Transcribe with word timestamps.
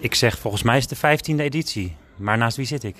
Ik 0.00 0.14
zeg 0.14 0.38
volgens 0.38 0.62
mij 0.62 0.76
is 0.76 0.90
het 0.90 1.00
de 1.00 1.34
15e 1.34 1.40
editie. 1.40 1.96
Maar 2.16 2.38
naast 2.38 2.56
wie 2.56 2.66
zit 2.66 2.84
ik? 2.84 2.96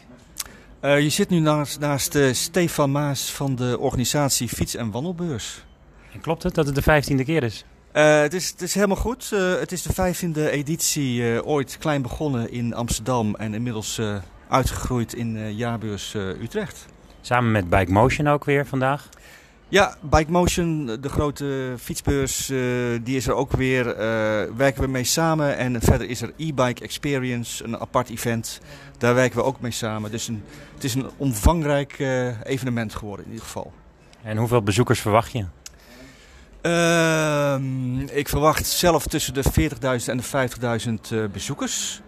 Uh, 0.83 1.01
je 1.01 1.09
zit 1.09 1.29
nu 1.29 1.39
naast, 1.39 1.81
naast 1.81 2.15
uh, 2.15 2.33
Stefan 2.33 2.91
Maas 2.91 3.31
van 3.33 3.57
de 3.57 3.79
organisatie 3.79 4.49
Fiets- 4.49 4.75
en 4.75 4.91
Wandelbeurs. 4.91 5.65
En 6.13 6.21
klopt 6.21 6.43
het 6.43 6.55
dat 6.55 6.67
het 6.67 6.75
de 6.75 6.83
15e 6.83 7.25
keer 7.25 7.43
is? 7.43 7.65
Uh, 7.93 8.21
het, 8.21 8.35
is, 8.35 8.49
het 8.51 8.63
is 8.63 8.75
helemaal 8.75 8.97
goed. 8.97 9.31
het 9.31 9.73
is 9.73 9.83
de 9.83 10.15
15e 10.15 10.51
editie, 10.51 11.45
ooit 11.45 11.79
klein 11.79 12.03
begonnen 12.03 12.53
in 12.53 12.75
Amsterdam 12.75 13.35
en 13.35 13.55
inmiddels 13.55 14.01
uitgegroeid 14.49 15.15
in 15.15 15.55
jaarbeurs 15.55 16.15
Utrecht. 16.15 16.87
Samen 17.21 17.51
met 17.51 17.71
Bike 17.71 17.93
Motion 17.93 18.29
ook 18.29 18.45
weer 18.45 18.67
vandaag? 18.67 19.09
Ja, 19.71 19.97
Bike 20.01 20.31
Motion, 20.31 20.87
de 21.01 21.09
grote 21.09 21.75
fietsbeurs, 21.79 22.51
uh, 22.51 22.99
die 23.03 23.17
is 23.17 23.27
er 23.27 23.35
ook 23.35 23.53
weer. 23.53 23.87
Uh, 23.87 23.95
werken 24.57 24.83
we 24.83 24.89
mee 24.89 25.05
samen. 25.05 25.57
En 25.57 25.81
verder 25.81 26.09
is 26.09 26.23
er 26.23 26.33
e-bike 26.37 26.83
experience, 26.83 27.65
een 27.65 27.79
apart 27.79 28.09
event. 28.09 28.61
Daar 28.99 29.15
werken 29.15 29.39
we 29.39 29.45
ook 29.45 29.61
mee 29.61 29.71
samen. 29.71 30.11
Dus 30.11 30.29
een, 30.29 30.43
het 30.75 30.85
is 30.85 30.95
een 30.95 31.11
omvangrijk 31.17 31.99
uh, 31.99 32.41
evenement 32.43 32.95
geworden 32.95 33.25
in 33.25 33.31
ieder 33.31 33.47
geval. 33.47 33.73
En 34.23 34.37
hoeveel 34.37 34.63
bezoekers 34.63 35.01
verwacht 35.01 35.33
je? 35.33 35.45
Ehm, 36.61 38.01
ik 38.01 38.29
verwacht 38.29 38.67
zelf 38.67 39.07
tussen 39.07 39.35
de 39.35 39.43
40.000 39.45 40.07
en 40.07 40.17
de 40.17 40.49
50.000 41.23 41.33
bezoekers. 41.33 42.01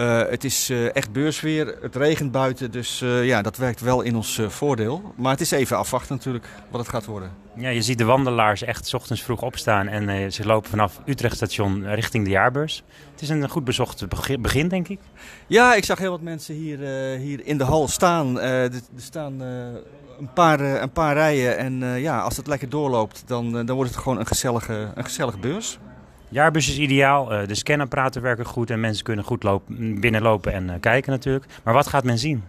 Uh, 0.00 0.22
het 0.28 0.44
is 0.44 0.70
uh, 0.70 0.94
echt 0.94 1.12
beursweer, 1.12 1.76
het 1.80 1.96
regent 1.96 2.32
buiten, 2.32 2.70
dus 2.70 3.00
uh, 3.00 3.24
ja, 3.24 3.42
dat 3.42 3.56
werkt 3.56 3.80
wel 3.80 4.00
in 4.00 4.16
ons 4.16 4.40
voordeel. 4.48 5.14
Maar 5.16 5.32
het 5.32 5.40
is 5.40 5.50
even 5.50 5.76
afwachten 5.76 6.16
natuurlijk 6.16 6.46
wat 6.70 6.80
het 6.80 6.90
gaat 6.90 7.04
worden. 7.04 7.30
Ja, 7.56 7.68
je 7.68 7.82
ziet 7.82 7.98
de 7.98 8.04
wandelaars 8.04 8.62
echt 8.62 8.86
s 8.86 8.94
ochtends 8.94 9.22
vroeg 9.22 9.42
opstaan 9.42 9.88
en 9.88 10.32
ze 10.32 10.46
lopen 10.46 10.70
vanaf 10.70 11.00
Utrecht 11.06 11.36
station 11.36 11.94
richting 11.94 12.24
de 12.24 12.30
jaarbeurs. 12.30 12.82
Het 13.12 13.22
is 13.22 13.28
een 13.28 13.48
goed 13.48 13.64
bezocht 13.64 14.04
begin, 14.40 14.68
denk 14.68 14.88
ik. 14.88 14.98
Ja, 15.46 15.74
ik 15.74 15.84
zag 15.84 15.98
heel 15.98 16.10
wat 16.10 16.20
mensen 16.20 16.54
hier, 16.54 16.78
hier 17.18 17.46
in 17.46 17.58
de 17.58 17.64
hal 17.64 17.88
staan. 17.88 18.40
er 18.40 18.70
staan 18.96 19.40
een, 19.40 20.32
paar, 20.34 20.60
een 20.60 20.92
paar 20.92 21.14
rijen 21.14 21.58
en 21.58 22.00
ja, 22.00 22.20
als 22.20 22.36
het 22.36 22.46
lekker 22.46 22.68
doorloopt, 22.68 23.22
dan, 23.26 23.66
dan 23.66 23.76
wordt 23.76 23.90
het 23.90 24.00
gewoon 24.00 24.18
een 24.18 24.26
gezellige, 24.26 24.90
een 24.94 25.04
gezellige 25.04 25.38
beurs. 25.38 25.78
Jaarbus 26.30 26.68
is 26.68 26.78
ideaal, 26.78 27.32
eh, 27.32 27.46
de 27.46 27.54
scanapparaten 27.54 28.22
werken 28.22 28.44
goed 28.44 28.70
en 28.70 28.80
mensen 28.80 29.04
kunnen 29.04 29.24
goed 29.24 29.42
lopen, 29.42 30.00
binnenlopen 30.00 30.52
en 30.52 30.70
eh, 30.70 30.80
kijken 30.80 31.12
natuurlijk. 31.12 31.46
Maar 31.64 31.74
wat 31.74 31.86
gaat 31.86 32.04
men 32.04 32.18
zien? 32.18 32.44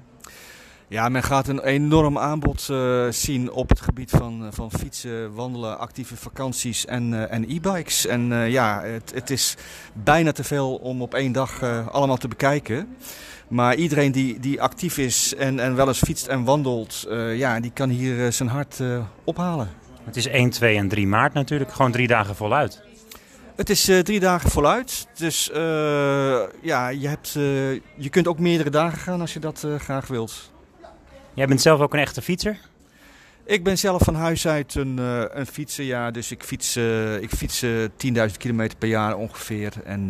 Ja, 0.88 1.10
men 1.10 1.24
gaat 1.24 1.48
een 1.48 1.64
enorm 1.64 2.18
aanbod 2.18 2.68
uh, 2.72 3.08
zien 3.10 3.52
op 3.52 3.70
het 3.70 3.82
gebied 3.82 4.10
van, 4.10 4.48
van 4.52 4.72
fietsen, 4.72 5.34
wandelen, 5.34 5.80
actieve 5.80 6.16
vakanties 6.16 6.86
en, 6.86 7.12
uh, 7.12 7.32
en 7.32 7.44
e-bikes. 7.50 8.06
En 8.06 8.32
uh, 8.32 8.50
ja, 8.50 8.82
het, 8.84 9.12
het, 9.14 9.30
is 9.30 9.56
bijna 9.94 10.32
te 10.32 10.44
veel 10.44 10.76
om 10.76 11.02
op 11.02 11.14
één 11.14 11.32
dag 11.32 11.64
allemaal 11.92 12.18
te 12.18 12.28
bekijken. 12.28 12.96
Maar 13.48 13.76
iedereen 13.76 14.12
die, 14.12 14.40
die 14.40 14.62
actief 14.62 14.98
is 14.98 15.36
en, 15.36 15.60
en 15.60 15.76
wel 15.76 15.88
eens 15.88 16.00
fietst 16.00 16.28
en 16.28 16.44
wandelt, 16.44 17.08
ja, 17.36 17.60
die 17.60 17.72
kan 17.72 17.90
hier 17.90 18.32
zijn 18.32 18.50
hart 18.50 18.80
ophalen. 19.24 19.70
Het 20.04 20.16
is 20.16 20.28
1, 20.28 20.50
2 20.50 20.78
en 20.78 20.88
3 20.88 21.08
maart 21.08 21.34
natuurlijk, 21.34 21.72
gewoon 21.72 21.92
drie 21.92 22.08
dagen 22.08 22.36
voluit. 22.36 22.91
Het 23.56 23.70
is 23.70 23.90
uh, 23.90 24.00
drie 24.00 24.20
dagen 24.20 24.50
voluit. 24.50 25.08
Dus 25.14 25.50
uh, 25.50 25.58
ja, 26.62 26.88
je, 26.88 27.08
hebt, 27.08 27.36
uh, 27.38 27.74
je 27.96 28.10
kunt 28.10 28.28
ook 28.28 28.40
meerdere 28.40 28.70
dagen 28.70 28.98
gaan 28.98 29.22
als 29.22 29.34
je 29.34 29.40
dat 29.40 29.68
graag 29.78 30.08
wilt. 30.08 30.52
Jij 31.34 31.48
bent 31.48 31.62
zelf 31.62 31.80
ook 31.80 31.94
een 31.94 32.00
echte 32.00 32.22
fietser? 32.22 32.58
Ik 33.46 33.64
ben 33.64 33.78
zelf 33.78 34.02
van 34.02 34.16
huis 34.16 34.48
uit 34.48 34.76
een, 34.76 34.98
een 35.38 35.46
fietser, 35.46 35.86
ja. 35.86 36.12
Dus 36.12 36.32
ik 36.32 36.44
fiets, 36.44 36.76
ik 37.20 37.30
fiets 37.30 37.66
10.000 37.66 38.38
kilometer 38.38 38.78
per 38.78 38.88
jaar 38.88 39.16
ongeveer. 39.16 39.74
En 39.84 40.10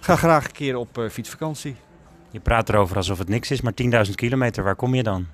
ga 0.00 0.16
graag 0.16 0.44
een 0.44 0.52
keer 0.52 0.76
op 0.76 1.06
fietsvakantie. 1.10 1.76
Je 2.30 2.40
praat 2.40 2.68
erover 2.68 2.96
alsof 2.96 3.18
het 3.18 3.28
niks 3.28 3.50
is, 3.50 3.60
maar 3.60 3.72
10.000 4.06 4.14
kilometer, 4.14 4.64
waar 4.64 4.76
kom 4.76 4.94
je 4.94 5.02
dan? 5.02 5.26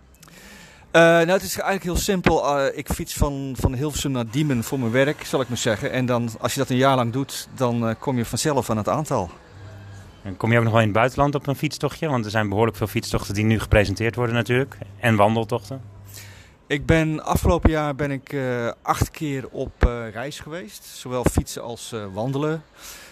Uh, 0.93 1.03
nou, 1.03 1.31
het 1.31 1.43
is 1.43 1.55
eigenlijk 1.55 1.85
heel 1.85 1.97
simpel. 1.97 2.59
Uh, 2.59 2.79
ik 2.79 2.89
fiets 2.89 3.15
van, 3.15 3.55
van 3.59 3.75
Hilversum 3.75 4.11
naar 4.11 4.31
Diemen 4.31 4.65
voor 4.65 4.79
mijn 4.79 4.93
werk, 4.93 5.25
zal 5.25 5.41
ik 5.41 5.49
maar 5.49 5.57
zeggen. 5.57 5.91
En 5.91 6.07
dan, 6.07 6.31
als 6.41 6.53
je 6.53 6.59
dat 6.59 6.71
een 6.71 6.77
jaar 6.77 6.97
lang 6.97 7.13
doet, 7.13 7.49
dan 7.55 7.89
uh, 7.89 7.95
kom 7.99 8.17
je 8.17 8.25
vanzelf 8.25 8.71
aan 8.71 8.77
het 8.77 8.89
aantal. 8.89 9.31
En 10.23 10.37
kom 10.37 10.53
je 10.53 10.59
ook 10.59 10.63
nog 10.65 10.73
wel 10.73 10.81
in 10.81 10.89
het 10.89 10.97
buitenland 10.97 11.35
op 11.35 11.47
een 11.47 11.57
fietstochtje? 11.57 12.09
Want 12.09 12.25
er 12.25 12.31
zijn 12.31 12.49
behoorlijk 12.49 12.77
veel 12.77 12.87
fietstochten 12.87 13.35
die 13.35 13.45
nu 13.45 13.61
gepresenteerd 13.61 14.15
worden 14.15 14.35
natuurlijk. 14.35 14.77
En 15.01 15.17
wandeltochten. 15.17 15.83
Ik 16.67 16.87
ben 16.87 17.25
afgelopen 17.25 17.71
jaar 17.71 17.95
ben 17.95 18.11
ik 18.11 18.37
acht 18.83 19.11
keer 19.11 19.49
op 19.51 19.73
reis 20.13 20.41
geweest. 20.41 20.85
Zowel 20.85 21.25
fietsen 21.25 21.63
als 21.63 21.95
wandelen. 22.13 22.63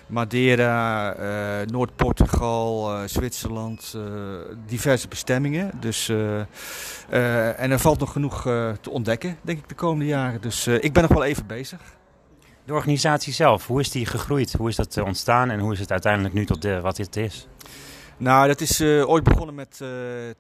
Madeira, 0.09 1.17
uh, 1.17 1.67
Noord-Portugal, 1.67 2.93
uh, 2.93 3.09
Zwitserland, 3.09 3.95
uh, 3.97 4.03
diverse 4.67 5.09
bestemmingen. 5.09 5.71
Dus, 5.81 6.09
en 6.09 7.71
er 7.71 7.79
valt 7.79 7.99
nog 7.99 8.13
genoeg 8.13 8.43
te 8.81 8.91
ontdekken, 8.91 9.39
denk 9.43 9.59
ik, 9.59 9.69
de 9.69 9.75
komende 9.75 10.07
jaren. 10.07 10.41
Dus 10.41 10.67
ik 10.67 10.93
ben 10.93 11.03
nog 11.03 11.13
wel 11.13 11.25
even 11.25 11.47
bezig. 11.47 11.81
De 12.65 12.73
organisatie 12.73 13.33
zelf, 13.33 13.67
hoe 13.67 13.81
is 13.81 13.91
die 13.91 14.07
gegroeid? 14.07 14.53
Hoe 14.53 14.69
is 14.69 14.77
dat 14.77 14.99
ontstaan 14.99 15.51
en 15.51 15.59
hoe 15.59 15.73
is 15.73 15.79
het 15.79 15.91
uiteindelijk 15.91 16.35
nu 16.35 16.47
tot 16.47 16.63
de, 16.63 16.81
wat 16.81 16.97
dit 16.97 17.17
is? 17.17 17.49
Nou, 18.17 18.47
dat 18.47 18.61
is 18.61 18.81
ooit 18.83 19.25
begonnen 19.25 19.55
met 19.55 19.81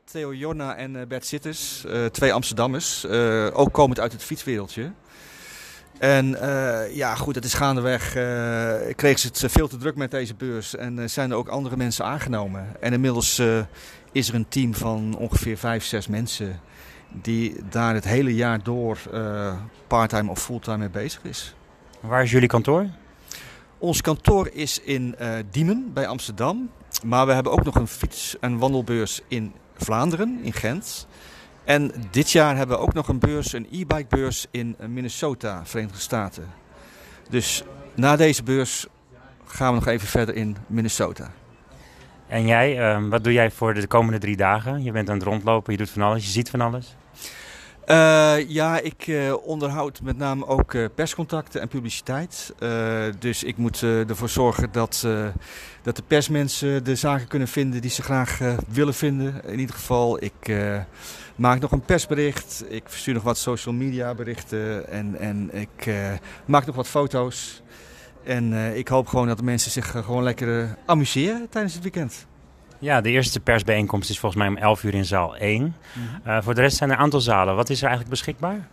Theo 0.04 0.34
Jonna 0.34 0.76
en 0.76 1.08
Bert 1.08 1.26
Sitters, 1.26 1.84
twee 2.10 2.32
Amsterdammers, 2.32 3.06
ook 3.52 3.72
komend 3.72 4.00
uit 4.00 4.12
het 4.12 4.24
fietswereldje. 4.24 4.92
En 5.98 6.26
uh, 6.30 6.96
ja, 6.96 7.14
goed, 7.14 7.34
het 7.34 7.44
is 7.44 7.54
gaandeweg. 7.54 8.16
Uh, 8.16 8.74
kregen 8.96 9.18
ze 9.18 9.26
het 9.26 9.52
veel 9.52 9.68
te 9.68 9.76
druk 9.76 9.96
met 9.96 10.10
deze 10.10 10.34
beurs. 10.34 10.76
En 10.76 10.98
uh, 10.98 11.08
zijn 11.08 11.30
er 11.30 11.36
ook 11.36 11.48
andere 11.48 11.76
mensen 11.76 12.04
aangenomen. 12.04 12.66
En 12.80 12.92
inmiddels 12.92 13.42
is 14.12 14.28
er 14.28 14.34
een 14.34 14.48
team 14.48 14.74
van 14.74 15.16
ongeveer 15.18 15.58
vijf, 15.58 15.84
zes 15.84 16.06
mensen. 16.06 16.60
Die 17.22 17.56
daar 17.70 17.94
het 17.94 18.04
hele 18.04 18.34
jaar 18.34 18.62
door 18.62 18.98
parttime 19.86 20.30
of 20.30 20.42
fulltime 20.42 20.76
mee 20.76 20.90
bezig 20.90 21.24
is. 21.24 21.54
Waar 22.00 22.22
is 22.22 22.30
jullie 22.30 22.48
kantoor? 22.48 22.86
Ons 23.78 24.00
kantoor 24.00 24.50
is 24.52 24.80
in 24.80 25.16
Diemen 25.50 25.90
bij 25.94 26.06
Amsterdam. 26.06 26.70
Maar 27.04 27.26
we 27.26 27.32
hebben 27.32 27.52
ook 27.52 27.64
nog 27.64 27.74
een 27.74 27.88
fiets- 27.88 28.36
en 28.40 28.58
wandelbeurs 28.58 29.20
in 29.28 29.52
Vlaanderen, 29.76 30.38
in 30.42 30.52
Gent. 30.52 31.06
En 31.68 31.92
dit 32.10 32.30
jaar 32.30 32.56
hebben 32.56 32.76
we 32.76 32.82
ook 32.82 32.92
nog 32.92 33.08
een 33.08 33.18
beurs, 33.18 33.52
een 33.52 33.66
e-bike 33.70 34.06
beurs 34.08 34.46
in 34.50 34.76
Minnesota, 34.86 35.60
Verenigde 35.64 36.00
Staten. 36.00 36.46
Dus 37.30 37.62
na 37.94 38.16
deze 38.16 38.42
beurs 38.42 38.86
gaan 39.44 39.68
we 39.68 39.78
nog 39.78 39.86
even 39.86 40.08
verder 40.08 40.34
in 40.34 40.56
Minnesota. 40.66 41.30
En 42.26 42.46
jij, 42.46 42.96
uh, 42.96 43.08
wat 43.08 43.24
doe 43.24 43.32
jij 43.32 43.50
voor 43.50 43.74
de 43.74 43.86
komende 43.86 44.18
drie 44.18 44.36
dagen? 44.36 44.82
Je 44.82 44.92
bent 44.92 45.08
aan 45.08 45.14
het 45.14 45.24
rondlopen, 45.24 45.72
je 45.72 45.78
doet 45.78 45.90
van 45.90 46.02
alles, 46.02 46.24
je 46.24 46.30
ziet 46.30 46.50
van 46.50 46.60
alles. 46.60 46.96
Uh, 47.90 48.48
ja, 48.48 48.80
ik 48.80 49.06
uh, 49.06 49.34
onderhoud 49.46 50.00
met 50.02 50.16
name 50.16 50.46
ook 50.46 50.72
uh, 50.72 50.86
perscontacten 50.94 51.60
en 51.60 51.68
publiciteit. 51.68 52.54
dus 53.18 53.44
ik 53.44 53.56
moet 53.56 53.82
ervoor 53.82 54.28
zorgen 54.28 54.72
dat, 54.72 55.06
dat 55.82 55.96
de 55.96 56.02
persmensen 56.06 56.84
de 56.84 56.96
zaken 56.96 57.28
kunnen 57.28 57.48
vinden 57.48 57.80
die 57.80 57.90
ze 57.90 58.02
graag 58.02 58.38
willen 58.68 58.94
vinden. 58.94 59.44
In 59.44 59.58
ieder 59.58 59.74
geval, 59.74 60.22
ik 60.22 60.52
maak 61.36 61.60
nog 61.60 61.72
een 61.72 61.80
persbericht. 61.80 62.64
Ik 62.68 62.82
verstuur 62.86 63.14
nog 63.14 63.22
wat 63.22 63.38
social 63.38 63.74
media 63.74 64.14
berichten. 64.14 64.88
En, 64.88 65.18
en 65.18 65.50
ik 65.54 65.90
maak 66.44 66.66
nog 66.66 66.76
wat 66.76 66.88
foto's. 66.88 67.62
En 68.24 68.52
ik 68.76 68.88
hoop 68.88 69.06
gewoon 69.06 69.26
dat 69.26 69.38
de 69.38 69.44
mensen 69.44 69.70
zich 69.70 69.90
gewoon 69.90 70.22
lekker 70.22 70.76
amuseren 70.86 71.48
tijdens 71.48 71.74
het 71.74 71.82
weekend. 71.82 72.26
Ja, 72.78 73.00
de 73.00 73.10
eerste 73.10 73.40
persbijeenkomst 73.40 74.10
is 74.10 74.18
volgens 74.18 74.42
mij 74.42 74.50
om 74.50 74.56
11 74.56 74.82
uur 74.82 74.94
in 74.94 75.04
zaal 75.04 75.36
1. 75.36 75.62
Mm 75.62 75.72
-hmm. 75.92 76.32
uh, 76.32 76.42
voor 76.42 76.54
de 76.54 76.60
rest 76.60 76.76
zijn 76.76 76.90
er 76.90 76.96
een 76.96 77.02
aantal 77.02 77.20
zalen. 77.20 77.56
Wat 77.56 77.70
is 77.70 77.78
er 77.78 77.86
eigenlijk 77.88 78.10
beschikbaar? 78.10 78.68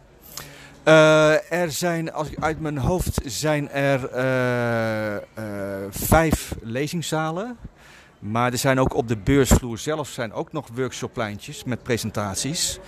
Uh, 0.87 1.51
er 1.51 1.71
zijn, 1.71 2.13
als 2.13 2.29
ik 2.29 2.43
uit 2.43 2.59
mijn 2.59 2.77
hoofd, 2.77 3.21
zijn 3.25 3.69
er 3.69 3.99
uh, 4.15 5.87
vijf 5.89 6.55
lezingszalen. 6.61 7.57
Maar 8.19 8.51
er 8.51 8.57
zijn 8.57 8.79
ook 8.79 8.93
op 8.95 9.07
de 9.07 9.17
beursvloer 9.17 9.77
zelf 9.77 10.07
zijn 10.07 10.33
ook 10.33 10.51
nog 10.51 10.67
workshoppleintjes 10.73 11.63
met 11.63 11.83
presentaties. 11.83 12.79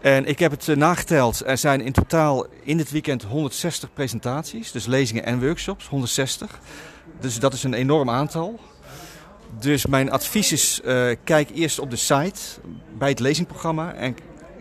En 0.00 0.26
ik 0.26 0.38
heb 0.38 0.50
het 0.50 0.76
nageteld. 0.76 1.42
Er 1.46 1.58
zijn 1.58 1.80
in 1.80 1.92
totaal 1.92 2.46
in 2.62 2.76
dit 2.76 2.90
weekend 2.90 3.22
160 3.22 3.92
presentaties. 3.92 4.72
Dus 4.72 4.86
lezingen 4.86 5.24
en 5.24 5.40
workshops, 5.40 5.88
160. 5.88 6.60
Dus 7.20 7.38
dat 7.38 7.52
is 7.52 7.62
een 7.62 7.74
enorm 7.74 8.10
aantal. 8.10 8.60
Dus 9.58 9.86
mijn 9.86 10.10
advies 10.10 10.52
is, 10.52 10.80
uh, 10.84 11.16
kijk 11.24 11.50
eerst 11.54 11.78
op 11.78 11.90
de 11.90 11.96
site 11.96 12.40
bij 12.98 13.08
het 13.08 13.20
lezingprogramma 13.20 13.94
en 13.94 14.16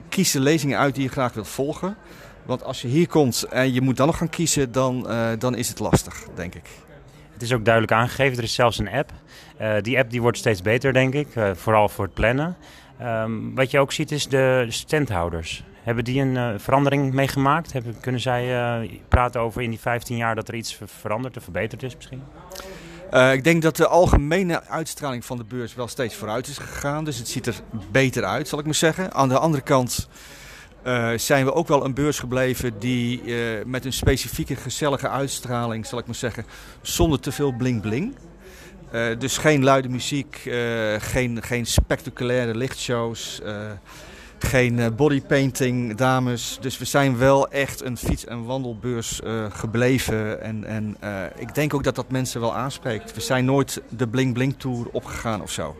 kies 0.09 0.31
de 0.31 0.39
lezingen 0.39 0.77
uit 0.77 0.95
die 0.95 1.03
je 1.03 1.09
graag 1.09 1.33
wilt 1.33 1.47
volgen. 1.47 1.97
Want 2.45 2.63
als 2.63 2.81
je 2.81 2.87
hier 2.87 3.07
komt 3.07 3.43
en 3.43 3.73
je 3.73 3.81
moet 3.81 3.97
dan 3.97 4.07
nog 4.07 4.17
gaan 4.17 4.29
kiezen, 4.29 4.71
dan, 4.71 5.05
uh, 5.07 5.29
dan 5.37 5.55
is 5.55 5.69
het 5.69 5.79
lastig, 5.79 6.27
denk 6.35 6.55
ik. 6.55 6.69
Het 7.33 7.41
is 7.41 7.53
ook 7.53 7.65
duidelijk 7.65 7.93
aangegeven, 7.93 8.37
er 8.37 8.43
is 8.43 8.53
zelfs 8.53 8.77
een 8.77 8.89
app. 8.89 9.11
Uh, 9.61 9.73
die 9.81 9.97
app 9.97 10.09
die 10.09 10.21
wordt 10.21 10.37
steeds 10.37 10.61
beter, 10.61 10.93
denk 10.93 11.13
ik, 11.13 11.27
vooral 11.53 11.89
voor 11.89 12.05
het 12.05 12.13
plannen. 12.13 12.57
Um, 13.01 13.55
wat 13.55 13.71
je 13.71 13.79
ook 13.79 13.91
ziet 13.91 14.11
is 14.11 14.27
de 14.27 14.65
standhouders. 14.69 15.63
Hebben 15.83 16.03
die 16.03 16.21
een 16.21 16.59
verandering 16.59 17.13
meegemaakt? 17.13 17.73
Kunnen 18.01 18.21
zij 18.21 18.99
praten 19.07 19.41
over 19.41 19.61
in 19.61 19.69
die 19.69 19.79
15 19.79 20.17
jaar 20.17 20.35
dat 20.35 20.47
er 20.47 20.55
iets 20.55 20.79
veranderd 20.85 21.37
of 21.37 21.43
verbeterd 21.43 21.83
is 21.83 21.95
misschien? 21.95 22.21
Uh, 23.13 23.33
ik 23.33 23.43
denk 23.43 23.61
dat 23.61 23.75
de 23.75 23.87
algemene 23.87 24.63
uitstraling 24.63 25.25
van 25.25 25.37
de 25.37 25.43
beurs 25.43 25.75
wel 25.75 25.87
steeds 25.87 26.15
vooruit 26.15 26.47
is 26.47 26.57
gegaan. 26.57 27.03
Dus 27.03 27.17
het 27.17 27.27
ziet 27.27 27.47
er 27.47 27.55
beter 27.91 28.23
uit, 28.23 28.47
zal 28.47 28.59
ik 28.59 28.65
maar 28.65 28.73
zeggen. 28.75 29.13
Aan 29.13 29.29
de 29.29 29.37
andere 29.37 29.63
kant 29.63 30.07
uh, 30.85 31.11
zijn 31.15 31.45
we 31.45 31.53
ook 31.53 31.67
wel 31.67 31.85
een 31.85 31.93
beurs 31.93 32.19
gebleven 32.19 32.79
die 32.79 33.23
uh, 33.23 33.65
met 33.65 33.85
een 33.85 33.93
specifieke 33.93 34.55
gezellige 34.55 35.09
uitstraling, 35.09 35.85
zal 35.85 35.99
ik 35.99 36.05
maar 36.05 36.15
zeggen, 36.15 36.45
zonder 36.81 37.19
te 37.19 37.31
veel 37.31 37.51
bling-bling. 37.51 38.15
dus 39.17 39.37
geen 39.37 39.63
luide 39.63 39.89
muziek, 39.89 40.49
geen, 40.97 41.43
geen 41.43 41.65
spectaculaire 41.65 42.55
lichtshows 42.55 43.41
geen 44.43 44.79
eh, 44.79 44.87
bodypainting 44.95 45.95
dames. 45.95 46.57
Dus 46.61 46.77
we 46.77 46.85
zijn 46.85 47.17
wel 47.17 47.49
echt 47.49 47.83
een 47.83 47.97
fiets- 47.97 48.25
en 48.25 48.45
wandelbeurs 48.45 49.21
uh, 49.23 49.45
gebleven. 49.49 50.41
En, 50.41 50.63
en 50.63 50.97
uh, 51.03 51.23
ik 51.35 51.55
denk 51.55 51.73
ook 51.73 51.83
dat 51.83 51.95
dat 51.95 52.11
mensen 52.11 52.41
wel 52.41 52.55
aanspreekt. 52.55 53.13
We 53.13 53.21
zijn 53.21 53.45
nooit 53.45 53.81
de 53.89 54.07
Bling 54.07 54.33
Bling 54.33 54.55
Tour 54.57 54.87
opgegaan 54.91 55.41
of 55.41 55.51
zo. 55.51 55.75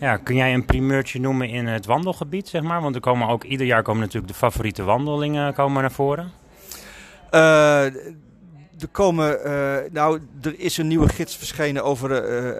Ja, 0.00 0.16
kun 0.16 0.36
jij 0.36 0.54
een 0.54 0.64
primeurtje 0.64 1.20
noemen 1.20 1.48
in 1.48 1.66
het 1.66 1.86
wandelgebied, 1.86 2.48
zeg 2.48 2.62
maar? 2.62 2.80
Want 2.80 2.94
er 2.94 3.00
komen 3.00 3.28
ook 3.28 3.44
ieder 3.44 3.66
jaar 3.66 3.82
komen 3.82 4.00
natuurlijk 4.00 4.32
de 4.32 4.38
favoriete 4.38 4.82
wandelingen 4.82 5.54
komen 5.54 5.80
naar 5.80 5.92
voren. 5.92 6.32
er 7.30 8.88
komen, 8.90 9.38
nou, 9.92 10.20
er 10.42 10.60
is 10.60 10.76
een 10.76 10.86
nieuwe 10.86 11.08
gids 11.08 11.36
verschenen 11.36 11.84
over 11.84 12.10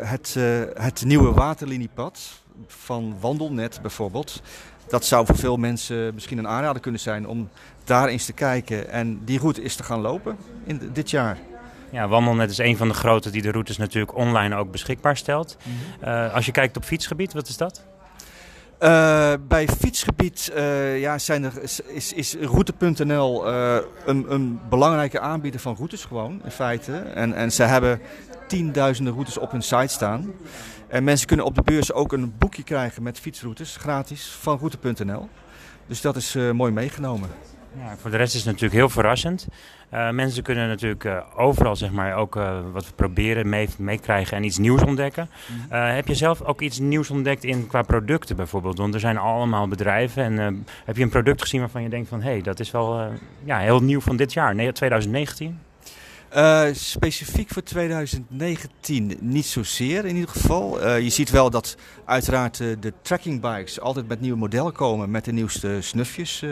het, 0.07 0.37
het 0.75 1.05
nieuwe 1.05 1.33
waterliniepad 1.33 2.43
van 2.67 3.17
Wandelnet 3.21 3.79
bijvoorbeeld 3.83 4.43
dat 4.93 5.05
zou 5.05 5.27
voor 5.27 5.37
veel 5.37 5.57
mensen 5.57 6.15
misschien 6.15 6.39
een 6.39 6.49
aanrader 6.49 6.83
kunnen 6.83 7.01
zijn 7.01 7.29
om 7.29 7.49
daar 7.85 8.09
eens 8.09 8.25
te 8.25 8.33
kijken 8.33 8.91
en 8.91 9.25
die 9.25 9.39
route 9.39 9.63
is 9.63 9.77
te 9.77 9.83
gaan 9.83 10.01
lopen 10.01 10.37
in 10.65 10.91
dit 10.93 11.11
jaar. 11.11 11.39
Ja, 11.91 12.09
Wandelnet 12.09 12.51
is 12.51 12.59
een 12.59 12.77
van 12.77 12.89
de 12.89 12.95
grote 12.95 13.31
die 13.31 13.43
de 13.43 13.51
routes 13.51 13.77
natuurlijk 13.77 14.17
online 14.17 14.55
ook 14.55 14.71
beschikbaar 14.71 15.17
stelt. 15.17 15.57
Mhm. 15.63 16.09
uh, 16.09 16.35
als 16.35 16.47
je 16.47 16.53
kijkt 16.53 16.77
op 16.77 16.85
fietsgebied, 16.85 17.33
wat 17.33 17.49
is 17.49 17.57
dat? 17.57 17.85
Uh, 18.81 19.33
bij 19.49 19.69
fietsgebied 19.69 20.53
uh, 20.57 21.01
ja, 21.01 21.19
zijn 21.19 21.45
er, 21.45 21.63
is, 21.87 22.13
is 22.13 22.37
route.nl 22.41 23.47
een, 23.47 24.33
een 24.33 24.61
belangrijke 24.69 25.21
aanbieder 25.21 25.61
van 25.61 25.75
routes 25.77 26.05
gewoon, 26.05 26.41
in 26.45 26.51
feite. 26.51 26.97
En, 26.97 27.35
en 27.35 27.53
ze 27.53 27.63
hebben 27.63 28.01
tienduizenden 28.47 29.13
routes 29.13 29.39
op 29.39 29.51
hun 29.51 29.63
site 29.63 29.87
staan. 29.87 30.33
En 30.93 31.05
mensen 31.05 31.27
kunnen 31.27 31.47
op 31.47 31.55
de 31.55 31.63
beurs 31.63 31.93
ook 31.93 32.13
een 32.13 32.35
boekje 32.39 32.63
krijgen 32.63 33.03
met 33.03 33.21
fietsroutes, 33.21 33.77
gratis, 33.77 34.37
van 34.41 34.59
route.nl. 34.59 35.29
Dus 35.87 36.01
dat 36.01 36.17
is 36.17 36.37
uh, 36.37 36.51
mooi 36.51 36.73
meegenomen. 36.73 37.29
Ja, 37.79 37.97
voor 37.97 38.11
de 38.11 38.17
rest 38.17 38.35
is 38.35 38.41
het 38.41 38.49
natuurlijk 38.49 38.75
heel 38.75 38.89
verrassend. 38.89 39.47
Uh, 39.95 40.11
mensen 40.11 40.43
kunnen 40.43 40.69
natuurlijk 40.69 41.05
uh, 41.05 41.19
overal 41.37 41.77
zeg 41.77 41.91
maar, 41.91 42.15
ook 42.15 42.35
wat 42.73 42.87
we 42.87 42.93
proberen 42.95 43.49
meekrijgen 43.79 44.35
mee 44.35 44.41
en 44.41 44.45
iets 44.45 44.59
nieuws 44.59 44.83
ontdekken. 44.83 45.29
Mm 45.49 45.79
heb 45.79 46.09
je 46.09 46.15
zelf 46.15 46.43
ook 46.43 46.61
iets 46.61 46.79
nieuws 46.79 47.11
ontdekt 47.11 47.45
in, 47.45 47.67
qua 47.67 47.83
producten 47.83 48.37
bijvoorbeeld? 48.37 48.79
Want 48.79 48.95
er 48.95 49.01
zijn 49.01 49.19
allemaal 49.19 49.69
bedrijven. 49.69 50.23
En 50.23 50.67
heb 50.85 50.97
je 50.97 51.03
een 51.03 51.09
product 51.09 51.41
gezien 51.41 51.61
waarvan 51.61 51.83
je 51.83 51.89
denkt 51.89 52.09
van... 52.09 52.23
hé, 52.23 52.31
hey, 52.31 52.43
dat 52.43 52.61
is 52.61 52.71
wel 52.71 53.11
ja, 53.45 53.59
heel 53.59 53.83
nieuw 53.83 54.01
van 54.01 54.17
dit 54.17 54.33
jaar, 54.33 54.73
2019? 54.73 55.59
Uh, 56.37 56.65
specifiek 56.73 57.49
voor 57.49 57.63
2019 57.63 59.17
niet 59.21 59.47
zozeer 59.47 60.05
in 60.05 60.15
ieder 60.15 60.31
geval. 60.31 60.83
Uh, 60.83 61.01
je 61.01 61.09
ziet 61.09 61.31
wel 61.31 61.51
dat 61.51 61.77
uiteraard 62.05 62.59
uh, 62.59 62.77
de 62.81 62.93
tracking 63.03 63.41
bikes 63.41 63.81
altijd 63.81 64.09
met 64.09 64.21
nieuwe 64.21 64.39
modellen 64.39 64.73
komen 64.73 65.11
met 65.11 65.25
de 65.25 65.33
nieuwste 65.33 65.79
snufjes. 65.81 66.45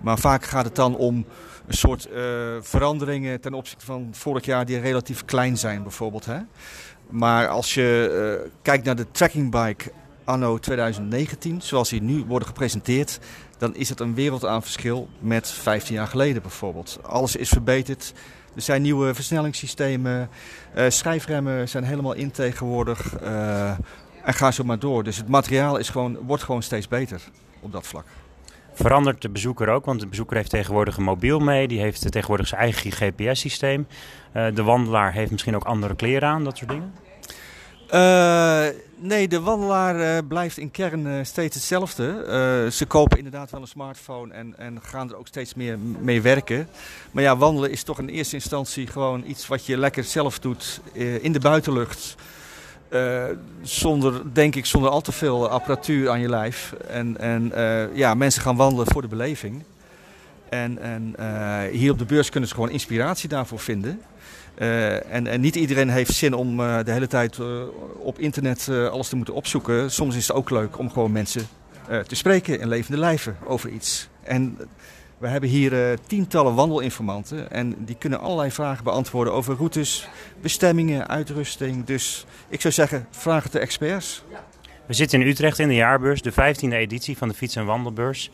maar 0.00 0.18
vaak 0.18 0.44
gaat 0.44 0.64
het 0.64 0.74
dan 0.74 0.96
om 0.96 1.26
een 1.66 1.76
soort 1.76 2.08
veranderingen 2.60 3.40
ten 3.40 3.54
opzichte 3.54 3.84
van 3.84 4.08
vorig 4.12 4.44
jaar 4.44 4.66
die 4.66 4.80
relatief 4.80 5.24
klein 5.24 5.58
zijn 5.58 5.82
bijvoorbeeld. 5.82 6.24
Hè? 6.24 6.38
Maar 7.10 7.48
als 7.48 7.74
je 7.74 8.50
kijkt 8.62 8.84
naar 8.84 8.96
de 8.96 9.10
tracking 9.10 9.50
bike 9.50 9.92
anno 10.28 10.58
2019, 10.58 11.60
zoals 11.62 11.88
die 11.88 12.02
nu 12.02 12.24
worden 12.24 12.48
gepresenteerd, 12.48 13.18
dan 13.58 13.74
is 13.74 13.88
het 13.88 14.00
een 14.00 14.14
wereld 14.14 14.44
aan 14.44 14.62
verschil 14.62 15.08
met 15.18 15.50
15 15.50 15.94
jaar 15.94 16.06
geleden 16.06 16.42
bijvoorbeeld. 16.42 16.98
Alles 17.02 17.36
is 17.36 17.48
verbeterd. 17.48 18.12
Er 18.54 18.62
zijn 18.62 18.82
nieuwe 18.82 19.14
versnellingssystemen, 19.14 20.28
uh, 20.76 20.84
schijfremmen 20.88 21.68
zijn 21.68 21.84
helemaal 21.84 22.12
in 22.12 22.30
tegenwoordig. 22.30 23.20
Uh, 23.22 23.70
en 24.24 24.34
ga 24.34 24.50
zo 24.50 24.64
maar 24.64 24.78
door. 24.78 25.04
Dus 25.04 25.16
het 25.16 25.28
materiaal 25.28 25.76
is 25.76 25.88
gewoon, 25.88 26.16
wordt 26.16 26.42
gewoon 26.42 26.62
steeds 26.62 26.88
beter 26.88 27.22
op 27.60 27.72
dat 27.72 27.86
vlak. 27.86 28.04
Verandert 28.72 29.22
de 29.22 29.30
bezoeker 29.30 29.68
ook? 29.68 29.84
Want 29.84 30.00
de 30.00 30.06
bezoeker 30.06 30.36
heeft 30.36 30.50
tegenwoordig 30.50 30.96
een 30.96 31.02
mobiel 31.02 31.38
mee. 31.38 31.68
Die 31.68 31.80
heeft 31.80 32.12
tegenwoordig 32.12 32.46
zijn 32.46 32.60
eigen 32.60 32.92
GPS-systeem. 32.92 33.86
Uh, 34.34 34.46
de 34.54 34.62
wandelaar 34.62 35.12
heeft 35.12 35.30
misschien 35.30 35.56
ook 35.56 35.64
andere 35.64 35.96
kleren 35.96 36.28
aan, 36.28 36.44
dat 36.44 36.56
soort 36.56 36.70
dingen? 36.70 36.92
Uh, 37.94 38.66
nee, 38.96 39.28
de 39.28 39.40
wandelaar 39.40 39.96
uh, 40.00 40.18
blijft 40.28 40.58
in 40.58 40.70
kern 40.70 41.06
uh, 41.06 41.24
steeds 41.24 41.54
hetzelfde. 41.54 42.68
ze 42.72 42.86
kopen 42.86 43.16
inderdaad 43.16 43.50
wel 43.50 43.60
een 43.60 43.66
smartphone 43.66 44.34
en, 44.34 44.54
en 44.58 44.78
gaan 44.82 45.10
er 45.10 45.16
ook 45.16 45.26
steeds 45.26 45.54
meer 45.54 45.78
mee 45.78 46.22
werken. 46.22 46.68
Maar 47.10 47.22
ja, 47.22 47.36
wandelen 47.36 47.70
is 47.70 47.82
toch 47.82 47.98
in 47.98 48.08
eerste 48.08 48.34
instantie 48.34 48.86
gewoon 48.86 49.24
iets 49.26 49.46
wat 49.46 49.66
je 49.66 49.76
lekker 49.76 50.04
zelf 50.04 50.38
doet 50.38 50.80
in 51.20 51.32
de 51.32 51.40
buitenlucht. 51.40 52.14
zonder, 53.62 54.22
denk 54.32 54.54
ik, 54.54 54.66
zonder 54.66 54.90
al 54.90 55.00
te 55.00 55.12
veel 55.12 55.48
apparatuur 55.48 56.10
aan 56.10 56.20
je 56.20 56.28
lijf. 56.28 56.74
En, 56.88 57.18
en 57.18 57.52
ja, 57.94 58.14
mensen 58.14 58.42
gaan 58.42 58.56
wandelen 58.56 58.86
voor 58.92 59.02
de 59.02 59.08
beleving. 59.08 59.62
En, 60.48 60.78
en 60.78 61.14
hier 61.70 61.92
op 61.92 61.98
de 61.98 62.04
beurs 62.04 62.30
kunnen 62.30 62.48
ze 62.48 62.54
gewoon 62.54 62.70
inspiratie 62.70 63.28
daarvoor 63.28 63.58
vinden. 63.58 64.00
Uh, 64.58 65.12
en, 65.12 65.26
en, 65.26 65.40
niet 65.40 65.56
iedereen 65.56 65.88
heeft 65.88 66.14
zin 66.14 66.34
om 66.34 66.60
uh, 66.60 66.78
de 66.84 66.92
hele 66.92 67.06
tijd 67.06 67.36
uh, 67.36 67.62
op 67.98 68.18
internet 68.18 68.68
alles 68.68 69.08
te 69.08 69.16
moeten 69.16 69.34
opzoeken. 69.34 69.90
Soms 69.90 70.16
is 70.16 70.28
het 70.28 70.36
ook 70.36 70.50
leuk 70.50 70.78
om 70.78 70.90
gewoon 70.90 71.12
mensen 71.12 71.46
te 72.06 72.14
spreken 72.14 72.60
in 72.60 72.68
levende 72.68 72.98
lijven 72.98 73.36
over 73.46 73.70
iets. 73.70 74.08
En 74.22 74.58
we 75.18 75.28
hebben 75.28 75.50
hier 75.50 75.98
tientallen 76.06 76.54
wandelinformanten 76.54 77.50
en 77.50 77.84
die 77.84 77.96
kunnen 77.96 78.20
allerlei 78.20 78.50
vragen 78.50 78.84
beantwoorden 78.84 79.32
over 79.32 79.56
routes, 79.56 80.08
bestemmingen, 80.40 81.08
uitrusting. 81.08 81.84
Dus 81.84 82.26
ik 82.48 82.60
zou 82.60 82.74
zeggen, 82.74 83.06
vraag 83.10 83.42
het 83.42 83.52
de 83.52 83.58
experts. 83.58 84.22
We 84.88 84.94
zitten 84.94 85.20
in 85.20 85.26
Utrecht 85.26 85.58
in 85.58 85.68
de 85.68 85.74
jaarbeurs, 85.74 86.22
de 86.22 86.32
15e 86.32 86.76
editie 86.76 87.16
van 87.16 87.28
de 87.28 87.34
Fiets- 87.34 87.56
en 87.56 87.64
Wandelbeurs. 87.64 88.30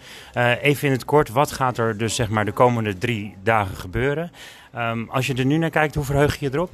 even 0.62 0.86
in 0.86 0.92
het 0.92 1.04
kort, 1.04 1.28
wat 1.28 1.52
gaat 1.52 1.78
er 1.78 1.98
dus 1.98 2.14
zeg 2.14 2.28
maar 2.28 2.44
de 2.44 2.52
komende 2.52 2.98
drie 2.98 3.34
dagen 3.42 3.76
gebeuren? 3.76 4.30
Um, 4.76 5.10
als 5.10 5.26
je 5.26 5.34
er 5.34 5.44
nu 5.44 5.56
naar 5.56 5.70
kijkt, 5.70 5.94
hoe 5.94 6.04
verheug 6.04 6.38
je 6.38 6.46
je 6.46 6.54
erop? 6.54 6.70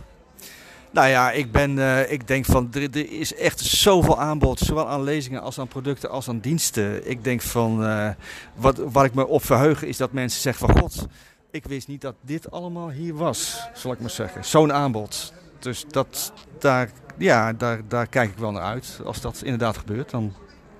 Nou 0.90 1.08
ja, 1.08 1.30
ik, 1.30 1.52
ben, 1.52 1.76
uh, 1.76 2.12
ik 2.12 2.26
denk 2.26 2.44
van 2.44 2.68
er, 2.72 3.10
is 3.10 3.34
echt 3.34 3.60
zoveel 3.60 4.20
aanbod, 4.20 4.58
zowel 4.58 4.88
aan 4.88 5.02
lezingen 5.02 5.42
als 5.42 5.58
aan 5.58 5.68
producten 5.68 6.10
als 6.10 6.28
aan 6.28 6.40
diensten. 6.40 7.10
Ik 7.10 7.24
denk 7.24 7.42
van 7.42 7.82
uh, 7.82 8.08
wat, 8.54 8.78
waar 8.78 9.04
ik 9.04 9.14
me 9.14 9.26
op 9.26 9.44
verheug 9.44 9.82
is 9.82 9.96
dat 9.96 10.12
mensen 10.12 10.40
zeggen 10.40 10.66
van 10.66 10.78
god, 10.78 11.06
ik 11.50 11.64
wist 11.66 11.88
niet 11.88 12.00
dat 12.00 12.14
dit 12.22 12.50
allemaal 12.50 12.90
hier 12.90 13.14
was, 13.14 13.68
zal 13.74 13.92
ik 13.92 14.00
maar 14.00 14.10
zeggen. 14.10 14.44
Zo'n 14.44 14.72
aanbod. 14.72 15.32
Dus 15.60 15.84
dat, 15.88 16.32
daar, 16.58 16.88
ja, 17.16 17.52
daar, 17.52 17.80
daar 17.88 18.06
kijk 18.06 18.30
ik 18.30 18.38
wel 18.38 18.50
naar 18.50 18.62
uit. 18.62 19.00
Als 19.04 19.20
dat 19.20 19.40
inderdaad 19.44 19.78
gebeurt, 19.78 20.10
dan 20.10 20.34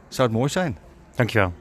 zou 0.09 0.29
het 0.29 0.37
mooi 0.37 0.51
zijn. 0.51 0.79
Dankjewel. 1.15 1.53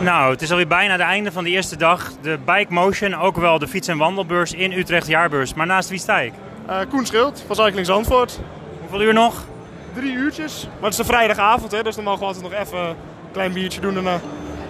Nou, 0.00 0.32
het 0.32 0.42
is 0.42 0.50
alweer 0.50 0.66
bijna 0.66 0.92
het 0.92 1.00
einde 1.00 1.32
van 1.32 1.44
de 1.44 1.50
eerste 1.50 1.76
dag. 1.76 2.12
De 2.20 2.38
Bike 2.44 2.72
Motion, 2.72 3.14
ook 3.14 3.36
wel 3.36 3.58
de 3.58 3.68
fiets- 3.68 3.88
en 3.88 3.98
wandelbeurs 3.98 4.52
in 4.52 4.72
Utrecht 4.72 5.06
Jaarbeurs. 5.06 5.54
Maar 5.54 5.66
naast 5.66 5.88
wie 5.88 5.98
sta 5.98 6.20
ik? 6.20 6.32
Uh, 6.68 6.78
Koen 6.88 7.06
Schild 7.06 7.44
van 7.46 7.56
Cycling 7.56 7.86
Zandvoort. 7.86 8.40
Hoeveel 8.80 9.02
uur 9.02 9.12
nog? 9.12 9.44
Drie 9.94 10.12
uurtjes. 10.12 10.64
Maar 10.64 10.82
het 10.82 10.92
is 10.92 10.98
een 10.98 11.04
vrijdagavond, 11.04 11.72
hè, 11.72 11.82
dus 11.82 11.94
dan 11.94 12.04
mogen 12.04 12.20
we 12.20 12.26
altijd 12.26 12.44
nog 12.44 12.52
even 12.52 12.78
een 12.78 12.96
klein 13.32 13.52
biertje 13.52 13.80
doen 13.80 13.94
daarna. 13.94 14.20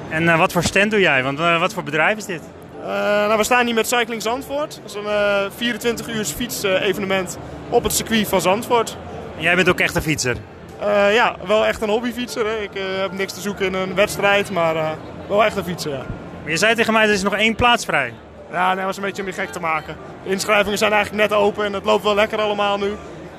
En 0.08 0.23
uh, 0.23 0.38
wat 0.38 0.52
voor 0.52 0.62
stand 0.62 0.90
doe 0.90 1.00
jij? 1.00 1.23
Want 1.23 1.38
uh, 1.38 1.61
wat 1.61 1.75
voor 1.75 1.82
bedrijf 1.82 2.16
is 2.16 2.25
dit? 2.25 2.42
Nou, 2.86 3.36
we 3.36 3.44
staan 3.44 3.66
hier 3.66 3.74
met 3.74 3.88
Cycling 3.88 4.22
Zandvoort. 4.22 4.80
Dat 4.82 4.90
is 4.90 4.94
een 4.94 5.52
24 5.56 6.08
uur 6.08 6.24
fiets-evenement 6.24 7.38
op 7.68 7.82
het 7.82 7.92
circuit 7.92 8.28
van 8.28 8.40
Zandvoort. 8.40 8.96
En 9.36 9.42
jij 9.42 9.54
bent 9.54 9.68
ook 9.68 9.80
echt 9.80 9.94
een 9.94 10.02
fietser? 10.02 10.36
ja, 11.12 11.36
wel 11.46 11.66
echt 11.66 11.82
een 11.82 11.88
hobbyfietser. 11.88 12.46
Hè. 12.46 12.56
Ik 12.56 12.70
heb 12.74 13.12
niks 13.12 13.32
te 13.32 13.40
zoeken 13.40 13.66
in 13.66 13.74
een 13.74 13.94
wedstrijd, 13.94 14.50
maar 14.50 14.96
wel 15.28 15.44
echt 15.44 15.56
een 15.56 15.64
fietsen, 15.64 15.90
ja. 15.90 16.04
Maar 16.42 16.50
je 16.50 16.56
zei 16.56 16.74
tegen 16.74 16.92
mij, 16.92 17.04
er 17.04 17.12
is 17.12 17.22
nog 17.22 17.34
één 17.34 17.54
plaats 17.54 17.84
vrij. 17.84 18.12
Ja, 18.50 18.66
nee, 18.66 18.76
dat 18.76 18.84
was 18.84 18.96
een 18.96 19.02
beetje 19.02 19.22
om 19.22 19.28
je 19.28 19.34
gek 19.34 19.52
te 19.52 19.60
maken. 19.60 19.96
De 20.24 20.30
inschrijvingen 20.30 20.78
zijn 20.78 20.92
eigenlijk 20.92 21.28
net 21.28 21.38
open 21.38 21.64
en 21.64 21.72
het 21.72 21.84
loopt 21.84 22.04
wel 22.04 22.14
lekker 22.14 22.40
allemaal 22.40 22.78
nu. 22.78 22.92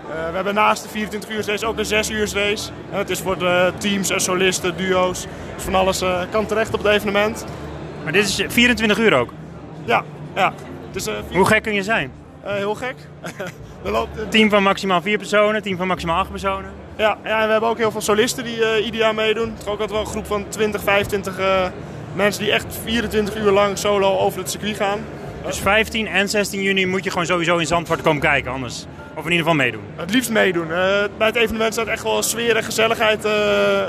We 0.08 0.36
hebben 0.36 0.54
naast 0.54 0.84
de 0.84 0.90
24 0.90 1.30
uur 1.30 1.46
race 1.46 1.66
ook 1.66 1.78
een 1.78 1.86
6 1.86 2.10
uur 2.10 2.32
race. 2.34 2.72
Het 2.90 3.10
is 3.10 3.20
voor 3.20 3.38
de 3.38 3.74
teams 3.78 4.10
en 4.10 4.22
solisten, 4.22 4.78
duo's. 4.78 5.26
Dus 5.56 5.64
van 5.64 5.76
alles 5.76 6.04
kan 6.30 6.46
terecht 6.46 6.74
op 6.74 6.84
het 6.84 6.94
evenement. 6.94 7.46
Maar 8.06 8.14
dit 8.14 8.28
is 8.28 8.44
24 8.48 8.98
uur 8.98 9.14
ook? 9.14 9.34
Ja, 9.86 10.04
ja. 10.36 10.54
Is, 10.94 11.08
uh, 11.08 11.14
Hoe 11.32 11.46
gek 11.46 11.64
kun 11.64 11.74
je 11.74 11.84
zijn? 11.84 12.12
heel 12.44 12.76
gek. 12.76 12.96
loopt, 13.84 14.32
team 14.32 14.50
van 14.50 14.64
maximaal 14.64 15.02
4 15.02 15.18
personen, 15.18 15.62
team 15.62 15.78
van 15.78 15.88
maximaal 15.88 16.20
8 16.20 16.30
personen? 16.30 16.72
Ja, 16.98 17.18
ja 17.24 17.40
en 17.40 17.46
we 17.46 17.52
hebben 17.52 17.70
ook 17.70 17.78
heel 17.78 17.92
veel 17.92 18.02
solisten 18.02 18.44
die 18.44 18.58
uh, 18.58 18.86
ieder 18.86 19.00
jaar 19.00 19.16
meedoen. 19.16 19.50
Het 19.50 19.62
is 19.62 19.66
ook 19.66 19.72
altijd 19.72 19.92
wel 19.92 20.00
een 20.00 20.06
groep 20.06 20.26
van 20.26 20.46
20, 20.50 20.84
25 20.84 21.40
uh, 21.40 21.66
mensen 22.14 22.44
die 22.44 22.52
echt 22.52 22.78
24 22.84 23.36
uur 23.36 23.52
lang 23.52 23.78
solo 23.78 24.18
over 24.18 24.40
het 24.40 24.50
circuit 24.50 24.76
gaan. 24.76 25.00
Dus 25.46 25.60
15 25.60 26.08
en 26.08 26.30
16 26.30 26.62
juni 26.62 26.86
moet 26.86 27.04
je 27.04 27.10
gewoon 27.10 27.26
sowieso 27.26 27.58
in 27.58 27.66
Zandvoort 27.66 28.02
komen 28.02 28.22
kijken, 28.22 28.52
anders. 28.52 28.86
Of 29.16 29.26
in 29.26 29.32
ieder 29.32 29.46
geval 29.46 29.64
meedoen. 29.64 29.84
Het 29.96 30.12
liefst 30.12 30.30
meedoen. 30.30 30.68
Uh, 30.68 30.78
bij 31.18 31.28
het 31.28 31.36
evenement 31.36 31.74
staat 31.74 31.88
echt 31.88 32.04
wel 32.04 32.24
sfeer 32.24 32.56
en 32.56 32.64
gezelligheid 32.64 33.26
uh, 33.26 33.32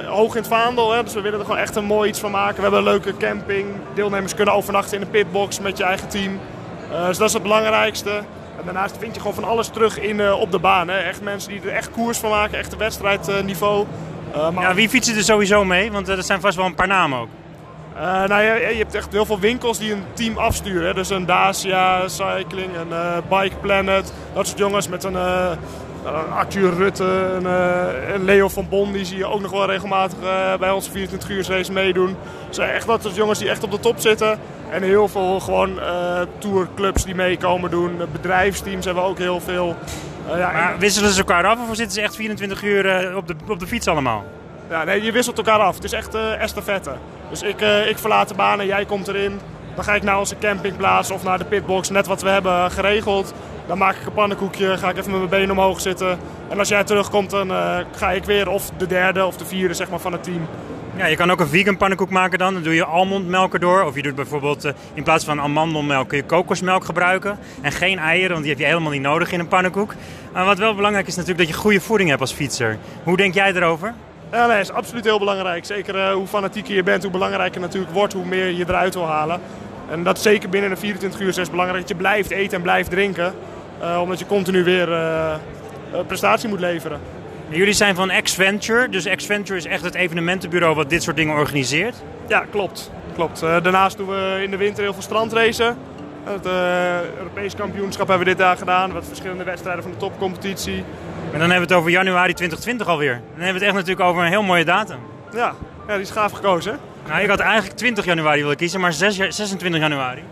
hoog 0.09 0.35
in 0.35 0.40
het 0.40 0.50
vaandel. 0.50 0.92
Hè? 0.92 1.02
Dus 1.02 1.14
we 1.14 1.21
willen 1.21 1.38
er 1.38 1.45
gewoon 1.45 1.61
echt 1.61 1.76
een 1.76 1.85
mooi 1.85 2.09
iets 2.09 2.21
van 2.21 2.30
maken. 2.30 2.56
We 2.56 2.62
hebben 2.62 2.78
een 2.78 2.85
leuke 2.85 3.16
camping. 3.16 3.66
Deelnemers 3.95 4.35
kunnen 4.35 4.54
overnachten 4.54 4.97
in 4.97 5.02
een 5.02 5.11
pitbox 5.11 5.61
met 5.61 5.78
je 5.78 5.85
eigen 5.85 6.09
team. 6.09 6.40
Uh, 6.92 7.06
dus 7.06 7.18
dat 7.18 7.28
is 7.28 7.33
het 7.35 7.42
belangrijkste. 7.42 8.11
En 8.59 8.64
daarnaast 8.64 8.97
vind 8.99 9.14
je 9.14 9.21
gewoon 9.21 9.35
van 9.35 9.45
alles 9.45 9.68
terug 9.68 10.00
in, 10.00 10.33
op 10.33 10.50
de 10.50 10.59
baan. 10.59 10.88
Hè? 10.88 10.99
Echt 10.99 11.23
mensen 11.23 11.50
die 11.50 11.61
er 11.61 11.76
echt 11.76 11.90
koers 11.90 12.18
van 12.18 12.30
maken, 12.30 12.59
echt 12.59 12.73
een 12.73 12.78
wedstrijdniveau. 12.78 13.87
maar... 14.33 14.62
ja, 14.62 14.75
wie 14.75 14.88
fietsen 14.88 15.16
er 15.16 15.23
sowieso 15.23 15.64
mee? 15.64 15.92
Want 15.92 16.09
er 16.09 16.23
zijn 16.23 16.40
vast 16.40 16.56
wel 16.56 16.66
een 16.66 16.75
paar 16.75 16.87
namen 16.87 17.18
ook. 17.18 17.28
Uh, 17.97 18.03
nou, 18.03 18.43
je, 18.43 18.69
je, 18.71 18.79
hebt 18.79 18.95
echt 18.95 19.12
heel 19.12 19.26
veel 19.26 19.38
winkels 19.38 19.79
die 19.79 19.93
een 19.93 20.05
team 20.12 20.38
afsturen. 20.38 20.87
Hè. 20.87 20.95
Dus 20.95 21.11
een 21.11 21.26
Dacia 21.26 22.09
Cycling, 22.09 22.76
een 22.76 22.88
uh, 22.88 23.17
Bike 23.29 23.57
Planet. 23.57 24.12
Dat 24.35 24.47
soort 24.47 24.59
jongens 24.59 24.88
met 24.88 25.05
een 25.05 25.12
uh, 25.12 25.50
Arthur 26.31 26.75
Rutte, 26.75 27.05
een, 27.05 27.45
een, 28.15 28.25
Leo 28.25 28.49
van 28.49 28.69
Bon. 28.69 28.93
Die 28.93 29.05
zie 29.05 29.17
je 29.17 29.26
ook 29.26 29.41
nog 29.41 29.50
wel 29.50 29.67
regelmatig 29.67 30.19
bij 30.59 30.71
onze 30.71 30.91
24 30.91 31.31
uur 31.31 31.47
race 31.49 31.73
meedoen. 31.73 32.17
Dus 32.49 32.59
echt 32.59 32.87
dat 32.87 33.03
soort 33.03 33.15
jongens 33.15 33.38
die 33.38 33.49
echt 33.49 33.62
op 33.62 33.71
de 33.71 33.81
top 33.81 33.99
zitten. 33.99 34.38
En 34.71 34.83
heel 34.83 35.09
veel 35.09 35.41
gewoon 35.41 35.81
tourclubs 36.38 37.05
die 37.05 37.15
meekomen 37.15 37.71
doen. 37.71 38.00
Bedrijfsteams 38.12 38.85
hebben 38.85 39.03
we 39.03 39.09
ook 39.09 39.19
heel 39.19 39.41
veel. 39.41 39.76
ja, 40.26 40.53
maar 40.53 40.76
wisselen 40.79 41.11
ze 41.11 41.19
elkaar 41.19 41.47
af 41.47 41.59
of 41.59 41.76
zitten 41.76 41.95
ze 41.95 42.00
echt 42.00 42.17
24 42.17 42.62
uur 42.62 43.17
op, 43.17 43.29
de, 43.29 43.35
op 43.49 43.59
de 43.59 43.67
fiets 43.67 43.88
allemaal? 43.88 44.25
Ja, 44.71 44.85
nee, 44.85 45.03
je 45.03 45.12
wisselt 45.12 45.38
elkaar 45.38 45.61
af. 45.61 45.75
Het 45.75 45.85
is 45.85 45.93
echt 45.93 46.15
uh, 46.15 46.43
estafette. 46.43 46.93
Dus 47.30 47.42
ik, 47.42 47.61
uh, 47.61 47.88
ik 47.88 47.99
verlaat 47.99 48.28
de 48.28 48.35
baan 48.35 48.61
en 48.61 48.66
jij 48.66 48.85
komt 48.85 49.09
erin. 49.09 49.40
Dan 49.75 49.85
ga 49.85 49.95
ik 49.95 50.02
naar 50.02 50.18
onze 50.18 50.38
campingplaats 50.38 51.11
of 51.11 51.23
naar 51.23 51.38
de 51.38 51.45
pitbox, 51.45 51.90
net 51.90 52.06
wat 52.06 52.23
we 52.23 52.28
hebben 52.28 52.71
geregeld. 52.71 53.35
Dan 53.66 53.78
maak 53.78 53.97
ik 53.97 54.06
een 54.06 54.12
pannenkoekje, 54.12 54.78
ga 54.78 54.88
ik 54.90 54.97
even 54.97 55.11
met 55.11 55.18
mijn 55.18 55.30
benen 55.30 55.50
omhoog 55.50 55.80
zitten. 55.80 56.18
En 56.49 56.59
als 56.59 56.68
jij 56.68 56.85
terugkomt, 56.85 57.30
dan 57.30 57.50
uh, 57.50 57.76
ga 57.97 58.11
ik 58.11 58.25
weer 58.25 58.49
of 58.49 58.71
de 58.76 58.87
derde 58.87 59.26
of 59.26 59.37
de 59.37 59.45
vierde 59.45 59.75
zeg 59.75 59.90
maar, 59.90 59.99
van 59.99 60.12
het 60.12 60.23
team. 60.23 60.49
Ja, 60.97 61.06
je 61.06 61.16
kan 61.16 61.30
ook 61.30 61.40
een 61.40 61.49
vegan 61.49 61.76
pannenkoek 61.76 62.11
maken 62.11 62.38
dan. 62.38 62.54
Dan 62.54 62.62
doe 62.62 62.75
je 62.75 62.85
almondmelk 62.85 63.54
erdoor. 63.54 63.83
Of 63.83 63.95
je 63.95 64.02
doet 64.02 64.14
bijvoorbeeld 64.14 64.64
uh, 64.64 64.73
in 64.95 65.02
plaats 65.02 65.25
van 65.25 65.40
amandelmelk 65.40 66.09
kun 66.09 66.16
je 66.16 66.25
kokosmelk 66.25 66.85
gebruiken. 66.85 67.38
En 67.61 67.73
geen 67.73 67.99
eieren, 67.99 68.30
want 68.30 68.40
die 68.40 68.50
heb 68.50 68.61
je 68.61 68.66
helemaal 68.66 68.92
niet 68.92 69.00
nodig 69.00 69.33
in 69.33 69.40
een 69.40 69.49
pannenkoek. 69.49 69.95
Maar 70.33 70.45
wat 70.45 70.59
wel 70.59 70.75
belangrijk 70.75 71.06
is 71.06 71.16
natuurlijk 71.16 71.47
dat 71.47 71.56
je 71.56 71.62
goede 71.62 71.80
voeding 71.80 72.09
hebt 72.09 72.21
als 72.21 72.33
fietser. 72.33 72.78
Hoe 73.02 73.16
denk 73.16 73.35
jij 73.35 73.52
erover? 73.54 73.95
Ja, 74.33 74.47
nee, 74.47 74.61
is 74.61 74.71
absoluut 74.71 75.04
heel 75.04 75.18
belangrijk. 75.18 75.64
Zeker 75.64 75.95
uh, 75.95 76.12
hoe 76.12 76.26
fanatieker 76.26 76.75
je 76.75 76.83
bent, 76.83 77.02
hoe 77.02 77.12
belangrijker 77.12 77.61
het 77.61 77.61
natuurlijk 77.61 77.92
wordt, 77.92 78.12
hoe 78.12 78.25
meer 78.25 78.50
je 78.50 78.64
eruit 78.68 78.95
wil 78.95 79.06
halen. 79.06 79.40
En 79.90 80.02
dat 80.02 80.16
is 80.16 80.23
zeker 80.23 80.49
binnen 80.49 80.71
een 80.71 80.76
24 80.76 81.21
uur 81.21 81.38
is 81.38 81.50
belangrijk 81.50 81.80
dat 81.80 81.88
je 81.88 81.95
blijft 81.97 82.30
eten 82.30 82.56
en 82.56 82.62
blijft 82.62 82.90
drinken. 82.90 83.35
Uh, 83.83 84.00
omdat 84.02 84.18
je 84.18 84.26
continu 84.26 84.64
weer 84.64 84.88
uh, 84.88 85.35
prestatie 86.06 86.49
moet 86.49 86.61
leveren. 86.61 87.00
jullie 87.49 87.73
zijn 87.73 87.95
van 87.95 88.12
X-Venture, 88.23 88.88
dus 88.88 89.09
X-Venture 89.16 89.59
is 89.59 89.64
echt 89.64 89.85
het 89.85 89.95
evenementenbureau 89.95 90.75
wat 90.75 90.90
dit 90.90 91.02
soort 91.02 91.16
dingen 91.16 91.35
organiseert? 91.35 91.97
Ja, 92.28 92.45
klopt. 92.50 92.90
klopt. 93.14 93.40
daarnaast 93.40 93.97
doen 93.97 94.09
we 94.09 94.40
in 94.42 94.50
de 94.50 94.56
winter 94.56 94.83
heel 94.83 94.92
veel 94.92 95.02
strandracen. 95.02 95.76
Het 96.25 96.47
Europees 97.18 97.54
kampioenschap 97.54 98.09
hebben 98.09 98.26
we 98.26 98.33
dit 98.33 98.42
jaar 98.42 98.56
gedaan. 98.56 98.92
Wat 98.92 99.04
verschillende 99.06 99.45
wedstrijden 99.45 99.83
van 99.83 99.92
de 99.92 99.99
topcompetitie. 99.99 100.85
En 101.33 101.38
dan 101.38 101.50
hebben 101.50 101.68
we 101.68 101.75
het 101.75 101.83
over 101.83 101.90
januari 101.90 102.33
2020 102.33 102.87
alweer. 102.87 103.12
Dan 103.12 103.23
hebben 103.45 103.47
we 103.47 103.52
het 103.52 103.62
echt 103.62 103.75
natuurlijk 103.75 104.09
over 104.09 104.23
een 104.23 104.28
heel 104.28 104.42
mooie 104.42 104.64
datum. 104.64 104.99
Ja, 105.33 105.54
ja 105.87 105.92
die 105.92 106.02
is 106.02 106.11
gaaf 106.11 106.33
gekozen. 106.33 106.78
Nou, 107.09 107.23
ik 107.23 107.28
had 107.28 107.38
eigenlijk 107.38 107.76
20 107.76 108.04
januari 108.04 108.40
willen 108.40 108.56
kiezen, 108.56 108.80
maar 108.80 108.92
6, 108.92 109.16
26 109.16 109.80
januari. 109.80 110.23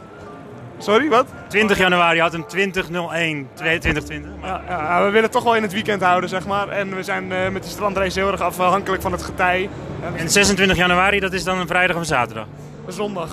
Sorry, 0.79 1.09
wat? 1.09 1.27
20 1.49 1.79
januari 1.79 2.21
had 2.21 2.33
hem 2.33 2.47
2001 2.47 3.49
2020. 3.55 4.31
Ja, 4.43 4.63
ja, 4.69 4.99
we 4.99 5.05
willen 5.05 5.23
het 5.23 5.33
toch 5.33 5.43
wel 5.43 5.57
in 5.57 5.63
het 5.63 5.73
weekend 5.73 6.03
houden, 6.03 6.29
zeg 6.29 6.47
maar. 6.47 6.69
En 6.69 6.97
we 6.97 7.03
zijn 7.03 7.25
uh, 7.33 7.49
met 7.49 7.63
die 7.63 7.71
strandrace 7.73 8.19
heel 8.19 8.31
erg 8.31 8.41
afhankelijk 8.41 9.03
van 9.03 9.13
het 9.13 9.23
getij. 9.23 9.69
En 10.17 10.31
26 10.31 10.77
januari, 10.77 11.21
dat 11.21 11.33
is 11.33 11.45
dan 11.45 11.59
een 11.59 11.67
vrijdag 11.67 11.97
of 11.97 12.03
een 12.03 12.09
zaterdag? 12.09 12.47
Een 12.87 12.93
zondag. 12.93 13.31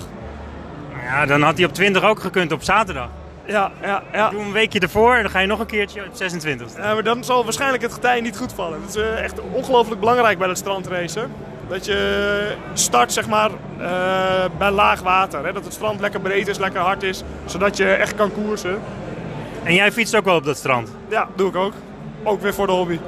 Nou 0.92 1.04
ja, 1.04 1.26
dan 1.26 1.42
had 1.42 1.56
hij 1.56 1.66
op 1.66 1.74
20 1.74 2.02
ook 2.02 2.20
gekund 2.20 2.52
op 2.52 2.62
zaterdag. 2.62 3.08
Ja, 3.46 3.70
ja, 3.82 4.02
ja. 4.12 4.30
Doe 4.30 4.40
een 4.40 4.52
weekje 4.52 4.78
ervoor 4.78 5.14
en 5.14 5.22
dan 5.22 5.30
ga 5.30 5.38
je 5.38 5.46
nog 5.46 5.58
een 5.58 5.66
keertje 5.66 6.00
op 6.04 6.08
26. 6.12 6.76
Ja, 6.76 6.94
maar 6.94 7.02
dan 7.02 7.24
zal 7.24 7.44
waarschijnlijk 7.44 7.82
het 7.82 7.92
getij 7.92 8.20
niet 8.20 8.36
goed 8.36 8.52
vallen. 8.52 8.80
Het 8.80 8.88
is 8.88 8.96
uh, 8.96 9.22
echt 9.22 9.40
ongelooflijk 9.52 10.00
belangrijk 10.00 10.38
bij 10.38 10.48
het 10.48 10.58
strandracen. 10.58 11.32
Dat 11.68 11.84
je 11.84 12.54
start 12.72 13.12
zeg 13.12 13.28
maar 13.28 13.50
uh, 13.80 13.88
bij 14.58 14.70
laag 14.70 15.00
water. 15.00 15.44
Hè? 15.44 15.52
Dat 15.52 15.64
het 15.64 15.72
strand 15.72 16.00
lekker 16.00 16.20
breed 16.20 16.48
is, 16.48 16.58
lekker 16.58 16.80
hard 16.80 17.02
is. 17.02 17.22
Zodat 17.44 17.76
je 17.76 17.86
echt 17.86 18.14
kan 18.14 18.32
koersen. 18.32 18.80
En 19.62 19.74
jij 19.74 19.92
fietst 19.92 20.16
ook 20.16 20.24
wel 20.24 20.36
op 20.36 20.44
dat 20.44 20.56
strand? 20.56 20.90
Ja, 21.08 21.28
doe 21.36 21.48
ik 21.48 21.56
ook. 21.56 21.72
Ook 22.22 22.40
weer 22.40 22.54
voor 22.54 22.66
de 22.66 22.72
hobby. 22.72 22.98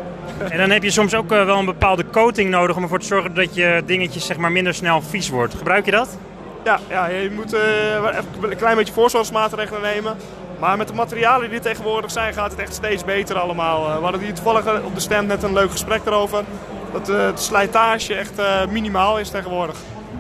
En 0.49 0.59
dan 0.59 0.71
heb 0.71 0.83
je 0.83 0.91
soms 0.91 1.15
ook 1.15 1.33
uh, 1.33 1.45
wel 1.45 1.59
een 1.59 1.65
bepaalde 1.65 2.05
coating 2.13 2.51
nodig 2.51 2.77
om 2.77 2.83
ervoor 2.83 2.99
te 2.99 3.07
zorgen 3.07 3.35
dat 3.35 3.55
je 3.55 3.83
dingetjes 3.87 4.27
zeg 4.27 4.37
maar, 4.37 4.53
minder 4.53 4.75
snel 4.75 5.03
vies 5.03 5.29
wordt. 5.29 5.55
Gebruik 5.55 5.85
je 5.85 5.91
dat? 5.91 6.19
Ja, 6.65 6.79
ja 6.89 7.07
je 7.07 7.31
moet 7.31 7.55
uh, 7.55 7.61
even 7.95 8.51
een 8.51 8.57
klein 8.57 8.77
beetje 8.77 8.93
voorzorgsmaatregelen 8.93 9.83
nemen. 9.83 10.17
Maar 10.59 10.77
met 10.77 10.89
de 10.89 10.95
materialen 10.95 11.49
die 11.49 11.59
er 11.59 11.65
tegenwoordig 11.65 12.11
zijn, 12.11 12.35
gaat 12.35 12.51
het 12.51 12.61
echt 12.61 12.75
steeds 12.75 13.05
beter 13.05 13.39
allemaal. 13.39 13.89
Uh, 13.89 13.97
we 13.97 14.03
hadden 14.03 14.21
hier 14.21 14.35
toevallig 14.35 14.83
op 14.83 14.95
de 14.95 15.01
stand 15.01 15.29
net 15.29 15.43
een 15.43 15.53
leuk 15.53 15.71
gesprek 15.71 16.01
erover. 16.07 16.45
Dat 16.93 17.07
de 17.07 17.33
slijtage 17.35 18.15
echt 18.15 18.33
minimaal 18.71 19.19
is 19.19 19.31
tegenwoordig. 19.31 19.77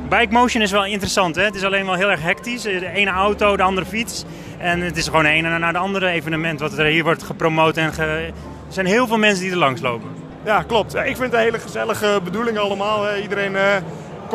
Bike 0.08 0.32
motion 0.32 0.62
is 0.62 0.70
wel 0.70 0.84
interessant. 0.84 1.36
Hè? 1.36 1.42
Het 1.42 1.54
is 1.54 1.64
alleen 1.64 1.86
wel 1.86 1.94
heel 1.94 2.10
erg 2.10 2.22
hectisch. 2.22 2.62
De 2.62 2.90
ene 2.90 3.10
auto, 3.10 3.56
de 3.56 3.62
andere 3.62 3.86
fiets. 3.86 4.24
En 4.58 4.80
het 4.80 4.96
is 4.96 5.04
gewoon 5.06 5.22
de 5.22 5.28
ene 5.28 5.58
naar 5.58 5.72
de 5.72 5.78
andere 5.78 6.08
evenement 6.08 6.60
wat 6.60 6.78
er 6.78 6.84
hier 6.84 7.04
wordt 7.04 7.22
gepromoot. 7.22 7.76
En 7.76 7.92
Er 7.98 8.32
zijn 8.68 8.86
heel 8.86 9.06
veel 9.06 9.18
mensen 9.18 9.42
die 9.42 9.52
er 9.52 9.58
langs 9.58 9.80
lopen. 9.80 10.08
Ja, 10.44 10.62
klopt. 10.62 10.94
Ik 10.94 11.02
vind 11.04 11.18
het 11.18 11.32
een 11.32 11.38
hele 11.38 11.58
gezellige 11.58 12.20
bedoeling 12.24 12.58
allemaal. 12.58 13.16
Iedereen 13.16 13.56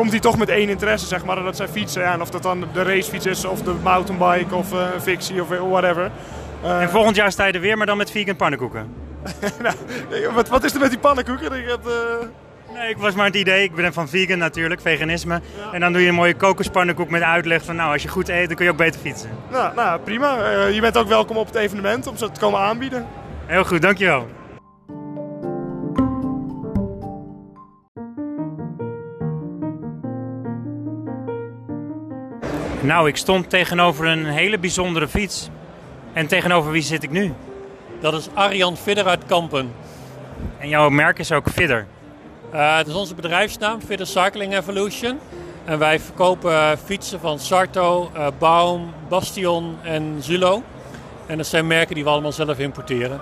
komt 0.00 0.12
hij 0.12 0.20
toch 0.20 0.38
met 0.38 0.48
één 0.48 0.68
interesse, 0.68 1.06
zeg 1.06 1.24
maar. 1.24 1.42
dat 1.42 1.56
zijn 1.56 1.68
fietsen. 1.68 2.02
Ja, 2.02 2.12
en 2.12 2.20
of 2.20 2.30
dat 2.30 2.42
dan 2.42 2.64
de 2.72 2.82
racefiets 2.82 3.26
is, 3.26 3.44
of 3.44 3.62
de 3.62 3.74
mountainbike, 3.82 4.54
of 4.54 4.72
uh, 4.72 4.80
een 4.94 5.00
fictie, 5.00 5.42
of 5.42 5.48
whatever. 5.48 6.10
Uh, 6.64 6.82
en 6.82 6.90
volgend 6.90 7.16
jaar 7.16 7.32
sta 7.32 7.46
je 7.46 7.52
er 7.52 7.60
weer, 7.60 7.76
maar 7.76 7.86
dan 7.86 7.96
met 7.96 8.10
vegan 8.10 8.36
pannenkoeken. 8.36 8.94
nou, 9.62 9.74
wat, 10.34 10.48
wat 10.48 10.64
is 10.64 10.74
er 10.74 10.80
met 10.80 10.90
die 10.90 10.98
pannenkoeken? 10.98 11.52
Ik 11.52 11.68
heb. 11.68 11.80
Nee, 12.74 12.88
ik 12.88 12.96
was 12.96 13.14
maar 13.14 13.26
het 13.26 13.34
idee. 13.34 13.62
Ik 13.62 13.74
ben 13.74 13.92
van 13.92 14.08
vegan 14.08 14.38
natuurlijk, 14.38 14.80
veganisme. 14.80 15.40
Ja. 15.56 15.72
En 15.72 15.80
dan 15.80 15.92
doe 15.92 16.02
je 16.02 16.08
een 16.08 16.14
mooie 16.14 16.34
kokospannenkoek 16.34 17.10
met 17.10 17.22
uitleg 17.22 17.64
van... 17.64 17.76
nou, 17.76 17.92
als 17.92 18.02
je 18.02 18.08
goed 18.08 18.28
eet, 18.28 18.46
dan 18.46 18.56
kun 18.56 18.64
je 18.64 18.70
ook 18.70 18.76
beter 18.76 19.00
fietsen. 19.00 19.30
Nou, 19.50 19.74
nou 19.74 20.00
prima. 20.00 20.48
je 20.66 20.80
bent 20.80 20.98
ook 20.98 21.08
welkom 21.08 21.36
op 21.36 21.46
het 21.46 21.54
evenement 21.54 22.06
om 22.06 22.16
ze 22.16 22.30
te 22.30 22.40
komen 22.40 22.60
aanbieden. 22.60 23.06
Heel 23.46 23.64
goed, 23.64 23.82
dankjewel. 23.82 24.28
Nou, 32.82 33.08
ik 33.08 33.16
stond 33.16 33.50
tegenover 33.50 34.06
een 34.06 34.26
hele 34.26 34.58
bijzondere 34.58 35.08
fiets. 35.08 35.48
En 36.12 36.26
tegenover 36.26 36.72
wie 36.72 36.82
zit 36.82 37.02
ik 37.02 37.10
nu? 37.10 37.32
Dat 38.00 38.14
is 38.14 38.28
Arjan 38.34 38.76
Vidder 38.76 39.06
uit 39.06 39.26
Kampen. 39.26 39.72
En 40.58 40.68
jouw 40.68 40.88
merk 40.88 41.18
is 41.18 41.32
ook 41.32 41.48
Vidder? 41.48 41.86
Uh, 42.54 42.76
het 42.76 42.86
is 42.86 42.94
onze 42.94 43.14
bedrijfsnaam, 43.14 43.80
Vidder 43.86 44.06
Cycling 44.06 44.56
Evolution. 44.56 45.18
En 45.64 45.78
wij 45.78 46.00
verkopen 46.00 46.78
fietsen 46.84 47.20
van 47.20 47.38
Sarto, 47.38 48.10
uh, 48.16 48.26
Baum, 48.38 48.92
Bastion 49.08 49.76
en 49.82 50.16
Zulo. 50.20 50.62
En 51.26 51.36
dat 51.36 51.46
zijn 51.46 51.66
merken 51.66 51.94
die 51.94 52.04
we 52.04 52.10
allemaal 52.10 52.32
zelf 52.32 52.58
importeren. 52.58 53.20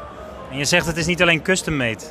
En 0.50 0.58
je 0.58 0.64
zegt 0.64 0.86
het 0.86 0.96
is 0.96 1.06
niet 1.06 1.22
alleen 1.22 1.42
custom 1.42 1.76
made. 1.76 2.04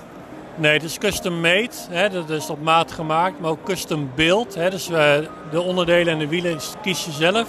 Nee, 0.59 0.73
het 0.73 0.83
is 0.83 0.97
custom 0.97 1.39
made. 1.39 1.69
Hè, 1.89 2.09
dat 2.09 2.29
is 2.29 2.49
op 2.49 2.61
maat 2.61 2.91
gemaakt, 2.91 3.39
maar 3.39 3.51
ook 3.51 3.63
custom 3.63 4.11
build. 4.15 4.55
Hè, 4.55 4.69
dus 4.69 4.89
uh, 4.89 5.13
de 5.51 5.61
onderdelen 5.61 6.13
en 6.13 6.19
de 6.19 6.27
wielen 6.27 6.59
kies 6.81 7.05
je 7.05 7.11
zelf. 7.11 7.47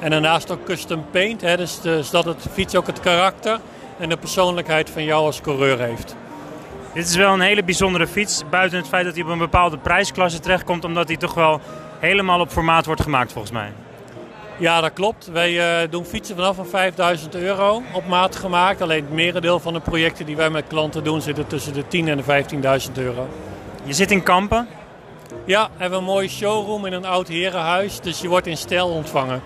En 0.00 0.10
daarnaast 0.10 0.50
ook 0.50 0.64
custom 0.64 1.04
paint. 1.10 1.40
Hè, 1.40 1.56
dus, 1.56 1.80
dus 1.80 2.10
dat 2.10 2.24
het 2.24 2.46
fiets 2.52 2.74
ook 2.74 2.86
het 2.86 3.00
karakter 3.00 3.60
en 3.98 4.08
de 4.08 4.16
persoonlijkheid 4.16 4.90
van 4.90 5.04
jou 5.04 5.24
als 5.24 5.40
coureur 5.40 5.78
heeft. 5.78 6.16
Dit 6.94 7.08
is 7.08 7.16
wel 7.16 7.32
een 7.32 7.40
hele 7.40 7.64
bijzondere 7.64 8.06
fiets. 8.06 8.42
Buiten 8.50 8.78
het 8.78 8.88
feit 8.88 9.04
dat 9.04 9.14
hij 9.14 9.24
op 9.24 9.30
een 9.30 9.38
bepaalde 9.38 9.78
prijsklasse 9.78 10.40
terechtkomt, 10.40 10.84
omdat 10.84 11.08
hij 11.08 11.16
toch 11.16 11.34
wel 11.34 11.60
helemaal 11.98 12.40
op 12.40 12.50
formaat 12.50 12.86
wordt 12.86 13.02
gemaakt 13.02 13.32
volgens 13.32 13.52
mij. 13.52 13.72
Ja, 14.60 14.80
dat 14.80 14.92
klopt. 14.92 15.30
Wij 15.32 15.82
uh, 15.82 15.90
doen 15.90 16.04
fietsen 16.04 16.36
vanaf 16.36 16.56
van 16.56 16.66
5000 16.66 17.34
euro 17.34 17.82
op 17.92 18.06
maat 18.06 18.36
gemaakt. 18.36 18.82
Alleen 18.82 19.04
het 19.04 19.12
merendeel 19.12 19.60
van 19.60 19.72
de 19.72 19.80
projecten 19.80 20.26
die 20.26 20.36
wij 20.36 20.50
met 20.50 20.64
klanten 20.68 21.04
doen 21.04 21.20
zitten 21.20 21.46
tussen 21.46 21.72
de 21.72 21.88
10 21.88 22.08
en 22.08 22.16
de 22.16 22.44
15.000 22.86 22.92
euro. 22.94 23.28
Je 23.84 23.92
zit 23.92 24.10
in 24.10 24.22
Kampen? 24.22 24.68
Ja, 25.44 25.64
we 25.76 25.80
hebben 25.80 25.98
een 25.98 26.04
mooie 26.04 26.28
showroom 26.28 26.86
in 26.86 26.92
een 26.92 27.04
oud 27.04 27.28
herenhuis. 27.28 28.00
Dus 28.00 28.20
je 28.20 28.28
wordt 28.28 28.46
in 28.46 28.56
stijl 28.56 28.88
ontvangen. 28.88 29.42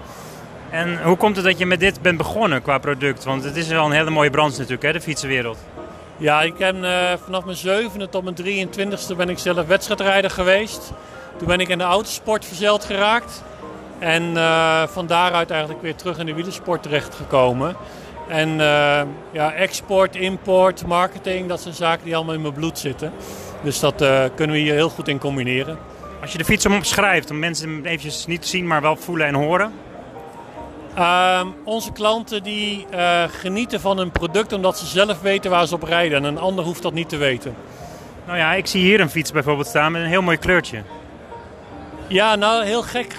En 0.70 1.02
hoe 1.02 1.16
komt 1.16 1.36
het 1.36 1.44
dat 1.44 1.58
je 1.58 1.66
met 1.66 1.80
dit 1.80 2.02
bent 2.02 2.18
begonnen 2.18 2.62
qua 2.62 2.78
product? 2.78 3.24
Want 3.24 3.44
het 3.44 3.56
is 3.56 3.68
wel 3.68 3.84
een 3.84 3.92
hele 3.92 4.10
mooie 4.10 4.30
branche 4.30 4.58
natuurlijk, 4.58 4.82
hè, 4.82 4.92
de 4.92 5.00
fietsenwereld. 5.00 5.58
Ja, 6.16 6.42
ik 6.42 6.58
heb 6.58 6.76
uh, 6.76 7.12
vanaf 7.24 7.44
mijn 7.44 7.56
zevende 7.56 8.08
tot 8.08 8.24
mijn 8.24 8.68
23ste 8.68 9.16
ben 9.16 9.28
ik 9.28 9.38
zelf 9.38 9.66
wedstrijdrijder 9.66 10.30
geweest. 10.30 10.92
Toen 11.38 11.48
ben 11.48 11.60
ik 11.60 11.68
in 11.68 11.78
de 11.78 11.84
autosport 11.84 12.44
verzeld 12.44 12.84
geraakt. 12.84 13.42
En 14.04 14.22
uh, 14.22 14.82
van 14.86 15.06
daaruit 15.06 15.50
eigenlijk 15.50 15.82
weer 15.82 15.94
terug 15.94 16.18
in 16.18 16.26
de 16.26 16.34
wielersport 16.34 16.82
terechtgekomen. 16.82 17.76
En 18.28 18.48
uh, 18.48 19.02
ja, 19.32 19.52
export, 19.52 20.16
import, 20.16 20.86
marketing, 20.86 21.48
dat 21.48 21.60
zijn 21.60 21.74
zaken 21.74 22.04
die 22.04 22.16
allemaal 22.16 22.34
in 22.34 22.40
mijn 22.40 22.54
bloed 22.54 22.78
zitten. 22.78 23.12
Dus 23.62 23.80
dat 23.80 24.02
uh, 24.02 24.24
kunnen 24.34 24.56
we 24.56 24.62
hier 24.62 24.74
heel 24.74 24.88
goed 24.88 25.08
in 25.08 25.18
combineren. 25.18 25.78
Als 26.20 26.32
je 26.32 26.38
de 26.38 26.44
fiets 26.44 26.66
omschrijft, 26.66 27.30
om 27.30 27.38
mensen 27.38 27.68
hem 27.68 27.84
eventjes 27.84 28.26
niet 28.26 28.42
te 28.42 28.48
zien, 28.48 28.66
maar 28.66 28.80
wel 28.80 28.96
voelen 28.96 29.26
en 29.26 29.34
horen? 29.34 29.72
Uh, 30.98 31.46
onze 31.64 31.92
klanten 31.92 32.42
die 32.42 32.86
genieten 33.28 33.80
van 33.80 33.98
een 33.98 34.10
product 34.10 34.52
omdat 34.52 34.78
ze 34.78 34.86
zelf 34.86 35.20
weten 35.20 35.50
waar 35.50 35.66
ze 35.66 35.74
op 35.74 35.82
rijden. 35.82 36.18
En 36.18 36.24
een 36.24 36.38
ander 36.38 36.64
hoeft 36.64 36.82
dat 36.82 36.92
niet 36.92 37.08
te 37.08 37.16
weten. 37.16 37.54
Nou 38.26 38.38
ja, 38.38 38.54
ik 38.54 38.66
zie 38.66 38.82
hier 38.82 39.00
een 39.00 39.10
fiets 39.10 39.32
bijvoorbeeld 39.32 39.66
staan 39.66 39.92
met 39.92 40.02
een 40.02 40.08
heel 40.08 40.22
mooi 40.22 40.36
kleurtje. 40.36 40.82
Ja, 42.06 42.34
nou 42.34 42.64
heel 42.64 42.82
gek. 42.82 43.14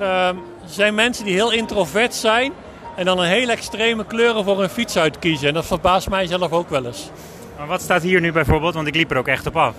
Er 0.00 0.34
zijn 0.66 0.94
mensen 0.94 1.24
die 1.24 1.34
heel 1.34 1.52
introvert 1.52 2.14
zijn 2.14 2.52
en 2.96 3.04
dan 3.04 3.18
een 3.18 3.28
heel 3.28 3.48
extreme 3.48 4.04
kleuren 4.04 4.44
voor 4.44 4.58
hun 4.58 4.68
fiets 4.68 4.96
uitkiezen. 4.96 5.48
En 5.48 5.54
dat 5.54 5.66
verbaast 5.66 6.08
mij 6.08 6.26
zelf 6.26 6.52
ook 6.52 6.68
wel 6.68 6.86
eens. 6.86 7.10
Maar 7.58 7.66
wat 7.66 7.80
staat 7.80 8.02
hier 8.02 8.20
nu 8.20 8.32
bijvoorbeeld? 8.32 8.74
Want 8.74 8.86
ik 8.86 8.94
liep 8.94 9.10
er 9.10 9.16
ook 9.16 9.28
echt 9.28 9.46
op 9.46 9.56
af. 9.56 9.74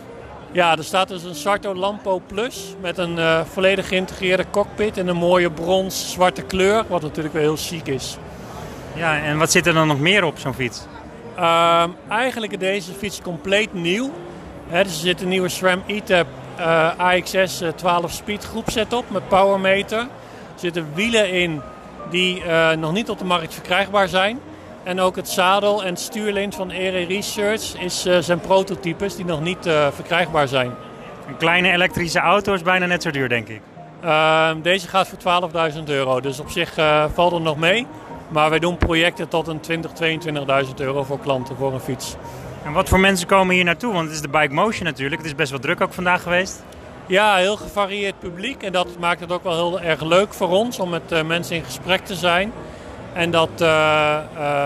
Ja, 0.52 0.78
er 0.78 0.84
staat 0.84 1.08
dus 1.08 1.24
een 1.24 1.36
Sarto 1.36 1.76
Lampo 1.76 2.22
Plus 2.28 2.76
met 2.82 2.98
een 2.98 3.18
uh, 3.18 3.42
volledig 3.54 3.88
geïntegreerde 3.88 4.46
cockpit 4.52 4.98
in 4.98 5.08
een 5.08 5.16
mooie 5.16 5.52
brons-zwarte 5.52 6.42
kleur, 6.42 6.84
wat 6.88 7.02
natuurlijk 7.02 7.34
wel 7.34 7.44
heel 7.44 7.56
chic 7.56 7.88
is. 7.88 8.18
Ja, 8.96 9.22
en 9.22 9.38
wat 9.38 9.52
zit 9.52 9.68
er 9.68 9.74
dan 9.74 9.88
nog 9.88 10.00
meer 10.00 10.24
op 10.24 10.40
zo'n 10.40 10.54
fiets? 10.54 10.86
Uh, 11.40 11.84
eigenlijk 12.10 12.52
is 12.52 12.60
deze 12.60 12.94
fiets 12.94 13.22
compleet 13.22 13.74
nieuw. 13.74 14.12
He, 14.68 14.84
dus 14.84 14.94
er 14.94 15.00
zit 15.00 15.22
een 15.22 15.28
nieuwe 15.28 15.50
SRAM 15.50 15.84
E-Tab 15.88 16.28
AXS 16.98 17.64
12 17.76 18.12
speed 18.12 18.44
groepset 18.44 18.94
op 18.94 19.10
met 19.10 19.28
powermeter. 19.28 20.00
Er 20.00 20.08
zitten 20.56 20.88
wielen 20.94 21.30
in 21.30 21.62
die 22.10 22.44
uh, 22.44 22.72
nog 22.72 22.92
niet 22.92 23.10
op 23.10 23.18
de 23.18 23.26
markt 23.26 23.54
verkrijgbaar 23.54 24.08
zijn. 24.08 24.40
En 24.84 25.00
ook 25.00 25.16
het 25.16 25.30
zadel 25.30 25.84
en 25.84 25.98
stuurlint 25.98 26.56
van 26.56 26.72
ERE 26.72 27.06
Research 27.06 27.80
is, 27.80 28.02
zijn 28.20 28.40
prototypes 28.40 29.16
die 29.16 29.26
nog 29.26 29.42
niet 29.42 29.70
verkrijgbaar 29.94 30.48
zijn. 30.48 30.72
Een 31.28 31.38
kleine 31.38 31.72
elektrische 31.72 32.20
auto 32.20 32.54
is 32.54 32.62
bijna 32.62 32.86
net 32.86 33.02
zo 33.02 33.12
duur, 33.12 33.30
denk 33.30 33.48
ik. 33.48 33.62
Uh, 34.04 34.50
deze 34.62 34.88
gaat 34.88 35.08
voor 35.08 35.52
12.000 35.74 35.84
euro, 35.86 36.20
dus 36.20 36.40
op 36.40 36.50
zich 36.50 36.74
valt 37.14 37.34
er 37.34 37.42
nog 37.42 37.58
mee. 37.58 37.88
Maar 38.32 38.50
wij 38.50 38.60
doen 38.60 38.78
projecten 38.78 39.28
tot 39.28 39.48
een 39.48 39.60
20, 39.60 39.92
22.000 40.66 40.74
euro 40.76 41.04
voor 41.04 41.20
klanten 41.20 41.56
voor 41.56 41.74
een 41.74 41.80
fiets. 41.80 42.16
En 42.64 42.72
wat 42.72 42.90
voor 42.90 43.00
mensen 43.00 43.28
komen 43.28 43.56
hier 43.56 43.64
naartoe? 43.64 43.94
Want 43.94 44.06
het 44.06 44.16
is 44.16 44.22
de 44.22 44.28
Bike 44.28 44.54
Motion 44.54 44.86
natuurlijk. 44.86 45.22
Het 45.22 45.30
is 45.30 45.36
best 45.36 45.52
wel 45.52 45.60
druk 45.60 45.82
ook 45.82 45.94
vandaag 45.94 46.24
geweest. 46.24 46.64
Ja, 47.06 47.36
heel 47.36 47.58
gevarieerd 47.58 48.20
publiek. 48.20 48.64
En 48.64 48.72
dat 48.72 48.88
maakt 49.00 49.20
het 49.20 49.32
ook 49.32 49.44
wel 49.44 49.54
heel 49.54 49.82
erg 49.82 50.02
leuk 50.02 50.34
voor 50.34 50.50
ons 50.50 50.80
om 50.80 50.90
met 50.90 51.12
uh, 51.12 51.24
mensen 51.24 51.56
in 51.56 51.64
gesprek 51.64 52.06
te 52.06 52.16
zijn. 52.16 52.52
En 53.14 53.32
dat, 53.32 53.50
uh, 53.62 54.18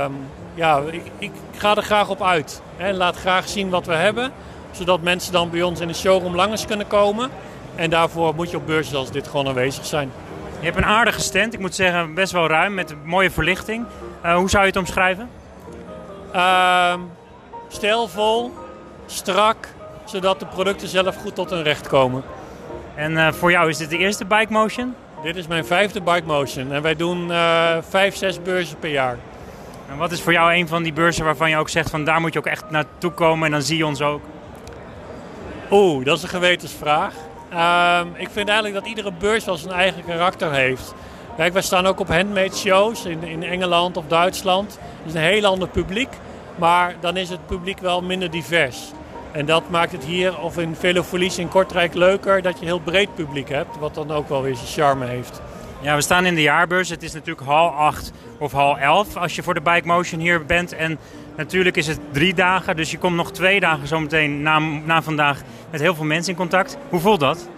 um, 0.04 0.16
ja, 0.54 0.82
ik, 0.92 1.02
ik, 1.18 1.32
ga 1.58 1.76
er 1.76 1.84
graag 1.84 2.10
op 2.10 2.24
uit. 2.24 2.62
Hè. 2.78 2.94
Laat 2.94 3.16
graag 3.16 3.48
zien 3.48 3.70
wat 3.70 3.86
we 3.86 3.94
hebben. 3.94 4.32
Zodat 4.72 5.02
mensen 5.02 5.32
dan 5.32 5.50
bij 5.50 5.62
ons 5.62 5.80
in 5.80 5.88
de 5.88 5.94
showroom 5.94 6.36
langs 6.36 6.66
kunnen 6.66 6.88
komen. 6.88 7.30
En 7.76 7.90
daarvoor 7.90 8.36
moet 8.36 8.52
je 8.52 8.58
op 8.58 8.66
beurzen 8.66 8.98
als 8.98 9.12
dit 9.12 9.28
gewoon 9.28 9.48
aanwezig 9.48 9.86
zijn. 9.86 10.12
Je 10.60 10.66
hebt 10.66 10.78
een 10.78 10.86
aardige 10.86 11.20
stand. 11.20 11.54
Ik 11.54 11.60
moet 11.60 11.76
zeggen, 11.76 12.14
best 12.14 12.32
wel 12.32 12.48
ruim 12.48 12.74
met 12.74 12.92
een 12.92 13.06
mooie 13.06 13.32
verlichting. 13.32 13.86
Uh, 14.26 14.36
hoe 14.36 14.50
zou 14.50 14.64
je 14.64 14.70
het 14.70 14.80
omschrijven? 14.80 15.30
Stijlvol, 17.76 18.54
strak, 19.06 19.68
zodat 20.06 20.40
de 20.40 20.46
producten 20.46 20.88
zelf 20.88 21.16
goed 21.16 21.36
tot 21.36 21.50
hun 21.50 21.64
recht 21.64 21.88
komen. 21.88 22.24
En 22.96 23.12
uh, 23.12 23.32
voor 23.32 23.52
jou 23.52 23.70
is 23.70 23.78
dit 23.78 23.90
de 23.90 23.98
eerste 23.98 24.26
Bike 24.26 24.52
Motion? 24.52 24.96
Dit 25.24 25.36
is 25.36 25.48
mijn 25.48 25.66
vijfde 25.66 26.02
Bike 26.02 26.26
Motion 26.26 26.72
en 26.72 26.82
wij 26.82 26.96
doen 26.96 27.30
uh, 27.30 27.78
vijf, 27.90 28.16
zes 28.16 28.42
beurzen 28.42 28.80
per 28.80 28.90
jaar. 28.90 29.18
En 29.90 29.98
wat 29.98 30.12
is 30.12 30.22
voor 30.22 30.32
jou 30.32 30.54
een 30.54 30.68
van 30.68 30.84
die 30.84 30.94
beurzen 30.94 31.26
waarvan 31.26 31.50
je 31.50 31.58
ook 31.58 31.70
zegt 31.70 31.90
van 31.90 32.04
daar 32.04 32.22
moet 32.22 32.34
je 32.34 32.40
ook 32.40 32.46
echt 32.46 32.70
naartoe 32.70 33.12
komen 33.12 33.46
en 33.46 33.52
dan 33.52 33.62
zie 33.62 33.78
je 33.78 33.86
ons 33.86 34.02
ook? 34.02 34.22
Oeh, 35.72 36.06
dat 36.06 36.18
is 36.18 36.24
een 36.24 36.30
gewetensvraag. 36.30 37.14
Uh, 37.54 38.00
ik 38.14 38.30
vind 38.32 38.48
eigenlijk 38.48 38.78
dat 38.78 38.88
iedere 38.88 39.12
beurs 39.20 39.46
wel 39.46 39.58
zijn 39.58 39.74
eigen 39.74 40.06
karakter 40.06 40.52
heeft. 40.52 40.94
Kijk, 41.38 41.54
wij 41.54 41.62
staan 41.62 41.86
ook 41.86 42.00
op 42.00 42.08
handmade 42.08 42.56
shows 42.56 43.06
in, 43.06 43.24
in 43.24 43.44
Engeland 43.44 43.98
of 43.98 44.06
Duitsland. 44.08 44.80
Het 45.04 45.08
is 45.08 45.14
een 45.14 45.28
heel 45.28 45.46
ander 45.46 45.68
publiek, 45.68 46.10
maar 46.56 46.96
dan 47.00 47.18
is 47.18 47.30
het 47.30 47.46
publiek 47.46 47.80
wel 47.80 48.02
minder 48.02 48.32
divers. 48.32 48.92
En 49.32 49.46
dat 49.46 49.70
maakt 49.70 49.92
het 49.92 50.04
hier 50.04 50.40
of 50.40 50.58
in 50.58 50.76
Velofolies 50.76 51.38
in 51.38 51.48
Kortrijk 51.48 51.94
leuker 51.94 52.42
dat 52.42 52.54
je 52.54 52.60
een 52.60 52.68
heel 52.68 52.80
breed 52.80 53.16
publiek 53.16 53.50
hebt. 53.50 53.78
Wat 53.80 53.96
dan 53.96 54.12
ook 54.12 54.30
wel 54.30 54.42
weer 54.42 54.56
zijn 54.56 54.68
charme 54.68 55.06
heeft. 55.06 55.42
Ja, 55.82 55.96
we 55.96 56.02
staan 56.02 56.26
in 56.26 56.36
de 56.36 56.42
jaarbeurs. 56.42 56.90
Het 56.90 57.04
is 57.04 57.14
natuurlijk 57.14 57.48
hal 57.48 57.70
8 57.70 58.12
of 58.38 58.52
hal 58.52 58.78
11 58.78 59.16
als 59.16 59.36
je 59.36 59.44
voor 59.44 59.54
de 59.54 59.62
Bike 59.62 59.88
Motion 59.88 60.20
hier 60.20 60.46
bent. 60.46 60.74
En 60.74 60.98
natuurlijk 61.38 61.78
is 61.78 61.88
het 61.88 62.00
drie 62.12 62.34
dagen, 62.34 62.76
dus 62.76 62.92
je 62.92 62.98
komt 62.98 63.16
nog 63.16 63.32
twee 63.32 63.60
dagen 63.60 63.88
zometeen 63.88 64.42
na, 64.42 64.60
na 64.60 65.02
vandaag 65.02 65.42
met 65.70 65.82
heel 65.82 65.96
veel 65.96 66.06
mensen 66.06 66.32
in 66.32 66.38
contact. 66.38 66.78
Hoe 66.90 67.00
voelt 67.00 67.20
dat? 67.20 67.50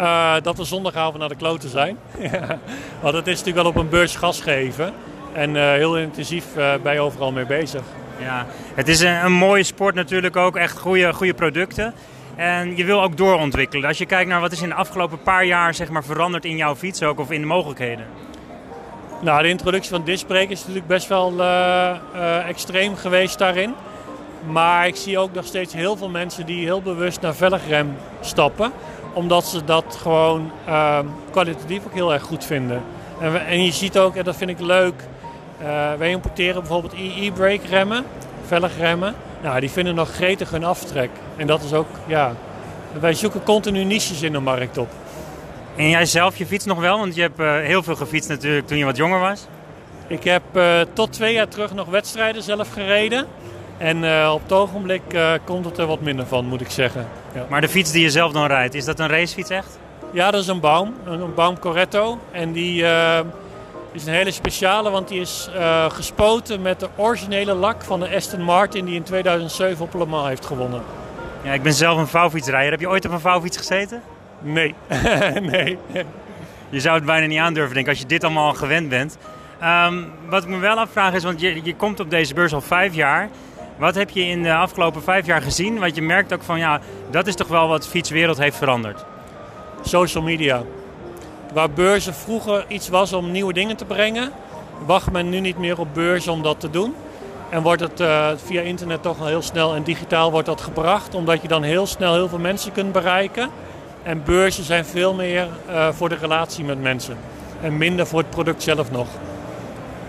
Uh, 0.00 0.34
dat 0.42 0.56
we 0.56 0.64
zondagavond 0.64 1.18
naar 1.18 1.28
de 1.28 1.36
kloten 1.36 1.68
zijn. 1.68 1.98
Want 3.02 3.14
het 3.14 3.26
is 3.26 3.38
natuurlijk 3.38 3.56
wel 3.56 3.66
op 3.66 3.76
een 3.76 3.88
beurs 3.88 4.16
gas 4.16 4.40
geven. 4.40 4.92
En 5.32 5.54
uh, 5.54 5.62
heel 5.62 5.98
intensief 5.98 6.44
uh, 6.56 6.74
ben 6.82 6.92
je 6.92 7.00
overal 7.00 7.32
mee 7.32 7.46
bezig. 7.46 7.82
Ja, 8.20 8.46
het 8.74 8.88
is 8.88 9.00
een, 9.00 9.24
een, 9.24 9.32
mooie 9.32 9.62
sport 9.62 9.94
natuurlijk 9.94 10.36
ook. 10.36 10.56
Echt 10.56 10.78
goede, 10.78 11.12
goede 11.12 11.34
producten. 11.34 11.94
En 12.36 12.76
je 12.76 12.84
wil 12.84 13.02
ook 13.02 13.16
doorontwikkelen. 13.16 13.88
Als 13.88 13.98
je 13.98 14.06
kijkt 14.06 14.28
naar 14.28 14.40
wat 14.40 14.52
is 14.52 14.62
in 14.62 14.68
de 14.68 14.74
afgelopen 14.74 15.22
paar 15.22 15.44
jaar 15.44 15.74
zeg 15.74 15.88
maar, 15.90 16.04
veranderd 16.04 16.44
in 16.44 16.56
jouw 16.56 16.76
fiets 16.76 17.02
ook 17.02 17.18
of 17.18 17.30
in 17.30 17.40
de 17.40 17.46
mogelijkheden. 17.46 18.06
Nou, 19.20 19.42
de 19.42 19.48
introductie 19.48 19.90
van 19.90 20.04
discbrake 20.04 20.52
is 20.52 20.60
natuurlijk 20.60 20.86
best 20.86 21.08
wel 21.08 21.32
uh, 21.32 21.96
uh, 22.14 22.48
extreem 22.48 22.96
geweest 22.96 23.38
daarin. 23.38 23.74
Maar 24.46 24.86
ik 24.86 24.96
zie 24.96 25.18
ook 25.18 25.32
nog 25.32 25.44
steeds 25.44 25.74
heel 25.74 25.96
veel 25.96 26.08
mensen 26.08 26.46
die 26.46 26.64
heel 26.64 26.82
bewust 26.82 27.20
naar 27.20 27.34
velgrem 27.34 27.96
stappen. 28.20 28.72
Omdat 29.12 29.46
ze 29.46 29.64
dat 29.64 29.98
gewoon 30.00 30.50
uh, 30.68 30.98
kwalitatief 31.30 31.84
ook 31.84 31.94
heel 31.94 32.12
erg 32.12 32.22
goed 32.22 32.44
vinden. 32.44 32.82
En, 33.20 33.46
en 33.46 33.64
je 33.64 33.72
ziet 33.72 33.98
ook, 33.98 34.16
en 34.16 34.24
dat 34.24 34.36
vind 34.36 34.50
ik 34.50 34.60
leuk, 34.60 34.94
wij 35.98 36.10
importeren 36.10 36.60
bijvoorbeeld 36.60 36.92
e-brake 36.92 37.66
remmen, 37.68 38.04
velgremmen. 38.46 39.14
Nou, 39.42 39.60
die 39.60 39.70
vinden 39.70 39.94
nog 39.94 40.14
gretig 40.14 40.50
hun 40.50 40.64
aftrek. 40.64 41.10
En 41.36 41.46
dat 41.46 41.62
is 41.62 41.72
ook, 41.72 41.86
ja, 42.06 42.34
wij 43.00 43.14
zoeken 43.14 43.42
continu 43.42 43.84
niches 43.84 44.22
in 44.22 44.32
de 44.32 44.40
markt 44.40 44.78
op. 44.78 44.88
En 45.76 45.88
jij 45.88 46.06
zelf 46.06 46.36
je 46.36 46.46
fiets 46.46 46.64
nog 46.64 46.78
wel? 46.78 46.98
Want 46.98 47.14
je 47.14 47.20
hebt 47.20 47.40
uh, 47.40 47.52
heel 47.56 47.82
veel 47.82 47.96
gefietst 47.96 48.28
natuurlijk 48.28 48.66
toen 48.66 48.78
je 48.78 48.84
wat 48.84 48.96
jonger 48.96 49.20
was. 49.20 49.46
Ik 50.06 50.24
heb 50.24 50.42
uh, 50.52 50.80
tot 50.92 51.12
twee 51.12 51.34
jaar 51.34 51.48
terug 51.48 51.74
nog 51.74 51.88
wedstrijden 51.88 52.42
zelf 52.42 52.72
gereden. 52.72 53.26
En 53.78 54.02
uh, 54.02 54.30
op 54.34 54.42
het 54.42 54.52
ogenblik 54.52 55.02
komt 55.44 55.64
het 55.64 55.78
er 55.78 55.86
wat 55.86 56.00
minder 56.00 56.26
van, 56.26 56.44
moet 56.44 56.60
ik 56.60 56.70
zeggen. 56.70 57.06
Ja. 57.34 57.46
Maar 57.48 57.60
de 57.60 57.68
fiets 57.68 57.92
die 57.92 58.02
je 58.02 58.10
zelf 58.10 58.32
dan 58.32 58.46
rijdt, 58.46 58.74
is 58.74 58.84
dat 58.84 58.98
een 58.98 59.08
racefiets 59.08 59.50
echt? 59.50 59.78
Ja, 60.12 60.30
dat 60.30 60.40
is 60.40 60.46
een 60.46 60.60
Baum, 60.60 60.94
een, 61.04 61.20
een 61.20 61.34
Baum 61.34 61.58
Corretto. 61.58 62.18
En 62.30 62.52
die 62.52 62.84
is 63.92 64.06
een 64.06 64.12
hele 64.12 64.30
speciale, 64.30 64.90
want 64.90 65.08
die 65.08 65.20
is 65.20 65.50
uh, 65.54 65.90
gespoten 65.90 66.62
met 66.62 66.80
de 66.80 66.88
originele 66.96 67.54
lak 67.54 67.82
van 67.82 68.00
de 68.00 68.14
Aston 68.14 68.42
Martin 68.42 68.84
die 68.84 68.94
in 68.94 69.02
2007 69.02 69.84
op 69.84 69.94
Le 69.94 70.06
Mans 70.06 70.28
heeft 70.28 70.46
gewonnen. 70.46 70.82
Ja, 71.42 71.52
ik 71.52 71.62
ben 71.62 71.72
zelf 71.72 71.98
een 71.98 72.06
vouwfietsrijder. 72.06 72.70
Heb 72.70 72.80
je 72.80 72.88
ooit 72.88 73.04
op 73.04 73.12
een 73.12 73.20
vouwfiets 73.20 73.56
gezeten? 73.56 74.02
Nee. 74.40 74.74
nee. 75.52 75.78
Je 76.68 76.80
zou 76.80 76.94
het 76.96 77.04
bijna 77.04 77.26
niet 77.26 77.38
aandurven, 77.38 77.74
denk 77.74 77.86
ik, 77.86 77.92
als 77.92 78.00
je 78.00 78.06
dit 78.06 78.24
allemaal 78.24 78.46
al 78.46 78.54
gewend 78.54 78.88
bent. 78.88 79.18
Um, 79.62 80.12
wat 80.28 80.42
ik 80.42 80.48
me 80.48 80.58
wel 80.58 80.76
afvraag 80.76 81.14
is, 81.14 81.22
want 81.22 81.40
je, 81.40 81.60
je 81.62 81.76
komt 81.76 82.00
op 82.00 82.10
deze 82.10 82.34
beurs 82.34 82.52
al 82.52 82.60
vijf 82.60 82.94
jaar. 82.94 83.28
Wat 83.76 83.94
heb 83.94 84.10
je 84.10 84.22
in 84.22 84.42
de 84.42 84.54
afgelopen 84.54 85.02
vijf 85.02 85.26
jaar 85.26 85.42
gezien? 85.42 85.78
Want 85.78 85.94
je 85.94 86.02
merkt 86.02 86.32
ook 86.32 86.42
van, 86.42 86.58
ja, 86.58 86.80
dat 87.10 87.26
is 87.26 87.34
toch 87.34 87.48
wel 87.48 87.68
wat 87.68 87.82
de 87.82 87.88
fietswereld 87.88 88.38
heeft 88.38 88.56
veranderd. 88.56 89.04
Social 89.82 90.24
media. 90.24 90.62
Waar 91.52 91.70
beurzen 91.70 92.14
vroeger 92.14 92.64
iets 92.68 92.88
was 92.88 93.12
om 93.12 93.30
nieuwe 93.30 93.52
dingen 93.52 93.76
te 93.76 93.84
brengen, 93.84 94.32
wacht 94.86 95.10
men 95.10 95.28
nu 95.28 95.40
niet 95.40 95.58
meer 95.58 95.78
op 95.78 95.88
beurzen 95.94 96.32
om 96.32 96.42
dat 96.42 96.60
te 96.60 96.70
doen. 96.70 96.94
En 97.48 97.62
wordt 97.62 97.80
het 97.80 98.00
uh, 98.00 98.28
via 98.44 98.60
internet 98.60 99.02
toch 99.02 99.20
al 99.20 99.26
heel 99.26 99.42
snel 99.42 99.74
en 99.74 99.82
digitaal 99.82 100.30
wordt 100.30 100.46
dat 100.46 100.60
gebracht, 100.60 101.14
omdat 101.14 101.42
je 101.42 101.48
dan 101.48 101.62
heel 101.62 101.86
snel 101.86 102.14
heel 102.14 102.28
veel 102.28 102.38
mensen 102.38 102.72
kunt 102.72 102.92
bereiken. 102.92 103.50
En 104.02 104.24
beurzen 104.24 104.64
zijn 104.64 104.84
veel 104.84 105.14
meer 105.14 105.48
uh, 105.68 105.88
voor 105.88 106.08
de 106.08 106.14
relatie 106.14 106.64
met 106.64 106.82
mensen 106.82 107.16
en 107.62 107.76
minder 107.76 108.06
voor 108.06 108.18
het 108.18 108.30
product 108.30 108.62
zelf 108.62 108.90
nog. 108.90 109.08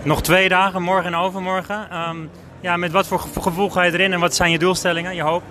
Nog 0.03 0.21
twee 0.21 0.49
dagen, 0.49 0.81
morgen 0.81 1.13
en 1.13 1.19
overmorgen. 1.19 1.87
Um, 2.09 2.29
ja, 2.59 2.77
met 2.77 2.91
wat 2.91 3.07
voor 3.07 3.19
gevoel 3.19 3.69
ga 3.69 3.83
je 3.83 3.91
erin 3.91 4.13
en 4.13 4.19
wat 4.19 4.35
zijn 4.35 4.51
je 4.51 4.59
doelstellingen, 4.59 5.15
je 5.15 5.21
hoop? 5.21 5.43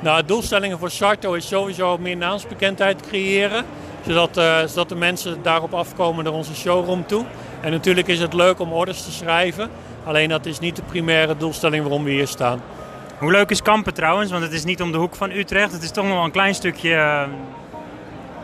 Nou, 0.00 0.24
doelstellingen 0.24 0.78
voor 0.78 0.90
Sarto 0.90 1.32
is 1.32 1.48
sowieso 1.48 1.98
meer 1.98 2.16
naamsbekendheid 2.16 3.00
creëren 3.08 3.64
zodat, 4.06 4.38
uh, 4.38 4.58
zodat 4.66 4.88
de 4.88 4.94
mensen 4.94 5.42
daarop 5.42 5.74
afkomen 5.74 6.24
naar 6.24 6.32
onze 6.32 6.54
showroom 6.54 7.06
toe. 7.06 7.24
En 7.60 7.70
natuurlijk 7.70 8.08
is 8.08 8.20
het 8.20 8.32
leuk 8.32 8.60
om 8.60 8.72
orders 8.72 9.04
te 9.04 9.12
schrijven. 9.12 9.70
Alleen 10.04 10.28
dat 10.28 10.46
is 10.46 10.58
niet 10.58 10.76
de 10.76 10.82
primaire 10.82 11.36
doelstelling 11.36 11.82
waarom 11.82 12.04
we 12.04 12.10
hier 12.10 12.28
staan. 12.28 12.62
Hoe 13.18 13.30
leuk 13.30 13.50
is 13.50 13.62
Kampen 13.62 13.94
trouwens? 13.94 14.30
Want 14.30 14.42
het 14.42 14.52
is 14.52 14.64
niet 14.64 14.82
om 14.82 14.92
de 14.92 14.98
hoek 14.98 15.14
van 15.14 15.30
Utrecht. 15.30 15.72
Het 15.72 15.82
is 15.82 15.90
toch 15.90 16.04
nog 16.04 16.14
wel 16.14 16.24
een 16.24 16.30
klein 16.30 16.54
stukje... 16.54 16.90
Uh... 16.90 17.22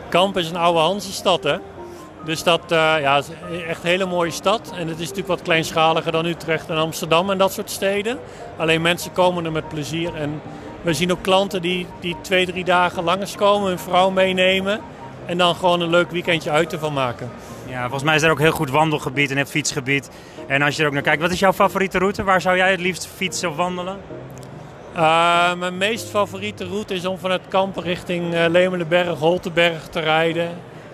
Kampen 0.09 0.41
is 0.41 0.49
een 0.49 0.55
oude 0.55 0.79
Hansestad 0.79 1.43
hè. 1.43 1.57
Dus 2.25 2.43
dat 2.43 2.61
uh, 2.71 2.77
ja, 3.01 3.17
is 3.17 3.27
echt 3.67 3.83
een 3.83 3.89
hele 3.89 4.05
mooie 4.05 4.31
stad. 4.31 4.71
En 4.75 4.87
het 4.87 4.95
is 4.99 4.99
natuurlijk 4.99 5.27
wat 5.27 5.41
kleinschaliger 5.41 6.11
dan 6.11 6.25
Utrecht 6.25 6.69
en 6.69 6.77
Amsterdam 6.77 7.29
en 7.29 7.37
dat 7.37 7.53
soort 7.53 7.69
steden. 7.69 8.19
Alleen 8.57 8.81
mensen 8.81 9.11
komen 9.11 9.45
er 9.45 9.51
met 9.51 9.67
plezier. 9.67 10.15
En 10.15 10.41
we 10.81 10.93
zien 10.93 11.11
ook 11.11 11.21
klanten 11.21 11.61
die, 11.61 11.87
die 11.99 12.15
twee, 12.21 12.45
drie 12.45 12.63
dagen 12.63 13.03
langskomen, 13.03 13.67
hun 13.67 13.79
vrouw 13.79 14.09
meenemen. 14.09 14.79
En 15.29 15.37
dan 15.37 15.55
gewoon 15.55 15.81
een 15.81 15.89
leuk 15.89 16.11
weekendje 16.11 16.49
uit 16.49 16.73
ervan 16.73 16.93
maken. 16.93 17.29
Ja, 17.67 17.81
volgens 17.81 18.03
mij 18.03 18.15
is 18.15 18.21
er 18.21 18.31
ook 18.31 18.39
heel 18.39 18.51
goed 18.51 18.69
wandelgebied 18.69 19.31
en 19.31 19.37
het 19.37 19.49
fietsgebied. 19.49 20.09
En 20.47 20.61
als 20.61 20.75
je 20.75 20.81
er 20.81 20.87
ook 20.87 20.93
naar 20.93 21.01
kijkt, 21.01 21.21
wat 21.21 21.31
is 21.31 21.39
jouw 21.39 21.53
favoriete 21.53 21.97
route? 21.97 22.23
Waar 22.23 22.41
zou 22.41 22.57
jij 22.57 22.71
het 22.71 22.79
liefst 22.79 23.07
fietsen 23.15 23.49
of 23.49 23.55
wandelen? 23.55 23.97
Uh, 24.95 25.53
mijn 25.53 25.77
meest 25.77 26.09
favoriete 26.09 26.65
route 26.65 26.93
is 26.93 27.05
om 27.05 27.17
vanuit 27.17 27.41
Kampen 27.47 27.83
richting 27.83 28.33
uh, 28.33 28.45
Lemelenberg, 28.47 29.17
Holtenberg 29.17 29.87
te 29.87 29.99
rijden. 29.99 30.49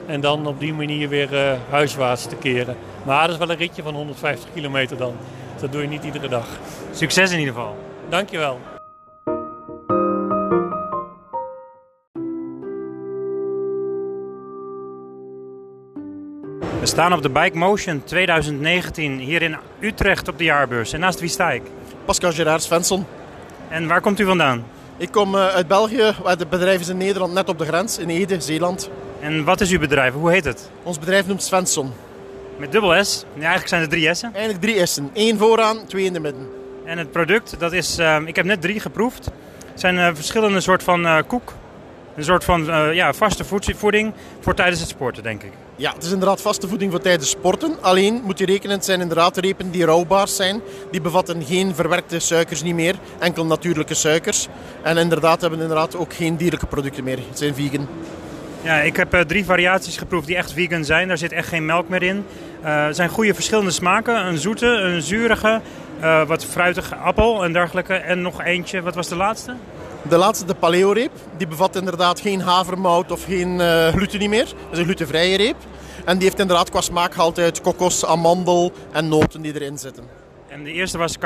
En 0.05 0.21
dan 0.21 0.47
op 0.47 0.59
die 0.59 0.73
manier 0.73 1.09
weer 1.09 1.33
uh, 1.33 1.51
huiswaarts 1.69 2.27
te 2.27 2.35
keren. 2.35 2.77
Maar 3.03 3.21
dat 3.21 3.31
is 3.31 3.37
wel 3.37 3.49
een 3.49 3.57
ritje 3.57 3.83
van 3.83 3.93
150 3.93 4.49
kilometer 4.53 4.97
dan. 4.97 5.15
Dat 5.59 5.71
doe 5.71 5.81
je 5.81 5.87
niet 5.87 6.03
iedere 6.03 6.27
dag. 6.27 6.47
Succes 6.91 7.31
in 7.31 7.39
ieder 7.39 7.53
geval. 7.53 7.77
Dankjewel. 8.09 8.74
We 16.85 16.91
staan 16.91 17.13
op 17.13 17.21
de 17.21 17.29
Bike 17.29 17.57
Motion 17.57 18.03
2019 18.03 19.17
hier 19.19 19.41
in 19.41 19.57
Utrecht 19.79 20.27
op 20.27 20.37
de 20.37 20.43
jaarbeurs. 20.43 20.93
En 20.93 20.99
naast 20.99 21.19
wie 21.19 21.29
sta 21.29 21.51
ik? 21.51 21.61
Pascal 22.05 22.31
Gerard 22.31 22.63
Svensson. 22.63 23.05
En 23.69 23.87
waar 23.87 24.01
komt 24.01 24.19
u 24.19 24.25
vandaan? 24.25 24.65
Ik 24.97 25.11
kom 25.11 25.35
eh, 25.35 25.47
uit 25.47 25.67
België. 25.67 26.13
Het 26.23 26.49
bedrijf 26.49 26.79
is 26.79 26.87
in 26.87 26.97
Nederland 26.97 27.33
net 27.33 27.49
op 27.49 27.57
de 27.57 27.65
grens, 27.65 27.97
in 27.97 28.09
Ede, 28.09 28.41
Zeeland. 28.41 28.89
En 29.19 29.43
wat 29.43 29.61
is 29.61 29.71
uw 29.71 29.79
bedrijf? 29.79 30.13
Hoe 30.13 30.31
heet 30.31 30.45
het? 30.45 30.69
Ons 30.83 30.99
bedrijf 30.99 31.27
noemt 31.27 31.43
Svensson. 31.43 31.93
Met 32.57 32.71
dubbel 32.71 33.03
S? 33.03 33.25
Ja, 33.33 33.39
eigenlijk 33.39 33.67
zijn 33.67 33.81
er 33.81 33.89
drie 33.89 34.13
S'en. 34.13 34.33
Eigenlijk 34.33 34.63
drie 34.63 34.85
S'en. 34.85 35.09
Eén 35.13 35.37
vooraan, 35.37 35.85
twee 35.87 36.05
in 36.05 36.13
de 36.13 36.19
midden. 36.19 36.47
En 36.83 36.97
het 36.97 37.11
product, 37.11 37.59
dat 37.59 37.73
is, 37.73 37.99
uh, 37.99 38.17
ik 38.25 38.35
heb 38.35 38.45
net 38.45 38.61
drie 38.61 38.79
geproefd. 38.79 39.25
Het 39.71 39.79
zijn 39.79 39.95
uh, 39.95 40.09
verschillende 40.13 40.59
soort 40.59 40.83
van 40.83 41.05
uh, 41.05 41.17
koek. 41.27 41.53
Een 42.15 42.23
soort 42.23 42.43
van 42.43 42.65
ja, 42.93 43.13
vaste 43.13 43.43
voeding 43.75 44.13
voor 44.39 44.55
tijdens 44.55 44.79
het 44.79 44.89
sporten, 44.89 45.23
denk 45.23 45.43
ik. 45.43 45.51
Ja, 45.77 45.93
het 45.93 46.03
is 46.03 46.11
inderdaad 46.11 46.41
vaste 46.41 46.67
voeding 46.67 46.91
voor 46.91 47.01
tijdens 47.01 47.29
sporten. 47.29 47.77
Alleen 47.81 48.21
moet 48.23 48.39
je 48.39 48.45
rekenen, 48.45 48.75
het 48.75 48.85
zijn 48.85 49.01
inderdaad 49.01 49.37
repen 49.37 49.71
die 49.71 49.85
rouwbaar 49.85 50.27
zijn. 50.27 50.61
Die 50.91 51.01
bevatten 51.01 51.43
geen 51.43 51.75
verwerkte 51.75 52.19
suikers 52.19 52.63
niet 52.63 52.75
meer, 52.75 52.95
enkel 53.19 53.45
natuurlijke 53.45 53.93
suikers. 53.93 54.47
En 54.81 54.97
inderdaad 54.97 55.41
hebben 55.41 55.59
inderdaad 55.59 55.95
ook 55.95 56.13
geen 56.13 56.37
dierlijke 56.37 56.65
producten 56.65 57.03
meer. 57.03 57.17
Het 57.29 57.37
zijn 57.37 57.55
vegan. 57.55 57.87
Ja, 58.61 58.79
ik 58.79 58.95
heb 58.95 59.13
uh, 59.13 59.21
drie 59.21 59.45
variaties 59.45 59.97
geproefd 59.97 60.27
die 60.27 60.35
echt 60.35 60.53
vegan 60.53 60.85
zijn. 60.85 61.07
Daar 61.07 61.17
zit 61.17 61.31
echt 61.31 61.47
geen 61.47 61.65
melk 61.65 61.89
meer 61.89 62.03
in. 62.03 62.25
Uh, 62.63 62.85
het 62.85 62.95
zijn 62.95 63.09
goede 63.09 63.33
verschillende 63.33 63.71
smaken. 63.71 64.25
Een 64.25 64.37
zoete, 64.37 64.67
een 64.67 65.01
zurige, 65.01 65.61
uh, 66.01 66.27
wat 66.27 66.45
fruitige 66.45 66.95
appel 66.95 67.43
en 67.43 67.53
dergelijke. 67.53 67.93
En 67.93 68.21
nog 68.21 68.41
eentje, 68.41 68.81
wat 68.81 68.95
was 68.95 69.07
de 69.07 69.15
laatste? 69.15 69.55
De 70.09 70.17
laatste, 70.17 70.45
de 70.45 70.55
paleo-reep, 70.55 71.11
die 71.37 71.47
bevat 71.47 71.75
inderdaad 71.75 72.19
geen 72.19 72.41
havermout 72.41 73.11
of 73.11 73.23
geen 73.23 73.59
uh, 73.59 73.87
gluten 73.87 74.29
meer. 74.29 74.45
Dat 74.45 74.71
is 74.71 74.77
een 74.77 74.83
glutenvrije 74.83 75.37
reep. 75.37 75.55
En 76.05 76.17
die 76.17 76.27
heeft 76.27 76.39
inderdaad 76.39 76.69
qua 76.69 76.81
smaakgehalte 76.81 77.41
uit 77.41 77.61
kokos, 77.61 78.05
amandel 78.05 78.71
en 78.91 79.07
noten 79.07 79.41
die 79.41 79.53
erin 79.53 79.77
zitten. 79.77 80.24
En 80.55 80.63
de 80.63 80.71
eerste 80.71 80.97
was 80.97 81.17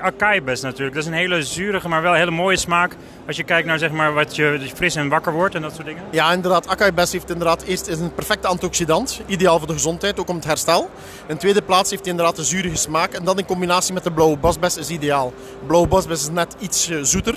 akaibes 0.00 0.60
natuurlijk. 0.60 0.94
Dat 0.94 1.02
is 1.02 1.08
een 1.08 1.16
hele 1.16 1.42
zurige, 1.42 1.88
maar 1.88 2.02
wel 2.02 2.12
een 2.12 2.18
hele 2.18 2.30
mooie 2.30 2.56
smaak. 2.56 2.96
Als 3.26 3.36
je 3.36 3.42
kijkt 3.42 3.66
naar 3.66 3.78
zeg 3.78 3.90
maar, 3.90 4.14
wat 4.14 4.36
je 4.36 4.60
fris 4.74 4.94
en 4.94 5.08
wakker 5.08 5.32
wordt 5.32 5.54
en 5.54 5.62
dat 5.62 5.74
soort 5.74 5.86
dingen. 5.86 6.02
Ja, 6.10 6.32
inderdaad. 6.32 6.68
Akaibes 6.68 7.12
heeft 7.12 7.30
inderdaad 7.30 7.62
eerst 7.62 7.86
is 7.86 7.98
een 7.98 8.14
perfecte 8.14 8.46
antioxidant. 8.46 9.20
Ideaal 9.26 9.58
voor 9.58 9.66
de 9.66 9.72
gezondheid, 9.72 10.20
ook 10.20 10.28
om 10.28 10.36
het 10.36 10.44
herstel. 10.44 10.90
In 11.26 11.36
tweede 11.36 11.62
plaats 11.62 11.90
heeft 11.90 12.02
hij 12.02 12.10
inderdaad 12.10 12.38
een 12.38 12.44
zurige 12.44 12.76
smaak. 12.76 13.12
En 13.12 13.24
dat 13.24 13.38
in 13.38 13.44
combinatie 13.44 13.94
met 13.94 14.04
de 14.04 14.12
blauwe 14.12 14.36
bosbes 14.36 14.76
is 14.76 14.90
ideaal. 14.90 15.32
Blauwe 15.66 15.88
bosbes 15.88 16.20
is 16.20 16.30
net 16.30 16.56
iets 16.58 16.90
zoeter. 17.02 17.34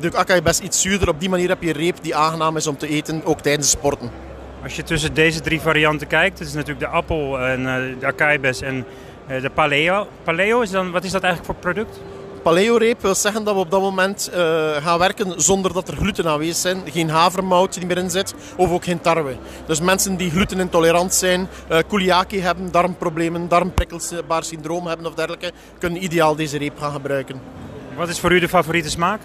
De 0.00 0.16
akaibes 0.16 0.60
iets 0.60 0.80
zuurder. 0.80 1.08
Op 1.08 1.20
die 1.20 1.28
manier 1.28 1.48
heb 1.48 1.62
je 1.62 1.68
een 1.68 1.80
reep 1.80 1.96
die 2.02 2.16
aangenaam 2.16 2.56
is 2.56 2.66
om 2.66 2.76
te 2.76 2.88
eten, 2.88 3.24
ook 3.24 3.40
tijdens 3.40 3.70
sporten. 3.70 4.10
Als 4.62 4.76
je 4.76 4.82
tussen 4.82 5.14
deze 5.14 5.40
drie 5.40 5.60
varianten 5.60 6.06
kijkt, 6.06 6.38
het 6.38 6.48
is 6.48 6.54
natuurlijk 6.54 6.80
de 6.80 6.86
appel 6.86 7.40
en 7.40 7.60
uh, 7.60 8.00
de 8.00 8.06
akaibes 8.06 8.60
en 8.60 8.86
de 9.26 9.50
paleo. 9.54 10.06
Paleo, 10.24 10.60
is 10.60 10.70
dan, 10.70 10.90
wat 10.90 11.04
is 11.04 11.10
dat 11.10 11.22
eigenlijk 11.22 11.52
voor 11.52 11.72
product? 11.72 12.00
Paleo-reep 12.42 13.02
wil 13.02 13.14
zeggen 13.14 13.44
dat 13.44 13.54
we 13.54 13.60
op 13.60 13.70
dat 13.70 13.80
moment 13.80 14.30
uh, 14.34 14.36
gaan 14.76 14.98
werken 14.98 15.42
zonder 15.42 15.72
dat 15.72 15.88
er 15.88 15.96
gluten 15.96 16.26
aanwezig 16.26 16.56
zijn. 16.56 16.82
Geen 16.90 17.10
havermout 17.10 17.74
die 17.74 17.86
meer 17.86 17.98
in 17.98 18.10
zit, 18.10 18.34
of 18.56 18.70
ook 18.70 18.84
geen 18.84 19.00
tarwe. 19.00 19.36
Dus 19.66 19.80
mensen 19.80 20.16
die 20.16 20.30
glutenintolerant 20.30 21.14
zijn, 21.14 21.48
uh, 21.70 21.78
celiakie 21.90 22.40
hebben, 22.40 22.70
darmproblemen, 22.70 23.48
darmprikkelbaar 23.48 24.44
syndroom 24.44 24.86
hebben 24.86 25.06
of 25.06 25.14
dergelijke, 25.14 25.52
kunnen 25.78 26.04
ideaal 26.04 26.36
deze 26.36 26.58
reep 26.58 26.78
gaan 26.78 26.92
gebruiken. 26.92 27.40
Wat 27.96 28.08
is 28.08 28.20
voor 28.20 28.32
u 28.32 28.40
de 28.40 28.48
favoriete 28.48 28.90
smaak? 28.90 29.20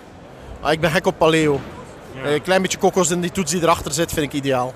Ah, 0.62 0.72
ik 0.72 0.80
ben 0.80 0.92
gek 0.92 1.06
op 1.06 1.18
paleo. 1.18 1.60
Ja. 2.24 2.30
Een 2.30 2.42
klein 2.42 2.62
beetje 2.62 2.78
kokos 2.78 3.10
in 3.10 3.22
die 3.22 3.32
toets 3.32 3.52
die 3.52 3.62
erachter 3.62 3.92
zit, 3.92 4.14
vind 4.14 4.26
ik 4.26 4.34
ideaal. 4.34 4.74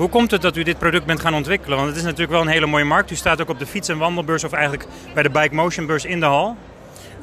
Hoe 0.00 0.08
komt 0.08 0.30
het 0.30 0.42
dat 0.42 0.56
u 0.56 0.62
dit 0.62 0.78
product 0.78 1.06
bent 1.06 1.20
gaan 1.20 1.34
ontwikkelen? 1.34 1.76
Want 1.76 1.88
het 1.88 1.98
is 1.98 2.02
natuurlijk 2.02 2.30
wel 2.30 2.40
een 2.40 2.46
hele 2.46 2.66
mooie 2.66 2.84
markt. 2.84 3.10
U 3.10 3.14
staat 3.14 3.40
ook 3.40 3.48
op 3.48 3.58
de 3.58 3.66
fiets- 3.66 3.88
en 3.88 3.98
wandelbeurs 3.98 4.44
of 4.44 4.52
eigenlijk 4.52 4.86
bij 5.14 5.22
de 5.22 5.30
Bike 5.30 5.54
Motion 5.54 5.86
beurs 5.86 6.04
in 6.04 6.20
de 6.20 6.26
hal. 6.26 6.56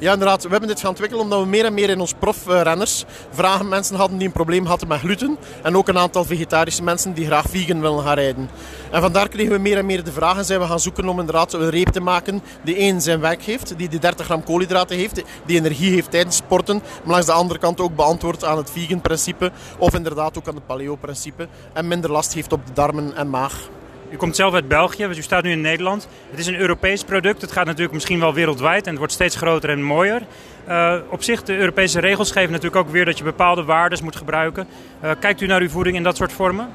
Ja, 0.00 0.12
inderdaad. 0.12 0.42
We 0.42 0.48
hebben 0.48 0.68
dit 0.68 0.80
gaan 0.80 0.88
ontwikkelen 0.88 1.24
omdat 1.24 1.40
we 1.40 1.46
meer 1.46 1.64
en 1.64 1.74
meer 1.74 1.90
in 1.90 2.00
ons 2.00 2.14
profrenners 2.18 3.04
vragen 3.30 3.68
mensen 3.68 3.96
hadden 3.96 4.18
die 4.18 4.26
een 4.26 4.32
probleem 4.32 4.66
hadden 4.66 4.88
met 4.88 4.98
gluten. 4.98 5.36
En 5.62 5.76
ook 5.76 5.88
een 5.88 5.98
aantal 5.98 6.24
vegetarische 6.24 6.82
mensen 6.82 7.12
die 7.12 7.26
graag 7.26 7.44
vegan 7.48 7.80
willen 7.80 8.02
gaan 8.02 8.14
rijden. 8.14 8.50
En 8.90 9.00
vandaar 9.00 9.28
kregen 9.28 9.52
we 9.52 9.58
meer 9.58 9.78
en 9.78 9.86
meer 9.86 10.04
de 10.04 10.12
vraag 10.12 10.36
en 10.36 10.44
zijn 10.44 10.60
we 10.60 10.66
gaan 10.66 10.80
zoeken 10.80 11.08
om 11.08 11.18
inderdaad 11.18 11.52
een 11.52 11.70
reep 11.70 11.88
te 11.88 12.00
maken 12.00 12.42
die 12.64 12.76
één 12.76 13.00
zijn 13.00 13.20
werk 13.20 13.42
heeft, 13.42 13.78
die 13.78 13.88
de 13.88 13.98
30 13.98 14.26
gram 14.26 14.44
koolhydraten 14.44 14.96
heeft, 14.96 15.22
die 15.46 15.56
energie 15.56 15.92
heeft 15.92 16.10
tijdens 16.10 16.36
sporten, 16.36 16.76
maar 16.76 17.12
langs 17.12 17.26
de 17.26 17.32
andere 17.32 17.58
kant 17.58 17.80
ook 17.80 17.96
beantwoordt 17.96 18.44
aan 18.44 18.56
het 18.56 18.70
vegan 18.70 19.00
principe 19.00 19.50
of 19.78 19.94
inderdaad 19.94 20.38
ook 20.38 20.48
aan 20.48 20.54
het 20.54 20.66
paleo 20.66 20.96
principe 20.96 21.48
en 21.72 21.88
minder 21.88 22.10
last 22.10 22.34
heeft 22.34 22.52
op 22.52 22.66
de 22.66 22.72
darmen 22.72 23.16
en 23.16 23.30
maag. 23.30 23.68
U 24.10 24.16
komt 24.16 24.36
zelf 24.36 24.54
uit 24.54 24.68
België, 24.68 25.06
dus 25.06 25.18
u 25.18 25.22
staat 25.22 25.42
nu 25.42 25.50
in 25.50 25.60
Nederland. 25.60 26.08
Het 26.30 26.38
is 26.38 26.46
een 26.46 26.56
Europees 26.56 27.04
product. 27.04 27.40
Het 27.40 27.52
gaat 27.52 27.64
natuurlijk 27.66 27.92
misschien 27.92 28.20
wel 28.20 28.34
wereldwijd 28.34 28.82
en 28.82 28.88
het 28.88 28.98
wordt 28.98 29.12
steeds 29.12 29.36
groter 29.36 29.70
en 29.70 29.82
mooier. 29.82 30.22
Uh, 30.68 30.94
op 31.10 31.22
zich, 31.22 31.42
de 31.42 31.56
Europese 31.56 32.00
regels 32.00 32.30
geven 32.30 32.50
natuurlijk 32.50 32.86
ook 32.86 32.92
weer 32.92 33.04
dat 33.04 33.18
je 33.18 33.24
bepaalde 33.24 33.64
waarden 33.64 34.04
moet 34.04 34.16
gebruiken. 34.16 34.66
Uh, 35.04 35.10
kijkt 35.20 35.40
u 35.40 35.46
naar 35.46 35.60
uw 35.60 35.68
voeding 35.68 35.96
in 35.96 36.02
dat 36.02 36.16
soort 36.16 36.32
vormen? 36.32 36.68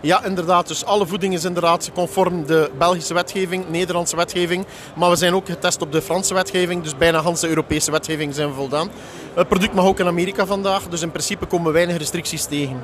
Ja, 0.00 0.24
inderdaad. 0.24 0.68
Dus 0.68 0.84
alle 0.84 1.06
voeding 1.06 1.34
is 1.34 1.44
inderdaad 1.44 1.90
conform 1.94 2.46
de 2.46 2.70
Belgische 2.78 3.14
wetgeving, 3.14 3.68
Nederlandse 3.68 4.16
wetgeving. 4.16 4.66
Maar 4.96 5.10
we 5.10 5.16
zijn 5.16 5.34
ook 5.34 5.46
getest 5.46 5.82
op 5.82 5.92
de 5.92 6.02
Franse 6.02 6.34
wetgeving. 6.34 6.82
Dus 6.82 6.96
bijna 6.96 7.22
de 7.22 7.48
Europese 7.48 7.90
wetgeving 7.90 8.34
zijn 8.34 8.48
we 8.48 8.54
voldaan. 8.54 8.90
Het 9.34 9.48
product 9.48 9.74
mag 9.74 9.84
ook 9.84 10.00
in 10.00 10.06
Amerika 10.06 10.46
vandaag. 10.46 10.88
Dus 10.88 11.02
in 11.02 11.10
principe 11.10 11.46
komen 11.46 11.66
we 11.66 11.72
weinig 11.72 11.96
restricties 11.96 12.44
tegen. 12.44 12.80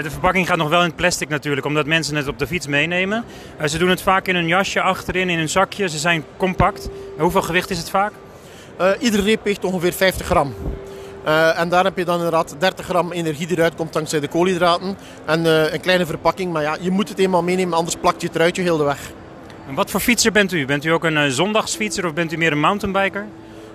De 0.00 0.10
verpakking 0.10 0.46
gaat 0.46 0.56
nog 0.56 0.68
wel 0.68 0.84
in 0.84 0.94
plastic 0.94 1.28
natuurlijk, 1.28 1.66
omdat 1.66 1.86
mensen 1.86 2.16
het 2.16 2.28
op 2.28 2.38
de 2.38 2.46
fiets 2.46 2.66
meenemen. 2.66 3.24
Ze 3.64 3.78
doen 3.78 3.88
het 3.88 4.02
vaak 4.02 4.28
in 4.28 4.36
een 4.36 4.46
jasje 4.46 4.80
achterin, 4.80 5.28
in 5.28 5.38
een 5.38 5.48
zakje. 5.48 5.88
Ze 5.88 5.98
zijn 5.98 6.24
compact. 6.36 6.88
Hoeveel 7.18 7.42
gewicht 7.42 7.70
is 7.70 7.78
het 7.78 7.90
vaak? 7.90 8.12
Uh, 8.80 8.90
iedere 8.98 9.22
reep 9.22 9.44
weegt 9.44 9.64
ongeveer 9.64 9.92
50 9.92 10.26
gram. 10.26 10.54
Uh, 11.26 11.58
en 11.58 11.68
daar 11.68 11.84
heb 11.84 11.96
je 11.96 12.04
dan 12.04 12.16
inderdaad 12.16 12.56
30 12.58 12.84
gram 12.86 13.12
energie 13.12 13.46
die 13.46 13.56
eruit 13.56 13.74
komt 13.74 13.92
dankzij 13.92 14.20
de 14.20 14.28
koolhydraten. 14.28 14.96
En 15.26 15.44
uh, 15.44 15.72
een 15.72 15.80
kleine 15.80 16.06
verpakking, 16.06 16.52
maar 16.52 16.62
ja, 16.62 16.76
je 16.80 16.90
moet 16.90 17.08
het 17.08 17.18
eenmaal 17.18 17.42
meenemen, 17.42 17.78
anders 17.78 17.96
plakt 17.96 18.20
je 18.20 18.26
het 18.26 18.36
truitje 18.36 18.62
heel 18.62 18.76
de 18.76 18.84
weg. 18.84 19.10
En 19.68 19.74
wat 19.74 19.90
voor 19.90 20.00
fietser 20.00 20.32
bent 20.32 20.52
u? 20.52 20.66
Bent 20.66 20.84
u 20.84 20.90
ook 20.90 21.04
een 21.04 21.32
zondagsfietser 21.32 22.06
of 22.06 22.12
bent 22.12 22.32
u 22.32 22.36
meer 22.36 22.52
een 22.52 22.60
mountainbiker? 22.60 23.26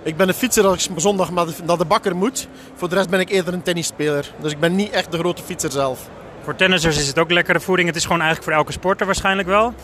Ik 0.02 0.16
ben 0.16 0.28
een 0.28 0.34
fietser 0.34 0.66
als 0.66 0.88
ik 0.88 1.00
zondag 1.00 1.30
naar 1.30 1.78
de 1.78 1.84
bakker 1.84 2.16
moet. 2.16 2.48
Voor 2.74 2.88
de 2.88 2.94
rest 2.94 3.10
ben 3.10 3.20
ik 3.20 3.30
eerder 3.30 3.54
een 3.54 3.62
tennisspeler. 3.62 4.32
Dus 4.40 4.52
ik 4.52 4.60
ben 4.60 4.76
niet 4.76 4.90
echt 4.90 5.12
de 5.12 5.18
grote 5.18 5.42
fietser 5.42 5.70
zelf. 5.70 6.08
Voor 6.42 6.54
tennissers 6.54 6.98
is 6.98 7.06
het 7.06 7.18
ook 7.18 7.30
lekkere 7.30 7.60
voeding. 7.60 7.88
Het 7.88 7.96
is 7.96 8.02
gewoon 8.02 8.20
eigenlijk 8.20 8.50
voor 8.50 8.58
elke 8.58 8.72
sporter 8.72 9.06
waarschijnlijk 9.06 9.48
wel. 9.48 9.74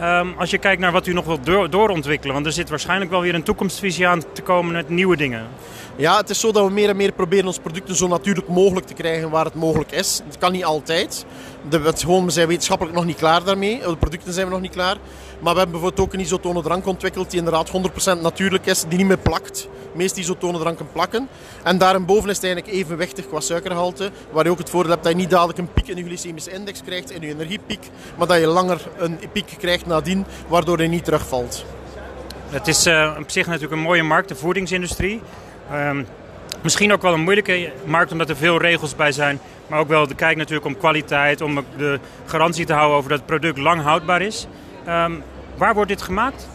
Um, 0.00 0.34
als 0.38 0.50
je 0.50 0.58
kijkt 0.58 0.80
naar 0.80 0.92
wat 0.92 1.06
u 1.06 1.12
nog 1.12 1.24
wilt 1.24 1.46
door, 1.46 1.70
doorontwikkelen. 1.70 2.34
Want 2.34 2.46
er 2.46 2.52
zit 2.52 2.68
waarschijnlijk 2.68 3.10
wel 3.10 3.20
weer 3.20 3.34
een 3.34 3.42
toekomstvisie 3.42 4.06
aan 4.06 4.22
te 4.32 4.42
komen 4.42 4.72
met 4.72 4.88
nieuwe 4.88 5.16
dingen. 5.16 5.46
Ja, 5.96 6.16
het 6.16 6.30
is 6.30 6.40
zo 6.40 6.52
dat 6.52 6.66
we 6.66 6.72
meer 6.72 6.88
en 6.88 6.96
meer 6.96 7.12
proberen 7.12 7.46
ons 7.46 7.58
producten 7.58 7.96
zo 7.96 8.08
natuurlijk 8.08 8.48
mogelijk 8.48 8.86
te 8.86 8.94
krijgen 8.94 9.30
waar 9.30 9.44
het 9.44 9.54
mogelijk 9.54 9.92
is. 9.92 10.22
Het 10.26 10.38
kan 10.38 10.52
niet 10.52 10.64
altijd. 10.64 11.24
De, 11.68 11.80
het, 11.80 12.02
gewoon, 12.02 12.24
we 12.24 12.30
zijn 12.30 12.48
wetenschappelijk 12.48 12.96
nog 12.96 13.04
niet 13.04 13.16
klaar 13.16 13.44
daarmee. 13.44 13.78
De 13.78 13.96
producten 13.96 14.32
zijn 14.32 14.46
we 14.46 14.52
nog 14.52 14.60
niet 14.60 14.72
klaar. 14.72 14.96
Maar 15.42 15.52
we 15.52 15.58
hebben 15.58 15.80
bijvoorbeeld 15.80 16.08
ook 16.08 16.14
een 16.14 16.20
isotone 16.20 16.62
drank 16.62 16.86
ontwikkeld 16.86 17.30
die 17.30 17.38
inderdaad 17.38 17.70
100% 18.16 18.20
natuurlijk 18.20 18.66
is, 18.66 18.84
die 18.88 18.98
niet 18.98 19.06
meer 19.06 19.18
plakt. 19.18 19.68
De 19.92 19.98
meeste 19.98 20.20
isotone 20.20 20.58
dranken 20.58 20.92
plakken. 20.92 21.28
En 21.62 21.78
daarboven 21.78 22.28
is 22.30 22.36
het 22.36 22.44
eigenlijk 22.44 22.74
evenwichtig 22.74 23.28
qua 23.28 23.40
suikergehalte, 23.40 24.10
waar 24.30 24.44
je 24.44 24.50
ook 24.50 24.58
het 24.58 24.70
voordeel 24.70 24.90
hebt 24.90 25.02
dat 25.02 25.12
je 25.12 25.18
niet 25.18 25.30
dadelijk 25.30 25.58
een 25.58 25.72
piek 25.72 25.88
in 25.88 25.96
je 25.96 26.04
glycemische 26.04 26.50
index 26.50 26.82
krijgt, 26.82 27.10
in 27.10 27.20
je 27.20 27.28
energiepiek, 27.28 27.90
maar 28.18 28.26
dat 28.26 28.40
je 28.40 28.46
langer 28.46 28.80
een 28.98 29.18
piek 29.32 29.54
krijgt 29.58 29.86
nadien, 29.86 30.24
waardoor 30.48 30.82
je 30.82 30.88
niet 30.88 31.04
terugvalt. 31.04 31.64
Het 32.48 32.68
is 32.68 32.86
uh, 32.86 33.16
op 33.20 33.30
zich 33.30 33.46
natuurlijk 33.46 33.72
een 33.72 33.78
mooie 33.78 34.02
markt, 34.02 34.28
de 34.28 34.34
voedingsindustrie. 34.34 35.20
Um, 35.72 36.06
misschien 36.62 36.92
ook 36.92 37.02
wel 37.02 37.12
een 37.12 37.20
moeilijke 37.20 37.72
markt 37.84 38.12
omdat 38.12 38.28
er 38.28 38.36
veel 38.36 38.58
regels 38.58 38.96
bij 38.96 39.12
zijn. 39.12 39.40
Maar 39.66 39.78
ook 39.78 39.88
wel 39.88 40.06
de 40.06 40.14
kijk 40.14 40.36
natuurlijk 40.36 40.66
om 40.66 40.76
kwaliteit, 40.76 41.40
om 41.40 41.64
de 41.76 41.98
garantie 42.26 42.66
te 42.66 42.72
houden 42.72 42.96
over 42.96 43.10
dat 43.10 43.18
het 43.18 43.26
product 43.26 43.58
lang 43.58 43.82
houdbaar 43.82 44.22
is. 44.22 44.46
Ehm, 44.84 45.12
waar 45.62 45.74
wordt 45.74 45.90
dit 45.90 46.02
gemaakt? 46.02 46.48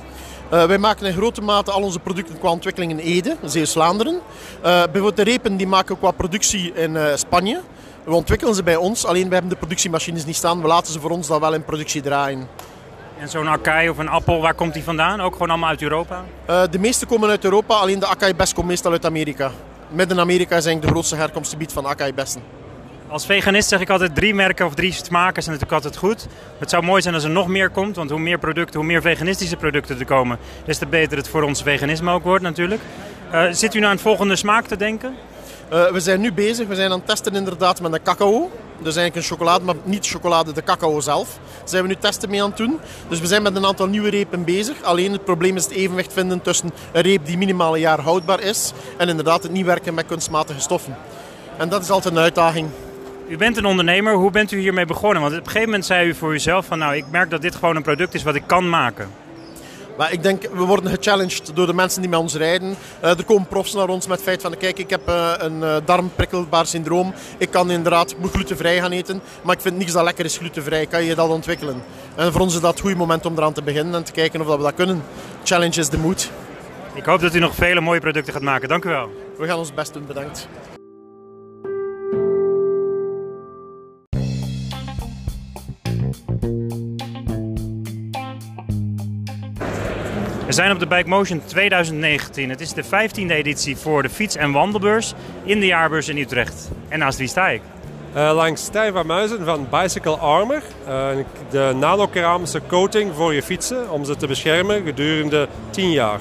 Uh, 0.54 0.66
wij 0.66 0.78
maken 0.78 1.06
in 1.06 1.14
grote 1.14 1.42
mate 1.42 1.72
al 1.72 1.82
onze 1.82 2.00
producten 2.00 2.40
qua 2.40 2.50
ontwikkeling 2.50 2.92
in 2.92 2.98
Ede, 2.98 3.36
Zeeuws-Vlaanderen. 3.44 4.14
Uh, 4.14 4.22
bijvoorbeeld 4.62 5.16
de 5.16 5.24
repen 5.24 5.58
die 5.58 5.68
maken 5.68 5.94
we 5.94 6.00
qua 6.00 6.12
productie 6.12 6.74
in 6.74 6.96
uh, 6.96 7.16
Spanje. 7.16 7.62
We 8.04 8.14
ontwikkelen 8.14 8.56
ze 8.56 8.64
bij 8.64 8.76
ons, 8.76 9.06
alleen 9.06 9.28
we 9.28 9.34
hebben 9.34 9.50
de 9.50 9.58
productiemachines 9.58 10.26
niet 10.26 10.36
staan. 10.36 10.62
We 10.62 10.68
laten 10.68 10.94
ze 10.94 11.00
voor 11.00 11.10
ons 11.10 11.28
dan 11.28 11.40
wel 11.40 11.54
in 11.54 11.64
productie 11.64 12.02
draaien. 12.02 12.48
En 13.20 13.30
zo'n 13.30 13.48
Akai 13.48 13.90
of 13.90 13.98
een 13.98 14.10
appel, 14.10 14.42
waar 14.42 14.54
komt 14.54 14.74
die 14.74 14.84
vandaan? 14.84 15.22
Ook 15.22 15.34
gewoon 15.34 15.50
allemaal 15.50 15.70
uit 15.70 15.82
Europa? 15.82 16.24
de 16.70 16.80
meeste 16.80 17.06
komen 17.06 17.30
uit 17.30 17.44
Europa, 17.44 17.76
alleen 17.76 18.00
de 18.00 18.08
Akai 18.08 18.34
best 18.36 18.54
komt 18.54 18.68
meestal 18.68 18.92
uit 18.92 19.06
Amerika. 19.06 19.52
Midden-Amerika 19.90 20.56
is 20.56 20.66
eigenlijk 20.66 20.82
de 20.82 20.92
grootste 20.92 21.16
herkomstgebied 21.16 21.74
van 21.74 21.86
Akai 21.86 22.14
bessen. 22.14 22.42
Als 23.10 23.26
veganist 23.26 23.70
zeg 23.70 23.80
ik 23.80 23.90
altijd 23.90 24.16
drie 24.16 24.34
merken 24.34 24.66
of 24.66 24.74
drie 24.74 24.92
smaken 24.92 25.44
zijn 25.44 25.56
natuurlijk 25.56 25.84
altijd 25.84 25.98
goed. 25.98 26.28
Het 26.58 26.70
zou 26.70 26.84
mooi 26.84 27.02
zijn 27.02 27.14
als 27.14 27.24
er 27.24 27.30
nog 27.30 27.48
meer 27.48 27.70
komt, 27.70 27.96
want 27.96 28.10
hoe 28.10 28.20
meer 28.20 28.40
producten, 28.40 28.80
hoe 28.80 28.88
meer 28.88 29.02
veganistische 29.02 29.56
producten 29.56 30.00
er 30.00 30.06
komen, 30.06 30.38
des 30.66 30.78
te 30.78 30.86
beter 30.86 31.18
het 31.18 31.30
voor 31.30 31.44
ons 31.44 31.62
veganisme 31.62 32.12
ook 32.12 32.24
wordt 32.24 32.44
natuurlijk. 32.44 32.82
Uh, 33.34 33.44
zit 33.52 33.74
u 33.74 33.78
nou 33.78 33.90
aan 33.90 33.96
het 33.96 34.02
volgende 34.02 34.36
smaak 34.36 34.66
te 34.66 34.76
denken? 34.76 35.16
Uh, 35.74 35.92
we 35.92 36.00
zijn 36.00 36.22
nu 36.22 36.34
bezig, 36.34 36.68
we 36.68 36.76
zijn 36.76 36.92
aan 36.92 36.98
het 36.98 37.08
testen 37.08 37.36
inderdaad 37.36 37.82
met 37.82 37.92
de 37.92 38.02
cacao. 38.02 38.52
Dus 38.78 38.96
eigenlijk 38.96 39.16
een 39.16 39.36
chocolade, 39.38 39.64
maar 39.64 39.76
niet 39.84 40.08
chocolade, 40.08 40.54
de 40.54 40.64
cacao 40.64 41.00
zelf. 41.00 41.40
Daar 41.60 41.70
zijn 41.70 41.82
we 41.82 41.88
nu 41.88 41.96
testen 41.96 42.30
mee 42.30 42.44
aan 42.44 42.50
het 42.50 42.58
doen. 42.58 42.80
Dus 43.08 43.20
we 43.20 43.28
zijn 43.28 43.42
met 43.42 43.56
een 43.56 43.66
aantal 43.66 43.88
nieuwe 43.88 44.10
repen 44.10 44.44
bezig. 44.44 44.82
Alleen 44.84 45.12
het 45.12 45.26
probleem 45.26 45.56
is 45.56 45.64
het 45.64 45.74
evenwicht 45.74 46.14
vinden 46.14 46.42
tussen 46.42 46.72
een 46.92 47.02
reep 47.02 47.26
die 47.26 47.38
minimaal 47.38 47.74
een 47.74 47.80
jaar 47.80 48.00
houdbaar 48.00 48.42
is 48.42 48.74
en 48.98 49.10
inderdaad 49.10 49.44
het 49.44 49.52
niet 49.52 49.66
werken 49.66 49.94
met 49.94 50.06
kunstmatige 50.06 50.60
stoffen. 50.60 50.98
En 51.58 51.70
dat 51.70 51.82
is 51.82 51.90
altijd 51.90 52.14
een 52.16 52.22
uitdaging. 52.22 52.70
U 53.30 53.38
bent 53.38 53.58
een 53.58 53.66
ondernemer. 53.66 54.14
Hoe 54.14 54.32
bent 54.32 54.52
u 54.52 54.60
hiermee 54.60 54.86
begonnen? 54.86 55.22
Want 55.22 55.34
op 55.34 55.40
een 55.40 55.46
gegeven 55.46 55.66
moment 55.66 55.86
zei 55.86 56.08
u 56.08 56.14
voor 56.14 56.34
uzelf 56.34 56.66
van 56.66 56.80
nou, 56.80 56.96
ik 56.96 57.06
merk 57.12 57.30
dat 57.30 57.42
dit 57.42 57.56
gewoon 57.56 57.76
een 57.76 57.82
product 57.82 58.14
is 58.14 58.24
wat 58.24 58.36
ik 58.36 58.44
kan 58.46 58.70
maken. 58.70 59.10
Maar 59.98 60.12
ik 60.12 60.24
denk, 60.24 60.42
we 60.54 60.64
worden 60.64 60.92
gechallenged 60.92 61.52
door 61.56 61.66
de 61.66 61.74
mensen 61.74 62.02
die 62.02 62.10
met 62.10 62.20
ons 62.20 62.36
rijden. 62.36 62.76
Uh, 63.04 63.10
er 63.10 63.24
komen 63.26 63.48
profs 63.48 63.74
naar 63.74 63.90
ons 63.90 64.08
met 64.08 64.16
het 64.16 64.26
feit 64.26 64.42
van, 64.42 64.58
kijk, 64.58 64.80
ik 64.80 64.90
heb 64.90 65.10
uh, 65.10 65.32
een 65.38 65.58
uh, 65.58 65.76
darmprikkelbaar 65.86 66.66
syndroom. 66.66 67.14
Ik 67.38 67.50
kan 67.50 67.72
inderdaad, 67.72 68.12
ik 68.12 68.18
moet 68.18 68.32
glutenvrij 68.32 68.80
gaan 68.80 68.92
eten. 68.92 69.22
Maar 69.42 69.56
ik 69.56 69.62
vind 69.62 69.78
niets 69.78 69.94
dat 69.94 70.04
lekker 70.04 70.26
is 70.26 70.38
glutenvrij. 70.38 70.86
Kan 70.86 71.04
je 71.04 71.16
dat 71.16 71.30
ontwikkelen? 71.30 71.84
En 72.16 72.32
voor 72.32 72.42
ons 72.42 72.56
is 72.56 72.62
dat 72.62 72.72
het 72.72 72.80
goede 72.80 72.96
moment 72.96 73.26
om 73.26 73.38
eraan 73.38 73.54
te 73.54 73.62
beginnen 73.62 73.96
en 73.96 74.04
te 74.04 74.12
kijken 74.12 74.42
of 74.42 74.48
dat 74.48 74.58
we 74.58 74.64
dat 74.64 74.76
kunnen. 74.76 75.04
Challenge 75.44 75.80
is 75.80 75.90
de 75.90 75.98
moed. 75.98 76.32
Ik 76.94 77.06
hoop 77.06 77.20
dat 77.20 77.36
u 77.36 77.40
nog 77.40 77.56
vele 77.56 77.82
mooie 77.82 78.00
producten 78.00 78.34
gaat 78.34 78.42
maken. 78.42 78.70
Dank 78.70 78.86
u 78.86 78.90
wel. 78.90 79.10
We 79.38 79.48
gaan 79.48 79.58
ons 79.58 79.74
best 79.74 79.94
doen, 79.94 80.06
bedankt. 80.06 80.48
We 90.48 90.54
zijn 90.54 90.72
op 90.72 90.80
de 90.80 90.88
Bike 90.88 91.10
Motion 91.10 91.42
2019. 91.46 92.50
Het 92.50 92.62
is 92.62 92.74
de 92.74 92.84
15e 92.84 93.32
editie 93.32 93.78
voor 93.78 94.02
de 94.02 94.10
fiets- 94.10 94.36
en 94.36 94.52
wandelbeurs 94.52 95.14
in 95.44 95.60
de 95.60 95.66
jaarbeurs 95.66 96.08
in 96.08 96.18
Utrecht. 96.18 96.70
En 96.90 97.00
naast 97.00 97.18
wie 97.18 97.28
sta 97.28 97.48
ik? 97.48 97.62
Uh, 98.16 98.32
langs 98.34 98.64
Stijn 98.64 98.94
van 98.94 99.06
Muizen 99.06 99.46
van 99.46 99.68
Bicycle 99.72 100.16
Armor. 100.16 100.62
Uh, 100.88 101.10
de 101.50 101.74
nanokeramische 101.80 102.62
coating 102.68 103.16
voor 103.16 103.34
je 103.34 103.44
fietsen 103.44 103.90
om 103.90 104.06
ze 104.06 104.16
te 104.16 104.28
beschermen 104.28 104.84
gedurende 104.86 105.48
10 105.70 105.92
jaar. 105.92 106.20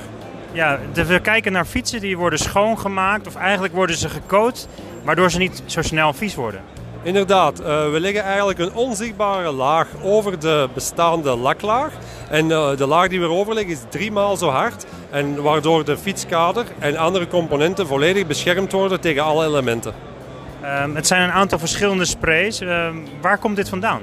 Ja, 0.53 0.79
we 0.93 1.21
kijken 1.21 1.53
naar 1.53 1.65
fietsen 1.65 2.01
die 2.01 2.17
worden 2.17 2.39
schoongemaakt 2.39 3.27
of 3.27 3.35
eigenlijk 3.35 3.75
worden 3.75 3.97
ze 3.97 4.09
gecoat, 4.09 4.69
waardoor 5.05 5.31
ze 5.31 5.39
niet 5.39 5.63
zo 5.67 5.83
snel 5.83 6.13
vies 6.13 6.35
worden. 6.35 6.61
Inderdaad, 7.07 7.61
uh, 7.61 7.67
we 7.91 8.01
leggen 8.01 8.23
eigenlijk 8.23 8.59
een 8.59 8.75
onzichtbare 8.75 9.53
laag 9.53 9.89
over 10.03 10.39
de 10.39 10.69
bestaande 10.75 11.37
laklaag. 11.37 11.93
En 12.31 12.49
uh, 12.49 12.77
de 12.77 12.87
laag 12.87 13.09
die 13.09 13.21
we 13.21 13.25
erover 13.25 13.55
leggen 13.55 13.73
is 13.73 13.79
drie 13.89 14.13
maal 14.13 14.37
zo 14.37 14.49
hard. 14.49 14.87
En 15.11 15.43
waardoor 15.43 15.85
de 15.85 15.97
fietskader 15.97 16.65
en 16.79 16.97
andere 16.97 17.29
componenten 17.29 17.87
volledig 17.87 18.27
beschermd 18.27 18.73
worden 18.73 19.01
tegen 19.01 19.23
alle 19.23 19.47
elementen. 19.47 19.95
Um, 20.83 20.97
het 20.97 21.07
zijn 21.07 21.23
een 21.23 21.31
aantal 21.31 21.59
verschillende 21.59 22.05
sprays. 22.05 22.61
Uh, 22.61 22.89
waar 23.21 23.39
komt 23.39 23.57
dit 23.57 23.69
vandaan? 23.69 24.01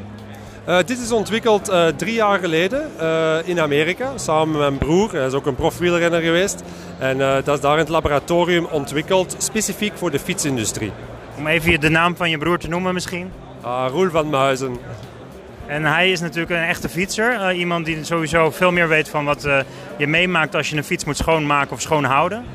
Uh, 0.68 0.78
dit 0.78 1.00
is 1.00 1.12
ontwikkeld 1.12 1.70
uh, 1.70 1.88
drie 1.88 2.13
jaar 2.13 2.39
geleden 2.39 2.92
uh, 3.02 3.36
in 3.46 3.60
Amerika, 3.60 4.18
samen 4.18 4.52
met 4.52 4.60
mijn 4.60 4.78
broer. 4.78 5.12
Hij 5.12 5.26
is 5.26 5.34
ook 5.34 5.46
een 5.46 5.56
profwielrenner 5.56 6.22
geweest. 6.22 6.63
En 7.00 7.18
dat 7.18 7.56
is 7.56 7.62
daar 7.62 7.74
in 7.74 7.80
het 7.80 7.89
laboratorium 7.89 8.66
ontwikkeld, 8.72 9.36
specifiek 9.38 9.94
voor 9.96 10.12
de 10.12 10.20
fietsindustrie. 10.20 10.92
Om 11.38 11.48
even 11.48 11.80
de 11.80 11.89
naam 11.89 12.15
van 12.15 12.30
je 12.30 12.38
broer 12.38 12.58
te 12.58 12.67
noemen 12.67 12.93
misschien? 12.93 13.32
Uh, 13.63 13.86
Roel 13.89 14.10
van 14.10 14.30
Muizen. 14.30 14.78
En 15.65 15.86
hij 15.86 16.12
is 16.12 16.19
natuurlijk 16.19 16.52
een 16.52 16.67
echte 16.67 16.89
fietser. 16.89 17.34
Uh, 17.34 17.58
iemand 17.60 17.86
die 17.86 18.04
sowieso 18.04 18.52
veel 18.52 18.72
meer 18.72 18.88
weet 18.88 19.10
van 19.10 19.26
wat 19.26 19.46
uh, 19.46 19.60
je 19.98 20.08
meemaakt 20.08 20.56
als 20.56 20.69
je 20.69 20.78
een 20.78 20.84
fiets 20.84 21.06
moet 21.06 21.17
schoonmaken 21.17 21.72
of 21.72 21.82
schoonhouden. 21.82 22.46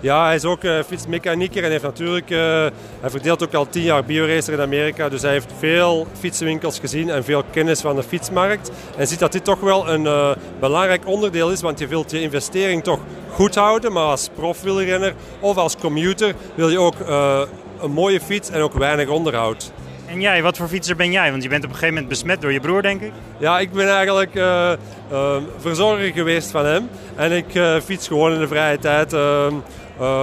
Ja, 0.00 0.24
hij 0.24 0.34
is 0.34 0.44
ook 0.44 0.62
uh, 0.62 0.82
fietsmechanieker 0.86 1.64
en 1.64 1.70
heeft 1.70 1.82
natuurlijk, 1.82 2.28
hij 3.00 3.10
verdeelt 3.10 3.42
ook 3.42 3.54
al 3.54 3.68
tien 3.68 3.82
jaar 3.82 4.04
bioracer 4.04 4.52
in 4.52 4.60
Amerika. 4.60 5.08
Dus 5.08 5.22
hij 5.22 5.32
heeft 5.32 5.52
veel 5.58 6.06
fietsenwinkels 6.18 6.78
gezien 6.78 7.10
en 7.10 7.24
veel 7.24 7.42
kennis 7.50 7.80
van 7.80 7.96
de 7.96 8.02
fietsmarkt. 8.02 8.70
En 8.96 9.06
ziet 9.06 9.18
dat 9.18 9.32
dit 9.32 9.44
toch 9.44 9.60
wel 9.60 9.88
een 9.88 10.36
belangrijk 10.60 11.06
onderdeel 11.06 11.50
is, 11.50 11.60
want 11.60 11.78
je 11.78 11.86
wilt 11.86 12.10
je 12.10 12.20
investering 12.20 12.82
toch 12.82 13.00
goed 13.30 13.54
houden. 13.54 13.92
Maar 13.92 14.04
als 14.04 14.30
profwielrenner 14.34 15.14
of 15.40 15.56
als 15.56 15.76
commuter 15.76 16.34
wil 16.54 16.68
je 16.68 16.80
ook 16.80 16.96
een 17.80 17.90
mooie 17.90 18.20
fiets 18.20 18.50
en 18.50 18.60
ook 18.60 18.72
weinig 18.72 19.08
onderhoud. 19.08 19.72
En 20.06 20.20
jij, 20.20 20.42
wat 20.42 20.56
voor 20.56 20.68
fietser 20.68 20.96
ben 20.96 21.12
jij? 21.12 21.30
Want 21.30 21.42
je 21.42 21.48
bent 21.48 21.64
op 21.64 21.68
een 21.68 21.74
gegeven 21.74 21.94
moment 21.94 22.12
besmet 22.12 22.40
door 22.40 22.52
je 22.52 22.60
broer, 22.60 22.82
denk 22.82 23.00
ik. 23.00 23.12
Ja, 23.38 23.58
ik 23.58 23.72
ben 23.72 23.88
eigenlijk 23.88 24.34
uh, 24.34 24.72
uh, 25.12 25.36
verzorger 25.58 26.12
geweest 26.12 26.50
van 26.50 26.66
hem. 26.66 26.88
En 27.16 27.32
ik 27.32 27.54
uh, 27.54 27.80
fiets 27.80 28.06
gewoon 28.06 28.32
in 28.32 28.38
de 28.38 28.48
vrije 28.48 28.78
tijd. 28.78 29.10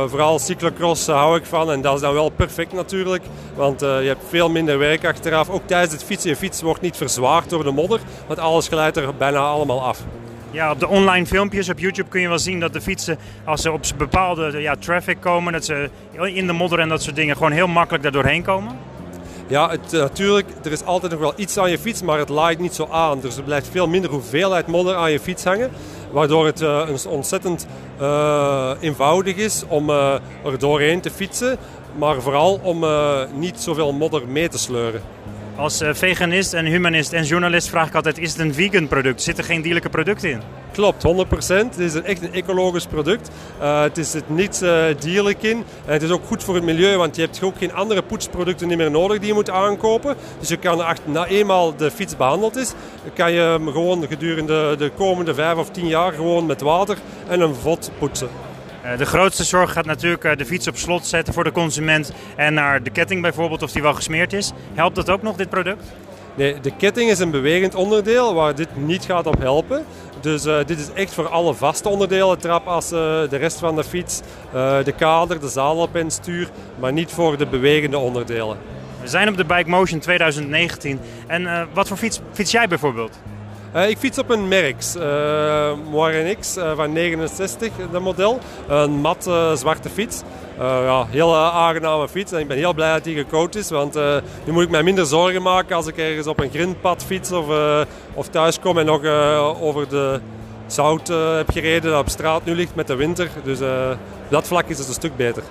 vooral 0.09 0.39
cyclocross 0.39 1.07
hou 1.07 1.37
ik 1.37 1.45
van. 1.45 1.71
En 1.71 1.81
dat 1.81 1.95
is 1.95 2.01
dan 2.01 2.13
wel 2.13 2.29
perfect 2.29 2.73
natuurlijk. 2.73 3.23
Want 3.55 3.79
je 3.79 3.85
hebt 3.85 4.23
veel 4.29 4.49
minder 4.49 4.77
werk 4.77 5.05
achteraf. 5.05 5.49
Ook 5.49 5.67
tijdens 5.67 5.91
het 5.91 6.03
fietsen. 6.03 6.29
Je 6.29 6.35
fiets 6.35 6.61
wordt 6.61 6.81
niet 6.81 6.97
verzwaard 6.97 7.49
door 7.49 7.63
de 7.63 7.71
modder. 7.71 7.99
Want 8.27 8.39
alles 8.39 8.67
glijdt 8.67 8.97
er 8.97 9.15
bijna 9.15 9.39
allemaal 9.39 9.83
af. 9.83 9.99
Ja, 10.55 10.71
op 10.71 10.79
de 10.79 10.87
online 10.87 11.25
filmpjes 11.25 11.69
op 11.69 11.79
YouTube 11.79 12.09
kun 12.09 12.21
je 12.21 12.27
wel 12.27 12.39
zien 12.39 12.59
dat 12.59 12.73
de 12.73 12.81
fietsen, 12.81 13.17
als 13.45 13.61
ze 13.61 13.71
op 13.71 13.81
bepaalde 13.97 14.61
ja, 14.61 14.75
traffic 14.75 15.17
komen, 15.19 15.53
dat 15.53 15.65
ze 15.65 15.89
in 16.11 16.47
de 16.47 16.53
modder 16.53 16.79
en 16.79 16.89
dat 16.89 17.03
soort 17.03 17.15
dingen 17.15 17.35
gewoon 17.35 17.51
heel 17.51 17.67
makkelijk 17.67 18.03
daar 18.03 18.11
doorheen 18.11 18.43
komen. 18.43 18.77
Ja, 19.47 19.69
het, 19.69 19.91
natuurlijk, 19.91 20.47
er 20.63 20.71
is 20.71 20.83
altijd 20.83 21.11
nog 21.11 21.21
wel 21.21 21.33
iets 21.35 21.57
aan 21.57 21.69
je 21.69 21.79
fiets, 21.79 22.01
maar 22.01 22.19
het 22.19 22.29
laait 22.29 22.59
niet 22.59 22.73
zo 22.73 22.87
aan. 22.91 23.19
Dus 23.19 23.37
er 23.37 23.43
blijft 23.43 23.67
veel 23.71 23.87
minder 23.87 24.11
hoeveelheid 24.11 24.67
modder 24.67 24.95
aan 24.95 25.11
je 25.11 25.19
fiets 25.19 25.43
hangen. 25.43 25.71
Waardoor 26.11 26.45
het 26.45 26.61
uh, 26.61 26.89
ontzettend 27.07 27.67
uh, 28.01 28.71
eenvoudig 28.79 29.35
is 29.35 29.63
om 29.67 29.89
er 29.89 30.21
doorheen 30.57 31.01
te 31.01 31.11
fietsen. 31.11 31.57
Maar 31.97 32.21
vooral 32.21 32.59
om 32.63 32.85
niet 33.33 33.59
zoveel 33.59 33.93
modder 33.93 34.27
mee 34.27 34.49
te 34.49 34.57
sleuren. 34.57 35.01
Als 35.55 35.81
veganist 35.91 36.53
en 36.53 36.65
humanist 36.65 37.13
en 37.13 37.23
journalist 37.23 37.69
vraag 37.69 37.87
ik 37.87 37.95
altijd: 37.95 38.17
is 38.17 38.31
het 38.31 38.39
een 38.39 38.53
vegan 38.53 38.87
product? 38.87 39.21
Zit 39.21 39.37
er 39.37 39.43
geen 39.43 39.61
dierlijke 39.61 39.89
producten 39.89 40.29
in? 40.29 40.41
Klopt, 40.71 41.07
100%. 41.07 41.27
Het 41.47 41.77
is 41.77 42.01
echt 42.01 42.23
een 42.23 42.33
ecologisch 42.33 42.85
product. 42.85 43.29
Uh, 43.61 43.81
het 43.81 43.97
is 43.97 44.13
het 44.13 44.29
niet 44.29 44.61
uh, 44.63 44.83
dierlijk 44.99 45.43
in. 45.43 45.57
En 45.85 45.93
het 45.93 46.01
is 46.01 46.09
ook 46.09 46.25
goed 46.25 46.43
voor 46.43 46.55
het 46.55 46.63
milieu, 46.63 46.97
want 46.97 47.15
je 47.15 47.21
hebt 47.21 47.43
ook 47.43 47.57
geen 47.57 47.73
andere 47.73 48.01
poetsproducten 48.01 48.77
meer 48.77 48.91
nodig 48.91 49.17
die 49.17 49.27
je 49.27 49.33
moet 49.33 49.49
aankopen. 49.49 50.15
Dus 50.39 50.47
je 50.47 50.57
kan 50.57 50.83
na 51.05 51.25
eenmaal 51.25 51.75
de 51.75 51.91
fiets 51.91 52.17
behandeld 52.17 52.55
is, 52.55 52.73
kan 53.13 53.31
je 53.31 53.39
hem 53.39 53.71
gewoon 53.71 54.07
gedurende 54.07 54.75
de 54.77 54.91
komende 54.97 55.33
5 55.33 55.57
of 55.57 55.69
10 55.69 55.87
jaar 55.87 56.13
gewoon 56.13 56.45
met 56.45 56.61
water 56.61 56.97
en 57.27 57.41
een 57.41 57.55
vod 57.55 57.91
poetsen. 57.97 58.29
Eh, 58.85 58.97
de 58.97 59.05
grootste 59.05 59.43
zorg 59.43 59.71
gaat 59.71 59.85
natuurlijk 59.85 60.37
de 60.37 60.45
fiets 60.45 60.67
op 60.67 60.77
slot 60.77 61.05
zetten 61.05 61.33
voor 61.33 61.43
de 61.43 61.51
consument 61.51 62.11
en 62.35 62.53
naar 62.53 62.83
de 62.83 62.89
ketting 62.89 63.21
bijvoorbeeld 63.21 63.61
of 63.61 63.71
die 63.71 63.81
wel 63.81 63.93
gesmeerd 63.93 64.33
is. 64.33 64.51
Helpt 64.73 64.95
dat 64.95 65.09
ook 65.09 65.21
nog, 65.21 65.35
dit 65.35 65.49
product? 65.49 65.83
Nee, 66.35 66.59
de 66.59 66.71
ketting 66.77 67.09
is 67.09 67.19
een 67.19 67.31
bewegend 67.31 67.75
onderdeel 67.75 68.33
waar 68.33 68.55
dit 68.55 68.75
niet 68.75 69.05
gaat 69.05 69.27
op 69.27 69.39
helpen. 69.39 69.85
Dus 70.21 70.45
uh, 70.45 70.57
dit 70.65 70.79
is 70.79 70.91
echt 70.93 71.13
voor 71.13 71.27
alle 71.27 71.53
vaste 71.53 71.89
onderdelen, 71.89 72.39
trapassen, 72.39 73.29
de 73.29 73.37
rest 73.37 73.59
van 73.59 73.75
de 73.75 73.83
fiets, 73.83 74.21
uh, 74.55 74.83
de 74.83 74.91
kader, 74.91 75.39
de 75.39 75.49
zadel 75.49 75.89
en 75.91 76.11
stuur, 76.11 76.49
maar 76.79 76.93
niet 76.93 77.11
voor 77.11 77.37
de 77.37 77.45
bewegende 77.45 77.97
onderdelen. 77.97 78.57
We 79.01 79.07
zijn 79.07 79.29
op 79.29 79.37
de 79.37 79.45
Bike 79.45 79.69
Motion 79.69 79.99
2019 79.99 80.99
en 81.27 81.41
uh, 81.41 81.61
wat 81.73 81.87
voor 81.87 81.97
fiets 81.97 82.19
fiets 82.33 82.51
jij 82.51 82.67
bijvoorbeeld? 82.67 83.19
Uh, 83.75 83.89
ik 83.89 83.97
fiets 83.97 84.17
op 84.17 84.29
een 84.29 84.47
Merx, 84.47 84.95
uh, 84.95 85.71
Moire 85.91 86.35
X 86.39 86.57
uh, 86.57 86.75
van 86.75 86.93
69, 86.93 87.69
dat 87.91 88.01
model. 88.01 88.39
Een 88.67 88.91
mat 88.91 89.23
zwarte 89.55 89.89
fiets. 89.89 90.21
ja, 90.59 91.05
heel 91.09 91.35
aangename 91.35 92.07
fiets 92.07 92.31
en 92.31 92.39
ik 92.39 92.47
ben 92.47 92.57
heel 92.57 92.73
blij 92.73 92.93
dat 92.93 93.03
die 93.03 93.15
gecoat 93.15 93.55
is. 93.55 93.69
Want 93.69 93.95
nu 94.45 94.51
moet 94.51 94.63
ik 94.63 94.69
mij 94.69 94.83
minder 94.83 95.05
zorgen 95.05 95.41
maken 95.41 95.75
als 95.75 95.87
ik 95.87 95.97
ergens 95.97 96.27
op 96.27 96.39
een 96.39 96.49
grindpad 96.49 97.05
fiets 97.05 97.31
of, 97.31 97.45
of 98.13 98.27
thuis 98.27 98.59
kom 98.59 98.77
en 98.77 98.85
nog 98.85 99.05
over 99.61 99.89
de 99.89 100.19
zout 100.67 101.07
heb 101.07 101.51
gereden 101.51 101.91
dat 101.91 102.01
op 102.01 102.09
straat 102.09 102.45
nu 102.45 102.55
ligt 102.55 102.75
met 102.75 102.87
de 102.87 102.95
winter. 102.95 103.29
Dus 103.43 103.59
dat 104.29 104.47
vlak 104.47 104.67
is 104.67 104.77
het 104.77 104.87
een 104.87 104.93
stuk 104.93 105.15
beter. 105.15 105.43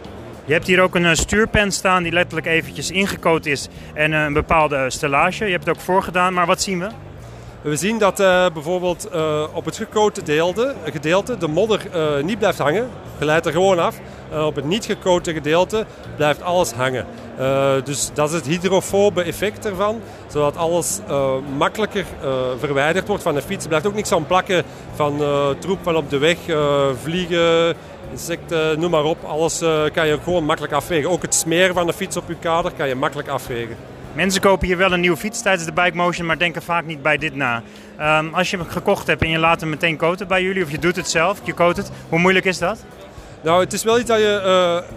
Je 0.45 0.53
hebt 0.53 0.67
hier 0.67 0.81
ook 0.81 0.95
een 0.95 1.17
stuurpen 1.17 1.73
staan 1.73 2.03
die 2.03 2.13
letterlijk 2.13 2.47
eventjes 2.47 2.91
ingecoat 2.91 3.47
is 3.47 3.69
en 3.95 4.13
een 4.13 4.33
bepaalde 4.33 4.91
stellage. 4.91 5.45
Je 5.45 5.51
hebt 5.51 5.67
het 5.67 5.77
ook 5.77 5.83
voorgedaan, 5.83 6.35
maar 6.35 6.47
wat 6.47 6.63
zien 6.63 6.81
we? 6.81 6.89
We 7.65 7.77
zien 7.77 7.99
dat 7.99 8.21
uh, 8.21 8.47
bijvoorbeeld 8.53 9.09
uh, 9.15 9.43
op 9.53 9.65
het 9.65 9.77
gecoatte 9.77 10.21
gedeelte, 10.21 10.75
gedeelte 10.85 11.37
de 11.37 11.49
modder 11.49 11.81
uh, 11.95 12.25
niet 12.25 12.39
blijft 12.39 12.59
hangen. 12.59 12.89
Glijdt 13.19 13.47
er 13.47 13.53
gewoon 13.53 13.79
af. 13.79 13.97
Op 14.47 14.55
het 14.55 14.65
niet 14.65 14.85
gecoatte 14.85 15.33
gedeelte 15.33 15.87
blijft 16.17 16.43
alles 16.43 16.73
hangen. 16.73 17.07
dus 17.85 18.11
dat 18.15 18.29
is 18.29 18.35
het 18.35 18.47
hydrofobe 18.47 19.23
effect 19.23 19.67
ervan. 19.67 20.01
Zodat 20.27 20.57
alles 20.57 21.01
makkelijker 21.57 22.05
verwijderd 22.59 23.07
wordt 23.09 23.23
van 23.23 23.35
de 23.35 23.43
fiets. 23.43 23.63
Er 23.63 23.69
blijft 23.69 23.87
ook 23.87 23.95
niks 23.95 24.13
aan 24.13 24.27
plakken 24.27 24.65
van 24.95 25.23
troep 25.59 25.79
van 25.83 25.97
op 25.97 26.11
de 26.11 26.19
weg, 26.19 26.37
vliegen, 27.03 27.77
insecten, 28.11 28.81
noem 28.81 28.91
maar 28.91 29.05
op. 29.05 29.25
Alles 29.25 29.59
kan 29.93 30.07
je 30.07 30.19
gewoon 30.23 30.45
makkelijk 30.45 30.75
afvegen. 30.75 31.11
Ook 31.11 31.23
het 31.23 31.35
smeren 31.35 31.75
van 31.75 31.87
de 31.87 31.93
fiets 31.93 32.17
op 32.17 32.29
je 32.29 32.37
kader 32.37 32.73
kan 32.77 32.89
je 32.89 32.95
makkelijk 32.95 33.29
afvegen. 33.29 33.77
Mensen 34.15 34.41
kopen 34.41 34.67
hier 34.67 34.77
wel 34.77 34.93
een 34.93 35.01
nieuwe 35.01 35.17
fiets 35.17 35.43
tijdens 35.43 35.65
de 35.65 35.73
Bike 35.73 35.97
Motion, 35.97 36.27
maar 36.27 36.39
denken 36.39 36.63
vaak 36.63 36.87
niet 36.87 37.03
bij 37.03 37.19
dit 37.19 37.35
na. 37.35 37.63
Um, 38.01 38.35
als 38.35 38.51
je 38.51 38.57
hem 38.57 38.67
gekocht 38.67 39.07
hebt 39.07 39.23
en 39.23 39.31
je 39.31 39.39
laat 39.39 39.61
hem 39.61 39.71
meteen 39.71 39.97
coaten 39.97 40.29
bij 40.29 40.43
jullie, 40.43 40.63
of 40.65 40.71
je 40.71 40.79
doet 40.79 40.97
het 40.97 41.09
zelf, 41.09 41.41
je 41.43 41.55
coat 41.55 41.77
het, 41.77 41.91
hoe 42.09 42.19
moeilijk 42.19 42.45
is 42.45 42.59
dat? 42.59 42.85
Nou, 43.41 43.61
het 43.61 43.73
is 43.73 43.85
wel 43.85 43.99
iets 43.99 44.09
dat 44.09 44.19
je 44.19 44.43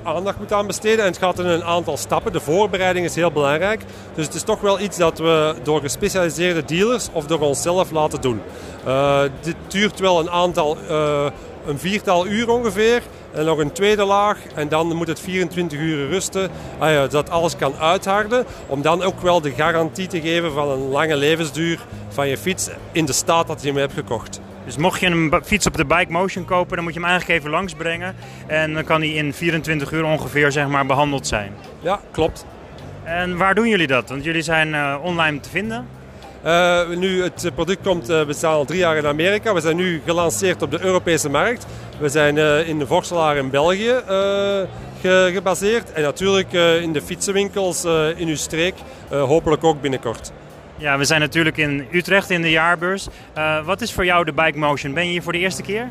uh, 0.04 0.14
aandacht 0.14 0.40
moet 0.40 0.54
aan 0.54 0.68
besteden 0.68 1.00
en 1.00 1.06
het 1.06 1.18
gaat 1.18 1.40
in 1.40 1.46
een 1.46 1.64
aantal 1.64 1.98
stappen. 1.98 2.32
De 2.32 2.40
voorbereiding 2.40 3.06
is 3.06 3.16
heel 3.16 3.32
belangrijk. 3.32 3.82
Dus 4.16 4.26
het 4.26 4.36
is 4.36 4.44
toch 4.44 4.62
wel 4.62 4.80
iets 4.80 4.98
dat 4.98 5.18
we 5.18 5.56
door 5.64 5.82
gespecialiseerde 5.82 6.66
dealers 6.66 7.10
of 7.12 7.26
door 7.26 7.40
onszelf 7.40 7.92
laten 7.92 8.22
doen. 8.22 8.42
Uh, 8.88 9.22
dit 9.42 9.56
duurt 9.68 10.00
wel 10.00 10.20
een 10.20 10.30
aantal, 10.30 10.78
uh, 10.90 11.26
een 11.66 11.80
viertal 11.80 12.28
uur 12.28 12.50
ongeveer. 12.50 13.02
En 13.38 13.46
nog 13.46 13.58
een 13.58 13.72
tweede 13.72 14.04
laag 14.04 14.38
en 14.56 14.70
dan 14.70 14.96
moet 14.96 15.08
het 15.08 15.20
24 15.20 15.80
uur 15.80 16.08
rusten. 16.08 16.50
Ah 16.78 16.92
ja, 16.92 17.08
dat 17.08 17.30
alles 17.30 17.56
kan 17.56 17.76
uitharden. 17.76 18.46
Om 18.68 18.82
dan 18.82 19.02
ook 19.04 19.22
wel 19.22 19.42
de 19.42 19.52
garantie 19.52 20.08
te 20.08 20.22
geven 20.22 20.52
van 20.52 20.70
een 20.70 20.88
lange 20.88 21.16
levensduur 21.16 21.80
van 22.10 22.28
je 22.28 22.38
fiets 22.38 22.70
in 22.92 23.06
de 23.06 23.14
staat 23.14 23.48
dat 23.48 23.62
je 23.62 23.68
hem 23.68 23.78
hebt 23.78 23.94
gekocht. 23.94 24.40
Dus 24.66 24.78
mocht 24.78 25.00
je 25.00 25.08
een 25.08 25.42
fiets 25.44 25.68
op 25.68 25.78
de 25.78 25.86
Bike 25.86 26.12
Motion 26.12 26.46
kopen, 26.46 26.76
dan 26.76 26.84
moet 26.84 26.94
je 26.94 27.00
hem 27.00 27.10
eigenlijk 27.10 27.40
even 27.40 27.52
langsbrengen. 27.52 28.16
En 28.48 28.74
dan 28.74 28.84
kan 28.84 29.02
hij 29.02 29.10
in 29.10 29.34
24 29.34 29.92
uur 29.92 30.06
ongeveer 30.06 30.52
zeg 30.52 30.68
maar, 30.68 30.86
behandeld 30.86 31.28
zijn. 31.28 31.54
Ja, 31.80 32.00
klopt. 32.12 32.46
En 33.04 33.38
waar 33.38 33.56
doen 33.56 33.68
jullie 33.68 33.88
dat? 33.88 34.10
Want 34.10 34.24
jullie 34.24 34.42
zijn 34.42 34.68
uh, 34.68 34.96
online 35.02 35.40
te 35.40 35.50
vinden. 35.50 35.88
Uh, 36.48 36.90
nu, 36.90 37.24
het 37.24 37.52
product 37.56 37.84
komt, 37.84 38.08
we 38.08 38.34
staan 38.34 38.54
al 38.54 38.66
drie 38.66 38.80
jaar 38.80 38.98
in 38.98 39.06
Amerika. 39.06 39.54
We 39.54 39.62
zijn 39.62 39.76
nu 39.76 40.02
gelanceerd 40.06 40.62
op 40.62 40.72
de 40.72 40.82
Europese 40.82 41.30
markt. 41.30 41.66
We 42.00 42.10
zijn 42.10 42.36
uh, 42.36 42.68
in 42.68 42.80
de 42.80 42.88
Vorselaar 42.88 43.38
in 43.38 43.50
België 43.50 43.94
ge 45.02 45.30
gebaseerd. 45.34 45.92
En 45.92 46.02
natuurlijk 46.02 46.52
in 46.82 46.94
de 46.94 47.02
fietsenwinkels 47.02 47.86
in 48.16 48.28
uw 48.28 48.36
streek, 48.36 48.74
hopelijk 49.10 49.64
ook 49.64 49.82
binnenkort. 49.82 50.32
Ja, 50.76 50.98
we 50.98 51.06
zijn 51.06 51.22
natuurlijk 51.22 51.58
in 51.58 51.88
Utrecht 51.92 52.30
in 52.30 52.42
de 52.42 52.52
jaarbeurs. 52.52 53.08
wat 53.66 53.82
is 53.82 53.94
voor 53.94 54.06
jou 54.06 54.26
de 54.26 54.34
Bike 54.34 54.58
Motion? 54.58 54.94
Ben 54.94 55.06
je 55.06 55.12
hier 55.12 55.22
voor 55.22 55.34
de 55.34 55.40
eerste 55.40 55.62
keer? 55.62 55.88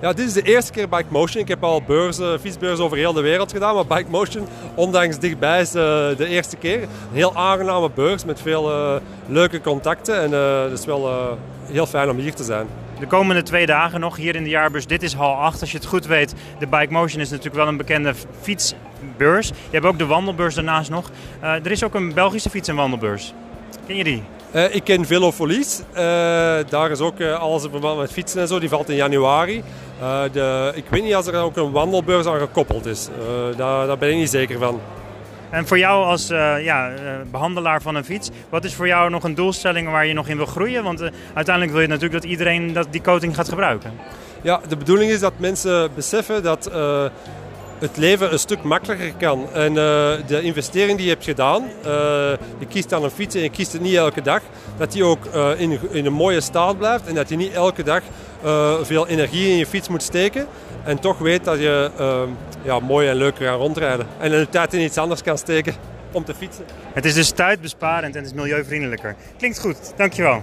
Ja, 0.00 0.12
dit 0.12 0.26
is 0.26 0.32
de 0.32 0.42
eerste 0.42 0.72
keer 0.72 0.88
Bike 0.88 1.04
Motion. 1.08 1.42
Ik 1.42 1.48
heb 1.48 1.64
al 1.64 1.82
beurzen, 1.82 2.40
fietsbeurzen 2.40 2.84
over 2.84 2.96
heel 2.96 3.12
de 3.12 3.20
wereld 3.20 3.52
gedaan. 3.52 3.74
Maar 3.74 3.86
Bike 3.86 4.10
Motion, 4.10 4.46
ondanks 4.74 5.18
dichtbij, 5.18 5.60
is 5.60 5.70
de, 5.70 6.14
de 6.16 6.26
eerste 6.26 6.56
keer. 6.56 6.82
Een 6.82 6.88
heel 7.12 7.36
aangename 7.36 7.90
beurs 7.94 8.24
met 8.24 8.40
veel 8.40 8.70
uh, 8.70 8.96
leuke 9.26 9.60
contacten. 9.60 10.20
En 10.20 10.30
uh, 10.30 10.62
het 10.62 10.78
is 10.78 10.84
wel 10.84 11.38
heel 11.62 11.86
fijn 11.86 12.10
om 12.10 12.18
hier 12.18 12.34
te 12.34 12.44
zijn. 12.44 12.66
De 13.00 13.06
komende 13.06 13.42
twee 13.42 13.66
dagen 13.66 14.00
nog 14.00 14.16
hier 14.16 14.34
in 14.34 14.42
de 14.42 14.48
jaarbeurs. 14.48 14.86
Dit 14.86 15.02
is 15.02 15.12
hal 15.12 15.34
8. 15.34 15.60
Als 15.60 15.70
je 15.70 15.76
het 15.78 15.86
goed 15.86 16.06
weet, 16.06 16.34
de 16.58 16.66
Bike 16.66 16.92
Motion 16.92 17.20
is 17.20 17.30
natuurlijk 17.30 17.56
wel 17.56 17.68
een 17.68 17.76
bekende 17.76 18.14
fietsbeurs. 18.40 19.48
Je 19.48 19.54
hebt 19.70 19.86
ook 19.86 19.98
de 19.98 20.06
wandelbeurs 20.06 20.54
daarnaast 20.54 20.90
nog. 20.90 21.10
er 21.40 21.70
is 21.70 21.84
ook 21.84 21.94
een 21.94 22.14
Belgische 22.14 22.50
fiets- 22.50 22.68
en 22.68 22.76
wandelbeurs. 22.76 23.32
Ken 23.86 23.96
je 23.96 24.04
die? 24.04 24.22
Uh, 24.54 24.74
ik 24.74 24.84
ken 24.84 25.06
Velofolies. 25.06 25.80
Uh, 25.90 25.96
daar 26.68 26.90
is 26.90 27.00
ook 27.00 27.18
uh, 27.18 27.38
alles 27.38 27.64
in 27.64 27.70
verband 27.70 27.98
met 27.98 28.12
fietsen 28.12 28.40
en 28.40 28.48
zo. 28.48 28.58
Die 28.58 28.68
valt 28.68 28.88
in 28.88 28.96
januari. 28.96 29.62
De, 30.32 30.72
ik 30.74 30.84
weet 30.88 31.02
niet 31.02 31.14
als 31.14 31.26
er 31.26 31.40
ook 31.40 31.56
een 31.56 31.70
wandelbeurs 31.70 32.26
aan 32.26 32.38
gekoppeld 32.38 32.86
is. 32.86 33.08
daar, 33.56 33.86
daar 33.86 33.98
ben 33.98 34.10
ik 34.10 34.16
niet 34.16 34.30
zeker 34.30 34.58
van. 34.58 34.80
En 35.50 35.66
voor 35.66 35.78
jou 35.78 36.04
als 36.04 36.28
ja, 36.62 36.92
behandelaar 37.30 37.82
van 37.82 37.94
een 37.94 38.04
fiets, 38.04 38.30
wat 38.48 38.64
is 38.64 38.74
voor 38.74 38.86
jou 38.86 39.10
nog 39.10 39.24
een 39.24 39.34
doelstelling 39.34 39.90
waar 39.90 40.06
je 40.06 40.12
nog 40.12 40.28
in 40.28 40.36
wil 40.36 40.46
groeien? 40.46 40.82
Want 40.82 41.02
uiteindelijk 41.34 41.72
wil 41.72 41.82
je 41.82 41.88
natuurlijk 41.88 42.22
dat 42.22 42.30
iedereen 42.30 42.72
dat 42.72 42.86
die 42.90 43.00
coating 43.00 43.34
gaat 43.34 43.48
gebruiken. 43.48 43.92
Ja, 44.42 44.60
de 44.68 44.76
bedoeling 44.76 45.10
is 45.10 45.20
dat 45.20 45.32
mensen 45.36 45.90
beseffen 45.94 46.42
dat 46.42 46.70
het 47.78 47.96
leven 47.96 48.32
een 48.32 48.38
stuk 48.38 48.62
makkelijker 48.62 49.12
kan. 49.18 49.52
En 49.52 49.70
uh, 49.70 49.76
de 50.26 50.42
investering 50.42 50.96
die 50.96 51.06
je 51.06 51.12
hebt 51.12 51.24
gedaan, 51.24 51.62
uh, 51.62 51.90
je 52.58 52.66
kiest 52.68 52.88
dan 52.88 53.04
een 53.04 53.10
fiets 53.10 53.34
en 53.34 53.42
je 53.42 53.50
kiest 53.50 53.72
het 53.72 53.82
niet 53.82 53.94
elke 53.94 54.22
dag, 54.22 54.42
dat 54.76 54.92
die 54.92 55.04
ook 55.04 55.24
uh, 55.34 55.60
in, 55.60 55.78
in, 55.90 56.06
een 56.06 56.12
mooie 56.12 56.40
staat 56.40 56.78
blijft 56.78 57.06
en 57.06 57.14
dat 57.14 57.28
je 57.28 57.36
niet 57.36 57.52
elke 57.52 57.82
dag 57.82 58.02
veel 58.82 59.06
energie 59.06 59.50
in 59.50 59.56
je 59.56 59.66
fiets 59.66 59.88
moet 59.88 60.02
steken. 60.02 60.46
En 60.84 60.98
toch 60.98 61.18
weet 61.18 61.44
dat 61.44 61.58
je 61.58 61.90
ja, 62.62 62.80
mooi 62.80 63.08
en 63.08 63.16
leuk 63.16 63.34
kan 63.34 63.46
rondrijden. 63.46 64.06
En 64.18 64.30
de 64.30 64.46
tijd 64.50 64.74
in 64.74 64.80
iets 64.80 64.98
anders 64.98 65.22
kan 65.22 65.38
steken 65.38 65.74
om 66.12 66.24
te 66.24 66.34
fietsen. 66.34 66.64
Het 66.92 67.04
is 67.04 67.14
dus 67.14 67.30
tijdbesparend 67.30 68.14
en 68.14 68.22
het 68.22 68.30
is 68.30 68.36
milieuvriendelijker. 68.36 69.16
Klinkt 69.36 69.60
goed, 69.60 69.92
dankjewel. 69.96 70.42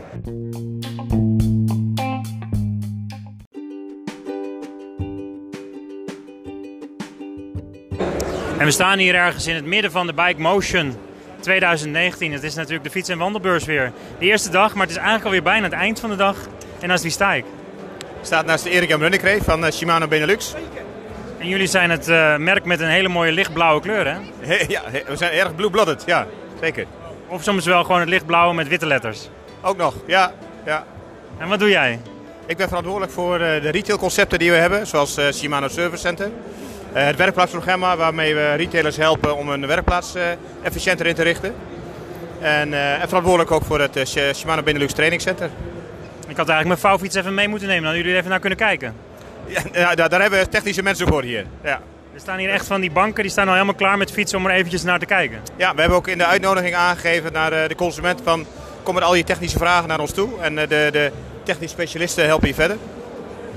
En 8.57 8.65
we 8.65 8.71
staan 8.71 8.97
hier 8.97 9.15
ergens 9.15 9.47
in 9.47 9.55
het 9.55 9.65
midden 9.65 9.91
van 9.91 10.07
de 10.07 10.13
Bike 10.13 10.41
Motion 10.41 10.97
2019. 11.39 12.31
Het 12.31 12.43
is 12.43 12.55
natuurlijk 12.55 12.83
de 12.83 12.89
fiets- 12.89 13.09
en 13.09 13.17
wandelbeurs 13.17 13.65
weer. 13.65 13.91
De 14.19 14.25
eerste 14.25 14.49
dag, 14.49 14.73
maar 14.73 14.81
het 14.81 14.91
is 14.91 14.95
eigenlijk 14.95 15.25
alweer 15.25 15.43
bijna 15.43 15.63
het 15.63 15.73
eind 15.73 15.99
van 15.99 16.09
de 16.09 16.15
dag. 16.15 16.37
En 16.79 16.87
naast 16.87 17.03
wie 17.03 17.11
sta 17.11 17.33
ik? 17.33 17.45
staat 18.21 18.45
naast 18.45 18.65
Erik 18.65 18.89
en 18.89 18.97
Brunnekreef 18.97 19.43
van 19.43 19.65
eh, 19.65 19.71
Shimano 19.71 20.07
Benelux. 20.07 20.53
En 21.37 21.47
jullie 21.47 21.67
zijn 21.67 21.89
het 21.89 22.07
uh, 22.07 22.37
merk 22.37 22.65
met 22.65 22.79
een 22.79 22.87
hele 22.87 23.07
mooie 23.07 23.31
lichtblauwe 23.31 23.81
kleur, 23.81 24.07
hè? 24.07 24.17
ja, 24.67 24.81
we 25.07 25.15
zijn 25.15 25.31
erg 25.31 25.55
blue-blooded, 25.55 26.03
ja, 26.05 26.27
zeker. 26.61 26.85
Of 27.27 27.43
soms 27.43 27.65
wel 27.65 27.83
gewoon 27.83 27.99
het 27.99 28.09
lichtblauwe 28.09 28.53
met 28.53 28.67
witte 28.67 28.85
letters. 28.85 29.29
Ook 29.61 29.77
nog, 29.77 29.95
ja. 30.07 30.33
ja. 30.65 30.85
En 31.37 31.47
wat 31.47 31.59
doe 31.59 31.69
jij? 31.69 31.99
Ik 32.45 32.57
ben 32.57 32.67
verantwoordelijk 32.67 33.11
voor 33.11 33.39
uh, 33.39 33.61
de 33.61 33.69
retailconcepten 33.69 34.39
die 34.39 34.51
we 34.51 34.57
hebben, 34.57 34.87
zoals 34.87 35.19
Shimano 35.31 35.67
Service 35.67 36.01
Center. 36.01 36.29
Eh, 36.95 37.05
het 37.05 37.15
werkplaatsprogramma 37.15 37.97
waarmee 37.97 38.35
we 38.35 38.53
retailers 38.53 38.97
helpen 38.97 39.37
om 39.37 39.49
hun 39.49 39.67
werkplaats 39.67 40.15
eh, 40.15 40.23
efficiënter 40.63 41.05
in 41.05 41.15
te 41.15 41.23
richten. 41.23 41.55
En, 42.39 42.73
eh, 42.73 43.01
en 43.01 43.07
verantwoordelijk 43.07 43.51
ook 43.51 43.65
voor 43.65 43.79
het 43.79 44.17
Shimano 44.35 44.63
Benelux 44.63 44.93
Training 44.93 45.21
Center. 45.21 45.49
Ik 46.27 46.37
had 46.37 46.49
eigenlijk 46.49 46.67
mijn 46.67 46.79
vouwfiets 46.79 47.15
even 47.15 47.33
mee 47.33 47.47
moeten 47.47 47.67
nemen, 47.67 47.83
dan 47.83 47.97
jullie 47.97 48.15
even 48.15 48.29
naar 48.29 48.39
kunnen 48.39 48.57
kijken. 48.57 48.95
Ja, 49.73 49.95
daar, 49.95 50.09
daar 50.09 50.21
hebben 50.21 50.39
we 50.39 50.47
technische 50.47 50.83
mensen 50.83 51.07
voor 51.07 51.23
hier. 51.23 51.45
Ja. 51.63 51.81
Er 52.13 52.19
staan 52.19 52.37
hier 52.37 52.49
echt 52.49 52.67
van 52.67 52.81
die 52.81 52.91
banken, 52.91 53.23
die 53.23 53.31
staan 53.31 53.47
al 53.47 53.53
helemaal 53.53 53.75
klaar 53.75 53.97
met 53.97 54.11
fietsen 54.11 54.37
om 54.37 54.45
er 54.45 54.51
eventjes 54.51 54.83
naar 54.83 54.99
te 54.99 55.05
kijken. 55.05 55.39
Ja, 55.55 55.73
we 55.73 55.79
hebben 55.79 55.97
ook 55.97 56.07
in 56.07 56.17
de 56.17 56.25
uitnodiging 56.25 56.75
aangegeven 56.75 57.33
naar 57.33 57.67
de 57.67 57.75
consument 57.75 58.21
van 58.23 58.45
kom 58.83 58.93
met 58.93 59.03
al 59.03 59.15
je 59.15 59.23
technische 59.23 59.57
vragen 59.57 59.87
naar 59.87 59.99
ons 59.99 60.11
toe. 60.11 60.29
En 60.41 60.55
de, 60.55 60.67
de 60.67 61.11
technische 61.43 61.75
specialisten 61.75 62.25
helpen 62.25 62.47
je 62.47 62.53
verder. 62.53 62.77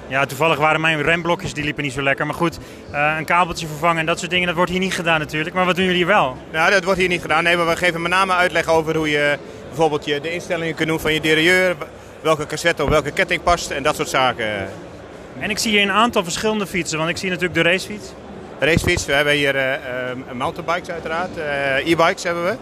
Ja, 0.08 0.26
toevallig 0.26 0.58
waren 0.58 0.80
mijn 0.80 1.02
remblokjes 1.02 1.54
die 1.54 1.64
liepen 1.64 1.82
niet 1.82 1.92
zo 1.92 2.02
lekker. 2.02 2.26
Maar 2.26 2.34
goed, 2.34 2.58
uh, 2.92 3.14
een 3.18 3.24
kabeltje 3.24 3.66
vervangen 3.66 3.98
en 3.98 4.06
dat 4.06 4.18
soort 4.18 4.30
dingen, 4.30 4.46
dat 4.46 4.56
wordt 4.56 4.70
hier 4.70 4.80
niet 4.80 4.94
gedaan 4.94 5.18
natuurlijk. 5.18 5.54
Maar 5.54 5.64
wat 5.64 5.76
doen 5.76 5.84
jullie 5.84 6.06
wel? 6.06 6.36
Nou, 6.52 6.70
dat 6.70 6.84
wordt 6.84 6.98
hier 6.98 7.08
niet 7.08 7.20
gedaan. 7.20 7.42
Nee, 7.44 7.56
maar 7.56 7.66
we 7.66 7.76
geven 7.76 8.02
met 8.02 8.10
name 8.10 8.32
uitleg 8.32 8.66
over 8.66 8.96
hoe 8.96 9.10
je 9.10 9.38
bijvoorbeeld 9.66 10.04
je, 10.04 10.20
de 10.20 10.32
instellingen 10.32 10.74
kunt 10.74 10.88
doen 10.88 11.00
van 11.00 11.12
je 11.12 11.20
derailleur. 11.20 11.76
Welke 12.20 12.46
cassette 12.46 12.82
op 12.82 12.88
welke 12.88 13.10
ketting 13.10 13.42
past 13.42 13.70
en 13.70 13.82
dat 13.82 13.96
soort 13.96 14.08
zaken. 14.08 14.68
En 15.38 15.50
ik 15.50 15.58
zie 15.58 15.70
hier 15.70 15.82
een 15.82 15.90
aantal 15.90 16.24
verschillende 16.24 16.66
fietsen, 16.66 16.98
want 16.98 17.10
ik 17.10 17.16
zie 17.16 17.28
natuurlijk 17.28 17.54
de 17.54 17.70
racefiets. 17.70 18.12
Racefiets, 18.58 19.06
we 19.06 19.12
hebben 19.12 19.32
hier 19.32 19.56
uh, 19.56 19.62
mountainbikes 20.32 20.90
uiteraard, 20.90 21.36
uh, 21.36 21.90
e-bikes 21.90 22.22
hebben 22.22 22.44
we. 22.44 22.56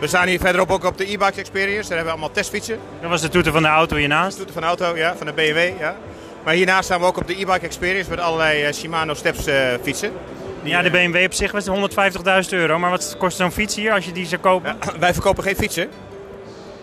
We 0.00 0.06
staan 0.06 0.26
hier 0.26 0.40
verderop 0.40 0.70
ook 0.70 0.84
op 0.84 0.98
de 0.98 1.12
e-bikes 1.12 1.36
experience, 1.36 1.88
daar 1.88 1.96
hebben 1.96 2.04
we 2.04 2.10
allemaal 2.10 2.30
testfietsen. 2.30 2.78
Dat 3.00 3.10
was 3.10 3.20
de 3.20 3.28
toeter 3.28 3.52
van 3.52 3.62
de 3.62 3.68
auto 3.68 3.96
hiernaast? 3.96 4.30
De 4.30 4.36
toeter 4.36 4.52
van 4.52 4.62
de 4.62 4.68
auto, 4.68 4.96
ja, 4.96 5.16
van 5.16 5.26
de 5.26 5.32
BMW, 5.32 5.80
ja. 5.80 5.96
Maar 6.44 6.54
hiernaast 6.54 6.84
staan 6.84 7.00
we 7.00 7.06
ook 7.06 7.16
op 7.16 7.26
de 7.26 7.40
e-bike 7.40 7.66
experience 7.66 8.10
met 8.10 8.20
allerlei 8.20 8.66
uh, 8.66 8.72
Shimano 8.72 9.14
Steps 9.14 9.48
uh, 9.48 9.54
fietsen. 9.82 10.12
ja, 10.62 10.82
de 10.82 10.90
BMW 10.90 11.24
op 11.24 11.32
zich 11.32 11.52
was 11.52 11.68
150.000 11.68 12.48
euro. 12.50 12.78
Maar 12.78 12.90
wat 12.90 13.16
kost 13.18 13.36
zo'n 13.36 13.52
fiets 13.52 13.76
hier 13.76 13.92
als 13.92 14.04
je 14.04 14.12
die 14.12 14.26
zou 14.26 14.40
kopen? 14.40 14.76
Ja, 14.80 14.98
wij 14.98 15.12
verkopen 15.12 15.42
geen 15.42 15.56
fietsen. 15.56 15.88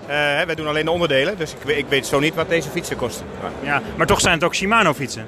Uh, 0.02 0.16
wij 0.16 0.56
doen 0.56 0.68
alleen 0.68 0.86
de 0.86 0.92
onderdelen, 0.92 1.38
dus 1.38 1.54
ik, 1.54 1.78
ik, 1.78 1.86
weet 1.90 2.08
zo 2.08 2.20
niet 2.20 2.36
wat 2.36 2.50
deze 2.50 2.70
fietsen 2.70 2.96
kosten. 2.96 3.26
Maar... 3.42 3.52
Ja, 3.62 3.82
maar 3.96 4.08
toch 4.08 4.22
zijn 4.22 4.34
het 4.34 4.44
ook 4.44 4.56
Shimano 4.56 4.94
fietsen? 4.94 5.26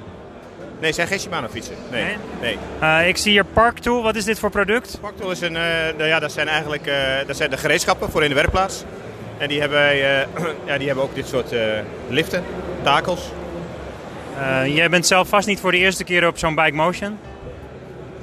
Nee, 0.58 0.86
het 0.86 0.94
zijn 0.94 1.06
geen 1.06 1.20
Shimano 1.20 1.48
fietsen. 1.48 1.74
Nee. 1.90 2.16
nee? 2.40 2.58
nee. 2.80 3.08
ik 3.08 3.16
zie 3.16 3.32
hier 3.32 3.44
Parktool. 3.44 4.02
Wat 4.02 4.16
is 4.16 4.24
dit 4.24 4.38
voor 4.38 4.50
product? 4.50 4.98
Parktool 5.00 5.30
is 5.30 5.40
een, 5.40 5.52
nou 5.52 6.04
ja, 6.04 6.18
dat 6.18 6.32
zijn 6.32 6.48
eigenlijk 6.48 6.90
dat 7.26 7.36
zijn 7.36 7.50
de 7.50 7.56
gereedschappen 7.56 8.10
voor 8.10 8.22
in 8.22 8.28
de 8.28 8.34
werkplaats. 8.34 8.84
En 9.38 9.48
die 9.48 9.60
hebben, 9.60 9.96
ja, 10.70 10.78
die 10.78 10.86
hebben 10.86 11.04
ook 11.04 11.14
dit 11.14 11.28
soort 11.28 11.54
liften, 12.08 12.44
takels. 12.82 13.30
Uh, 14.38 14.76
jij 14.76 14.90
bent 14.90 15.06
zelf 15.06 15.28
vast 15.28 15.46
niet 15.46 15.60
voor 15.60 15.70
de 15.70 15.78
eerste 15.78 16.04
keer 16.04 16.26
op 16.26 16.38
zo'n 16.38 16.54
Bike 16.54 16.72
Motion? 16.72 17.18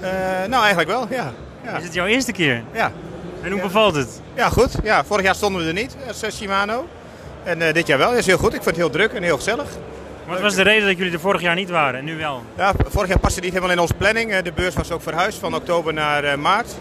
Uh, 0.02 0.10
nou, 0.48 0.62
eigenlijk 0.62 0.90
wel, 0.90 1.08
ja. 1.10 1.34
ja. 1.64 1.78
Is 1.78 1.84
het 1.84 1.94
jouw 1.94 2.06
eerste 2.06 2.32
keer? 2.32 2.64
Ja. 2.72 2.92
En 3.42 3.52
hoe 3.52 3.62
bevalt 3.62 3.96
het? 3.96 4.22
Ja, 4.34 4.50
goed. 4.50 4.72
Ja, 4.84 5.06
vorig 5.06 5.26
jaar 5.26 5.36
stonden 5.36 5.62
we 5.62 5.68
er 5.68 5.74
niet 5.74 5.96
als 6.08 6.36
Shimano. 6.38 6.88
En 7.44 7.74
dit 7.74 7.88
jaar 7.88 7.98
wel. 7.98 8.10
Dat 8.10 8.18
is 8.18 8.26
heel 8.26 8.38
goed. 8.38 8.54
Ik 8.54 8.64
vind 8.64 8.66
het 8.66 8.76
heel 8.76 8.90
druk 8.90 9.14
en 9.14 9.24
heel 9.24 9.36
gezellig. 9.36 9.68
Wat 10.28 10.42
was 10.42 10.56
de 10.56 10.62
reden 10.62 10.88
dat 10.88 10.98
jullie 10.98 11.14
er 11.14 11.20
vorig 11.20 11.42
jaar 11.42 11.56
niet 11.56 11.70
waren 11.70 12.00
en 12.00 12.06
nu 12.06 12.18
wel? 12.18 12.44
Ja, 12.58 12.74
vorig 12.88 13.10
jaar 13.10 13.20
paste 13.20 13.40
niet 13.40 13.54
helemaal 13.54 13.72
in 13.72 13.80
onze 13.80 13.94
planning. 13.94 14.38
De 14.38 14.52
beurs 14.52 14.76
was 14.76 14.92
ook 14.92 15.02
verhuisd 15.02 15.40
van 15.40 15.56
oktober 15.56 15.94
naar 15.94 16.40
maart. 16.40 16.76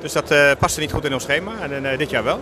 Dus 0.00 0.12
dat 0.12 0.34
paste 0.58 0.80
niet 0.80 0.92
goed 0.92 1.04
in 1.04 1.14
ons 1.14 1.22
schema. 1.22 1.52
En 1.70 1.98
dit 1.98 2.10
jaar 2.10 2.24
wel. 2.24 2.40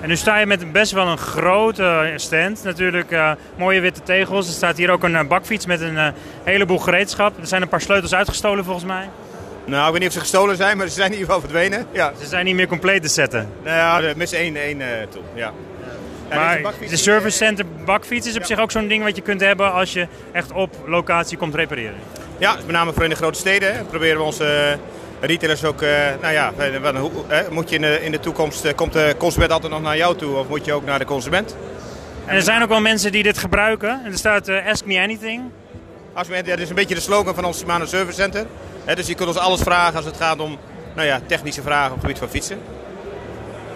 En 0.00 0.08
nu 0.08 0.16
sta 0.16 0.38
je 0.38 0.46
met 0.46 0.72
best 0.72 0.92
wel 0.92 1.06
een 1.06 1.18
grote 1.18 2.12
stand. 2.16 2.64
Natuurlijk 2.64 3.10
uh, 3.10 3.30
mooie 3.56 3.80
witte 3.80 4.02
tegels. 4.02 4.46
Er 4.46 4.52
staat 4.52 4.76
hier 4.76 4.90
ook 4.90 5.02
een 5.02 5.12
uh, 5.12 5.22
bakfiets 5.22 5.66
met 5.66 5.80
een 5.80 5.94
uh, 5.94 6.08
heleboel 6.44 6.78
gereedschap. 6.78 7.38
Er 7.40 7.46
zijn 7.46 7.62
een 7.62 7.68
paar 7.68 7.80
sleutels 7.80 8.14
uitgestolen 8.14 8.64
volgens 8.64 8.86
mij. 8.86 9.08
Nou, 9.64 9.86
ik 9.86 9.90
weet 9.90 10.00
niet 10.00 10.08
of 10.08 10.14
ze 10.14 10.20
gestolen 10.20 10.56
zijn, 10.56 10.76
maar 10.76 10.86
ze 10.86 10.92
zijn 10.92 11.12
in 11.12 11.18
ieder 11.18 11.26
geval 11.26 11.48
verdwenen. 11.48 11.86
Ja. 11.92 12.12
Ze 12.20 12.26
zijn 12.26 12.44
niet 12.44 12.54
meer 12.54 12.66
compleet 12.66 13.02
te 13.02 13.08
zetten. 13.08 13.48
Nou 13.64 13.76
ja, 13.76 14.08
er 14.08 14.16
mis 14.16 14.32
één, 14.32 14.56
één 14.56 14.78
toe. 15.10 15.22
Ja. 15.34 15.52
Ja, 16.30 16.36
maar 16.36 16.72
de 16.88 16.96
service 16.96 17.36
center 17.36 17.64
bakfiets 17.84 18.26
is 18.26 18.36
op 18.36 18.44
zich 18.44 18.58
ook 18.58 18.70
zo'n 18.70 18.88
ding 18.88 19.04
wat 19.04 19.16
je 19.16 19.22
kunt 19.22 19.40
hebben 19.40 19.72
als 19.72 19.92
je 19.92 20.06
echt 20.32 20.52
op 20.52 20.74
locatie 20.86 21.38
komt 21.38 21.54
repareren. 21.54 21.96
Ja, 22.38 22.54
met 22.54 22.74
name 22.74 22.92
voor 22.92 23.04
in 23.04 23.10
de 23.10 23.16
grote 23.16 23.38
steden. 23.38 23.86
Proberen 23.86 24.16
we 24.16 24.22
onze 24.22 24.78
retailers 25.20 25.64
ook, 25.64 25.82
uh, 25.82 25.88
nou 26.20 26.32
ja, 26.32 26.52
moet 27.50 27.68
je 27.68 27.74
in 27.74 27.80
de, 27.80 28.02
in 28.02 28.12
de 28.12 28.20
toekomst, 28.20 28.64
uh, 28.64 28.72
komt 28.74 28.92
de 28.92 29.14
consument 29.18 29.52
altijd 29.52 29.72
nog 29.72 29.82
naar 29.82 29.96
jou 29.96 30.16
toe 30.16 30.36
of 30.36 30.48
moet 30.48 30.64
je 30.64 30.72
ook 30.72 30.84
naar 30.84 30.98
de 30.98 31.04
consument? 31.04 31.56
En 32.24 32.34
er 32.34 32.42
zijn 32.42 32.62
ook 32.62 32.68
wel 32.68 32.80
mensen 32.80 33.12
die 33.12 33.22
dit 33.22 33.38
gebruiken. 33.38 34.00
En 34.04 34.12
er 34.12 34.18
staat 34.18 34.48
uh, 34.48 34.66
Ask 34.66 34.84
Me 34.84 35.00
Anything. 35.00 35.42
Ask 36.12 36.30
me, 36.30 36.42
dat 36.42 36.58
is 36.58 36.68
een 36.68 36.74
beetje 36.74 36.94
de 36.94 37.00
slogan 37.00 37.34
van 37.34 37.44
ons 37.44 37.58
Shimano 37.58 37.84
Service 37.84 38.20
Center. 38.20 38.46
Dus 38.94 39.06
je 39.06 39.14
kunt 39.14 39.28
ons 39.28 39.38
alles 39.38 39.60
vragen 39.60 39.96
als 39.96 40.04
het 40.04 40.16
gaat 40.16 40.40
om 40.40 40.58
nou 40.94 41.06
ja, 41.06 41.20
technische 41.26 41.62
vragen 41.62 41.86
op 41.88 41.92
het 41.92 42.00
gebied 42.00 42.18
van 42.18 42.28
fietsen. 42.28 42.58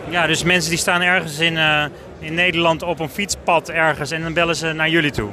Ja, 0.09 0.27
dus 0.27 0.43
mensen 0.43 0.71
die 0.71 0.79
staan 0.79 1.01
ergens 1.01 1.39
in, 1.39 1.59
in 2.19 2.35
Nederland 2.35 2.83
op 2.83 3.01
een 3.01 3.09
fietspad 3.09 3.69
ergens 3.69 4.11
en 4.11 4.23
dan 4.23 4.33
bellen 4.33 4.57
ze 4.57 4.73
naar 4.73 4.89
jullie 4.89 5.11
toe? 5.11 5.31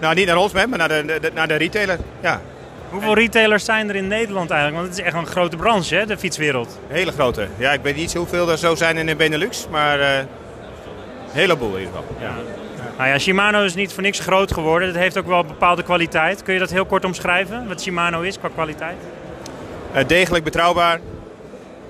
Nou, 0.00 0.14
niet 0.14 0.26
naar 0.26 0.36
ons, 0.36 0.52
maar 0.52 0.68
naar 0.68 0.88
de, 0.88 1.18
de, 1.20 1.30
naar 1.34 1.48
de 1.48 1.54
retailer. 1.54 1.98
Ja. 2.20 2.40
Hoeveel 2.90 3.14
retailers 3.14 3.64
zijn 3.64 3.88
er 3.88 3.94
in 3.94 4.08
Nederland 4.08 4.50
eigenlijk? 4.50 4.80
Want 4.80 4.96
het 4.96 4.98
is 4.98 5.12
echt 5.12 5.22
een 5.22 5.32
grote 5.32 5.56
branche, 5.56 5.94
hè, 5.94 6.06
de 6.06 6.18
fietswereld. 6.18 6.78
Hele 6.86 7.12
grote. 7.12 7.48
Ja, 7.56 7.72
ik 7.72 7.80
weet 7.82 7.96
niet 7.96 8.14
hoeveel 8.14 8.50
er 8.50 8.58
zo 8.58 8.74
zijn 8.74 8.96
in 8.96 9.06
de 9.06 9.16
Benelux, 9.16 9.66
maar 9.70 9.98
uh, 9.98 10.16
een 10.16 10.26
heleboel 11.32 11.76
in 11.76 11.78
ieder 11.78 11.94
geval. 11.94 12.16
Ja. 12.20 12.34
Nou 12.96 13.10
ja, 13.10 13.18
Shimano 13.18 13.64
is 13.64 13.74
niet 13.74 13.92
voor 13.92 14.02
niks 14.02 14.18
groot 14.20 14.52
geworden. 14.52 14.88
Het 14.88 14.96
heeft 14.96 15.18
ook 15.18 15.26
wel 15.26 15.38
een 15.38 15.46
bepaalde 15.46 15.82
kwaliteit. 15.82 16.42
Kun 16.42 16.54
je 16.54 16.60
dat 16.60 16.70
heel 16.70 16.86
kort 16.86 17.04
omschrijven, 17.04 17.68
wat 17.68 17.82
Shimano 17.82 18.20
is 18.20 18.38
qua 18.38 18.48
kwaliteit? 18.48 18.96
Uh, 19.94 20.06
degelijk, 20.06 20.44
betrouwbaar, 20.44 21.00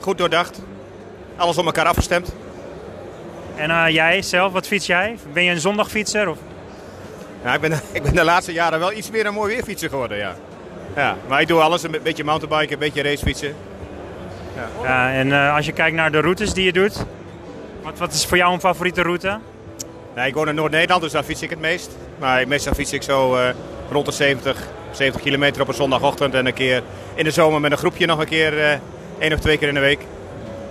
goed 0.00 0.18
doordacht, 0.18 0.60
alles 1.36 1.58
op 1.58 1.64
elkaar 1.64 1.86
afgestemd. 1.86 2.34
En 3.56 3.70
uh, 3.70 3.88
jij 3.88 4.22
zelf, 4.22 4.52
wat 4.52 4.66
fiets 4.66 4.86
jij? 4.86 5.16
Ben 5.32 5.44
je 5.44 5.50
een 5.50 5.60
zondagfietser? 5.60 6.28
Of? 6.28 6.38
Ja, 7.44 7.54
ik, 7.54 7.60
ben, 7.60 7.72
ik 7.92 8.02
ben 8.02 8.14
de 8.14 8.24
laatste 8.24 8.52
jaren 8.52 8.78
wel 8.78 8.92
iets 8.92 9.10
meer 9.10 9.26
een 9.26 9.34
mooi 9.34 9.54
weerfietser 9.54 9.88
geworden, 9.88 10.18
ja. 10.18 10.34
Ja, 10.98 11.16
maar 11.28 11.40
ik 11.40 11.48
doe 11.48 11.60
alles, 11.60 11.82
een 11.82 11.96
beetje 12.02 12.24
mountainbiken, 12.24 12.72
een 12.72 12.78
beetje 12.78 13.02
racefietsen. 13.02 13.54
Ja. 14.54 14.68
ja 14.82 15.12
en 15.12 15.26
uh, 15.26 15.54
als 15.54 15.66
je 15.66 15.72
kijkt 15.72 15.96
naar 15.96 16.12
de 16.12 16.20
routes 16.20 16.52
die 16.52 16.64
je 16.64 16.72
doet, 16.72 17.04
wat, 17.82 17.98
wat 17.98 18.12
is 18.12 18.26
voor 18.26 18.36
jou 18.36 18.52
een 18.52 18.60
favoriete 18.60 19.02
route? 19.02 19.38
Nee, 20.14 20.28
ik 20.28 20.34
woon 20.34 20.48
in 20.48 20.54
Noord-Nederland, 20.54 21.02
dus 21.02 21.12
daar 21.12 21.22
fiets 21.22 21.42
ik 21.42 21.50
het 21.50 21.60
meest. 21.60 21.90
Maar 22.18 22.48
meestal 22.48 22.74
fiets 22.74 22.92
ik 22.92 23.02
zo 23.02 23.36
uh, 23.36 23.48
rond 23.90 24.06
de 24.06 24.12
70, 24.12 24.68
70 24.90 25.22
kilometer 25.22 25.62
op 25.62 25.68
een 25.68 25.74
zondagochtend. 25.74 26.34
En 26.34 26.46
een 26.46 26.54
keer 26.54 26.82
in 27.14 27.24
de 27.24 27.30
zomer 27.30 27.60
met 27.60 27.70
een 27.70 27.78
groepje 27.78 28.06
nog 28.06 28.18
een 28.18 28.26
keer, 28.26 28.52
uh, 28.52 28.70
één 29.18 29.32
of 29.32 29.38
twee 29.40 29.58
keer 29.58 29.68
in 29.68 29.74
de 29.74 29.80
week. 29.80 30.00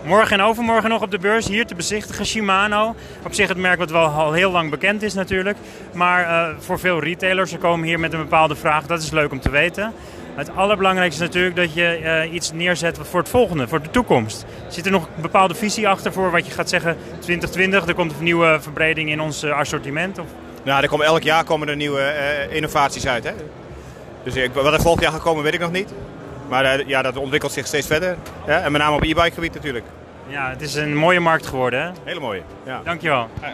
Morgen 0.07 0.39
en 0.39 0.45
overmorgen 0.45 0.89
nog 0.89 1.01
op 1.01 1.11
de 1.11 1.19
beurs 1.19 1.47
hier 1.47 1.65
te 1.65 1.75
bezichtigen 1.75 2.25
Shimano. 2.25 2.95
Op 3.25 3.33
zich 3.33 3.47
het 3.47 3.57
merk 3.57 3.79
wat 3.79 3.91
wel 3.91 4.05
al 4.05 4.33
heel 4.33 4.51
lang 4.51 4.69
bekend 4.69 5.01
is 5.01 5.13
natuurlijk. 5.13 5.57
Maar 5.93 6.23
uh, 6.23 6.47
voor 6.59 6.79
veel 6.79 6.99
retailers, 6.99 7.51
ze 7.51 7.57
komen 7.57 7.87
hier 7.87 7.99
met 7.99 8.13
een 8.13 8.19
bepaalde 8.19 8.55
vraag. 8.55 8.85
Dat 8.85 9.01
is 9.01 9.11
leuk 9.11 9.31
om 9.31 9.39
te 9.39 9.49
weten. 9.49 9.93
Het 10.37 10.55
allerbelangrijkste 10.55 11.23
is 11.23 11.27
natuurlijk 11.27 11.55
dat 11.55 11.73
je 11.73 11.99
uh, 12.01 12.33
iets 12.33 12.51
neerzet 12.51 12.99
voor 13.01 13.19
het 13.19 13.29
volgende, 13.29 13.67
voor 13.67 13.81
de 13.81 13.89
toekomst. 13.89 14.45
Zit 14.67 14.85
er 14.85 14.91
nog 14.91 15.07
een 15.15 15.21
bepaalde 15.21 15.55
visie 15.55 15.87
achter 15.87 16.13
voor 16.13 16.31
wat 16.31 16.45
je 16.45 16.51
gaat 16.51 16.69
zeggen 16.69 16.97
2020? 17.19 17.87
Er 17.87 17.93
komt 17.93 18.11
een 18.17 18.23
nieuwe 18.23 18.57
verbreding 18.61 19.09
in 19.09 19.21
ons 19.21 19.43
assortiment? 19.43 20.19
Of? 20.19 20.25
Ja, 20.63 20.81
er 20.81 20.89
komen, 20.89 21.05
elk 21.05 21.21
jaar 21.21 21.43
komen 21.43 21.69
er 21.69 21.75
nieuwe 21.75 21.99
uh, 22.49 22.55
innovaties 22.55 23.07
uit. 23.07 23.23
Hè? 23.23 23.31
Dus 24.23 24.35
ik, 24.35 24.53
wat 24.53 24.73
er 24.73 24.81
volgend 24.81 25.03
jaar 25.03 25.11
gaat 25.11 25.21
komen 25.21 25.43
weet 25.43 25.53
ik 25.53 25.59
nog 25.59 25.71
niet. 25.71 25.93
Maar 26.49 26.79
uh, 26.79 26.87
ja, 26.87 27.01
dat 27.01 27.17
ontwikkelt 27.17 27.51
zich 27.51 27.67
steeds 27.67 27.87
verder. 27.87 28.17
Ja? 28.47 28.61
En 28.61 28.71
met 28.71 28.81
name 28.81 28.95
op 28.95 29.03
e-bike 29.03 29.31
gebied 29.31 29.53
natuurlijk. 29.53 29.85
Ja, 30.27 30.49
het 30.49 30.61
is 30.61 30.75
een 30.75 30.95
mooie 30.95 31.19
markt 31.19 31.47
geworden 31.47 31.81
hè? 31.81 31.91
Hele 32.03 32.19
mooie, 32.19 32.41
ja. 32.65 32.81
Dankjewel. 32.83 33.29
Ja. 33.41 33.53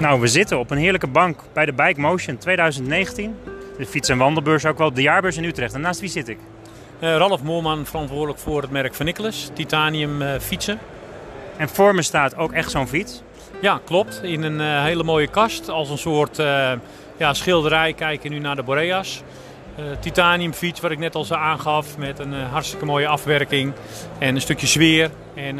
Nou, 0.00 0.20
we 0.20 0.26
zitten 0.26 0.58
op 0.58 0.70
een 0.70 0.78
heerlijke 0.78 1.06
bank 1.06 1.40
bij 1.52 1.66
de 1.66 1.72
Bike 1.72 2.00
Motion 2.00 2.38
2019. 2.38 3.36
De 3.78 3.86
fiets- 3.86 4.08
en 4.08 4.18
wandelbeurs 4.18 4.66
ook 4.66 4.78
wel, 4.78 4.92
de 4.92 5.02
jaarbeurs 5.02 5.36
in 5.36 5.44
Utrecht. 5.44 5.74
En 5.74 5.80
naast 5.80 6.00
wie 6.00 6.08
zit 6.08 6.28
ik? 6.28 6.38
Uh, 7.00 7.16
Ralf 7.16 7.42
Moorman, 7.42 7.86
verantwoordelijk 7.86 8.38
voor 8.38 8.62
het 8.62 8.70
merk 8.70 8.94
van 8.94 9.06
Nicholas, 9.06 9.50
titanium 9.54 10.22
uh, 10.22 10.30
fietsen. 10.40 10.78
En 11.56 11.68
voor 11.68 11.94
me 11.94 12.02
staat 12.02 12.36
ook 12.36 12.52
echt 12.52 12.70
zo'n 12.70 12.88
fiets? 12.88 13.22
Ja, 13.60 13.80
klopt. 13.84 14.20
In 14.22 14.42
een 14.42 14.60
uh, 14.60 14.82
hele 14.82 15.02
mooie 15.02 15.26
kast. 15.26 15.68
Als 15.68 15.90
een 15.90 15.98
soort 15.98 16.36
ja, 17.16 17.34
schilderij 17.34 17.92
kijken 17.92 18.30
nu 18.30 18.38
naar 18.38 18.56
de 18.56 18.62
Boreas. 18.62 19.22
titanium 20.00 20.52
fiets, 20.52 20.80
wat 20.80 20.90
ik 20.90 20.98
net 20.98 21.14
al 21.14 21.24
zo 21.24 21.34
aangaf, 21.34 21.98
met 21.98 22.18
een 22.18 22.32
hartstikke 22.32 22.84
mooie 22.84 23.06
afwerking. 23.06 23.72
En 24.18 24.34
een 24.34 24.40
stukje 24.40 24.66
sfeer. 24.66 25.10
En 25.34 25.58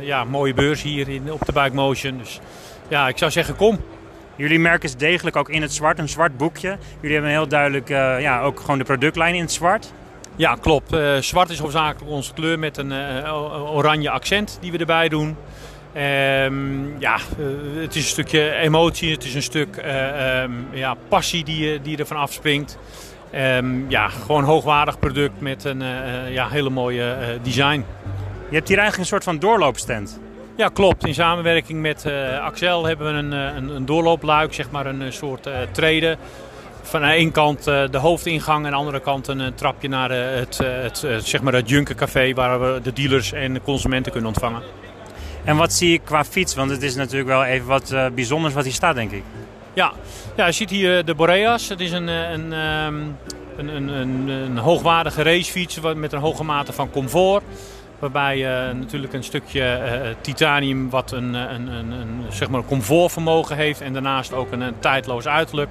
ja, 0.00 0.24
mooie 0.24 0.54
beurs 0.54 0.82
hier 0.82 1.08
in, 1.08 1.32
op 1.32 1.46
de 1.46 1.52
Bike 1.52 1.74
Motion. 1.74 2.18
Dus 2.18 2.40
ja, 2.88 3.08
ik 3.08 3.18
zou 3.18 3.30
zeggen 3.30 3.56
kom. 3.56 3.78
Jullie 4.36 4.58
merk 4.58 4.84
is 4.84 4.96
degelijk 4.96 5.36
ook 5.36 5.48
in 5.48 5.62
het 5.62 5.72
zwart, 5.72 5.98
een 5.98 6.08
zwart 6.08 6.36
boekje. 6.36 6.76
Jullie 7.00 7.12
hebben 7.12 7.30
heel 7.30 7.48
duidelijk 7.48 7.90
uh, 7.90 8.20
ja, 8.20 8.42
ook 8.42 8.60
gewoon 8.60 8.78
de 8.78 8.84
productlijn 8.84 9.34
in 9.34 9.40
het 9.40 9.52
zwart. 9.52 9.92
Ja, 10.36 10.54
klopt. 10.54 10.92
Uh, 10.92 11.16
zwart 11.16 11.50
is 11.50 11.58
hoofdzakelijk 11.58 12.10
onze 12.10 12.32
kleur 12.32 12.58
met 12.58 12.76
een 12.76 12.90
uh, 12.90 13.74
oranje 13.74 14.10
accent 14.10 14.58
die 14.60 14.72
we 14.72 14.78
erbij 14.78 15.08
doen. 15.08 15.36
Um, 15.96 16.98
ja, 16.98 17.18
het 17.78 17.94
is 17.94 18.02
een 18.02 18.08
stukje 18.08 18.50
emotie, 18.50 19.12
het 19.12 19.24
is 19.24 19.34
een 19.34 19.42
stuk 19.42 19.76
um, 19.76 20.66
ja, 20.70 20.94
passie 21.08 21.44
die, 21.44 21.80
die 21.80 21.96
ervan 21.96 22.16
afspringt. 22.16 22.78
Um, 23.34 23.90
ja, 23.90 24.08
gewoon 24.08 24.44
hoogwaardig 24.44 24.98
product 24.98 25.40
met 25.40 25.64
een 25.64 25.82
ja, 26.30 26.48
hele 26.48 26.70
mooie 26.70 27.38
design. 27.42 27.84
Je 28.48 28.54
hebt 28.54 28.68
hier 28.68 28.78
eigenlijk 28.78 28.98
een 28.98 29.04
soort 29.04 29.24
van 29.24 29.38
doorloopstand. 29.38 30.20
Ja, 30.56 30.68
klopt. 30.68 31.06
In 31.06 31.14
samenwerking 31.14 31.80
met 31.80 32.04
uh, 32.06 32.40
Axel 32.40 32.84
hebben 32.84 33.06
we 33.06 33.18
een, 33.18 33.32
een, 33.32 33.68
een, 33.68 33.86
doorloopluik, 33.86 34.54
zeg 34.54 34.70
maar 34.70 34.86
een 34.86 35.12
soort 35.12 35.46
uh, 35.46 35.54
treden. 35.72 36.18
Van 36.82 37.02
aan 37.02 37.10
één 37.10 37.32
kant 37.32 37.68
uh, 37.68 37.82
de 37.90 37.98
hoofdingang 37.98 38.58
en 38.58 38.64
aan 38.64 38.70
de 38.70 38.78
andere 38.78 39.00
kant 39.00 39.28
een, 39.28 39.54
trapje 39.54 39.88
naar 39.88 40.10
het, 40.10 40.58
het, 40.58 41.06
zeg 41.24 41.42
maar 41.42 41.52
het 41.52 41.68
Junkercafé 41.68 42.34
waar 42.34 42.60
we 42.60 42.80
de 42.82 42.92
dealers 42.92 43.32
en 43.32 43.54
de 43.54 43.60
consumenten 43.60 44.12
kunnen 44.12 44.30
ontvangen. 44.30 44.62
En 45.44 45.56
wat 45.56 45.72
zie 45.72 45.92
ik 45.92 46.00
qua 46.04 46.24
fiets? 46.24 46.54
Want 46.54 46.70
het 46.70 46.82
is 46.82 46.94
natuurlijk 46.94 47.28
wel 47.28 47.44
even 47.44 47.66
wat 47.66 47.94
bijzonders 48.14 48.54
wat 48.54 48.64
hier 48.64 48.72
staat, 48.72 48.94
denk 48.94 49.10
ik. 49.10 49.22
Ja, 49.72 49.92
ja 50.36 50.46
je 50.46 50.52
ziet 50.52 50.70
hier 50.70 51.04
de 51.04 51.14
Boreas. 51.14 51.68
Het 51.68 51.80
is 51.80 51.92
een, 51.92 52.08
een, 52.08 52.52
een, 52.52 53.16
een, 53.56 53.88
een, 53.88 54.28
een 54.28 54.58
hoogwaardige 54.58 55.22
racefiets 55.22 55.80
met 55.94 56.12
een 56.12 56.20
hoge 56.20 56.44
mate 56.44 56.72
van 56.72 56.90
comfort. 56.90 57.42
Waarbij 57.98 58.38
je 58.38 58.72
natuurlijk 58.74 59.12
een 59.12 59.24
stukje 59.24 59.60
uh, 59.60 60.14
titanium 60.20 60.90
wat 60.90 61.12
een, 61.12 61.34
een, 61.34 61.66
een, 61.66 61.90
een, 61.90 62.24
zeg 62.28 62.48
maar 62.48 62.64
comfortvermogen 62.64 63.56
heeft. 63.56 63.80
En 63.80 63.92
daarnaast 63.92 64.32
ook 64.32 64.52
een, 64.52 64.74
tijdloos 64.78 65.28
uiterlijk. 65.28 65.70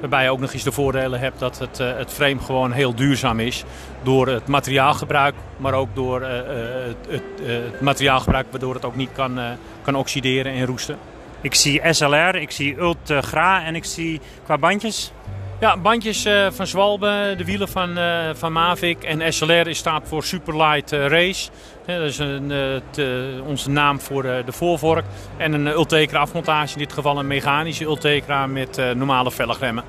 Waarbij 0.00 0.22
je 0.22 0.30
ook 0.30 0.40
nog 0.40 0.52
eens 0.52 0.62
de 0.62 0.72
voordelen 0.72 1.20
hebt 1.20 1.38
dat 1.38 1.58
het, 1.58 1.80
uh, 1.80 1.96
het 1.96 2.12
frame 2.12 2.40
gewoon 2.40 2.72
heel 2.72 2.94
duurzaam 2.94 3.40
is. 3.40 3.64
Door 4.02 4.28
het 4.28 4.46
materiaalgebruik, 4.46 5.34
maar 5.56 5.74
ook 5.74 5.88
door 5.94 6.20
uh, 6.20 6.28
het, 6.28 6.96
het, 7.08 7.22
het, 7.42 7.80
materiaalgebruik 7.80 8.46
waardoor 8.50 8.74
het 8.74 8.84
ook 8.84 8.96
niet 8.96 9.12
kan, 9.12 9.38
kan 9.82 9.94
oxideren 9.94 10.52
en 10.52 10.66
roesten. 10.66 10.98
Ik 11.40 11.54
zie 11.54 11.80
SLR, 11.90 12.34
ik 12.34 12.50
zie 12.50 12.78
Ultra 12.78 13.64
en 13.64 13.74
ik 13.74 13.84
zie 13.84 14.20
qua 14.44 14.58
bandjes 14.58 15.12
ja, 15.60 15.76
bandjes 15.76 16.26
uh, 16.26 16.46
van 16.50 16.66
Zwalbe, 16.66 17.34
de 17.36 17.44
wielen 17.44 17.68
van, 17.68 17.98
uh, 17.98 18.28
van 18.34 18.52
Mavic 18.52 19.02
en 19.02 19.32
SLR 19.32 19.74
staat 19.74 20.08
voor 20.08 20.24
Superlight 20.24 20.92
uh, 20.92 21.06
Race. 21.06 21.50
dat 21.86 22.00
is 22.00 22.18
een, 22.18 22.52
te, 22.90 23.40
onze 23.46 23.70
naam 23.70 24.00
voor 24.00 24.22
de, 24.22 24.42
de 24.44 24.52
voorvork. 24.52 25.04
En 25.36 25.52
een 25.52 25.66
Ultegra 25.66 26.18
afmontage, 26.18 26.72
in 26.72 26.78
dit 26.78 26.92
geval 26.92 27.18
een 27.18 27.26
mechanische 27.26 27.84
Ultegra 27.84 28.46
met 28.46 28.80
normale 28.94 29.30
velgremmen. 29.30 29.84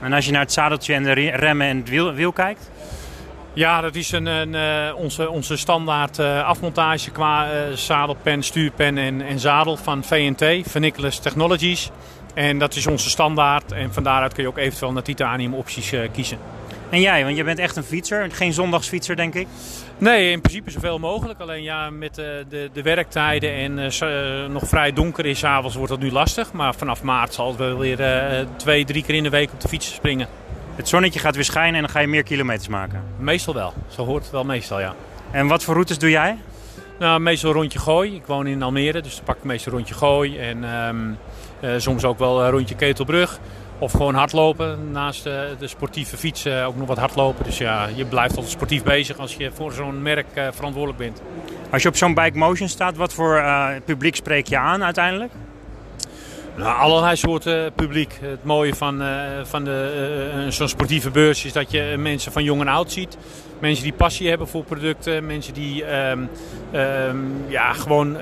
En 0.00 0.12
als 0.12 0.26
je 0.26 0.32
naar 0.32 0.40
het 0.40 0.52
zadeltje 0.52 0.94
en 0.94 1.02
de 1.02 1.12
remmen 1.12 1.66
en 1.66 1.76
het 1.76 1.88
wiel, 1.88 2.12
wiel 2.12 2.32
kijkt? 2.32 2.70
Ja, 3.52 3.80
dat 3.80 3.94
is 3.94 4.12
een, 4.12 4.26
een 4.26 4.94
onze, 4.94 5.30
onze 5.30 5.56
standaard 5.56 6.18
afmontage 6.18 7.10
qua 7.10 7.46
zadelpen, 7.74 8.42
stuurpen 8.42 8.98
en, 8.98 9.22
en 9.22 9.38
zadel 9.38 9.76
van 9.76 10.04
VNT, 10.04 10.70
van 10.70 10.80
Nicholas 10.80 11.18
Technologies. 11.18 11.90
En 12.34 12.58
dat 12.58 12.74
is 12.74 12.86
onze 12.86 13.10
standaard. 13.10 13.72
En 13.72 13.92
van 13.92 14.02
daaruit 14.02 14.32
kun 14.32 14.42
je 14.42 14.48
ook 14.48 14.58
eventueel 14.58 14.92
naar 14.92 15.02
titanium 15.02 15.54
opties 15.54 15.92
uh, 15.92 16.08
kiezen. 16.12 16.38
En 16.90 17.00
jij, 17.00 17.24
want 17.24 17.36
je 17.36 17.44
bent 17.44 17.58
echt 17.58 17.76
een 17.76 17.82
fietser, 17.82 18.30
geen 18.30 18.52
zondagsfietser 18.52 19.16
denk 19.16 19.34
ik? 19.34 19.46
Nee, 19.98 20.30
in 20.30 20.40
principe 20.40 20.70
zoveel 20.70 20.98
mogelijk. 20.98 21.40
Alleen 21.40 21.62
ja, 21.62 21.90
met 21.90 22.18
uh, 22.18 22.24
de, 22.48 22.70
de 22.72 22.82
werktijden 22.82 23.52
en 23.52 23.78
uh, 23.78 24.48
nog 24.48 24.68
vrij 24.68 24.92
donker 24.92 25.26
is 25.26 25.44
avonds 25.44 25.76
wordt 25.76 25.90
dat 25.90 26.00
nu 26.00 26.10
lastig. 26.10 26.52
Maar 26.52 26.74
vanaf 26.74 27.02
maart 27.02 27.34
zal 27.34 27.48
het 27.48 27.56
wel 27.56 27.78
weer 27.78 28.00
uh, 28.00 28.46
twee, 28.56 28.84
drie 28.84 29.02
keer 29.04 29.14
in 29.14 29.22
de 29.22 29.30
week 29.30 29.52
op 29.52 29.60
de 29.60 29.68
fiets 29.68 29.94
springen. 29.94 30.28
Het 30.76 30.88
zonnetje 30.88 31.20
gaat 31.20 31.34
weer 31.34 31.44
schijnen 31.44 31.74
en 31.74 31.80
dan 31.80 31.90
ga 31.90 32.00
je 32.00 32.06
meer 32.06 32.22
kilometers 32.22 32.68
maken? 32.68 33.02
Meestal 33.18 33.54
wel. 33.54 33.72
Zo 33.88 34.04
hoort 34.04 34.22
het 34.22 34.32
wel 34.32 34.44
meestal, 34.44 34.80
ja. 34.80 34.94
En 35.30 35.46
wat 35.46 35.64
voor 35.64 35.74
routes 35.74 35.98
doe 35.98 36.10
jij? 36.10 36.38
Nou, 36.98 37.20
meestal 37.20 37.52
rondje 37.52 37.78
gooi. 37.78 38.14
Ik 38.14 38.26
woon 38.26 38.46
in 38.46 38.62
Almere, 38.62 39.00
dus 39.00 39.16
dan 39.16 39.24
pak 39.24 39.36
ik 39.36 39.44
meestal 39.44 39.72
rondje 39.72 39.94
gooi. 39.94 40.38
En 40.38 40.64
um, 40.64 41.18
soms 41.76 42.04
ook 42.04 42.18
wel 42.18 42.48
rondje 42.48 42.74
Ketelbrug. 42.74 43.38
Of 43.78 43.92
gewoon 43.92 44.14
hardlopen. 44.14 44.90
Naast 44.92 45.22
de, 45.22 45.54
de 45.58 45.66
sportieve 45.66 46.16
fietsen 46.16 46.64
ook 46.64 46.76
nog 46.76 46.88
wat 46.88 46.98
hardlopen. 46.98 47.44
Dus 47.44 47.58
ja, 47.58 47.88
je 47.94 48.04
blijft 48.04 48.34
altijd 48.34 48.52
sportief 48.52 48.82
bezig 48.82 49.18
als 49.18 49.34
je 49.34 49.50
voor 49.52 49.72
zo'n 49.72 50.02
merk 50.02 50.26
verantwoordelijk 50.52 50.98
bent. 50.98 51.22
Als 51.70 51.82
je 51.82 51.88
op 51.88 51.96
zo'n 51.96 52.14
Bike 52.14 52.38
Motion 52.38 52.68
staat, 52.68 52.96
wat 52.96 53.14
voor 53.14 53.36
uh, 53.36 53.68
publiek 53.84 54.16
spreek 54.16 54.46
je 54.46 54.58
aan 54.58 54.84
uiteindelijk? 54.84 55.32
Nou, 56.56 56.78
allerlei 56.78 57.16
soorten 57.16 57.72
publiek. 57.72 58.18
Het 58.20 58.44
mooie 58.44 58.74
van, 58.74 59.02
uh, 59.02 59.08
van 59.42 59.64
de, 59.64 60.46
zo'n 60.48 60.68
sportieve 60.68 61.10
beurs 61.10 61.44
is 61.44 61.52
dat 61.52 61.70
je 61.70 61.94
mensen 61.98 62.32
van 62.32 62.44
jong 62.44 62.60
en 62.60 62.68
oud 62.68 62.92
ziet. 62.92 63.16
Mensen 63.58 63.84
die 63.84 63.92
passie 63.92 64.28
hebben 64.28 64.48
voor 64.48 64.64
producten. 64.64 65.26
Mensen 65.26 65.54
die 65.54 65.96
um, 65.96 66.28
um, 66.72 67.44
ja, 67.48 67.72
gewoon 67.72 68.16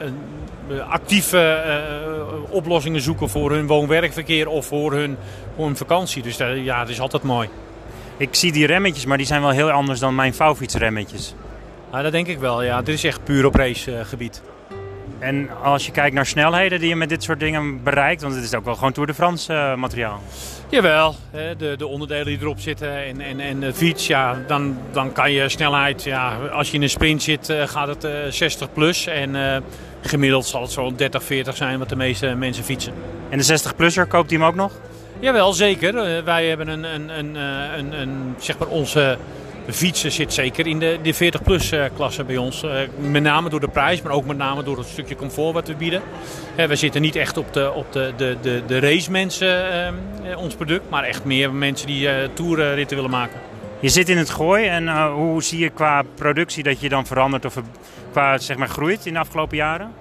actieve 0.88 1.64
uh, 1.66 2.54
oplossingen 2.54 3.00
zoeken 3.00 3.28
voor 3.28 3.50
hun 3.50 3.66
woon-werkverkeer 3.66 4.48
of 4.48 4.66
voor 4.66 4.92
hun, 4.92 5.16
voor 5.56 5.66
hun 5.66 5.76
vakantie. 5.76 6.22
Dus 6.22 6.36
ja, 6.36 6.80
dat 6.80 6.88
is 6.88 7.00
altijd 7.00 7.22
mooi. 7.22 7.48
Ik 8.16 8.34
zie 8.34 8.52
die 8.52 8.66
remmetjes, 8.66 9.04
maar 9.04 9.16
die 9.16 9.26
zijn 9.26 9.40
wel 9.40 9.50
heel 9.50 9.70
anders 9.70 10.00
dan 10.00 10.14
mijn 10.14 10.34
vouwfietsremmetjes. 10.34 11.34
Ja, 11.92 12.02
dat 12.02 12.12
denk 12.12 12.26
ik 12.26 12.38
wel. 12.38 12.62
Ja, 12.62 12.82
dit 12.82 12.94
is 12.94 13.04
echt 13.04 13.24
puur 13.24 13.46
op 13.46 13.54
racegebied. 13.54 14.42
En 15.18 15.48
als 15.62 15.86
je 15.86 15.92
kijkt 15.92 16.14
naar 16.14 16.26
snelheden 16.26 16.80
die 16.80 16.88
je 16.88 16.96
met 16.96 17.08
dit 17.08 17.22
soort 17.22 17.40
dingen 17.40 17.82
bereikt, 17.82 18.22
want 18.22 18.34
het 18.34 18.44
is 18.44 18.54
ook 18.54 18.64
wel 18.64 18.74
gewoon 18.74 18.92
Tour 18.92 19.08
de 19.08 19.14
France 19.14 19.52
uh, 19.52 19.74
materiaal. 19.74 20.20
Jawel, 20.68 21.14
de, 21.58 21.74
de 21.76 21.86
onderdelen 21.86 22.26
die 22.26 22.38
erop 22.40 22.60
zitten 22.60 23.04
en, 23.04 23.20
en, 23.20 23.40
en 23.40 23.60
de 23.60 23.74
fiets, 23.74 24.06
ja, 24.06 24.38
dan, 24.46 24.78
dan 24.92 25.12
kan 25.12 25.32
je 25.32 25.48
snelheid, 25.48 26.02
ja, 26.02 26.36
als 26.52 26.70
je 26.70 26.76
in 26.76 26.82
een 26.82 26.90
sprint 26.90 27.22
zit, 27.22 27.52
gaat 27.66 28.02
het 28.02 28.34
60 28.34 28.72
plus. 28.72 29.06
En 29.06 29.62
gemiddeld 30.08 30.46
zal 30.46 30.62
het 30.62 30.70
zo'n 30.70 30.96
30, 30.96 31.22
40 31.22 31.56
zijn 31.56 31.78
wat 31.78 31.88
de 31.88 31.96
meeste 31.96 32.34
mensen 32.34 32.64
fietsen. 32.64 32.92
En 33.28 33.38
de 33.38 33.58
60-plusser, 33.58 34.08
koopt 34.08 34.30
hij 34.30 34.38
hem 34.38 34.48
ook 34.48 34.54
nog? 34.54 34.72
Jawel, 35.20 35.52
zeker. 35.52 36.24
wij 36.24 36.46
hebben 36.46 36.68
een, 36.68 36.84
een, 36.84 37.18
een, 37.18 37.34
een, 37.78 38.00
een, 38.00 38.34
zeg 38.38 38.58
maar 38.58 38.68
onze 38.68 39.18
fietsen 39.68 40.12
zit 40.12 40.32
zeker 40.32 40.66
in 40.66 40.78
de, 40.78 40.98
de 41.02 41.14
40-plus 41.14 41.72
klasse 41.94 42.24
bij 42.24 42.36
ons. 42.36 42.64
met 42.98 43.22
name 43.22 43.48
door 43.48 43.60
de 43.60 43.68
prijs, 43.68 44.02
maar 44.02 44.12
ook 44.12 44.26
met 44.26 44.36
name 44.36 44.62
door 44.62 44.78
het 44.78 44.86
stukje 44.86 45.16
comfort 45.16 45.54
wat 45.54 45.68
we 45.68 45.74
bieden. 45.74 46.02
we 46.56 46.76
zitten 46.76 47.00
niet 47.00 47.16
echt 47.16 47.36
op 47.36 47.52
de, 47.52 47.72
op 47.72 47.92
de, 47.92 48.12
de, 48.16 48.36
de, 48.40 48.62
de 48.66 48.78
racemensen, 48.78 49.94
ons 50.36 50.54
product, 50.54 50.90
maar 50.90 51.04
echt 51.04 51.24
meer 51.24 51.52
mensen 51.52 51.86
die 51.86 52.08
toerritten 52.32 52.96
willen 52.96 53.10
maken. 53.10 53.40
Je 53.80 53.88
zit 53.88 54.08
in 54.08 54.18
het 54.18 54.30
gooi 54.30 54.66
en 54.66 54.84
uh, 54.84 55.12
hoe 55.12 55.42
zie 55.42 55.58
je 55.58 55.68
qua 55.68 56.02
productie 56.14 56.62
dat 56.62 56.80
je 56.80 56.88
dan 56.88 57.06
verandert 57.06 57.44
of 57.44 57.62
qua 58.12 58.38
zeg 58.38 58.56
maar, 58.56 58.68
groeit 58.68 59.06
in 59.06 59.12
de 59.12 59.18
afgelopen 59.18 59.56
jaren? 59.56 59.92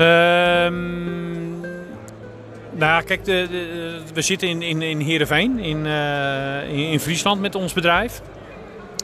Um, 0.00 1.60
nou 2.70 3.02
kijk, 3.02 3.24
de, 3.24 3.48
we 4.14 4.22
zitten 4.22 4.48
in, 4.48 4.62
in, 4.62 4.82
in 4.82 5.00
Heerenveen, 5.00 5.58
in, 5.58 5.86
uh, 5.86 6.92
in, 6.92 7.00
Friesland 7.00 7.40
met 7.40 7.54
ons 7.54 7.72
bedrijf. 7.72 8.20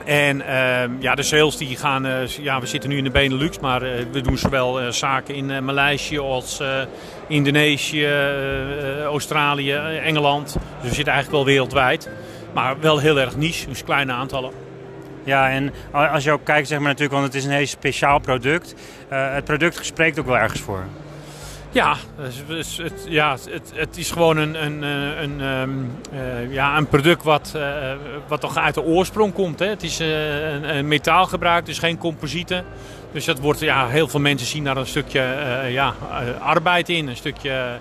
En 0.04 0.36
uh, 0.36 0.82
ja, 0.98 1.14
de 1.14 1.22
sales 1.22 1.56
die 1.56 1.76
gaan, 1.76 2.06
uh, 2.06 2.26
ja, 2.26 2.60
we 2.60 2.66
zitten 2.66 2.90
nu 2.90 2.96
in 2.96 3.04
de 3.04 3.10
Benelux, 3.10 3.58
maar 3.58 3.80
we 4.12 4.20
doen 4.20 4.38
zowel 4.38 4.92
zaken 4.92 5.34
in 5.34 5.64
Maleisië 5.64 6.18
als 6.18 6.62
Indonesië, 7.28 8.08
Australië, 9.04 9.72
Engeland. 10.04 10.52
Dus 10.52 10.88
we 10.88 10.94
zitten 10.94 11.12
eigenlijk 11.12 11.44
wel 11.44 11.54
wereldwijd. 11.54 12.08
Maar 12.52 12.80
wel 12.80 12.98
heel 12.98 13.20
erg 13.20 13.36
niche, 13.36 13.68
dus 13.68 13.84
kleine 13.84 14.12
aantallen. 14.12 14.52
Ja, 15.24 15.50
en 15.50 15.72
als 15.92 16.24
je 16.24 16.32
ook 16.32 16.44
kijkt, 16.44 16.68
zeg 16.68 16.78
maar 16.78 16.88
natuurlijk, 16.88 17.12
want 17.12 17.24
het 17.24 17.34
is 17.34 17.44
een 17.44 17.50
heel 17.50 17.66
speciaal 17.66 18.18
product. 18.18 18.74
Uh, 19.12 19.34
het 19.34 19.44
product 19.44 19.84
spreekt 19.84 20.18
ook 20.18 20.26
wel 20.26 20.38
ergens 20.38 20.60
voor. 20.60 20.84
Ja, 21.70 21.96
het, 22.20 22.76
het, 22.76 23.06
ja 23.08 23.36
het, 23.50 23.72
het 23.74 23.96
is 23.96 24.10
gewoon 24.10 24.36
een, 24.36 24.64
een, 24.64 24.82
een, 24.82 25.40
een, 25.40 25.90
uh, 26.12 26.52
ja, 26.52 26.76
een 26.76 26.88
product 26.88 27.22
wat, 27.22 27.52
uh, 27.56 27.92
wat 28.26 28.40
toch 28.40 28.56
uit 28.56 28.74
de 28.74 28.82
oorsprong 28.82 29.32
komt. 29.32 29.58
Hè. 29.58 29.66
Het 29.66 29.82
is 29.82 29.98
een, 29.98 30.76
een 30.76 30.88
metaal 30.88 31.26
gebruikt, 31.26 31.66
dus 31.66 31.78
geen 31.78 31.98
composieten. 31.98 32.64
Dus 33.12 33.24
dat 33.24 33.38
wordt, 33.38 33.60
ja, 33.60 33.88
heel 33.88 34.08
veel 34.08 34.20
mensen 34.20 34.46
zien 34.46 34.64
daar 34.64 34.76
een 34.76 34.86
stukje 34.86 35.36
ja, 35.68 35.94
arbeid 36.38 36.88
in, 36.88 37.08
een 37.08 37.16
stukje 37.16 37.78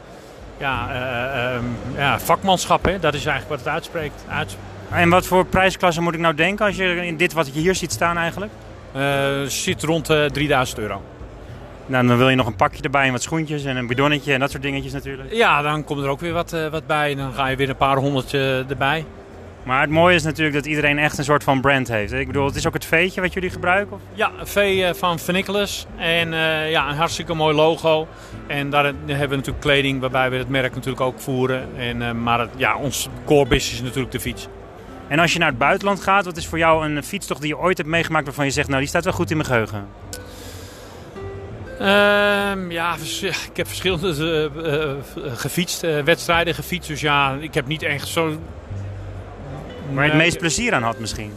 ja, 0.62 1.56
um, 1.56 1.76
ja, 1.96 2.20
vakmanschap. 2.20 2.86
Hè. 2.86 3.00
Dat 3.00 3.14
is 3.14 3.26
eigenlijk 3.26 3.50
wat 3.50 3.60
het 3.60 3.74
uitspreekt. 3.74 4.26
En 4.90 5.10
wat 5.10 5.28
voor 5.28 5.46
prijsklasse 5.46 6.02
moet 6.02 6.14
ik 6.14 6.20
nou 6.20 6.36
denken 6.36 6.66
als 6.66 6.76
je 6.76 7.06
in 7.06 7.18
dit 7.18 7.34
wat 7.34 7.54
je 7.54 7.60
hier 7.60 7.76
ziet 7.76 7.92
staan 7.92 8.18
eigenlijk? 8.18 8.52
Uh, 8.96 9.42
zit 9.48 9.84
rond 9.84 10.10
uh, 10.10 10.26
3000 10.26 10.80
euro. 10.80 11.02
Nou, 11.86 12.08
dan 12.08 12.18
wil 12.18 12.30
je 12.30 12.36
nog 12.36 12.48
een 12.48 12.56
pakje 12.56 12.84
erbij 12.84 13.06
en 13.06 13.12
wat 13.12 13.22
schoentjes 13.22 13.64
en 13.64 13.78
een 13.78 13.88
bidonnetje 13.88 14.34
en 14.34 14.40
dat 14.40 14.52
soort 14.52 14.64
dingetjes 14.64 14.94
natuurlijk. 14.94 15.34
Ja, 15.34 15.62
dan 15.62 15.84
komt 15.84 16.04
er 16.04 16.10
ook 16.10 16.20
weer 16.20 16.34
wat, 16.34 16.54
uh, 16.54 16.68
wat 16.68 16.88
bij 16.88 17.12
en 17.12 17.18
dan 17.18 17.34
ga 17.34 17.48
je 17.48 17.56
weer 17.56 17.70
een 17.70 17.76
paar 17.76 17.98
honderd 17.98 18.34
erbij. 18.34 19.06
Maar 19.64 19.82
het 19.82 19.90
mooie 19.90 20.16
is 20.16 20.24
natuurlijk 20.24 20.56
dat 20.56 20.66
iedereen 20.66 21.00
echt 21.00 21.18
een 21.18 21.24
soort 21.24 21.44
van 21.44 21.62
brand 21.62 21.88
heeft. 21.88 22.14
Ik 22.14 22.28
bedoel, 22.28 22.46
het 22.46 22.56
is 22.56 22.68
ook 22.68 22.74
het 22.74 22.86
veetje 22.86 23.22
wat 23.22 23.34
jullie 23.34 23.50
gebruiken? 23.50 23.96
Of? 23.96 24.02
Ja, 24.14 24.32
een 24.40 24.48
vee 24.48 24.94
van 24.94 25.20
Vernicholas. 25.20 25.86
En 25.98 26.28
uh, 26.28 26.70
ja, 26.72 26.90
een 26.90 26.96
hartstikke 26.96 27.34
mooi 27.34 27.56
logo. 27.56 28.08
En 28.48 28.70
daar 28.70 28.84
hebben 28.86 29.30
we 29.30 29.36
natuurlijk 29.36 29.60
kleding 29.60 30.00
waarbij 30.00 30.30
we 30.30 30.38
het 30.38 30.50
merk 30.50 30.74
natuurlijk 30.74 31.02
ook 31.02 31.20
voeren. 31.20 31.68
En, 31.78 32.02
uh, 32.02 32.12
maar 32.12 32.40
het, 32.40 32.50
ja, 32.56 32.76
ons 32.76 33.10
core 33.26 33.48
business 33.48 33.74
is 33.74 33.82
natuurlijk 33.82 34.12
de 34.12 34.20
fiets. 34.20 34.48
En 35.08 35.20
als 35.20 35.34
je 35.34 35.40
naar 35.40 35.50
het 35.50 35.58
buitenland 35.58 36.02
gaat, 36.02 36.26
wat 36.26 36.38
is 36.38 36.48
voor 36.48 36.58
jou 36.58 36.86
een 36.86 37.04
fietstocht 37.04 37.42
die 37.42 37.50
je 37.50 37.58
ooit 37.58 37.78
hebt 37.78 37.90
meegemaakt 37.90 38.26
waarvan 38.26 38.46
je 38.46 38.52
zegt, 38.52 38.68
nou 38.68 38.80
die 38.80 38.90
staat 38.90 39.04
wel 39.04 39.14
goed 39.14 39.32
in 39.32 39.38
mijn 39.38 39.50
geheugen? 39.50 39.88
Uh, 41.82 42.72
ja, 42.72 42.96
ik 43.22 43.58
heb 43.58 43.68
verschillende 43.68 44.50
uh, 44.56 45.34
gefietst, 45.36 45.82
wedstrijden 45.82 46.54
gefietst. 46.54 46.90
Dus 46.90 47.02
ja, 47.02 47.38
ik 47.40 47.54
heb 47.54 47.68
niet 47.68 47.84
echt 47.84 48.08
zo 48.08 48.38
Waar 49.94 50.04
je 50.04 50.10
het 50.10 50.20
meest 50.20 50.38
plezier 50.38 50.74
aan 50.74 50.84
had 50.84 51.00
misschien? 51.00 51.32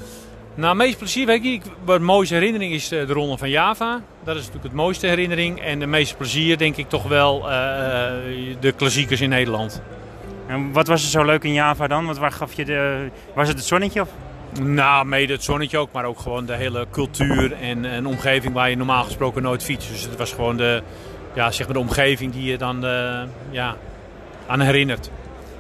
Nou, 0.55 0.69
het 0.69 0.87
meest 0.87 0.99
plezier, 0.99 1.27
weet 1.27 1.45
ik, 1.45 1.63
de 1.87 1.99
mooiste 1.99 2.35
herinnering 2.35 2.73
is 2.73 2.89
de 2.89 3.05
Ronde 3.07 3.39
van 3.39 3.51
Java. 3.51 4.01
Dat 4.25 4.35
is 4.35 4.41
natuurlijk 4.41 4.65
het 4.65 4.75
mooiste 4.75 5.07
herinnering. 5.07 5.61
En 5.61 5.79
de 5.79 5.87
meeste 5.87 6.17
plezier 6.17 6.59
denk 6.59 6.77
ik 6.77 6.89
toch 6.89 7.03
wel 7.03 7.39
uh, 7.39 7.47
de 8.61 8.73
klassiekers 8.77 9.21
in 9.21 9.29
Nederland. 9.29 9.83
En 10.47 10.73
wat 10.73 10.87
was 10.87 11.03
er 11.03 11.09
zo 11.09 11.25
leuk 11.25 11.45
in 11.45 11.53
Java 11.53 11.87
dan? 11.87 12.07
Wat, 12.07 12.19
waar 12.19 12.33
gaf 12.33 12.53
je 12.53 12.65
de, 12.65 13.09
was 13.35 13.49
het 13.49 13.57
het 13.57 13.67
zonnetje? 13.67 14.01
Of? 14.01 14.09
Nou, 14.61 15.07
mede 15.07 15.33
het 15.33 15.43
zonnetje 15.43 15.79
ook, 15.79 15.93
maar 15.93 16.05
ook 16.05 16.19
gewoon 16.19 16.47
de 16.47 16.55
hele 16.55 16.87
cultuur 16.91 17.53
en 17.53 17.85
een 17.85 18.07
omgeving 18.07 18.55
waar 18.55 18.71
je 18.71 18.77
normaal 18.77 19.05
gesproken 19.05 19.43
nooit 19.43 19.65
fietst. 19.65 19.89
Dus 19.89 20.03
het 20.03 20.17
was 20.17 20.33
gewoon 20.33 20.57
de, 20.57 20.83
ja, 21.35 21.51
zeg 21.51 21.67
maar 21.67 21.75
de 21.75 21.81
omgeving 21.81 22.33
die 22.33 22.45
je 22.45 22.59
dan 22.59 22.85
uh, 22.85 23.23
ja, 23.51 23.77
aan 24.47 24.61
herinnert. 24.61 25.11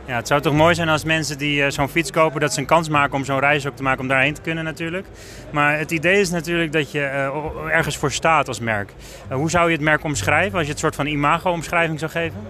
Ja, 0.06 0.16
het 0.16 0.26
zou 0.26 0.40
toch 0.40 0.54
mooi 0.54 0.74
zijn 0.74 0.88
als 0.88 1.04
mensen 1.04 1.38
die 1.38 1.60
uh, 1.60 1.70
zo'n 1.70 1.88
fiets 1.88 2.10
kopen, 2.10 2.40
dat 2.40 2.52
ze 2.52 2.60
een 2.60 2.66
kans 2.66 2.88
maken 2.88 3.14
om 3.14 3.24
zo'n 3.24 3.38
reis 3.38 3.66
ook 3.66 3.76
te 3.76 3.82
maken 3.82 4.00
om 4.00 4.08
daarheen 4.08 4.34
te 4.34 4.40
kunnen 4.40 4.64
natuurlijk. 4.64 5.06
Maar 5.50 5.78
het 5.78 5.90
idee 5.90 6.20
is 6.20 6.30
natuurlijk 6.30 6.72
dat 6.72 6.92
je 6.92 6.98
uh, 6.98 7.74
ergens 7.74 7.96
voor 7.96 8.12
staat 8.12 8.48
als 8.48 8.60
merk. 8.60 8.92
Uh, 9.30 9.36
hoe 9.36 9.50
zou 9.50 9.66
je 9.66 9.72
het 9.72 9.84
merk 9.84 10.04
omschrijven 10.04 10.56
als 10.58 10.66
je 10.66 10.72
het 10.72 10.80
soort 10.80 10.94
van 10.94 11.06
imago-omschrijving 11.06 11.98
zou 11.98 12.10
geven? 12.10 12.40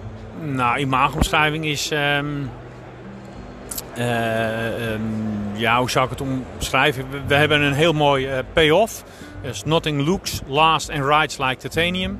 Nou, 0.41 0.77
imago-omschrijving 0.77 1.65
is... 1.65 1.91
Um, 1.91 2.49
um, 3.97 5.01
ja, 5.53 5.79
hoe 5.79 5.89
zou 5.89 6.05
ik 6.05 6.11
het 6.11 6.21
omschrijven? 6.21 7.05
We, 7.27 7.35
hebben 7.35 7.61
een 7.61 7.73
heel 7.73 7.93
mooi 7.93 8.29
payoff. 8.53 9.03
Dus 9.41 9.63
nothing 9.63 10.05
looks, 10.05 10.41
lasts 10.47 10.89
and 10.89 11.05
rides 11.05 11.37
like 11.37 11.55
titanium. 11.55 12.19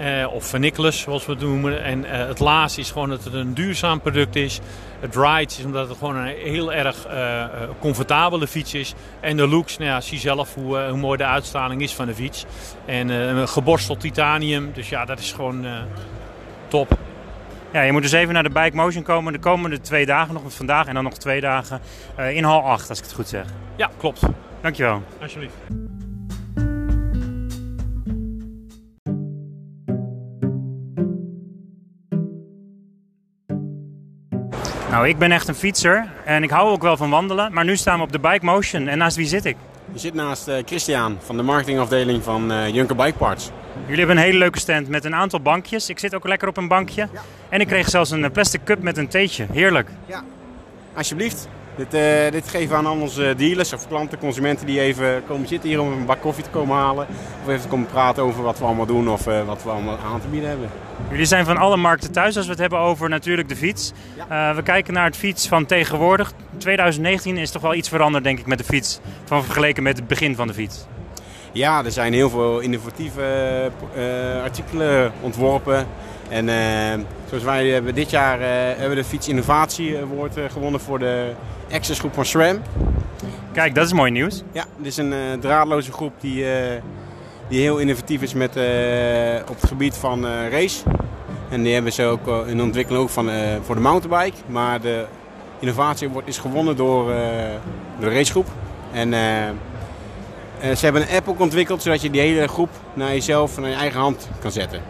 Uh, 0.00 0.32
of 0.32 0.44
vernikkelers, 0.44 1.00
zoals 1.00 1.26
we 1.26 1.32
het 1.32 1.40
noemen. 1.40 1.82
En 1.82 2.04
uh, 2.04 2.10
het 2.10 2.38
laatste 2.38 2.80
is 2.80 2.90
gewoon 2.90 3.08
dat 3.08 3.24
het 3.24 3.32
een 3.32 3.54
duurzaam 3.54 4.00
product 4.00 4.36
is. 4.36 4.60
Het 5.00 5.16
rides 5.16 5.58
is 5.58 5.64
omdat 5.64 5.88
het 5.88 5.98
gewoon 5.98 6.16
een 6.16 6.34
heel 6.36 6.72
erg 6.72 7.06
uh, 7.06 7.44
comfortabele 7.78 8.46
fiets 8.46 8.74
is. 8.74 8.94
En 9.20 9.36
de 9.36 9.48
looks, 9.48 9.78
nou 9.78 9.90
ja, 9.90 10.00
zie 10.00 10.18
zelf 10.18 10.54
hoe, 10.54 10.78
hoe 10.78 10.98
mooi 10.98 11.16
de 11.16 11.24
uitstraling 11.24 11.82
is 11.82 11.94
van 11.94 12.06
de 12.06 12.14
fiets. 12.14 12.44
En 12.84 13.48
geborsteld 13.48 14.00
titanium, 14.00 14.72
dus 14.72 14.88
ja, 14.88 15.04
dat 15.04 15.18
is 15.18 15.32
gewoon 15.32 15.66
top. 16.68 16.98
Ja, 17.72 17.82
je 17.82 17.92
moet 17.92 18.02
dus 18.02 18.12
even 18.12 18.34
naar 18.34 18.42
de 18.42 18.50
Bike 18.50 18.76
Motion 18.76 19.02
komen 19.02 19.32
de 19.32 19.38
komende 19.38 19.80
twee 19.80 20.06
dagen, 20.06 20.34
nog 20.34 20.42
vandaag 20.46 20.86
en 20.86 20.94
dan 20.94 21.04
nog 21.04 21.14
twee 21.14 21.40
dagen 21.40 21.80
in 22.16 22.44
hal 22.44 22.62
8, 22.62 22.88
als 22.88 22.98
ik 22.98 23.04
het 23.04 23.14
goed 23.14 23.28
zeg. 23.28 23.44
Ja, 23.76 23.90
klopt. 23.96 24.20
Dankjewel. 24.60 25.02
Alsjeblieft. 25.20 25.89
Nou, 34.90 35.08
ik 35.08 35.18
ben 35.18 35.32
echt 35.32 35.48
een 35.48 35.54
fietser 35.54 36.08
en 36.24 36.42
ik 36.42 36.50
hou 36.50 36.70
ook 36.70 36.82
wel 36.82 36.96
van 36.96 37.10
wandelen. 37.10 37.52
Maar 37.52 37.64
nu 37.64 37.76
staan 37.76 37.96
we 37.96 38.02
op 38.02 38.12
de 38.12 38.18
Bike 38.18 38.44
Motion. 38.44 38.88
En 38.88 38.98
naast 38.98 39.16
wie 39.16 39.26
zit 39.26 39.44
ik? 39.44 39.56
Je 39.92 39.98
zit 39.98 40.14
naast 40.14 40.48
uh, 40.48 40.54
Christian 40.64 41.16
van 41.20 41.36
de 41.36 41.42
marketingafdeling 41.42 42.22
van 42.22 42.52
uh, 42.52 42.68
Junker 42.68 42.96
Bike 42.96 43.18
Parts. 43.18 43.50
Jullie 43.82 43.98
hebben 43.98 44.16
een 44.16 44.22
hele 44.22 44.38
leuke 44.38 44.58
stand 44.58 44.88
met 44.88 45.04
een 45.04 45.14
aantal 45.14 45.40
bankjes. 45.40 45.88
Ik 45.88 45.98
zit 45.98 46.14
ook 46.14 46.28
lekker 46.28 46.48
op 46.48 46.56
een 46.56 46.68
bankje. 46.68 47.08
Ja. 47.12 47.20
En 47.48 47.60
ik 47.60 47.66
kreeg 47.66 47.88
zelfs 47.88 48.10
een 48.10 48.32
plastic 48.32 48.64
cup 48.64 48.82
met 48.82 48.96
een 48.96 49.08
theetje. 49.08 49.46
Heerlijk. 49.52 49.88
Ja, 50.06 50.22
alsjeblieft. 50.94 51.48
Dit, 51.80 51.94
uh, 51.94 52.32
dit 52.32 52.48
geven 52.48 52.68
we 52.68 52.74
aan 52.74 53.00
onze 53.00 53.34
dealers 53.36 53.72
of 53.72 53.88
klanten, 53.88 54.18
consumenten 54.18 54.66
die 54.66 54.80
even 54.80 55.22
komen 55.26 55.48
zitten 55.48 55.68
hier 55.68 55.80
om 55.80 55.92
een 55.92 56.04
bak 56.04 56.20
koffie 56.20 56.44
te 56.44 56.50
komen 56.50 56.76
halen. 56.76 57.06
Of 57.42 57.48
even 57.48 57.60
te 57.60 57.68
komen 57.68 57.86
praten 57.86 58.22
over 58.22 58.42
wat 58.42 58.58
we 58.58 58.64
allemaal 58.64 58.86
doen 58.86 59.08
of 59.08 59.26
uh, 59.26 59.46
wat 59.46 59.62
we 59.62 59.70
allemaal 59.70 59.98
aan 59.98 60.20
te 60.20 60.28
bieden 60.28 60.48
hebben. 60.48 60.68
Jullie 61.10 61.26
zijn 61.26 61.44
van 61.44 61.56
alle 61.56 61.76
markten 61.76 62.12
thuis 62.12 62.36
als 62.36 62.44
we 62.44 62.50
het 62.50 62.60
hebben 62.60 62.78
over 62.78 63.08
natuurlijk 63.08 63.48
de 63.48 63.56
fiets. 63.56 63.92
Ja. 64.28 64.50
Uh, 64.50 64.56
we 64.56 64.62
kijken 64.62 64.94
naar 64.94 65.04
het 65.04 65.16
fiets 65.16 65.48
van 65.48 65.66
tegenwoordig. 65.66 66.32
2019 66.58 67.36
is 67.36 67.50
toch 67.50 67.62
wel 67.62 67.74
iets 67.74 67.88
veranderd 67.88 68.24
denk 68.24 68.38
ik 68.38 68.46
met 68.46 68.58
de 68.58 68.64
fiets 68.64 69.00
van 69.24 69.44
vergeleken 69.44 69.82
met 69.82 69.96
het 69.96 70.06
begin 70.06 70.34
van 70.34 70.46
de 70.46 70.54
fiets. 70.54 70.86
Ja, 71.52 71.84
er 71.84 71.92
zijn 71.92 72.12
heel 72.12 72.30
veel 72.30 72.60
innovatieve 72.60 73.70
artikelen 74.42 75.12
ontworpen. 75.20 75.86
En 76.30 76.48
zoals 77.28 77.44
wij 77.44 77.68
hebben 77.68 77.94
dit 77.94 78.10
jaar 78.10 78.38
hebben 78.78 78.96
de 78.96 79.04
Fiets 79.04 79.28
Innovatie 79.28 79.98
Award 79.98 80.38
gewonnen 80.52 80.80
voor 80.80 80.98
de 80.98 81.32
Access 81.70 81.98
groep 81.98 82.14
van 82.14 82.24
SRAM. 82.24 82.58
Kijk, 83.52 83.74
dat 83.74 83.86
is 83.86 83.92
mooi 83.92 84.10
nieuws. 84.10 84.42
Ja, 84.52 84.64
dit 84.76 84.86
is 84.86 84.96
een 84.96 85.12
uh, 85.12 85.18
draadloze 85.40 85.92
groep 85.92 86.12
die, 86.20 86.44
uh, 86.44 86.50
die 87.48 87.60
heel 87.60 87.78
innovatief 87.78 88.22
is 88.22 88.34
met, 88.34 88.56
uh, 88.56 88.64
op 89.48 89.60
het 89.60 89.68
gebied 89.68 89.94
van 89.94 90.26
race. 90.26 90.82
En 91.48 91.62
die 91.62 91.74
hebben 91.74 91.92
ze 91.92 92.04
ook 92.04 92.46
in 92.46 92.62
ontwikkeling 92.62 93.02
ook 93.02 93.10
van, 93.10 93.30
voor 93.62 93.74
de 93.74 93.80
mountainbike. 93.80 94.36
Maar 94.46 94.80
de 94.80 95.04
innovatie 95.58 96.08
wordt, 96.08 96.28
is 96.28 96.38
gewonnen 96.38 96.76
door, 96.76 97.06
door 97.98 98.10
de 98.10 98.14
racegroep. 98.14 98.46
En 98.92 99.12
ze 100.60 100.84
hebben 100.84 101.02
een 101.02 101.16
app 101.16 101.28
ook 101.28 101.40
ontwikkeld 101.40 101.82
zodat 101.82 102.02
je 102.02 102.10
die 102.10 102.20
hele 102.20 102.48
groep 102.48 102.70
naar 102.94 103.08
jezelf, 103.08 103.58
naar 103.58 103.70
je 103.70 103.76
eigen 103.76 104.00
hand 104.00 104.28
kan 104.40 104.52
zetten. 104.52 104.82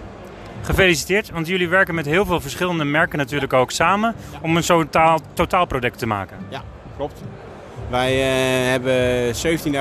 Gefeliciteerd, 0.63 1.31
want 1.31 1.47
jullie 1.47 1.69
werken 1.69 1.95
met 1.95 2.07
heel 2.07 2.25
veel 2.25 2.41
verschillende 2.41 2.85
merken 2.85 3.19
natuurlijk 3.19 3.53
ook 3.53 3.71
samen 3.71 4.15
om 4.43 4.57
een 4.57 4.65
zo'n 4.65 4.83
totaal, 4.83 5.21
totaalproduct 5.33 5.99
te 5.99 6.07
maken. 6.07 6.37
Ja, 6.49 6.63
klopt. 6.97 7.23
Wij 7.89 8.13
uh, 8.15 8.71
hebben 8.71 9.35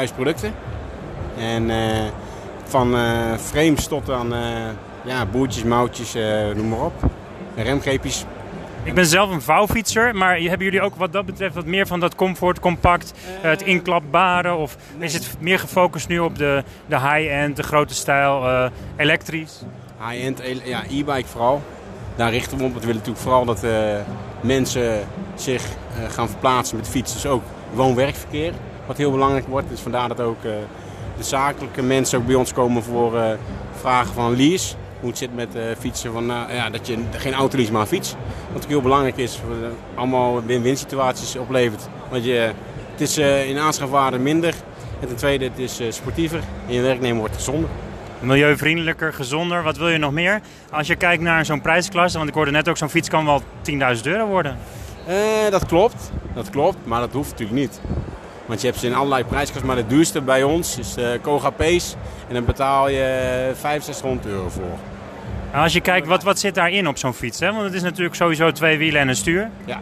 17.000 0.10 0.16
producten. 0.16 0.54
En 1.38 1.70
uh, 1.70 1.78
van 2.64 2.96
uh, 2.96 3.36
frames 3.38 3.88
tot 3.88 4.10
aan 4.10 4.34
ja, 5.06 5.26
boertjes, 5.26 5.64
moutjes, 5.64 6.14
noem 6.56 6.70
maar 6.70 6.82
op. 6.82 6.94
Remgreepjes. 7.56 8.26
Ik 8.84 8.94
ben 8.94 9.06
zelf 9.06 9.32
een 9.32 9.42
vouwfietser, 9.42 10.16
maar 10.16 10.38
hebben 10.38 10.66
jullie 10.66 10.82
ook 10.82 10.96
wat 10.96 11.14
dat 11.14 11.26
betreft 11.26 11.56
wat 11.56 11.66
meer 11.66 11.88
van 11.88 12.00
dat 12.00 12.16
comfort, 12.16 12.60
compact, 12.60 13.14
het 13.42 13.62
inklapbare? 13.62 14.54
Of 14.54 14.78
is 15.00 15.14
het 15.14 15.36
meer 15.40 15.60
gefocust 15.60 16.08
nu 16.08 16.20
op 16.20 16.38
de, 16.38 16.64
de 16.86 17.00
high-end, 17.00 17.56
de 17.56 17.64
grote 17.64 17.94
stijl, 17.94 18.70
elektrisch? 18.98 19.64
High-end 20.08 20.42
ja, 20.64 20.84
e-bike 20.90 21.28
vooral. 21.28 21.62
Daar 22.16 22.32
richten 22.32 22.58
we 22.58 22.64
op. 22.64 22.74
We 22.74 22.80
willen 22.80 22.96
natuurlijk 22.96 23.24
vooral 23.24 23.46
dat 23.46 23.64
uh, 23.64 23.72
mensen 24.42 25.08
zich 25.36 25.64
uh, 25.64 26.10
gaan 26.10 26.30
verplaatsen 26.30 26.78
met 26.78 26.88
fiets. 26.88 27.14
Dus 27.14 27.26
ook 27.26 27.44
woon-werkverkeer, 27.74 28.54
wat 28.86 28.98
heel 28.98 29.12
belangrijk 29.12 29.48
wordt. 29.48 29.70
Dus 29.70 29.80
vandaar 29.80 30.08
dat 30.08 30.22
ook 30.22 30.44
uh, 30.44 30.52
de 31.18 31.24
zakelijke 31.24 31.82
mensen 31.82 32.20
ook 32.20 32.26
bij 32.26 32.36
ons 32.36 32.54
komen 32.54 32.84
voor 32.84 33.38
vragen 33.80 34.14
van 34.14 34.36
lease. 34.36 34.76
Hoe 35.00 35.10
het 35.10 35.18
zit 35.18 35.36
met 35.36 35.50
fietsen, 35.80 36.12
van, 36.12 36.26
ja, 36.26 36.70
dat 36.70 36.88
je 36.88 36.98
geen 37.12 37.34
autolease 37.34 37.72
maar 37.72 37.82
een 37.82 37.88
fiets. 37.88 38.16
Wat 38.54 38.64
ook 38.64 38.70
heel 38.70 38.82
belangrijk 38.82 39.18
is, 39.18 39.40
allemaal 39.96 40.44
win-win 40.44 40.78
situaties 40.78 41.36
oplevert. 41.36 41.88
Want 42.10 42.24
je, 42.24 42.52
het 42.92 43.02
is 43.02 43.18
in 43.48 43.58
aanschafwaarde 43.58 44.18
minder. 44.18 44.54
En 45.00 45.08
ten 45.08 45.16
tweede, 45.16 45.46
het 45.46 45.60
is 45.60 45.82
sportiever 45.90 46.40
en 46.68 46.74
je 46.74 46.82
werknemer 46.82 47.20
wordt 47.20 47.36
gezonder 47.36 47.70
milieuvriendelijker, 48.20 49.14
gezonder. 49.14 49.64
Wat 49.64 49.78
wil 49.78 49.90
je 49.90 49.98
nog 49.98 50.12
meer? 50.12 50.42
Als 50.72 50.88
je 50.88 50.96
kijkt 50.96 51.24
naar 51.24 51.46
zo'n 51.46 51.62
prijsklasse, 51.62 52.18
want 52.18 52.30
ik 52.30 52.36
hoorde 52.36 52.52
net 52.52 52.70
ook 52.70 52.78
zo'n 52.78 52.90
fiets 52.90 53.10
kan 53.10 53.26
wel 53.26 53.42
10.000 53.72 54.02
euro 54.04 54.26
worden. 54.26 54.58
Eh, 55.08 55.16
dat 55.52 55.66
klopt, 55.66 56.12
dat 56.34 56.50
klopt, 56.50 56.78
maar 56.84 57.00
dat 57.00 57.14
hoeft 57.14 57.30
natuurlijk 57.30 57.60
niet. 57.60 57.82
Want 58.46 58.62
je 58.62 58.68
hebt 58.68 58.80
ze 58.80 58.88
in 58.88 58.96
allerlei 58.96 59.24
prijsklassen, 59.24 59.68
maar 59.68 59.76
de 59.76 59.88
duurste 59.88 60.22
bij 60.22 60.44
ons 60.44 60.78
is 60.78 60.94
de 60.94 61.20
Koga 61.22 61.50
Pace. 61.50 61.96
En 62.28 62.34
dan 62.34 62.46
betaal 62.46 62.90
je 62.90 63.52
6500 63.62 64.28
euro 64.28 64.50
voor. 64.50 64.78
Nou, 65.52 65.64
als 65.64 65.74
je 65.74 65.82
kijkt, 65.82 66.08
wat, 66.08 66.24
wat 66.24 66.40
zit 66.40 66.56
daarin 66.56 66.88
op 66.88 66.98
zo'n 66.98 67.14
fiets? 67.14 67.40
Hè? 67.40 67.52
Want 67.52 67.64
het 67.64 67.74
is 67.74 67.82
natuurlijk 67.82 68.16
sowieso 68.16 68.52
twee 68.52 68.78
wielen 68.78 69.02
en 69.02 69.08
een 69.08 69.16
stuur. 69.16 69.50
Ja. 69.66 69.82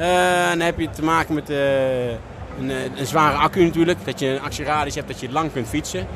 Uh, 0.00 0.48
dan 0.48 0.60
heb 0.60 0.78
je 0.78 0.90
te 0.90 1.02
maken 1.02 1.34
met 1.34 1.50
uh, 1.50 2.08
een, 2.08 2.70
een, 2.96 3.06
zware 3.06 3.36
accu 3.36 3.64
natuurlijk. 3.64 3.98
Dat 4.04 4.18
je 4.20 4.26
een 4.26 4.40
actieradius 4.40 4.94
hebt 4.94 5.08
dat 5.08 5.20
je 5.20 5.30
lang 5.30 5.52
kunt 5.52 5.68
fietsen. 5.68 6.06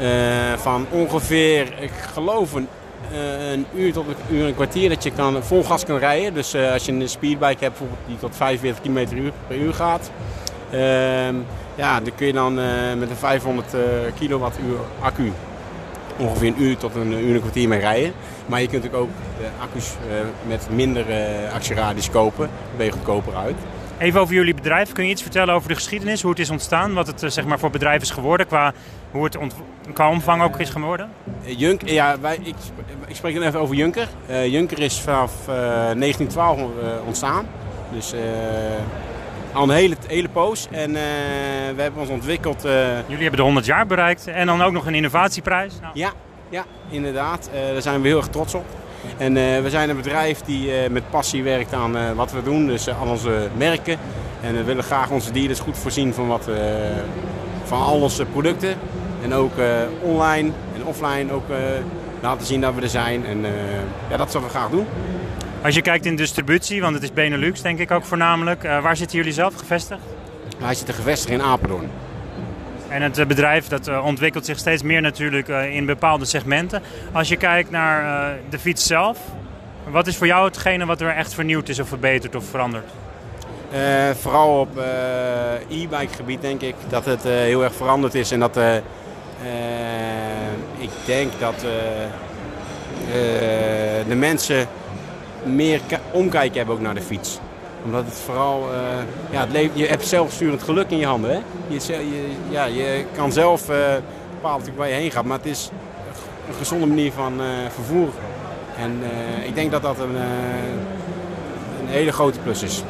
Uh, 0.00 0.52
van 0.56 0.86
ongeveer, 0.90 1.72
ik 1.80 1.90
geloof 2.12 2.52
een, 2.52 2.68
uh, 3.12 3.50
een 3.50 3.66
uur 3.74 3.92
tot 3.92 4.06
een 4.08 4.36
uur 4.36 4.40
en 4.40 4.46
een 4.46 4.54
kwartier 4.54 4.88
dat 4.88 5.02
je 5.02 5.10
kan, 5.10 5.42
vol 5.42 5.64
gas 5.64 5.84
kan 5.84 5.98
rijden. 5.98 6.34
Dus 6.34 6.54
uh, 6.54 6.72
als 6.72 6.84
je 6.84 6.92
een 6.92 7.08
speedbike 7.08 7.64
hebt 7.64 7.78
die 8.06 8.18
tot 8.18 8.36
45 8.36 8.82
km 8.82 9.30
per 9.46 9.56
uur 9.56 9.74
gaat, 9.74 10.10
ehm, 10.70 11.34
ja, 11.74 12.00
dan 12.00 12.14
kun 12.14 12.26
je 12.26 12.32
dan 12.32 12.54
met 12.98 13.10
een 13.10 13.16
500 13.16 13.66
kilowattuur 14.18 14.78
accu 15.00 15.32
ongeveer 16.18 16.48
een 16.48 16.62
uur 16.62 16.76
tot 16.76 16.94
een 16.94 17.12
uur 17.12 17.28
en 17.28 17.34
een 17.34 17.40
kwartier 17.40 17.68
mee 17.68 17.80
rijden. 17.80 18.12
Maar 18.46 18.60
je 18.60 18.68
kunt 18.68 18.94
ook 18.94 19.10
accu's 19.60 19.94
met 20.46 20.68
minder 20.70 21.04
actieradius 21.52 22.10
kopen. 22.10 22.48
Dan 22.68 22.76
ben 22.76 22.86
je 22.86 22.92
goedkoper 22.92 23.34
uit. 23.34 23.56
Even 23.98 24.20
over 24.20 24.34
jullie 24.34 24.54
bedrijf. 24.54 24.92
Kun 24.92 25.04
je 25.04 25.10
iets 25.10 25.22
vertellen 25.22 25.54
over 25.54 25.68
de 25.68 25.74
geschiedenis, 25.74 26.22
hoe 26.22 26.30
het 26.30 26.40
is 26.40 26.50
ontstaan, 26.50 26.94
wat 26.94 27.06
het 27.06 27.22
zeg 27.26 27.44
maar, 27.44 27.58
voor 27.58 27.70
bedrijf 27.70 28.02
is 28.02 28.10
geworden 28.10 28.46
qua 28.46 28.72
hoe 29.10 29.24
het 29.24 29.38
qua 29.92 30.10
omvang 30.10 30.42
ook 30.42 30.58
is 30.58 30.70
geworden? 30.70 31.10
Eh, 31.44 31.58
Junk, 31.58 31.88
ja, 31.88 32.20
wij, 32.20 32.38
ik, 32.42 32.54
ik 33.06 33.16
spreek 33.16 33.34
dan 33.34 33.42
even 33.42 33.60
over 33.60 33.74
Junker. 33.74 34.08
Uh, 34.30 34.46
Junker 34.46 34.78
is 34.78 35.00
vanaf 35.00 35.32
uh, 35.40 35.46
1912 35.46 36.58
uh, 36.58 36.66
ontstaan. 37.06 37.46
Dus 37.92 38.14
al 39.52 39.62
een 39.62 39.70
hele, 39.70 39.96
hele 40.06 40.28
poos. 40.28 40.68
En 40.70 40.92
we 41.76 41.82
hebben 41.82 42.00
ons 42.00 42.10
ontwikkeld. 42.10 42.62
Jullie 42.62 43.22
hebben 43.22 43.36
de 43.36 43.42
100 43.42 43.66
jaar 43.66 43.86
bereikt 43.86 44.26
en 44.26 44.46
dan 44.46 44.62
ook 44.62 44.72
nog 44.72 44.86
een 44.86 44.94
innovatieprijs. 44.94 45.72
Nou. 45.80 45.92
Ja, 45.94 46.12
ja, 46.48 46.64
inderdaad. 46.88 47.50
daar 47.72 47.82
zijn 47.82 48.00
we 48.00 48.08
heel 48.08 48.16
erg 48.16 48.28
trots 48.28 48.54
op. 48.54 48.64
En 49.18 49.34
we 49.62 49.70
zijn 49.70 49.90
een 49.90 49.96
bedrijf 49.96 50.40
die 50.40 50.70
met 50.90 51.10
passie 51.10 51.42
werkt 51.42 51.72
aan 51.72 52.14
wat 52.14 52.32
we 52.32 52.42
doen, 52.42 52.66
dus 52.66 52.88
aan 52.88 53.08
onze 53.08 53.48
merken. 53.56 53.98
En 54.40 54.54
we 54.54 54.64
willen 54.64 54.84
graag 54.84 55.10
onze 55.10 55.32
dealers 55.32 55.60
goed 55.60 55.78
voorzien 55.78 56.14
van, 56.14 56.26
wat, 56.26 56.48
van 57.66 57.82
al 57.82 58.00
onze 58.00 58.24
producten. 58.24 58.74
En 59.22 59.34
ook 59.34 59.58
uh, 59.58 59.66
online 60.02 60.50
en 60.74 60.84
offline 60.84 61.32
ook 61.32 61.50
uh, 61.50 61.56
laten 62.20 62.46
zien 62.46 62.60
dat 62.60 62.74
we 62.74 62.82
er 62.82 62.88
zijn. 62.88 63.26
En 63.26 63.38
uh, 63.38 63.50
ja, 64.10 64.16
dat 64.16 64.30
zullen 64.30 64.46
we 64.46 64.52
graag 64.52 64.70
doen. 64.70 64.86
Als 65.62 65.74
je 65.74 65.82
kijkt 65.82 66.06
in 66.06 66.16
distributie, 66.16 66.80
want 66.80 66.94
het 66.94 67.02
is 67.02 67.12
Benelux 67.12 67.62
denk 67.62 67.78
ik 67.78 67.90
ook 67.90 68.04
voornamelijk. 68.04 68.62
waar 68.62 68.96
zitten 68.96 69.16
jullie 69.16 69.32
zelf 69.32 69.54
gevestigd? 69.54 70.00
Wij 70.58 70.74
zitten 70.74 70.94
gevestigd 70.94 71.32
in 71.32 71.42
Apeldoorn. 71.42 71.90
En 72.88 73.02
het 73.02 73.28
bedrijf 73.28 73.68
dat 73.68 74.00
ontwikkelt 74.02 74.44
zich 74.44 74.58
steeds 74.58 74.82
meer 74.82 75.00
natuurlijk 75.00 75.48
in 75.48 75.86
bepaalde 75.86 76.24
segmenten. 76.24 76.82
Als 77.12 77.28
je 77.28 77.36
kijkt 77.36 77.70
naar 77.70 78.36
de 78.50 78.58
fiets 78.58 78.86
zelf, 78.86 79.18
wat 79.90 80.06
is 80.06 80.16
voor 80.16 80.26
jou 80.26 80.46
hetgene 80.46 80.86
wat 80.86 81.00
er 81.00 81.08
echt 81.08 81.34
vernieuwd 81.34 81.68
is 81.68 81.78
of 81.78 81.88
verbeterd 81.88 82.34
of 82.34 82.44
veranderd? 82.44 82.90
Uh, 83.72 84.10
vooral 84.20 84.60
op 84.60 84.78
uh, 84.78 85.82
e-bike 85.82 86.14
gebied 86.14 86.40
denk 86.40 86.60
ik 86.60 86.74
dat 86.88 87.04
het 87.04 87.26
uh, 87.26 87.32
heel 87.32 87.64
erg 87.64 87.74
veranderd 87.74 88.14
is 88.14 88.30
en 88.30 88.40
dat 88.40 88.56
ik 90.78 90.90
denk 91.04 91.32
dat 91.38 91.54
de 94.08 94.14
mensen 94.14 94.68
meer 95.42 95.80
omkijken 96.10 96.56
hebben 96.56 96.74
ook 96.74 96.80
naar 96.80 96.94
de 96.94 97.02
fiets 97.02 97.38
omdat 97.84 98.04
het 98.04 98.14
vooral, 98.14 98.68
ja, 99.30 99.46
het 99.50 99.70
je 99.72 99.86
hebt 99.86 100.06
zelfsturend 100.06 100.62
geluk 100.62 100.90
in 100.90 100.98
je 100.98 101.06
handen. 101.06 101.30
Hè? 101.30 101.40
Je, 101.68 102.34
ja, 102.48 102.64
je 102.64 103.04
kan 103.16 103.32
zelf 103.32 103.66
bepalen 104.30 104.76
waar 104.76 104.88
je 104.88 104.94
heen 104.94 105.10
gaat, 105.10 105.24
maar 105.24 105.36
het 105.38 105.46
is 105.46 105.70
een 106.48 106.54
gezonde 106.54 106.86
manier 106.86 107.12
van 107.12 107.40
vervoer. 107.74 108.08
En 108.78 109.02
ik 109.46 109.54
denk 109.54 109.70
dat 109.70 109.82
dat 109.82 109.98
een, 109.98 110.14
een 111.80 111.88
hele 111.88 112.12
grote 112.12 112.38
plus 112.38 112.62
is. 112.62 112.82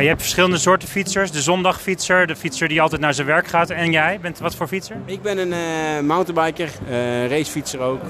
Je 0.00 0.08
hebt 0.08 0.20
verschillende 0.20 0.58
soorten 0.58 0.88
fietsers. 0.88 1.30
De 1.30 1.42
zondagfietser, 1.42 2.26
de 2.26 2.36
fietser 2.36 2.68
die 2.68 2.80
altijd 2.80 3.00
naar 3.00 3.14
zijn 3.14 3.26
werk 3.26 3.46
gaat. 3.46 3.70
En 3.70 3.90
jij, 3.90 4.18
bent 4.20 4.38
wat 4.38 4.54
voor 4.54 4.66
fietser? 4.66 4.96
Ik 5.04 5.22
ben 5.22 5.38
een 5.38 5.52
uh, 5.52 6.06
mountainbiker, 6.08 6.68
uh, 6.88 7.26
racefietser 7.26 7.80
ook. 7.80 8.00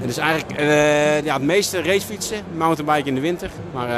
En 0.00 0.06
dus 0.06 0.16
eigenlijk 0.16 0.60
uh, 0.60 1.24
ja, 1.24 1.34
het 1.34 1.42
meeste 1.42 1.82
racefietsen, 1.82 2.38
mountainbiken 2.56 3.06
in 3.06 3.14
de 3.14 3.20
winter. 3.20 3.50
Maar 3.72 3.88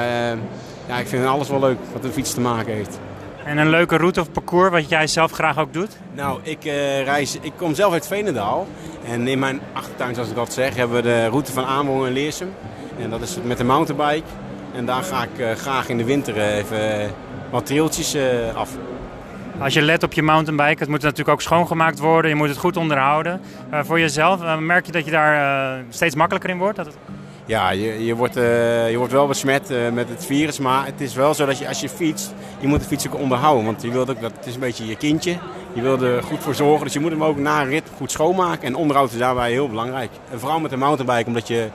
ja, 0.89 0.99
ik 0.99 1.07
vind 1.07 1.27
alles 1.27 1.49
wel 1.49 1.61
leuk 1.61 1.79
wat 1.93 2.05
een 2.05 2.13
fiets 2.13 2.35
te 2.35 2.41
maken 2.41 2.75
heeft. 2.75 2.99
En 3.45 3.59
een 3.59 3.71
leuke 3.71 3.97
route 3.97 4.21
of 4.21 4.33
parcours 4.33 4.71
wat 4.71 4.89
jij 4.89 5.07
zelf 5.07 5.33
graag 5.33 5.59
ook 5.59 5.73
doet? 5.73 5.97
Nou, 6.13 6.41
ik, 6.43 6.65
reis, 7.05 7.39
ik 7.41 7.53
kom 7.57 7.75
zelf 7.75 7.93
uit 7.93 8.07
Veenendaal. 8.07 8.67
En 9.07 9.29
in 9.29 9.39
mijn 9.39 9.61
achtertuin, 9.73 10.15
zoals 10.15 10.29
ik 10.29 10.37
dat 10.37 10.53
zeg, 10.53 10.77
hebben 10.77 10.97
we 10.97 11.03
de 11.03 11.27
route 11.27 11.53
van 11.53 11.65
Amerongen 11.65 12.07
en 12.07 12.13
Leersum. 12.13 12.55
En 12.99 13.11
dat 13.11 13.23
is 13.23 13.37
met 13.43 13.59
de 13.59 13.65
mountainbike. 13.65 14.27
En 14.75 14.85
daar 14.85 15.03
ga 15.03 15.23
ik 15.23 15.39
eh, 15.39 15.51
graag 15.51 15.89
in 15.89 15.97
de 15.97 16.05
winter 16.05 16.37
eh, 16.37 16.57
even 16.57 17.01
eh, 17.01 17.09
wat 17.51 17.67
trailtjes 17.67 18.17
af. 18.55 18.71
Als 19.59 19.75
je 19.75 19.83
let 19.83 20.03
op 20.03 20.13
je 20.13 20.23
mountainbike, 20.23 20.79
het 20.79 20.89
moet 20.89 21.03
natuurlijk 21.03 21.29
ook 21.29 21.43
schoongemaakt 21.43 21.99
worden. 21.99 22.31
Je 22.31 22.37
moet 22.37 22.49
het 22.49 22.59
goed 22.59 22.77
onderhouden. 22.77 23.41
Voor 23.71 24.01
jezelf, 24.01 24.59
merk 24.61 24.87
je 24.87 24.93
dat 24.93 25.05
je 25.05 25.11
daar 25.11 25.83
steeds 25.89 26.15
makkelijker 26.15 26.51
in 26.51 26.59
wordt? 26.59 26.77
Dat 26.77 26.87
het... 26.87 26.97
Ja, 27.47 27.71
je, 27.71 28.05
je, 28.05 28.15
wordt, 28.15 28.35
je 28.35 28.95
wordt 28.97 29.13
wel 29.13 29.27
besmet 29.27 29.73
met 29.93 30.09
het 30.09 30.27
virus, 30.27 30.59
maar 30.59 30.87
het 30.87 31.01
is 31.01 31.15
wel 31.15 31.35
zo 31.35 31.47
dat 31.47 31.59
je 31.59 31.69
als 31.69 31.81
je 31.81 31.89
fietst, 31.89 32.35
je 32.61 32.67
moet 32.67 32.81
de 32.81 32.87
fiets 32.87 33.07
ook 33.07 33.19
onderhouden. 33.19 33.65
Want 33.65 33.83
je 33.83 33.91
wilt 33.91 34.11
ook 34.11 34.21
dat 34.21 34.33
het 34.37 34.47
is 34.47 34.55
een 34.55 34.61
beetje 34.61 34.87
je 34.87 34.97
kindje. 34.97 35.37
Je 35.73 35.81
wil 35.81 36.03
er 36.03 36.23
goed 36.23 36.43
voor 36.43 36.55
zorgen, 36.55 36.85
dus 36.85 36.93
je 36.93 37.01
moet 37.01 37.11
hem 37.11 37.25
ook 37.25 37.39
na 37.39 37.61
een 37.61 37.69
rit 37.69 37.91
goed 37.97 38.11
schoonmaken. 38.11 38.67
En 38.67 38.75
onderhoud 38.75 39.13
is 39.13 39.19
daarbij 39.19 39.51
heel 39.51 39.69
belangrijk. 39.69 40.11
En 40.31 40.41
vooral 40.41 40.61
met 40.61 40.73
een 40.73 40.79
mountainbike, 40.79 41.27
omdat 41.27 41.49
je 41.49 41.69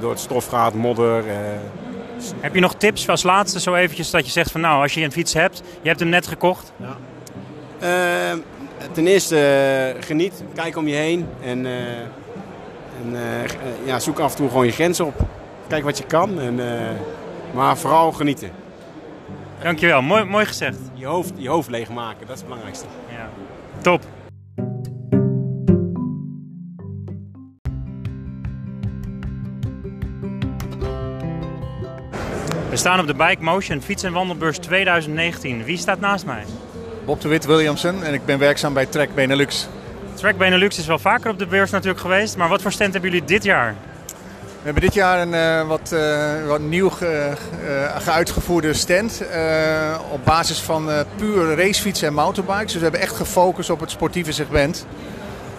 door 0.00 0.10
het 0.10 0.20
stof 0.20 0.46
gaat, 0.46 0.74
modder. 0.74 1.24
Heb 2.40 2.54
je 2.54 2.60
nog 2.60 2.74
tips 2.74 3.08
als 3.08 3.22
laatste 3.22 3.60
zo 3.60 3.74
eventjes 3.74 4.10
dat 4.10 4.26
je 4.26 4.32
zegt 4.32 4.50
van 4.50 4.60
nou, 4.60 4.82
als 4.82 4.94
je 4.94 5.02
een 5.02 5.12
fiets 5.12 5.34
hebt, 5.34 5.62
je 5.82 5.88
hebt 5.88 6.00
hem 6.00 6.08
net 6.08 6.26
gekocht. 6.26 6.72
Eh, 7.78 8.32
ten 8.92 9.06
eerste 9.06 9.38
eh, 9.38 10.02
geniet, 10.02 10.42
kijk 10.54 10.76
om 10.76 10.88
je 10.88 10.94
heen 10.94 11.26
en, 11.42 11.66
eh, 11.66 11.98
en 13.02 13.16
ja, 13.84 13.98
zoek 13.98 14.18
af 14.18 14.30
en 14.30 14.36
toe 14.36 14.48
gewoon 14.48 14.66
je 14.66 14.72
grens 14.72 15.00
op. 15.00 15.14
Kijk 15.68 15.84
wat 15.84 15.98
je 15.98 16.04
kan, 16.04 16.40
en, 16.40 16.60
maar 17.54 17.78
vooral 17.78 18.12
genieten. 18.12 18.50
Dankjewel, 19.62 20.02
mooi, 20.02 20.24
mooi 20.24 20.46
gezegd. 20.46 20.78
Je 20.94 21.06
hoofd, 21.06 21.32
je 21.36 21.48
hoofd 21.48 21.70
leegmaken, 21.70 22.26
dat 22.26 22.34
is 22.34 22.36
het 22.36 22.44
belangrijkste. 22.44 22.86
Ja. 23.10 23.28
Top. 23.80 24.02
We 32.74 32.80
staan 32.80 33.00
op 33.00 33.06
de 33.06 33.14
Bike 33.14 33.42
Motion 33.42 33.82
Fiets- 33.82 34.02
en 34.02 34.12
Wandelbeurs 34.12 34.58
2019. 34.58 35.64
Wie 35.64 35.76
staat 35.76 36.00
naast 36.00 36.24
mij? 36.24 36.44
Bob 37.04 37.20
de 37.20 37.28
Wit 37.28 37.44
Williamson 37.44 38.02
en 38.02 38.14
ik 38.14 38.24
ben 38.24 38.38
werkzaam 38.38 38.74
bij 38.74 38.86
Trek 38.86 39.14
Benelux. 39.14 39.68
Track 40.14 40.36
Benelux 40.36 40.78
is 40.78 40.86
wel 40.86 40.98
vaker 40.98 41.30
op 41.30 41.38
de 41.38 41.46
beurs 41.46 41.70
natuurlijk 41.70 42.00
geweest, 42.00 42.36
maar 42.36 42.48
wat 42.48 42.62
voor 42.62 42.72
stand 42.72 42.92
hebben 42.92 43.10
jullie 43.10 43.26
dit 43.26 43.44
jaar? 43.44 43.74
We 44.06 44.62
hebben 44.62 44.82
dit 44.82 44.94
jaar 44.94 45.20
een 45.20 45.34
eh, 45.34 45.68
wat, 45.68 45.92
eh, 45.92 46.46
wat 46.46 46.60
nieuw 46.60 46.88
ge, 46.88 47.32
eh, 47.66 48.00
geuitgevoerde 48.00 48.72
stand 48.72 49.22
op 50.10 50.24
basis 50.24 50.58
van 50.58 50.88
puur 51.16 51.56
racefietsen 51.56 52.08
en 52.08 52.14
mountainbikes. 52.14 52.64
Dus 52.64 52.74
we 52.74 52.82
hebben 52.82 53.00
echt 53.00 53.16
gefocust 53.16 53.70
op 53.70 53.80
het 53.80 53.90
sportieve 53.90 54.32
segment. 54.32 54.86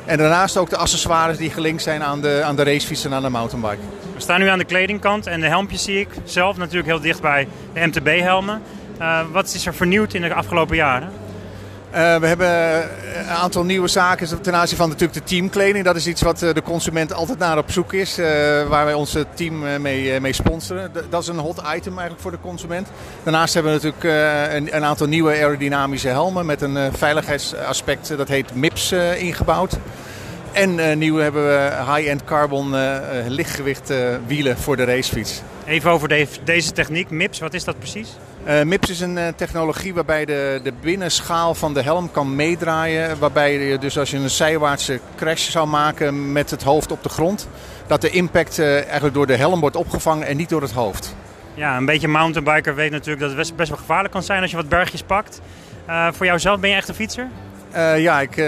En 0.05 0.18
daarnaast 0.18 0.57
ook 0.57 0.70
de 0.70 0.78
accessoires 0.78 1.38
die 1.38 1.51
gelinkt 1.51 1.84
zijn 1.84 2.03
aan 2.03 2.22
de, 2.22 2.41
aan 2.45 2.55
de 2.55 2.63
racefiets 2.63 3.05
en 3.05 3.13
aan 3.13 3.22
de 3.22 3.30
mountainbike. 3.30 3.82
We 4.16 4.22
staan 4.22 4.39
nu 4.39 4.47
aan 4.47 4.57
de 4.57 4.66
kledingkant 4.66 5.28
en 5.28 5.41
de 5.41 5.47
helmpjes 5.47 5.84
zie 5.84 5.99
ik 5.99 6.07
zelf 6.24 6.57
natuurlijk 6.57 6.88
heel 6.88 6.99
dicht 6.99 7.22
bij 7.22 7.47
de 7.74 7.86
MTB-helmen. 7.86 8.61
Eh, 8.97 9.20
wat 9.32 9.53
is 9.53 9.66
er 9.66 9.74
vernieuwd 9.74 10.13
in 10.13 10.22
de 10.22 10.34
afgelopen 10.34 10.76
jaren? 10.76 11.09
Eh, 11.91 12.16
we 12.16 12.28
hebben 12.28 12.49
een 13.20 13.30
aantal 13.30 13.63
nieuwe 13.63 13.88
zaken 13.88 14.41
ten 14.41 14.55
aanzien 14.55 14.78
van 14.78 14.89
natuurlijk 14.89 15.20
de 15.20 15.24
teamkleding. 15.24 15.86
Dat 15.86 15.95
is 15.95 16.07
iets 16.07 16.22
wat 16.22 16.41
eh, 16.41 16.53
de 16.53 16.61
consument 16.61 17.13
altijd 17.13 17.38
naar 17.38 17.57
op 17.57 17.72
zoek 17.72 17.93
is. 17.93 18.18
waar 18.68 18.86
wij 18.86 18.93
ons 18.93 19.18
team 19.34 19.82
mee, 19.82 20.20
mee 20.20 20.34
sponsoren. 20.34 20.91
Dat 21.09 21.22
is 21.22 21.28
een 21.28 21.38
hot 21.38 21.57
item 21.57 21.91
eigenlijk 21.91 22.22
voor 22.22 22.32
de 22.32 22.39
consument. 22.41 22.88
Daarnaast 23.24 23.53
hebben 23.53 23.72
we 23.72 23.88
natuurlijk 23.88 24.13
een, 24.53 24.76
een 24.76 24.86
aantal 24.86 25.07
nieuwe 25.07 25.32
aerodynamische 25.32 26.07
helmen 26.07 26.45
met 26.45 26.61
een 26.61 26.93
veiligheidsaspect. 26.93 28.18
dat 28.18 28.28
heet 28.28 28.55
MIPS 28.55 28.91
ingebouwd. 29.18 29.78
En 30.56 30.80
eh, 30.80 30.95
nieuw 30.95 31.16
hebben 31.18 31.47
we 31.47 31.72
high-end 31.93 32.24
carbon 32.24 32.76
eh, 32.76 32.95
eh, 33.20 33.28
lichtgewicht 33.28 33.93
wielen 34.28 34.58
voor 34.58 34.76
de 34.78 34.84
racefiets. 34.84 35.41
Even 35.66 35.91
over 35.91 36.08
de- 36.08 36.28
deze 36.43 36.72
techniek, 36.72 37.10
MIPS, 37.10 37.39
wat 37.39 37.53
is 37.53 37.64
dat 37.64 37.80
precies? 37.80 38.10
MIPS 38.64 38.89
is 38.89 38.99
een 38.99 39.20
technologie 39.36 39.93
waarbij 39.93 40.26
de, 40.26 40.60
de 40.64 40.74
binnenschaal 40.82 41.56
van 41.56 41.74
de 41.74 41.82
helm 41.82 42.12
kan 42.12 42.36
meedraaien. 42.36 43.20
Waarbij 43.20 43.58
je 43.60 43.78
dus 43.78 43.97
als 43.97 44.12
je 44.12 44.18
een 44.18 44.30
zijwaartse 44.30 44.99
crash 45.16 45.49
zou 45.49 45.68
maken 45.68 46.32
met 46.32 46.49
het 46.51 46.64
hoofd 46.64 46.91
op 46.91 47.03
de 47.03 47.10
grond, 47.10 47.47
dat 47.88 48.01
de 48.01 48.10
impact 48.10 48.60
eigenlijk 48.60 49.14
door 49.14 49.28
de 49.28 49.36
helm 49.36 49.60
wordt 49.60 49.76
opgevangen 49.76 50.28
en 50.28 50.38
niet 50.38 50.49
door 50.49 50.62
het 50.62 50.72
hoofd. 50.72 51.16
Ja, 51.53 51.78
een 51.78 51.86
beetje 51.86 52.08
mountainbiker 52.08 52.76
weet 52.76 52.91
natuurlijk 52.91 53.20
dat 53.20 53.30
het 53.30 53.38
best, 53.38 53.56
best 53.56 53.70
wel 53.70 53.78
gevaarlijk 53.78 54.14
kan 54.14 54.24
zijn 54.24 54.41
als 54.41 54.51
je 54.51 54.58
wat 54.58 54.70
bergjes 54.70 55.03
pakt. 55.03 55.41
Voor 56.12 56.26
jouzelf 56.26 56.60
ben 56.60 56.70
je 56.70 56.76
echt 56.76 56.88
een 56.89 56.95
fietser? 56.95 57.28
Eh, 57.76 57.99
ja, 57.99 58.21
ik 58.21 58.38
eh, 58.38 58.47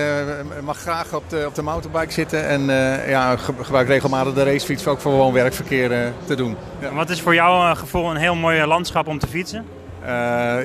mag 0.63 0.77
graag 0.77 1.13
op 1.13 1.29
de, 1.29 1.43
op 1.47 1.55
de 1.55 1.61
mountainbike 1.61 2.11
zitten 2.13 2.47
en 2.47 2.69
eh, 2.69 3.09
ja, 3.09 3.37
ge- 3.37 3.53
gebruik 3.61 3.87
regelmatig 3.87 4.33
de 4.33 4.43
racefiets 4.43 4.87
ook 4.87 4.99
voor 4.99 5.11
gewoon 5.11 5.33
werkverkeer 5.33 6.11
te 6.25 6.35
doen. 6.35 6.55
Ja. 6.79 6.93
Wat 6.93 7.09
is 7.09 7.21
voor 7.21 7.33
jou 7.33 7.75
gevoel 7.75 8.09
een 8.09 8.15
heel 8.17 8.35
mooi 8.35 8.65
landschap 8.65 9.07
om 9.07 9.19
te 9.19 9.27
fietsen? 9.27 9.65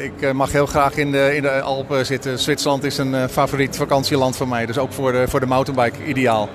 Ik 0.01 0.33
mag 0.33 0.53
heel 0.53 0.67
graag 0.67 0.97
in 0.97 1.13
de, 1.13 1.37
in 1.37 1.43
de 1.43 1.61
Alpen 1.61 2.07
zitten. 2.07 2.39
Zwitserland 2.39 2.85
is 2.85 2.99
een 2.99 3.29
favoriet 3.29 3.77
vakantieland 3.77 4.37
voor 4.37 4.49
mij, 4.49 4.67
dus 4.67 4.79
ook 4.79 4.93
voor 4.93 5.13
de, 5.13 5.25
voor 5.29 5.41
de 5.41 5.47
mountainbike 5.47 6.05
ideaal. 6.05 6.49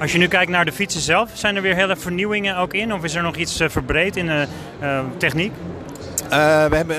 Als 0.00 0.12
je 0.12 0.18
nu 0.18 0.28
kijkt 0.28 0.50
naar 0.50 0.64
de 0.64 0.72
fietsen 0.72 1.00
zelf, 1.00 1.30
zijn 1.32 1.56
er 1.56 1.62
weer 1.62 1.74
hele 1.74 1.96
vernieuwingen 1.96 2.56
ook 2.56 2.72
in? 2.74 2.92
Of 2.94 3.04
is 3.04 3.14
er 3.14 3.22
nog 3.22 3.36
iets 3.36 3.62
verbreed 3.66 4.16
in 4.16 4.26
de 4.26 4.46
techniek? 5.16 5.52
We 6.28 6.76
hebben 6.76 6.96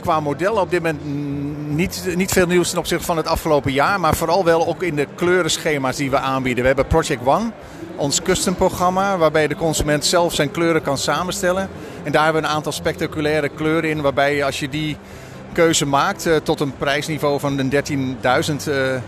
qua 0.00 0.20
modellen 0.20 0.60
op 0.60 0.70
dit 0.70 0.82
moment 0.82 1.00
niet, 1.80 2.16
niet 2.16 2.32
veel 2.32 2.46
nieuws 2.46 2.70
ten 2.70 2.78
opzichte 2.78 3.04
van 3.04 3.16
het 3.16 3.26
afgelopen 3.26 3.72
jaar. 3.72 4.00
Maar 4.00 4.16
vooral 4.16 4.44
wel 4.44 4.66
ook 4.66 4.82
in 4.82 4.96
de 4.96 5.06
kleurenschema's 5.14 5.96
die 5.96 6.10
we 6.10 6.18
aanbieden. 6.18 6.60
We 6.60 6.66
hebben 6.66 6.86
Project 6.86 7.26
One, 7.26 7.50
ons 7.96 8.22
custom 8.22 8.54
programma. 8.54 9.18
Waarbij 9.18 9.48
de 9.48 9.56
consument 9.56 10.04
zelf 10.04 10.34
zijn 10.34 10.50
kleuren 10.50 10.82
kan 10.82 10.98
samenstellen. 10.98 11.68
En 12.02 12.12
daar 12.12 12.24
hebben 12.24 12.42
we 12.42 12.48
een 12.48 12.54
aantal 12.54 12.72
spectaculaire 12.72 13.48
kleuren 13.48 13.90
in. 13.90 14.00
Waarbij 14.00 14.44
als 14.44 14.60
je 14.60 14.68
die 14.68 14.96
keuze 15.52 15.86
maakt 15.86 16.26
eh, 16.26 16.36
tot 16.36 16.60
een 16.60 16.76
prijsniveau 16.76 17.40
van 17.40 17.56
de 17.56 17.64
13.000 17.64 18.66
eh, 18.66 18.94
eh, 18.94 19.02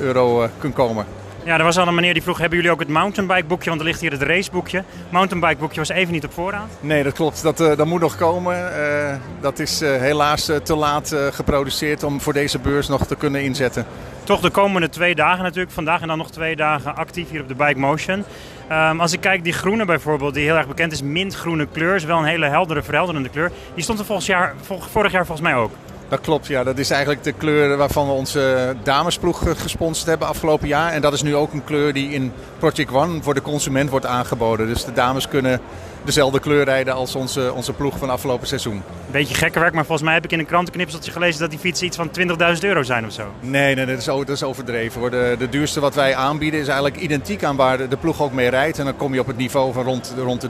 euro 0.00 0.48
kunt 0.58 0.74
komen. 0.74 1.06
Ja, 1.44 1.58
er 1.58 1.64
was 1.64 1.78
al 1.78 1.88
een 1.88 1.94
meneer 1.94 2.12
die 2.12 2.22
vroeg, 2.22 2.38
hebben 2.38 2.56
jullie 2.56 2.72
ook 2.72 2.78
het 2.78 2.88
mountainbike 2.88 3.44
boekje? 3.44 3.68
Want 3.68 3.80
er 3.80 3.86
ligt 3.86 4.00
hier 4.00 4.10
het 4.10 4.22
raceboekje. 4.22 4.84
Mountainbike 5.08 5.56
boekje 5.56 5.78
was 5.78 5.88
even 5.88 6.12
niet 6.12 6.24
op 6.24 6.32
voorraad. 6.32 6.68
Nee, 6.80 7.02
dat 7.02 7.12
klopt. 7.12 7.42
Dat, 7.42 7.60
eh, 7.60 7.76
dat 7.76 7.86
moet 7.86 8.00
nog 8.00 8.16
komen. 8.16 8.76
Eh, 8.76 9.14
dat 9.40 9.58
is 9.58 9.80
eh, 9.80 9.96
helaas 9.96 10.50
te 10.62 10.76
laat 10.76 11.16
geproduceerd 11.30 12.02
om 12.02 12.20
voor 12.20 12.32
deze 12.32 12.58
beurs 12.58 12.88
nog 12.88 13.06
te 13.06 13.16
kunnen 13.16 13.42
inzetten. 13.42 13.86
Toch 14.24 14.40
de 14.40 14.50
komende 14.50 14.88
twee 14.88 15.14
dagen 15.14 15.42
natuurlijk. 15.42 15.72
Vandaag 15.72 16.00
en 16.00 16.08
dan 16.08 16.18
nog 16.18 16.30
twee 16.30 16.56
dagen 16.56 16.96
actief 16.96 17.30
hier 17.30 17.40
op 17.40 17.48
de 17.48 17.54
Bike 17.54 17.78
Motion. 17.78 18.24
Ehm, 18.68 19.00
als 19.00 19.12
ik 19.12 19.20
kijk, 19.20 19.44
die 19.44 19.52
groene 19.52 19.84
bijvoorbeeld, 19.84 20.34
die 20.34 20.44
heel 20.44 20.56
erg 20.56 20.66
bekend 20.66 20.92
is, 20.92 21.02
mintgroene 21.02 21.66
kleur. 21.66 21.94
Is 21.94 22.04
wel 22.04 22.18
een 22.18 22.24
hele 22.24 22.46
heldere, 22.46 22.82
verhelderende 22.82 23.28
kleur. 23.28 23.52
Die 23.74 23.82
stond 23.82 23.98
er 23.98 24.04
volgens 24.04 24.26
jaar, 24.26 24.54
vorig 24.90 25.12
jaar 25.12 25.26
volgens 25.26 25.48
mij 25.48 25.56
ook. 25.56 25.72
Dat 26.14 26.22
klopt, 26.22 26.46
ja. 26.46 26.64
Dat 26.64 26.78
is 26.78 26.90
eigenlijk 26.90 27.24
de 27.24 27.32
kleur 27.32 27.76
waarvan 27.76 28.06
we 28.06 28.12
onze 28.12 28.74
damesploeg 28.82 29.46
eh, 29.46 29.52
gesponsord 29.56 30.08
hebben 30.08 30.28
afgelopen 30.28 30.68
jaar. 30.68 30.92
En 30.92 31.00
dat 31.00 31.12
is 31.12 31.22
nu 31.22 31.36
ook 31.36 31.52
een 31.52 31.64
kleur 31.64 31.92
die 31.92 32.10
in 32.10 32.32
Project 32.58 32.90
One 32.92 33.22
voor 33.22 33.34
de 33.34 33.42
consument 33.42 33.90
wordt 33.90 34.06
aangeboden. 34.06 34.66
Dus 34.66 34.84
de 34.84 34.92
dames 34.92 35.28
kunnen 35.28 35.60
dezelfde 36.04 36.40
kleur 36.40 36.64
rijden 36.64 36.94
als 36.94 37.14
onze, 37.14 37.52
onze 37.52 37.72
ploeg 37.72 37.98
van 37.98 38.10
afgelopen 38.10 38.46
seizoen. 38.46 38.82
Beetje 39.10 39.34
gekke 39.34 39.58
werk, 39.60 39.74
maar 39.74 39.84
volgens 39.84 40.06
mij 40.06 40.14
heb 40.14 40.24
ik 40.24 40.32
in 40.32 40.38
een 40.38 40.46
krantenknipseltje 40.46 41.10
gelezen 41.12 41.40
dat 41.40 41.50
die 41.50 41.58
fietsen 41.58 41.86
iets 41.86 41.96
van 41.96 42.10
20.000 42.18 42.60
euro 42.60 42.82
zijn 42.82 43.06
of 43.06 43.12
zo. 43.12 43.22
Nee, 43.40 43.74
nee, 43.74 43.86
dat 43.86 43.98
is, 43.98 44.08
o- 44.08 44.24
dat 44.24 44.36
is 44.36 44.42
overdreven. 44.42 45.00
hoor. 45.00 45.10
De, 45.10 45.34
de 45.38 45.48
duurste 45.48 45.80
wat 45.80 45.94
wij 45.94 46.14
aanbieden 46.14 46.60
is 46.60 46.66
eigenlijk 46.68 46.96
identiek 47.00 47.44
aan 47.44 47.56
waar 47.56 47.78
de, 47.78 47.88
de 47.88 47.96
ploeg 47.96 48.22
ook 48.22 48.32
mee 48.32 48.48
rijdt. 48.48 48.78
En 48.78 48.84
dan 48.84 48.96
kom 48.96 49.14
je 49.14 49.20
op 49.20 49.26
het 49.26 49.36
niveau 49.36 49.72
van 49.72 49.84
rond, 49.84 50.14
rond 50.18 50.40
de 50.40 50.48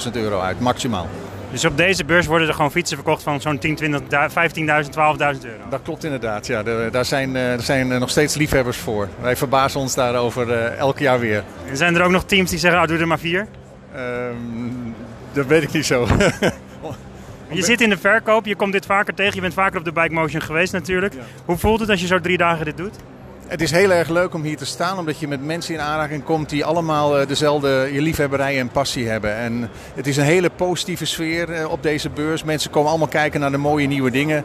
12.000, 0.00 0.04
13.000 0.06 0.12
euro 0.12 0.40
uit, 0.40 0.60
maximaal. 0.60 1.06
Dus 1.54 1.64
op 1.64 1.76
deze 1.76 2.04
beurs 2.04 2.26
worden 2.26 2.48
er 2.48 2.54
gewoon 2.54 2.70
fietsen 2.70 2.96
verkocht 2.96 3.22
van 3.22 3.40
zo'n 3.40 3.58
10, 3.58 3.74
20, 3.74 4.00
15.000, 4.00 4.06
12.000 4.06 5.44
euro. 5.44 5.68
Dat 5.70 5.82
klopt 5.82 6.04
inderdaad, 6.04 6.46
ja. 6.46 6.62
Daar 6.90 7.04
zijn, 7.04 7.36
eh, 7.36 7.52
er 7.52 7.62
zijn 7.62 7.92
eh, 7.92 7.98
nog 7.98 8.10
steeds 8.10 8.34
liefhebbers 8.34 8.76
voor. 8.76 9.08
Wij 9.20 9.36
verbazen 9.36 9.80
ons 9.80 9.94
daarover 9.94 10.52
eh, 10.52 10.78
elk 10.78 10.98
jaar 10.98 11.20
weer. 11.20 11.44
En 11.68 11.76
zijn 11.76 11.94
er 11.94 12.02
ook 12.02 12.10
nog 12.10 12.24
teams 12.24 12.50
die 12.50 12.58
zeggen, 12.58 12.82
oh, 12.82 12.86
doe 12.86 12.98
er 12.98 13.06
maar 13.06 13.18
vier? 13.18 13.46
Ehm, 13.94 14.34
dat 15.32 15.46
weet 15.46 15.62
ik 15.62 15.72
niet 15.72 15.86
zo. 15.86 16.06
Je 17.50 17.62
zit 17.62 17.80
in 17.80 17.88
de 17.88 17.98
verkoop, 17.98 18.46
je 18.46 18.56
komt 18.56 18.72
dit 18.72 18.86
vaker 18.86 19.14
tegen, 19.14 19.34
je 19.34 19.40
bent 19.40 19.54
vaker 19.54 19.78
op 19.78 19.84
de 19.84 19.92
Bike 19.92 20.12
Motion 20.12 20.42
geweest 20.42 20.72
natuurlijk. 20.72 21.14
Hoe 21.44 21.56
voelt 21.56 21.80
het 21.80 21.90
als 21.90 22.00
je 22.00 22.06
zo 22.06 22.20
drie 22.20 22.36
dagen 22.36 22.64
dit 22.64 22.76
doet? 22.76 22.96
Het 23.46 23.60
is 23.60 23.70
heel 23.70 23.92
erg 23.92 24.08
leuk 24.08 24.34
om 24.34 24.42
hier 24.42 24.56
te 24.56 24.64
staan, 24.64 24.98
omdat 24.98 25.18
je 25.18 25.28
met 25.28 25.44
mensen 25.44 25.74
in 25.74 25.80
aanraking 25.80 26.24
komt 26.24 26.48
die 26.48 26.64
allemaal 26.64 27.18
eh, 27.18 27.26
dezelfde 27.26 27.88
je 27.92 28.00
liefhebberij 28.00 28.58
en 28.58 28.68
passie 28.68 29.08
hebben. 29.08 29.36
En 29.36 29.70
het 29.94 30.06
is 30.06 30.16
een 30.16 30.24
hele 30.24 30.50
positieve 30.50 31.04
sfeer 31.04 31.52
eh, 31.52 31.70
op 31.70 31.82
deze 31.82 32.10
beurs. 32.10 32.44
Mensen 32.44 32.70
komen 32.70 32.88
allemaal 32.88 33.08
kijken 33.08 33.40
naar 33.40 33.50
de 33.50 33.56
mooie 33.56 33.86
nieuwe 33.86 34.10
dingen. 34.10 34.44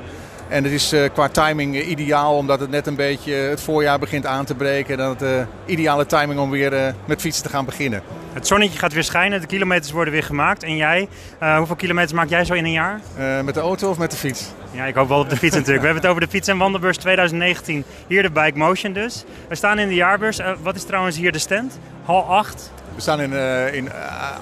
En 0.49 0.63
het 0.63 0.73
is 0.73 0.91
eh, 0.91 1.09
qua 1.13 1.27
timing 1.27 1.75
eh, 1.75 1.89
ideaal, 1.89 2.35
omdat 2.37 2.59
het 2.59 2.69
net 2.69 2.87
een 2.87 2.95
beetje 2.95 3.33
het 3.33 3.61
voorjaar 3.61 3.99
begint 3.99 4.25
aan 4.25 4.45
te 4.45 4.55
breken. 4.55 4.91
En 4.91 4.97
dan 4.99 5.09
het 5.09 5.21
eh, 5.21 5.45
ideale 5.65 6.05
timing 6.05 6.39
om 6.39 6.49
weer 6.49 6.73
eh, 6.73 6.93
met 7.05 7.21
fietsen 7.21 7.43
te 7.43 7.49
gaan 7.49 7.65
beginnen. 7.65 8.01
Het 8.33 8.47
zonnetje 8.47 8.79
gaat 8.79 8.93
weer 8.93 9.03
schijnen, 9.03 9.41
de 9.41 9.47
kilometers 9.47 9.91
worden 9.91 10.13
weer 10.13 10.23
gemaakt. 10.23 10.63
En 10.63 10.75
jij, 10.75 11.07
eh, 11.39 11.57
hoeveel 11.57 11.75
kilometers 11.75 12.13
maak 12.13 12.29
jij 12.29 12.45
zo 12.45 12.53
in 12.53 12.65
een 12.65 12.71
jaar? 12.71 12.99
Eh, 13.17 13.41
met 13.41 13.53
de 13.53 13.59
auto 13.59 13.89
of 13.89 13.97
met 13.97 14.11
de 14.11 14.17
fiets? 14.17 14.45
Ja, 14.71 14.85
ik 14.85 14.95
hoop 14.95 15.07
wel 15.07 15.19
op 15.19 15.29
de 15.29 15.37
fiets 15.37 15.55
natuurlijk. 15.55 15.79
We 15.79 15.85
hebben 15.85 16.01
het 16.03 16.11
over 16.11 16.21
de 16.21 16.27
Fiets- 16.27 16.47
en 16.47 16.57
Wandelbeurs 16.57 16.97
2019. 16.97 17.83
Hier 18.07 18.21
de 18.21 18.31
Bike 18.31 18.57
Motion 18.57 18.93
dus. 18.93 19.23
We 19.47 19.55
staan 19.55 19.79
in 19.79 19.87
de 19.87 19.95
jaarbeurs. 19.95 20.39
Eh, 20.39 20.51
wat 20.61 20.75
is 20.75 20.83
trouwens 20.83 21.17
hier 21.17 21.31
de 21.31 21.39
stand? 21.39 21.79
Hal 22.03 22.23
8. 22.23 22.71
We 22.99 23.05
staan 23.05 23.21
in, 23.21 23.31
uh, 23.31 23.73
in 23.73 23.89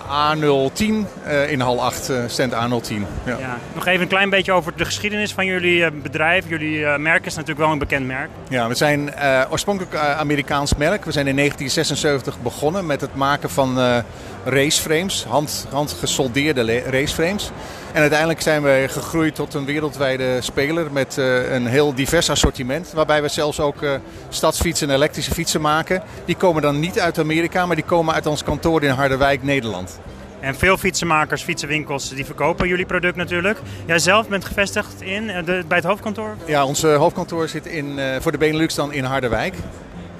A010, 0.08 0.84
uh, 1.28 1.52
in 1.52 1.60
hal 1.60 1.84
8, 1.84 2.10
uh, 2.10 2.24
stand 2.28 2.54
A010. 2.54 2.94
Ja. 3.26 3.38
Ja. 3.38 3.58
Nog 3.74 3.86
even 3.86 4.02
een 4.02 4.08
klein 4.08 4.30
beetje 4.30 4.52
over 4.52 4.74
de 4.76 4.86
geschiedenis 4.86 5.34
van 5.34 5.46
jullie 5.46 5.92
bedrijf. 5.92 6.50
Jullie 6.50 6.98
merk 6.98 7.26
is 7.26 7.34
natuurlijk 7.34 7.60
wel 7.60 7.72
een 7.72 7.80
bekend 7.80 8.08
merk. 8.08 8.30
Ja, 8.50 8.68
we 8.68 8.76
zijn 8.76 9.14
oorspronkelijk 9.50 9.96
Amerikaans 9.96 10.76
merk. 10.76 11.06
We 11.06 11.12
zijn 11.12 11.28
in 11.28 11.36
1976 11.36 12.42
begonnen 12.42 12.86
met 12.86 13.02
het 13.02 13.16
maken 13.16 13.50
van 13.50 14.04
raceframes, 14.46 15.26
hand, 15.30 15.68
handgesoldeerde 15.72 16.80
raceframes. 16.90 17.52
En 17.98 18.04
uiteindelijk 18.04 18.42
zijn 18.42 18.62
we 18.62 18.86
gegroeid 18.90 19.36
tot 19.36 19.54
een 19.54 19.66
wereldwijde 19.66 20.42
speler 20.42 20.92
met 20.92 21.18
uh, 21.20 21.52
een 21.52 21.66
heel 21.66 21.94
divers 21.94 22.30
assortiment. 22.30 22.92
Waarbij 22.94 23.22
we 23.22 23.28
zelfs 23.28 23.60
ook 23.60 23.82
uh, 23.82 23.92
stadsfietsen 24.30 24.90
en 24.90 24.96
elektrische 24.96 25.34
fietsen 25.34 25.62
maken. 25.62 26.04
Die 26.26 26.36
komen 26.36 26.62
dan 26.62 26.80
niet 26.80 27.00
uit 27.00 27.20
Amerika, 27.20 27.66
maar 27.66 27.76
die 27.76 27.86
komen 27.86 28.14
uit 28.14 28.26
ons 28.26 28.44
kantoor 28.44 28.84
in 28.84 28.90
Harderwijk, 28.90 29.44
Nederland. 29.44 30.00
En 30.40 30.56
veel 30.56 30.78
fietsenmakers, 30.78 31.44
fietsenwinkels, 31.44 32.10
die 32.10 32.26
verkopen 32.26 32.68
jullie 32.68 32.86
product 32.86 33.16
natuurlijk. 33.16 33.60
Jij 33.86 34.00
zelf 34.00 34.28
bent 34.28 34.46
gevestigd 34.46 35.02
in, 35.02 35.28
de, 35.28 35.64
bij 35.68 35.78
het 35.78 35.88
hoofdkantoor? 35.88 36.36
Ja, 36.46 36.66
ons 36.66 36.82
hoofdkantoor 36.82 37.48
zit 37.48 37.66
in, 37.66 37.98
uh, 37.98 38.16
voor 38.20 38.32
de 38.32 38.38
Benelux 38.38 38.76
dan 38.76 38.94
in 38.94 39.04
Harderwijk. 39.04 39.56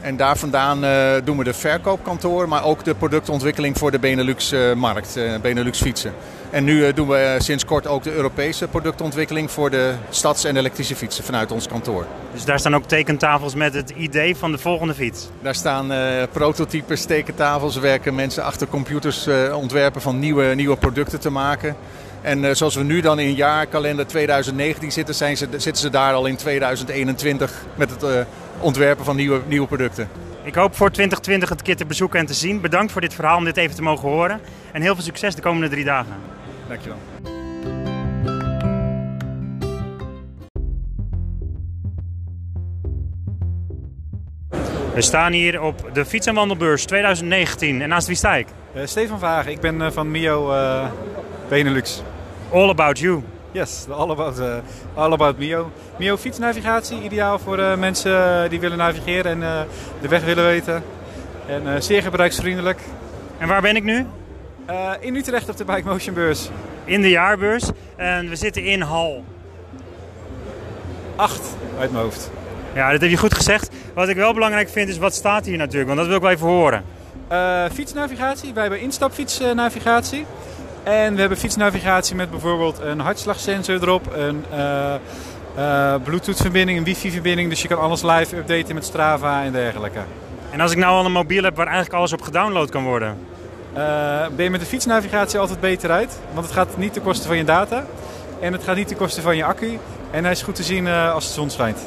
En 0.02 0.18
daar 0.18 0.38
vandaan 0.38 0.84
uh, 0.84 1.12
doen 1.24 1.38
we 1.38 1.44
de 1.44 1.54
verkoopkantoor, 1.54 2.48
maar 2.48 2.64
ook 2.64 2.84
de 2.84 2.96
productontwikkeling 2.96 3.78
voor 3.78 3.92
de 3.92 4.00
Benelux-markt, 4.00 5.18
uh, 5.18 5.40
Benelux 5.42 5.82
fietsen. 5.82 6.14
En 6.50 6.64
nu 6.64 6.86
uh, 6.86 6.94
doen 6.94 7.08
we 7.08 7.36
sinds 7.38 7.66
kort 7.66 7.88
ook 7.88 8.04
de 8.04 8.14
Europese 8.14 8.68
productontwikkeling 8.68 9.52
voor 9.52 9.70
de 9.70 9.94
stads- 10.10 10.44
en 10.44 10.58
elektrische 10.58 10.96
fietsen 10.96 11.24
vanuit 11.24 11.52
ons 11.52 11.68
kantoor. 11.68 12.06
Dus 12.34 12.46
daar 12.46 12.60
staan 12.60 12.76
ook 12.76 12.88
tekentafels 12.88 13.56
met 13.56 13.74
het 13.74 13.90
idee 13.90 14.36
van 14.36 14.52
de 14.52 14.58
volgende 14.58 14.94
fiets? 14.94 15.30
Daar 15.42 15.56
staan 15.56 15.92
prototypes, 16.32 17.06
tekentafels, 17.06 17.78
werken 17.78 18.16
mensen 18.16 18.44
achter 18.44 18.68
computers 18.68 19.28
ontwerpen 19.54 20.02
van 20.02 20.20
nieuwe, 20.20 20.56
nieuwe 20.56 20.78
producten 20.78 21.20
te 21.20 21.30
maken. 21.30 21.76
En 22.22 22.44
uh, 22.44 22.54
zoals 22.54 22.76
we 22.76 22.84
nu 22.84 23.02
dan 23.02 23.20
in 23.20 23.34
jaarkalender 23.34 24.08
2019 24.08 24.92
zitten, 24.92 25.16
zijn 25.16 25.38
ze, 25.38 25.48
zitten 25.52 25.78
ze 25.78 25.90
daar 25.90 26.14
al 26.14 26.26
in 26.26 26.36
2021 26.36 27.52
met 27.76 27.90
het 27.90 28.04
uh, 28.04 28.10
ontwerpen 28.60 29.06
van 29.06 29.16
nieuwe, 29.16 29.42
nieuwe 29.48 29.68
producten. 29.68 30.10
Ik 30.44 30.56
hoop 30.56 30.76
voor 30.76 30.92
2020 30.92 31.50
het 31.50 31.62
keer 31.62 31.76
te 31.76 31.86
bezoeken 31.86 32.20
en 32.20 32.26
te 32.26 32.34
zien. 32.34 32.62
Bedankt 32.62 32.92
voor 32.92 33.02
dit 33.02 33.14
verhaal 33.14 33.38
om 33.38 33.46
dit 33.46 33.58
even 33.58 33.76
te 33.76 33.82
mogen 33.82 34.10
horen. 34.10 34.40
En 34.72 34.82
heel 34.82 34.96
veel 34.96 35.04
succes 35.04 35.36
de 35.36 35.42
komende 35.42 35.70
drie 35.70 35.84
dagen. 35.84 36.16
Dankjewel. 36.68 36.98
We 44.94 45.04
staan 45.04 45.32
hier 45.32 45.62
op 45.62 45.90
de 45.94 46.06
Fiets- 46.06 46.28
en 46.28 46.34
Wandelbeurs 46.34 46.86
2019. 46.86 47.82
En 47.82 47.90
naast 47.90 48.08
wie 48.08 48.16
sta 48.16 48.36
ik? 48.36 48.48
Uh, 48.76 48.86
Stefan 48.86 49.20
Vagen, 49.20 49.52
ik 49.52 49.60
ben 49.60 49.76
uh, 49.76 49.92
van 49.92 50.12
Mio 50.12 50.54
uh, 50.54 50.86
Benelux. 51.50 52.04
All 52.52 52.70
about 52.70 53.00
you. 53.00 53.24
Yes, 53.58 53.88
all 53.90 54.12
about, 54.12 54.40
uh, 54.40 54.60
all 54.94 55.14
about 55.14 55.38
Mio. 55.38 55.72
Mio 55.98 56.18
fietsnavigatie, 56.18 57.02
ideaal 57.02 57.40
voor 57.40 57.60
uh, 57.60 57.76
mensen 57.76 58.50
die 58.50 58.60
willen 58.60 58.78
navigeren 58.78 59.32
en 59.32 59.42
uh, 59.42 59.62
de 60.02 60.08
weg 60.08 60.24
willen 60.24 60.44
weten. 60.44 60.84
En 61.48 61.84
zeer 61.84 62.02
gebruiksvriendelijk. 62.02 62.80
En 63.38 63.48
waar 63.48 63.62
ben 63.62 63.76
ik 63.76 63.84
nu? 63.84 64.06
in 65.00 65.16
Utrecht 65.16 65.50
op 65.50 65.58
de 65.58 65.66
Bike 65.66 65.88
Motion 65.88 66.14
beurs. 66.14 66.50
In 66.86 67.02
de 67.02 67.10
jaarbeurs. 67.10 67.70
En 67.96 68.30
we 68.30 68.36
zitten 68.36 68.64
in 68.64 68.82
hal 68.82 69.24
8 71.16 71.42
uit 71.80 71.92
mijn 71.92 72.04
hoofd. 72.04 72.32
Ja, 72.74 72.92
dat 72.92 73.02
heb 73.02 73.10
je 73.10 73.18
goed 73.18 73.34
gezegd. 73.34 73.70
Wat 73.94 74.10
ik 74.10 74.16
wel 74.16 74.34
belangrijk 74.34 74.70
vind 74.70 74.90
is 74.90 74.98
wat 74.98 75.14
staat 75.14 75.46
hier 75.46 75.58
natuurlijk, 75.58 75.88
want 75.88 75.98
dat 75.98 76.08
wil 76.08 76.16
ik 76.16 76.22
wel 76.22 76.32
even 76.32 76.48
horen. 76.48 76.84
fietsnavigatie, 77.74 78.54
wij 78.54 78.62
hebben 78.62 78.82
instapfietsnavigatie. 78.82 80.26
En 80.88 81.14
we 81.14 81.20
hebben 81.20 81.38
fietsnavigatie 81.38 82.16
met 82.16 82.30
bijvoorbeeld 82.30 82.80
een 82.80 83.00
hartslagsensor 83.00 83.82
erop, 83.82 84.14
een 84.16 84.44
uh, 84.54 84.94
uh, 85.58 85.96
Bluetooth-verbinding, 86.04 86.78
een 86.78 86.84
wifi-verbinding. 86.84 87.50
Dus 87.50 87.62
je 87.62 87.68
kan 87.68 87.80
alles 87.80 88.02
live 88.02 88.38
updaten 88.38 88.76
met 88.76 88.86
Strava 88.86 89.44
en 89.44 89.52
dergelijke. 89.52 90.00
En 90.52 90.60
als 90.60 90.72
ik 90.72 90.78
nou 90.78 90.98
al 90.98 91.06
een 91.06 91.12
mobiel 91.12 91.44
heb 91.44 91.56
waar 91.56 91.66
eigenlijk 91.66 91.96
alles 91.96 92.14
op 92.14 92.22
gedownload 92.22 92.70
kan 92.70 92.84
worden? 92.84 93.18
Uh, 93.78 94.28
ben 94.36 94.44
je 94.44 94.50
met 94.50 94.60
de 94.60 94.66
fietsnavigatie 94.66 95.40
altijd 95.40 95.60
beter 95.60 95.92
uit. 95.92 96.20
Want 96.34 96.46
het 96.46 96.56
gaat 96.56 96.78
niet 96.78 96.94
ten 96.94 97.02
koste 97.02 97.28
van 97.28 97.38
je 97.38 97.44
data. 97.44 97.86
En 98.40 98.54
het 98.54 98.64
gaat 98.64 98.76
niet 98.76 98.88
ten 98.88 98.98
koste 98.98 99.22
van 99.22 99.36
je 99.36 99.44
accu. 99.44 99.80
En 100.12 100.24
hij 100.24 100.32
is 100.32 100.42
goed 100.42 100.56
te 100.56 100.64
zien 100.64 100.88
als 100.88 101.28
de 101.28 101.34
zon 101.34 101.50
schijnt. 101.50 101.80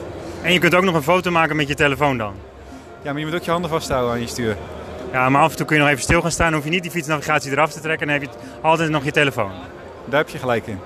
En 0.43 0.53
je 0.53 0.59
kunt 0.59 0.75
ook 0.75 0.85
nog 0.85 0.95
een 0.95 1.03
foto 1.03 1.31
maken 1.31 1.57
met 1.57 1.69
je 1.69 1.75
telefoon 1.75 2.19
dan? 2.19 2.33
Ja, 3.03 3.11
maar 3.13 3.21
je 3.21 3.27
moet 3.27 3.35
ook 3.35 3.43
je 3.43 3.51
handen 3.51 3.71
vasthouden 3.71 4.13
aan 4.13 4.21
je 4.21 4.27
stuur. 4.27 4.57
Ja, 5.13 5.29
maar 5.29 5.43
af 5.43 5.51
en 5.51 5.57
toe 5.57 5.67
kun 5.67 5.77
je 5.77 5.83
nog 5.83 5.91
even 5.91 6.03
stil 6.03 6.21
gaan 6.21 6.31
staan. 6.31 6.47
Dan 6.47 6.55
hoef 6.55 6.65
je 6.65 6.71
niet 6.71 6.83
die 6.83 6.91
fietsnavigatie 6.91 7.51
eraf 7.51 7.73
te 7.73 7.81
trekken. 7.81 8.07
Dan 8.07 8.21
heb 8.21 8.31
je 8.31 8.39
altijd 8.61 8.91
nog 8.91 9.05
je 9.05 9.11
telefoon. 9.11 9.51
Daar 10.05 10.19
heb 10.19 10.29
je 10.29 10.39
gelijk 10.39 10.67
in. 10.67 10.79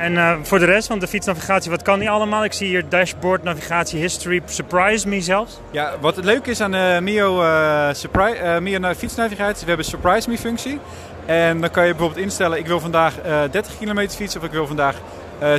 En 0.00 0.12
uh, 0.12 0.36
voor 0.42 0.58
de 0.58 0.64
rest 0.64 0.86
van 0.86 0.98
de 0.98 1.06
fietsnavigatie, 1.06 1.70
wat 1.70 1.82
kan 1.82 1.98
die 1.98 2.10
allemaal? 2.10 2.44
Ik 2.44 2.52
zie 2.52 2.68
hier 2.68 2.88
dashboard, 2.88 3.42
navigatie, 3.42 4.00
history, 4.00 4.42
surprise 4.44 5.08
me 5.08 5.20
zelfs. 5.20 5.60
Ja, 5.70 5.92
wat 6.00 6.16
het 6.16 6.24
leuke 6.24 6.50
is 6.50 6.60
aan 6.60 6.70
de 6.70 6.98
Mio, 7.02 7.42
uh, 7.42 7.88
surprise, 7.92 8.42
uh, 8.42 8.58
Mio 8.58 8.94
fietsnavigatie, 8.94 9.60
we 9.60 9.66
hebben 9.66 9.78
een 9.78 9.90
surprise 9.90 10.28
me 10.28 10.38
functie. 10.38 10.78
En 11.26 11.60
dan 11.60 11.70
kan 11.70 11.86
je 11.86 11.90
bijvoorbeeld 11.90 12.24
instellen, 12.24 12.58
ik 12.58 12.66
wil 12.66 12.80
vandaag 12.80 13.14
30 13.50 13.78
kilometer 13.78 14.16
fietsen 14.16 14.40
of 14.40 14.46
ik 14.46 14.52
wil 14.52 14.66
vandaag 14.66 14.96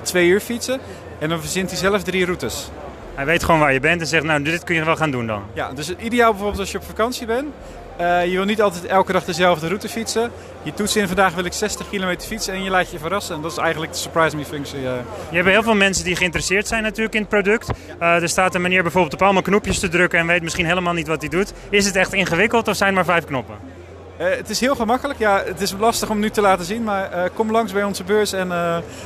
2 0.04 0.28
uur 0.28 0.40
fietsen. 0.40 0.80
En 1.20 1.30
dan 1.30 1.40
verzint 1.40 1.70
hij 1.70 1.80
zelf 1.80 2.04
drie 2.04 2.26
routes. 2.26 2.70
Hij 3.16 3.26
weet 3.26 3.44
gewoon 3.44 3.60
waar 3.60 3.74
je 3.74 3.80
bent 3.80 4.02
en 4.02 4.08
zegt, 4.08 4.24
nou 4.24 4.44
dit 4.44 4.64
kun 4.64 4.76
je 4.76 4.86
wel 4.86 4.96
gaan 4.96 5.12
doen 5.12 5.28
dan. 5.28 5.44
Ja, 5.54 5.74
dus 5.74 5.96
ideaal 5.96 6.30
bijvoorbeeld 6.32 6.60
als 6.60 6.72
je 6.72 6.78
op 6.78 6.84
vakantie 6.84 7.26
bent. 7.26 7.48
Uh, 8.02 8.26
je 8.26 8.32
wil 8.32 8.46
niet 8.46 8.62
altijd 8.62 8.86
elke 8.86 9.12
dag 9.12 9.24
dezelfde 9.24 9.68
route 9.68 9.90
fietsen. 9.90 10.32
Je 10.64 10.74
toetst 10.74 10.96
in 10.96 11.08
vandaag 11.08 11.34
wil 11.34 11.46
ik 11.46 11.54
60 11.54 11.90
kilometer 11.90 12.28
fietsen 12.28 12.54
en 12.54 12.64
je 12.64 12.70
laat 12.70 12.92
je 12.92 13.00
verrassen. 13.00 13.36
En 13.36 13.42
dat 13.42 13.52
is 13.52 13.58
eigenlijk 13.58 13.92
de 13.92 13.98
surprise 13.98 14.36
me 14.36 14.46
functie. 14.46 14.80
Uh. 14.80 14.92
Je 15.30 15.36
hebt 15.36 15.48
heel 15.48 15.64
veel 15.64 15.76
mensen 15.76 16.04
die 16.04 16.16
geïnteresseerd 16.16 16.68
zijn 16.68 16.84
natuurlijk 16.84 17.16
in 17.16 17.22
het 17.22 17.30
product. 17.30 17.70
Uh, 18.02 18.22
er 18.22 18.30
staat 18.30 18.56
een 18.56 18.62
manier 18.62 18.82
bijvoorbeeld 18.82 19.14
op 19.14 19.22
allemaal 19.22 19.42
knopjes 19.42 19.80
te 19.80 19.88
drukken 19.88 20.20
en 20.20 20.28
weet 20.28 20.42
misschien 20.42 20.66
helemaal 20.66 20.94
niet 20.94 21.08
wat 21.08 21.22
hij 21.22 21.30
doet. 21.30 21.54
Is 21.70 21.86
het 21.86 21.96
echt 21.96 22.14
ingewikkeld 22.14 22.68
of 22.68 22.76
zijn 22.76 22.90
er 22.90 22.96
maar 22.96 23.06
vijf 23.06 23.26
knoppen? 23.26 23.56
het 24.18 24.50
is 24.50 24.60
heel 24.60 24.76
gemakkelijk. 24.76 25.20
Ja, 25.20 25.44
het 25.46 25.62
is 25.62 25.74
lastig 25.80 26.10
om 26.10 26.20
nu 26.20 26.30
te 26.30 26.42
laten 26.42 26.66
zien, 26.66 26.84
maar 26.84 27.30
kom 27.30 27.52
langs 27.52 27.74
bij 27.74 27.84
onze 27.84 28.04
beurs 28.04 28.34
en 28.34 28.50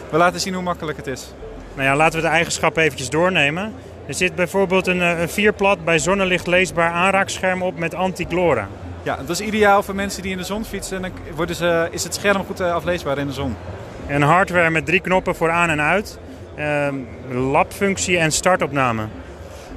we 0.09 0.17
laten 0.17 0.39
zien 0.39 0.53
hoe 0.53 0.63
makkelijk 0.63 0.97
het 0.97 1.07
is. 1.07 1.33
Nou 1.73 1.87
ja, 1.87 1.95
laten 1.95 2.19
we 2.19 2.25
de 2.25 2.31
eigenschappen 2.31 2.83
eventjes 2.83 3.09
doornemen. 3.09 3.73
Er 4.07 4.13
zit 4.13 4.35
bijvoorbeeld 4.35 4.87
een, 4.87 4.99
een 4.99 5.29
vierplat 5.29 5.83
bij 5.85 5.99
zonnelicht 5.99 6.47
leesbaar 6.47 6.91
aanraakscherm 6.91 7.61
op 7.61 7.77
met 7.77 7.93
anti-glora. 7.93 8.67
Ja, 9.03 9.15
dat 9.15 9.29
is 9.29 9.41
ideaal 9.41 9.83
voor 9.83 9.95
mensen 9.95 10.21
die 10.21 10.31
in 10.31 10.37
de 10.37 10.43
zon 10.43 10.65
fietsen. 10.65 11.01
Dan 11.01 11.11
worden 11.35 11.55
ze, 11.55 11.87
is 11.91 12.03
het 12.03 12.15
scherm 12.15 12.45
goed 12.45 12.61
afleesbaar 12.61 13.17
in 13.17 13.27
de 13.27 13.33
zon. 13.33 13.55
En 14.07 14.21
hardware 14.21 14.69
met 14.69 14.85
drie 14.85 14.99
knoppen 14.99 15.35
voor 15.35 15.51
aan 15.51 15.69
en 15.69 15.81
uit. 15.81 16.19
Uh, 16.57 16.87
labfunctie 17.29 18.17
en 18.17 18.31
startopname. 18.31 19.03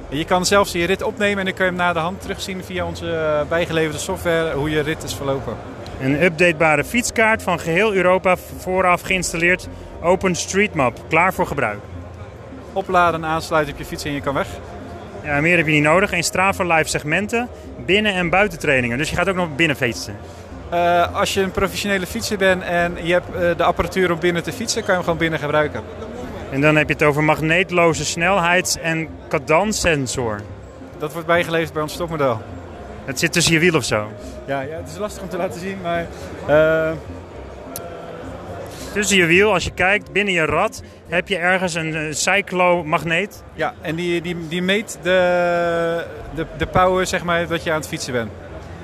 Je 0.09 0.25
kan 0.25 0.45
zelfs 0.45 0.71
je 0.71 0.85
rit 0.85 1.03
opnemen 1.03 1.37
en 1.39 1.45
dan 1.45 1.53
kun 1.53 1.65
je 1.65 1.71
hem 1.71 1.79
na 1.79 1.93
de 1.93 1.99
hand 1.99 2.21
terugzien 2.21 2.63
via 2.63 2.85
onze 2.85 3.45
bijgeleverde 3.49 3.99
software 3.99 4.53
hoe 4.53 4.69
je 4.69 4.79
rit 4.79 5.03
is 5.03 5.13
verlopen. 5.13 5.55
Een 6.01 6.23
updatebare 6.23 6.83
fietskaart 6.83 7.43
van 7.43 7.59
geheel 7.59 7.93
Europa 7.93 8.35
vooraf 8.57 9.01
geïnstalleerd 9.01 9.67
OpenStreetMap, 10.01 11.03
klaar 11.07 11.33
voor 11.33 11.47
gebruik. 11.47 11.79
Opladen 12.73 13.23
en 13.23 13.29
aansluiten 13.29 13.73
op 13.73 13.79
je 13.79 13.85
fiets 13.85 14.03
en 14.03 14.11
je 14.11 14.21
kan 14.21 14.33
weg. 14.33 14.47
Ja, 15.23 15.41
meer 15.41 15.57
heb 15.57 15.65
je 15.65 15.71
niet 15.71 15.83
nodig. 15.83 16.11
Een 16.11 16.23
Strava 16.23 16.63
live 16.63 16.89
segmenten, 16.89 17.47
binnen- 17.85 18.13
en 18.13 18.29
buitentrainingen. 18.29 18.97
Dus 18.97 19.09
je 19.09 19.15
gaat 19.15 19.29
ook 19.29 19.35
nog 19.35 19.55
binnen 19.55 19.75
fietsen. 19.75 20.17
Uh, 20.73 21.15
als 21.15 21.33
je 21.33 21.41
een 21.41 21.51
professionele 21.51 22.05
fietser 22.05 22.37
bent 22.37 22.63
en 22.63 22.97
je 23.01 23.13
hebt 23.13 23.27
uh, 23.35 23.57
de 23.57 23.63
apparatuur 23.63 24.11
om 24.11 24.19
binnen 24.19 24.43
te 24.43 24.51
fietsen, 24.51 24.81
kan 24.81 24.89
je 24.89 24.93
hem 24.93 25.03
gewoon 25.03 25.17
binnen 25.17 25.39
gebruiken. 25.39 25.81
En 26.51 26.61
dan 26.61 26.75
heb 26.75 26.87
je 26.87 26.93
het 26.93 27.03
over 27.03 27.23
magneetloze 27.23 28.05
snelheids- 28.05 28.77
en 28.77 29.07
cadanssensor. 29.29 30.41
Dat 30.97 31.11
wordt 31.11 31.27
bijgeleverd 31.27 31.73
bij 31.73 31.81
ons 31.81 31.93
stopmodel. 31.93 32.41
Het 33.05 33.19
zit 33.19 33.31
tussen 33.31 33.53
je 33.53 33.59
wiel 33.59 33.75
of 33.75 33.83
zo? 33.83 34.07
Ja, 34.45 34.61
ja 34.61 34.75
het 34.75 34.89
is 34.91 34.97
lastig 34.97 35.23
om 35.23 35.29
te 35.29 35.37
laten 35.37 35.59
zien, 35.59 35.77
maar... 35.81 36.07
Uh... 36.49 36.91
Tussen 38.93 39.17
je 39.17 39.25
wiel, 39.25 39.53
als 39.53 39.63
je 39.63 39.71
kijkt, 39.71 40.11
binnen 40.11 40.33
je 40.33 40.45
rad, 40.45 40.83
heb 41.07 41.27
je 41.27 41.37
ergens 41.37 41.73
een 41.73 42.15
cyclomagneet. 42.15 43.43
Ja, 43.53 43.73
en 43.81 43.95
die, 43.95 44.21
die, 44.21 44.47
die 44.47 44.61
meet 44.61 44.99
de, 45.01 46.05
de, 46.35 46.45
de 46.57 46.67
power 46.67 47.07
zeg 47.07 47.23
maar, 47.23 47.47
dat 47.47 47.63
je 47.63 47.71
aan 47.71 47.79
het 47.79 47.87
fietsen 47.87 48.13
bent. 48.13 48.31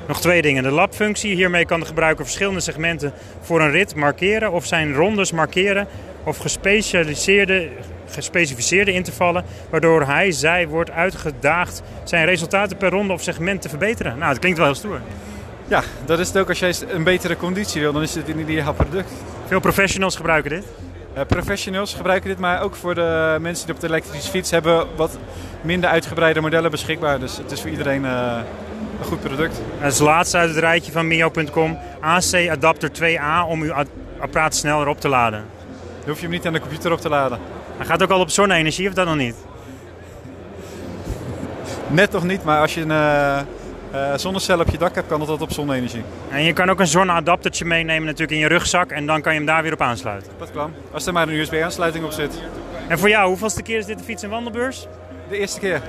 Nog 0.08 0.22
twee 0.22 0.42
dingen. 0.42 0.64
De 0.64 0.72
labfunctie. 0.72 1.36
Hiermee 1.36 1.66
kan 1.66 1.80
de 1.80 1.86
gebruiker 1.86 2.26
verschillende 2.26 2.60
segmenten 2.60 3.14
voor 3.42 3.62
een 3.62 3.72
rit 3.72 3.96
markeren 3.96 4.52
of 4.52 4.66
zijn 4.66 4.94
rondes 4.94 5.32
markeren 5.32 5.88
of 6.24 6.38
gespecialiseerde, 6.38 7.70
gespecificeerde 8.10 8.92
intervallen, 8.92 9.46
waardoor 9.70 10.06
hij, 10.06 10.32
zij 10.32 10.68
wordt 10.68 10.92
uitgedaagd 10.92 11.82
zijn 12.04 12.26
resultaten 12.26 12.78
per 12.78 12.90
ronde 12.90 13.14
of 13.14 13.22
segment 13.22 13.62
te 13.62 13.70
verbeteren. 13.70 14.18
Nou, 14.18 14.30
dat 14.32 14.40
klinkt 14.40 14.58
wel 14.58 14.68
heel 14.68 14.76
stoer. 14.76 15.02
Ja, 15.68 15.84
dat 16.06 16.20
is 16.20 16.28
het 16.28 16.38
ook 16.38 16.50
als 16.50 16.60
jij 16.60 16.74
een 16.88 17.04
betere 17.04 17.38
conditie 17.38 17.82
wil, 17.82 17.94
dan 17.94 18.02
is 18.02 18.16
het 18.16 18.30
een 18.30 18.40
ideaal 18.40 18.74
product. 18.74 19.12
Veel 19.48 19.60
professionals 19.60 20.16
gebruiken 20.16 20.52
dit? 20.52 20.66
Uh, 21.18 21.22
professionals 21.28 21.94
gebruiken 21.94 22.30
dit, 22.30 22.40
maar 22.40 22.62
ook 22.62 22.76
voor 22.76 22.96
de 22.96 23.38
mensen 23.42 23.66
die 23.66 23.76
op 23.76 23.82
de 23.82 23.88
elektrische 23.88 24.30
fiets 24.30 24.52
hebben 24.52 24.88
wat 24.96 25.18
minder 25.62 25.90
uitgebreide 25.90 26.42
modellen 26.42 26.72
beschikbaar. 26.72 27.20
Dus 27.20 27.38
het 27.38 27.52
is 27.52 27.62
voor 27.62 27.70
iedereen 27.70 28.04
uh, 28.04 28.38
een 29.00 29.06
goed 29.06 29.20
product. 29.20 29.62
Als 29.84 30.00
laatste 30.00 30.38
uit 30.38 30.50
het 30.50 30.58
rijtje 30.58 30.92
van 30.92 31.08
mio.com, 31.08 31.78
AC 32.00 32.50
adapter 32.50 32.90
2A 32.90 33.50
om 33.50 33.62
uw 33.62 33.74
apparaat 34.20 34.56
sneller 34.56 34.88
op 34.88 35.00
te 35.00 35.10
laden. 35.10 35.46
Dan 36.00 36.10
hoef 36.10 36.16
je 36.16 36.22
hem 36.22 36.32
niet 36.32 36.46
aan 36.46 36.54
de 36.54 36.60
computer 36.60 36.92
op 36.92 37.02
te 37.02 37.10
laden. 37.10 37.40
Hij 37.78 37.86
gaat 37.86 38.04
ook 38.04 38.10
al 38.10 38.20
op 38.20 38.30
zonne-energie 38.30 38.88
of 38.88 38.94
dat 38.94 39.06
nog 39.06 39.16
niet? 39.16 39.36
Net 41.88 42.12
nog 42.12 42.24
niet, 42.24 42.44
maar 42.44 42.62
als 42.62 42.74
je 42.74 42.82
een 42.82 42.92
eh, 42.92 43.40
eh, 43.96 44.18
zonnecel 44.18 44.60
op 44.60 44.70
je 44.70 44.78
dak 44.78 44.96
hebt, 44.96 45.08
kan 45.08 45.20
dat 45.20 45.42
op 45.42 45.52
zonne-energie. 45.52 46.04
En 46.30 46.44
je 46.44 46.54
kan 46.54 46.70
ook 46.70 46.80
een 46.80 46.88
zonneadaptertje 46.88 47.66
meenemen 47.66 48.06
natuurlijk 48.06 48.32
in 48.32 48.38
je 48.38 48.48
rugzak 48.48 48.92
en 48.92 49.06
dan 49.06 49.22
kan 49.22 49.32
je 49.32 49.38
hem 49.38 49.48
daar 49.48 49.64
weer 49.64 49.74
op 49.74 49.82
aansluiten. 49.82 50.32
Dat 50.38 50.52
kan. 50.52 50.74
Als 50.92 51.06
er 51.06 51.14
maar 51.14 51.28
een 51.28 51.34
USB-aansluiting 51.34 52.06
op 52.06 52.12
zit. 52.12 52.42
En 52.88 53.00
voor 53.00 53.10
jou, 53.10 53.28
hoeveelste 53.28 53.62
keer 53.62 53.78
is 53.78 53.86
dit 53.86 53.98
de 53.98 54.04
fiets- 54.04 54.24
en 54.24 54.30
wandelbeurs? 54.30 54.88
De 55.30 55.38
eerste 55.38 55.60
keer. 55.60 55.82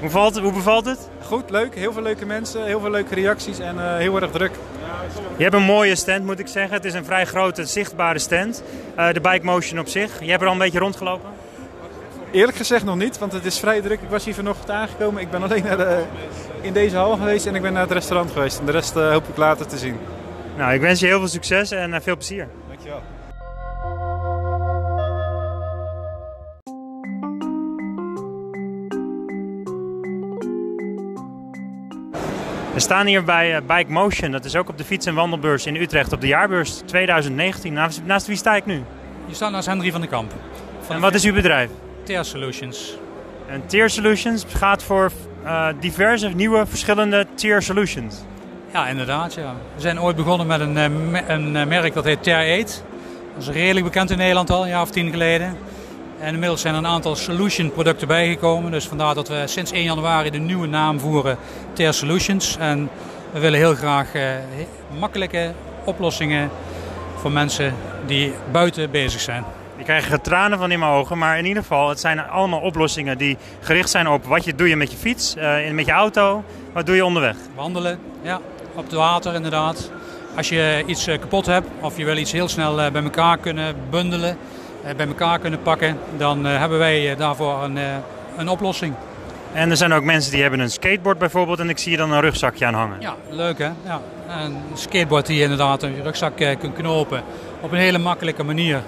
Hoe, 0.00 0.10
valt 0.10 0.34
het, 0.34 0.44
hoe 0.44 0.52
bevalt 0.52 0.84
het? 0.84 1.08
Goed, 1.22 1.50
leuk. 1.50 1.74
Heel 1.74 1.92
veel 1.92 2.02
leuke 2.02 2.26
mensen, 2.26 2.64
heel 2.64 2.80
veel 2.80 2.90
leuke 2.90 3.14
reacties 3.14 3.58
en 3.58 3.78
eh, 3.78 3.96
heel 3.96 4.20
erg 4.20 4.30
druk. 4.30 4.52
Je 5.36 5.42
hebt 5.42 5.54
een 5.54 5.62
mooie 5.62 5.94
stand 5.94 6.24
moet 6.24 6.38
ik 6.38 6.48
zeggen. 6.48 6.72
Het 6.72 6.84
is 6.84 6.94
een 6.94 7.04
vrij 7.04 7.24
grote 7.24 7.64
zichtbare 7.64 8.18
stand. 8.18 8.62
Eh, 8.94 9.12
de 9.12 9.20
Bike 9.20 9.44
Motion 9.44 9.78
op 9.78 9.88
zich. 9.88 10.20
Je 10.20 10.30
hebt 10.30 10.40
er 10.40 10.46
al 10.46 10.52
een 10.52 10.58
beetje 10.58 10.78
rondgelopen? 10.78 11.30
Eerlijk 12.30 12.56
gezegd 12.56 12.84
nog 12.84 12.96
niet, 12.96 13.18
want 13.18 13.32
het 13.32 13.44
is 13.44 13.58
vrij 13.58 13.80
druk. 13.80 14.00
Ik 14.00 14.10
was 14.10 14.24
hier 14.24 14.34
vanochtend 14.34 14.70
aangekomen. 14.70 15.22
Ik 15.22 15.30
ben 15.30 15.42
alleen 15.42 15.62
naar 15.62 15.76
de, 15.76 16.02
in 16.60 16.72
deze 16.72 16.96
hal 16.96 17.16
geweest 17.16 17.46
en 17.46 17.54
ik 17.54 17.62
ben 17.62 17.72
naar 17.72 17.82
het 17.82 17.92
restaurant 17.92 18.30
geweest. 18.30 18.58
En 18.58 18.66
de 18.66 18.72
rest 18.72 18.96
eh, 18.96 19.10
hoop 19.10 19.28
ik 19.28 19.36
later 19.36 19.66
te 19.66 19.78
zien. 19.78 19.96
Nou, 20.56 20.72
ik 20.72 20.80
wens 20.80 21.00
je 21.00 21.06
heel 21.06 21.18
veel 21.18 21.28
succes 21.28 21.70
en 21.70 21.94
eh, 21.94 22.00
veel 22.00 22.16
plezier. 22.16 22.48
Dankjewel. 22.68 23.02
We 32.74 32.80
staan 32.80 33.06
hier 33.06 33.24
bij 33.24 33.56
eh, 33.56 33.62
Bike 33.66 33.92
Motion. 33.92 34.30
Dat 34.30 34.44
is 34.44 34.56
ook 34.56 34.68
op 34.68 34.78
de 34.78 34.84
fiets- 34.84 35.06
en 35.06 35.14
wandelbeurs 35.14 35.66
in 35.66 35.76
Utrecht 35.76 36.12
op 36.12 36.20
de 36.20 36.26
jaarbeurs 36.26 36.82
2019. 36.84 37.72
Naast, 37.72 38.02
naast 38.04 38.26
wie 38.26 38.36
sta 38.36 38.56
ik 38.56 38.66
nu? 38.66 38.82
Je 39.26 39.34
staat 39.34 39.50
naast 39.50 39.66
Henry 39.66 39.90
van 39.90 40.00
den 40.00 40.10
Kamp. 40.10 40.32
En 40.88 41.00
wat 41.00 41.14
is 41.14 41.24
uw 41.24 41.32
bedrijf? 41.32 41.70
TR 42.02 42.22
Solutions. 42.22 42.98
En 43.48 43.66
Tier 43.66 43.90
Solutions 43.90 44.44
gaat 44.48 44.82
voor 44.82 45.12
diverse 45.80 46.28
nieuwe 46.28 46.66
verschillende 46.66 47.26
Tier 47.34 47.62
Solutions. 47.62 48.14
Ja, 48.72 48.86
inderdaad. 48.86 49.34
Ja. 49.34 49.54
We 49.74 49.80
zijn 49.80 50.00
ooit 50.00 50.16
begonnen 50.16 50.46
met 50.46 50.60
een, 50.60 50.76
eh, 50.76 51.28
een 51.28 51.56
eh, 51.56 51.66
merk 51.66 51.94
dat 51.94 52.04
heet 52.04 52.22
Ter 52.22 52.60
8. 52.60 52.82
Dat 53.34 53.42
is 53.42 53.48
redelijk 53.48 53.84
bekend 53.84 54.10
in 54.10 54.18
Nederland 54.18 54.50
al, 54.50 54.62
een 54.62 54.68
jaar 54.68 54.82
of 54.82 54.90
tien 54.90 55.10
geleden. 55.10 55.56
En 56.20 56.32
inmiddels 56.32 56.60
zijn 56.60 56.74
er 56.74 56.80
een 56.80 56.86
aantal 56.86 57.16
solution 57.16 57.72
producten 57.72 58.08
bijgekomen. 58.08 58.70
Dus 58.70 58.86
vandaar 58.86 59.14
dat 59.14 59.28
we 59.28 59.42
sinds 59.46 59.72
1 59.72 59.82
januari 59.82 60.30
de 60.30 60.38
nieuwe 60.38 60.66
naam 60.66 61.00
voeren 61.00 61.36
Ter 61.72 61.94
Solutions. 61.94 62.56
En 62.56 62.90
we 63.32 63.38
willen 63.38 63.58
heel 63.58 63.74
graag 63.74 64.14
eh, 64.14 64.22
makkelijke 64.98 65.52
oplossingen 65.84 66.50
voor 67.16 67.32
mensen 67.32 67.74
die 68.06 68.32
buiten 68.52 68.90
bezig 68.90 69.20
zijn. 69.20 69.44
Ik 69.78 69.84
krijg 69.84 70.10
er 70.10 70.20
tranen 70.20 70.58
van 70.58 70.70
in 70.70 70.78
mijn 70.78 70.90
ogen, 70.90 71.18
maar 71.18 71.38
in 71.38 71.44
ieder 71.44 71.62
geval, 71.62 71.88
het 71.88 72.00
zijn 72.00 72.20
allemaal 72.28 72.60
oplossingen 72.60 73.18
die 73.18 73.36
gericht 73.60 73.90
zijn 73.90 74.08
op 74.08 74.24
wat 74.24 74.44
je 74.44 74.54
doe 74.54 74.68
je 74.68 74.76
met 74.76 74.90
je 74.90 74.96
fiets, 74.96 75.36
eh, 75.36 75.70
met 75.70 75.86
je 75.86 75.92
auto, 75.92 76.44
wat 76.72 76.86
doe 76.86 76.96
je 76.96 77.04
onderweg. 77.04 77.36
Wandelen, 77.54 77.98
ja, 78.22 78.40
op 78.74 78.84
het 78.84 78.92
water 78.92 79.34
inderdaad. 79.34 79.90
Als 80.36 80.48
je 80.48 80.82
iets 80.86 81.06
eh, 81.06 81.18
kapot 81.18 81.46
hebt 81.46 81.68
of 81.80 81.96
je 81.96 82.04
wil 82.04 82.16
iets 82.16 82.32
heel 82.32 82.48
snel 82.48 82.80
eh, 82.80 82.90
bij 82.90 83.02
elkaar 83.02 83.38
kunnen 83.38 83.74
bundelen, 83.90 84.36
bij 84.96 85.06
elkaar 85.06 85.38
kunnen 85.38 85.62
pakken, 85.62 85.98
dan 86.16 86.44
hebben 86.44 86.78
wij 86.78 87.16
daarvoor 87.16 87.62
een, 87.62 87.78
een 88.36 88.48
oplossing. 88.48 88.94
En 89.52 89.70
er 89.70 89.76
zijn 89.76 89.92
ook 89.92 90.04
mensen 90.04 90.32
die 90.32 90.42
hebben 90.42 90.60
een 90.60 90.70
skateboard 90.70 91.18
bijvoorbeeld 91.18 91.58
en 91.58 91.68
ik 91.68 91.78
zie 91.78 91.90
je 91.90 91.96
dan 91.96 92.12
een 92.12 92.20
rugzakje 92.20 92.66
aan 92.66 92.74
hangen. 92.74 93.00
Ja, 93.00 93.16
leuk 93.30 93.58
hè? 93.58 93.70
Ja. 93.84 94.00
Een 94.28 94.56
skateboard 94.74 95.26
die 95.26 95.36
je 95.36 95.42
inderdaad 95.42 95.82
in 95.82 95.94
je 95.94 96.02
rugzak 96.02 96.36
kunt 96.36 96.74
knopen 96.74 97.22
op 97.60 97.72
een 97.72 97.78
hele 97.78 97.98
makkelijke 97.98 98.42
manier. 98.42 98.82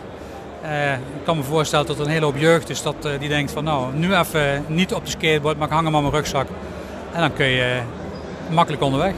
Eh, 0.62 0.92
ik 0.92 1.24
kan 1.24 1.36
me 1.36 1.42
voorstellen 1.42 1.86
dat 1.86 1.98
er 1.98 2.04
een 2.04 2.10
hele 2.10 2.24
hoop 2.24 2.36
jeugd 2.36 2.70
is 2.70 2.82
dat, 2.82 3.04
eh, 3.04 3.18
die 3.18 3.28
denkt 3.28 3.52
van 3.52 3.64
nou, 3.64 3.94
nu 3.94 4.14
even 4.14 4.64
niet 4.66 4.94
op 4.94 5.04
de 5.04 5.10
skateboard, 5.10 5.58
maar 5.58 5.66
ik 5.66 5.72
hang 5.72 5.86
hem 5.86 5.96
aan 5.96 6.02
mijn 6.02 6.14
rugzak. 6.14 6.48
En 7.12 7.20
dan 7.20 7.32
kun 7.32 7.46
je 7.46 7.62
eh, 7.62 8.54
makkelijk 8.54 8.82
onderweg. 8.82 9.14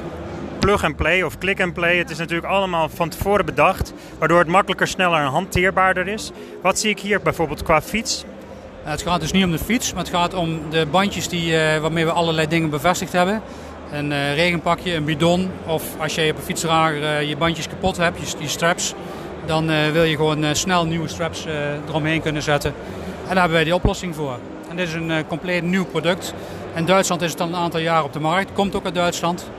Plug 0.58 0.84
and 0.84 0.96
play 0.96 1.22
of 1.22 1.38
click 1.38 1.60
and 1.60 1.72
play, 1.72 1.96
het 1.96 2.10
is 2.10 2.18
natuurlijk 2.18 2.48
allemaal 2.48 2.88
van 2.88 3.08
tevoren 3.08 3.44
bedacht, 3.44 3.92
waardoor 4.18 4.38
het 4.38 4.48
makkelijker, 4.48 4.86
sneller 4.86 5.20
en 5.20 5.26
hanteerbaarder 5.26 6.08
is. 6.08 6.30
Wat 6.62 6.78
zie 6.78 6.90
ik 6.90 7.00
hier 7.00 7.20
bijvoorbeeld 7.20 7.62
qua 7.62 7.82
fiets? 7.82 8.24
Het 8.82 9.02
gaat 9.02 9.20
dus 9.20 9.32
niet 9.32 9.44
om 9.44 9.50
de 9.50 9.58
fiets, 9.58 9.92
maar 9.92 10.02
het 10.02 10.12
gaat 10.12 10.34
om 10.34 10.60
de 10.70 10.86
bandjes 10.90 11.28
die, 11.28 11.56
waarmee 11.80 12.04
we 12.04 12.12
allerlei 12.12 12.48
dingen 12.48 12.70
bevestigd 12.70 13.12
hebben. 13.12 13.42
Een 13.92 14.34
regenpakje, 14.34 14.94
een 14.94 15.04
bidon 15.04 15.50
of 15.66 15.82
als 15.98 16.14
je 16.14 16.30
op 16.30 16.36
een 16.36 16.42
fietsdrager 16.42 17.22
je 17.22 17.36
bandjes 17.36 17.68
kapot 17.68 17.96
hebt, 17.96 18.30
je, 18.30 18.36
die 18.38 18.48
straps, 18.48 18.94
dan 19.46 19.70
eh, 19.70 19.90
wil 19.90 20.02
je 20.02 20.16
gewoon 20.16 20.44
eh, 20.44 20.54
snel 20.54 20.86
nieuwe 20.86 21.08
straps 21.08 21.46
eh, 21.46 21.54
eromheen 21.88 22.22
kunnen 22.22 22.42
zetten. 22.42 22.74
En 23.20 23.28
daar 23.28 23.36
hebben 23.36 23.52
wij 23.52 23.64
die 23.64 23.74
oplossing 23.74 24.14
voor. 24.14 24.38
En 24.68 24.76
dit 24.76 24.88
is 24.88 24.94
een 24.94 25.26
compleet 25.26 25.62
nieuw 25.62 25.84
product. 25.84 26.34
In 26.74 26.84
Duitsland 26.84 27.22
is 27.22 27.30
het 27.30 27.40
al 27.40 27.46
een 27.46 27.56
aantal 27.56 27.80
jaar 27.80 28.04
op 28.04 28.12
de 28.12 28.20
markt, 28.20 28.52
komt 28.52 28.74
ook 28.74 28.84
uit 28.84 28.94
Duitsland. 28.94 29.50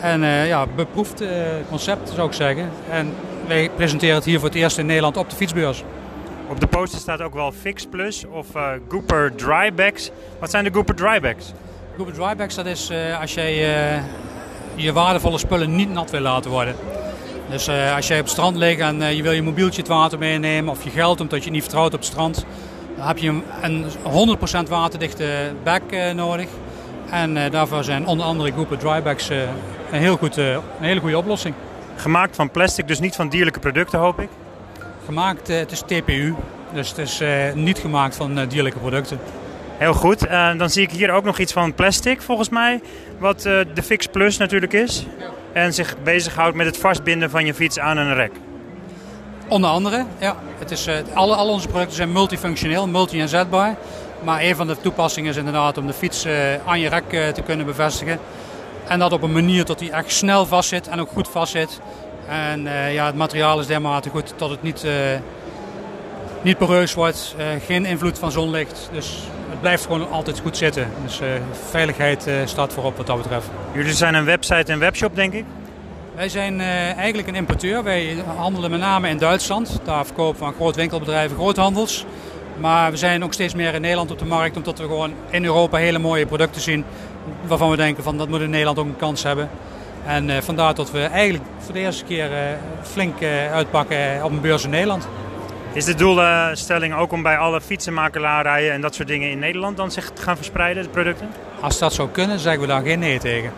En 0.00 0.20
ja, 0.46 0.66
beproefd 0.76 1.22
concept 1.68 2.10
zou 2.14 2.28
ik 2.28 2.34
zeggen. 2.34 2.70
En 2.90 3.14
wij 3.46 3.70
presenteren 3.76 4.14
het 4.14 4.24
hier 4.24 4.38
voor 4.38 4.48
het 4.48 4.56
eerst 4.56 4.78
in 4.78 4.86
Nederland 4.86 5.16
op 5.16 5.30
de 5.30 5.36
fietsbeurs. 5.36 5.82
Op 6.48 6.60
de 6.60 6.66
poster 6.66 6.98
staat 7.00 7.22
ook 7.22 7.34
wel 7.34 7.52
Fix 7.52 7.86
Plus 7.86 8.24
of 8.30 8.54
eh 8.54 8.70
Gooper 8.88 9.34
Drybags. 9.34 10.10
Wat 10.38 10.50
zijn 10.50 10.64
de 10.64 10.72
Gooper 10.72 10.94
Drybags? 10.94 11.52
Google 11.96 12.12
Drybags, 12.12 12.54
dat 12.54 12.66
is 12.66 12.92
als 13.20 13.34
jij 13.34 13.54
je 14.74 14.92
waardevolle 14.92 15.38
spullen 15.38 15.74
niet 15.74 15.92
nat 15.92 16.10
wil 16.10 16.20
laten 16.20 16.50
worden. 16.50 16.74
Dus 17.50 17.66
eh, 17.66 17.94
als 17.94 18.06
jij 18.06 18.18
op 18.18 18.24
het 18.24 18.32
strand 18.32 18.56
ligt 18.56 18.80
en 18.80 19.02
eh, 19.02 19.16
je 19.16 19.22
wil 19.22 19.32
je 19.32 19.42
mobieltje 19.42 19.80
het 19.80 19.90
water 19.90 20.18
meenemen 20.18 20.70
of 20.70 20.84
je 20.84 20.90
geld 20.90 21.20
omdat 21.20 21.38
je 21.38 21.44
het 21.44 21.52
niet 21.52 21.62
vertrouwt 21.62 21.94
op 21.94 21.98
het 21.98 22.08
strand, 22.08 22.46
dan 22.96 23.06
heb 23.06 23.18
je 23.18 23.28
een, 23.62 23.84
een 24.04 24.38
100% 24.66 24.68
waterdichte 24.68 25.52
bag 25.62 25.80
eh, 25.90 26.14
nodig. 26.14 26.48
En 27.10 27.50
daarvoor 27.50 27.84
zijn 27.84 28.06
onder 28.06 28.26
andere 28.26 28.52
Google 28.52 28.76
Drybags 28.76 29.28
een, 29.28 29.98
heel 29.98 30.16
goed, 30.16 30.36
een 30.36 30.62
hele 30.80 31.00
goede 31.00 31.18
oplossing. 31.18 31.54
Gemaakt 31.96 32.36
van 32.36 32.50
plastic, 32.50 32.88
dus 32.88 33.00
niet 33.00 33.16
van 33.16 33.28
dierlijke 33.28 33.58
producten 33.58 33.98
hoop 33.98 34.20
ik. 34.20 34.28
Gemaakt, 35.04 35.48
het 35.48 35.72
is 35.72 35.80
TPU, 35.80 36.34
dus 36.72 36.88
het 36.88 36.98
is 36.98 37.22
niet 37.54 37.78
gemaakt 37.78 38.16
van 38.16 38.46
dierlijke 38.48 38.78
producten. 38.78 39.18
Heel 39.76 39.92
goed. 39.92 40.28
Dan 40.58 40.70
zie 40.70 40.82
ik 40.82 40.90
hier 40.90 41.10
ook 41.10 41.24
nog 41.24 41.38
iets 41.38 41.52
van 41.52 41.74
plastic 41.74 42.22
volgens 42.22 42.48
mij. 42.48 42.80
Wat 43.18 43.42
de 43.42 43.82
Fix 43.82 44.06
Plus 44.06 44.36
natuurlijk 44.36 44.72
is. 44.72 45.06
En 45.52 45.74
zich 45.74 45.96
bezighoudt 46.02 46.56
met 46.56 46.66
het 46.66 46.76
vastbinden 46.76 47.30
van 47.30 47.46
je 47.46 47.54
fiets 47.54 47.78
aan 47.78 47.96
een 47.96 48.14
rek. 48.14 48.32
Onder 49.48 49.70
andere, 49.70 50.04
ja. 50.18 50.36
Het 50.58 50.70
is, 50.70 50.86
eh, 50.86 50.94
alle, 51.14 51.34
al 51.34 51.48
onze 51.48 51.68
producten 51.68 51.96
zijn 51.96 52.12
multifunctioneel, 52.12 52.88
multi-inzetbaar. 52.88 53.76
Maar 54.22 54.42
een 54.42 54.56
van 54.56 54.66
de 54.66 54.76
toepassingen 54.80 55.30
is 55.30 55.36
inderdaad 55.36 55.78
om 55.78 55.86
de 55.86 55.92
fiets 55.92 56.24
eh, 56.24 56.34
aan 56.66 56.80
je 56.80 56.88
rek 56.88 57.12
eh, 57.12 57.28
te 57.28 57.42
kunnen 57.42 57.66
bevestigen. 57.66 58.18
En 58.88 58.98
dat 58.98 59.12
op 59.12 59.22
een 59.22 59.32
manier 59.32 59.64
dat 59.64 59.80
hij 59.80 59.90
echt 59.90 60.12
snel 60.12 60.46
vastzit 60.46 60.88
en 60.88 61.00
ook 61.00 61.08
goed 61.08 61.28
vastzit. 61.28 61.80
En 62.28 62.62
ja, 62.92 63.06
het 63.06 63.14
materiaal 63.14 63.60
is 63.60 63.66
dermate 63.66 64.10
goed 64.10 64.34
dat 64.36 64.50
het 64.50 64.62
niet, 64.62 64.86
niet 66.42 66.58
poreus 66.58 66.94
wordt. 66.94 67.34
geen 67.66 67.84
invloed 67.84 68.18
van 68.18 68.32
zonlicht. 68.32 68.88
Dus 68.92 69.28
het 69.58 69.66
blijft 69.66 69.86
gewoon 69.86 70.10
altijd 70.10 70.38
goed 70.38 70.56
zitten. 70.56 70.88
Dus 71.02 71.20
eh, 71.20 71.28
veiligheid 71.70 72.26
eh, 72.26 72.34
staat 72.44 72.72
voorop 72.72 72.96
wat 72.96 73.06
dat 73.06 73.16
betreft. 73.16 73.46
Jullie 73.72 73.92
zijn 73.92 74.14
een 74.14 74.24
website 74.24 74.72
en 74.72 74.78
webshop 74.78 75.14
denk 75.14 75.32
ik. 75.32 75.44
Wij 76.14 76.28
zijn 76.28 76.60
eh, 76.60 76.96
eigenlijk 76.96 77.28
een 77.28 77.34
importeur. 77.34 77.82
Wij 77.82 78.16
handelen 78.36 78.70
met 78.70 78.80
name 78.80 79.08
in 79.08 79.18
Duitsland. 79.18 79.80
Daar 79.84 80.06
verkopen 80.06 80.40
we 80.40 80.46
aan 80.46 80.54
grootwinkelbedrijven, 80.54 81.36
groothandels. 81.36 82.06
Maar 82.56 82.90
we 82.90 82.96
zijn 82.96 83.24
ook 83.24 83.32
steeds 83.32 83.54
meer 83.54 83.74
in 83.74 83.80
Nederland 83.80 84.10
op 84.10 84.18
de 84.18 84.24
markt, 84.24 84.56
omdat 84.56 84.78
we 84.78 84.84
gewoon 84.84 85.12
in 85.30 85.44
Europa 85.44 85.76
hele 85.76 85.98
mooie 85.98 86.26
producten 86.26 86.60
zien. 86.60 86.84
Waarvan 87.46 87.70
we 87.70 87.76
denken 87.76 88.02
van 88.02 88.18
dat 88.18 88.28
moet 88.28 88.40
in 88.40 88.50
Nederland 88.50 88.78
ook 88.78 88.86
een 88.86 88.96
kans 88.96 89.22
hebben. 89.22 89.50
En 90.06 90.42
vandaar 90.42 90.74
dat 90.74 90.90
we 90.90 91.00
eigenlijk 91.02 91.44
voor 91.58 91.74
de 91.74 91.80
eerste 91.80 92.04
keer 92.04 92.30
flink 92.82 93.22
uitpakken 93.52 94.24
op 94.24 94.30
een 94.30 94.40
beurs 94.40 94.64
in 94.64 94.70
Nederland. 94.70 95.08
Is 95.78 95.84
de 95.84 95.94
doelstelling 95.94 96.94
ook 96.94 97.12
om 97.12 97.22
bij 97.22 97.38
alle 97.38 97.60
fietsenmakelarijen 97.60 98.72
en 98.72 98.80
dat 98.80 98.94
soort 98.94 99.08
dingen 99.08 99.30
in 99.30 99.38
Nederland 99.38 99.76
dan 99.76 99.90
zich 99.90 100.10
te 100.10 100.22
gaan 100.22 100.36
verspreiden, 100.36 100.82
de 100.82 100.88
producten? 100.88 101.28
Als 101.60 101.78
dat 101.78 101.92
zou 101.92 102.08
kunnen, 102.08 102.38
zeggen 102.38 102.60
we 102.60 102.66
daar 102.66 102.82
geen 102.82 102.98
nee 102.98 103.18
tegen. 103.18 103.52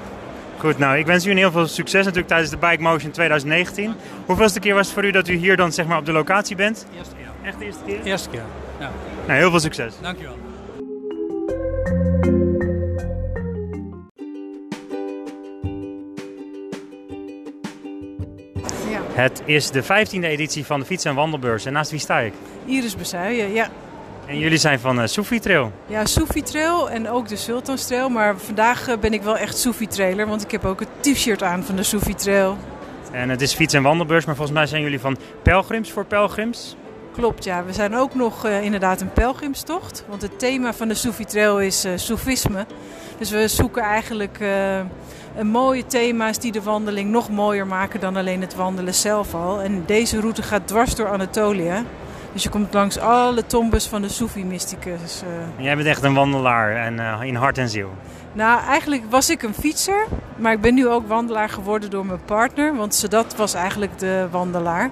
Goed, 0.59 0.79
nou 0.79 0.99
ik 0.99 1.07
wens 1.07 1.27
u 1.27 1.33
heel 1.33 1.51
veel 1.51 1.67
succes 1.67 2.01
natuurlijk 2.01 2.29
tijdens 2.29 2.51
de 2.51 2.57
Bike 2.57 2.83
Motion 2.83 3.11
2019. 3.11 3.95
Hoeveelste 4.27 4.61
keer 4.61 4.75
was 4.75 4.87
het 4.87 4.95
voor 4.95 5.05
u 5.05 5.11
dat 5.11 5.29
u 5.29 5.35
hier 5.35 5.57
dan 5.57 5.73
zeg 5.73 5.87
maar 5.87 5.99
op 5.99 6.07
de 6.07 6.13
locatie 6.13 6.57
bent? 6.57 6.87
Eerste 6.97 7.15
keer. 7.15 7.49
Echt 7.49 7.59
de 7.59 7.65
eerste 7.65 7.83
keer? 7.87 8.03
Eerste 8.05 8.29
keer, 8.29 8.45
ja. 8.79 8.91
Nou, 9.27 9.39
heel 9.39 9.51
veel 9.51 9.61
succes. 9.61 9.95
Dankjewel. 10.01 10.37
Het 19.21 19.43
is 19.45 19.71
de 19.71 19.83
15e 19.83 20.25
editie 20.25 20.67
van 20.67 20.81
de 20.81 20.87
Fiets- 20.87 21.05
en 21.05 21.15
Wandelbeurs. 21.15 21.65
En 21.65 21.73
naast 21.73 21.91
wie 21.91 22.01
sta 22.01 22.19
ik? 22.19 22.33
Iris 22.65 22.97
Bezuijen, 22.97 23.53
ja. 23.53 23.69
En 24.27 24.39
jullie 24.39 24.59
zijn 24.59 24.81
van 24.81 25.01
uh, 25.01 25.07
Soefi 25.07 25.41
Trail. 25.41 25.73
Ja, 25.87 26.07
Soefi 26.07 26.43
Trail 26.43 26.91
en 26.91 27.09
ook 27.09 27.29
de 27.29 27.37
Sultans 27.37 27.87
Trail. 27.87 28.09
Maar 28.09 28.39
vandaag 28.39 28.89
uh, 28.89 28.97
ben 28.97 29.13
ik 29.13 29.23
wel 29.23 29.37
echt 29.37 29.59
Soefi 29.59 29.87
Trailer, 29.87 30.27
want 30.27 30.43
ik 30.43 30.51
heb 30.51 30.65
ook 30.65 30.81
het 30.81 30.89
t-shirt 31.01 31.43
aan 31.43 31.63
van 31.65 31.77
de 31.77 31.83
Soefi 31.83 32.15
Trail. 32.15 32.57
En 33.13 33.29
het 33.29 33.41
is 33.41 33.55
fiets- 33.55 33.75
en 33.75 33.83
wandelbeurs, 33.83 34.25
maar 34.25 34.35
volgens 34.35 34.57
mij 34.57 34.67
zijn 34.67 34.83
jullie 34.83 35.01
van 35.01 35.17
pelgrims 35.43 35.91
voor 35.91 36.05
pelgrims? 36.05 36.77
Klopt, 37.13 37.45
ja. 37.45 37.65
We 37.65 37.73
zijn 37.73 37.97
ook 37.97 38.15
nog 38.15 38.47
uh, 38.47 38.63
inderdaad 38.63 39.01
een 39.01 39.13
pelgrimstocht. 39.13 40.05
Want 40.09 40.23
het 40.23 40.39
thema 40.39 40.73
van 40.73 40.89
de 40.89 40.95
Soefi 40.95 41.25
Trail 41.25 41.61
is 41.61 41.85
uh, 41.85 41.93
Soefisme. 41.97 42.67
Dus 43.19 43.31
we 43.31 43.49
zoeken 43.49 43.83
eigenlijk 43.83 44.39
uh, 44.41 44.77
een 45.37 45.47
mooie 45.47 45.87
thema's 45.87 46.39
die 46.39 46.53
de 46.53 46.63
wandeling 46.63 47.11
nog 47.11 47.31
mooier 47.31 47.67
maken 47.67 48.01
dan 48.01 48.17
alleen 48.17 48.41
het 48.41 48.55
wandelen 48.55 48.95
zelf 48.95 49.35
al. 49.35 49.61
En 49.61 49.83
deze 49.87 50.21
route 50.21 50.43
gaat 50.43 50.67
dwars 50.67 50.95
door 50.95 51.09
Anatolië. 51.09 51.85
Dus 52.33 52.43
je 52.43 52.49
komt 52.49 52.75
langs 52.75 52.99
alle 52.99 53.47
tombes 53.47 53.87
van 53.87 54.03
de 54.03 54.09
Soefi-mysticus. 54.09 55.23
Jij 55.57 55.77
bent 55.77 55.89
echt 55.89 56.03
een 56.03 56.15
wandelaar 56.15 56.77
en, 56.77 57.23
in 57.23 57.35
hart 57.35 57.59
en 57.59 57.69
ziel. 57.69 57.91
Nou, 58.33 58.61
eigenlijk 58.65 59.03
was 59.09 59.31
ik 59.31 59.43
een 59.43 59.55
fietser. 59.55 60.07
Maar 60.37 60.53
ik 60.53 60.61
ben 60.61 60.75
nu 60.75 60.89
ook 60.89 61.09
wandelaar 61.09 61.49
geworden 61.49 61.91
door 61.91 62.07
mijn 62.07 62.25
partner. 62.25 62.77
Want 62.77 62.95
Sedat 62.95 63.37
was 63.37 63.55
eigenlijk 63.55 63.99
de 63.99 64.27
wandelaar. 64.31 64.91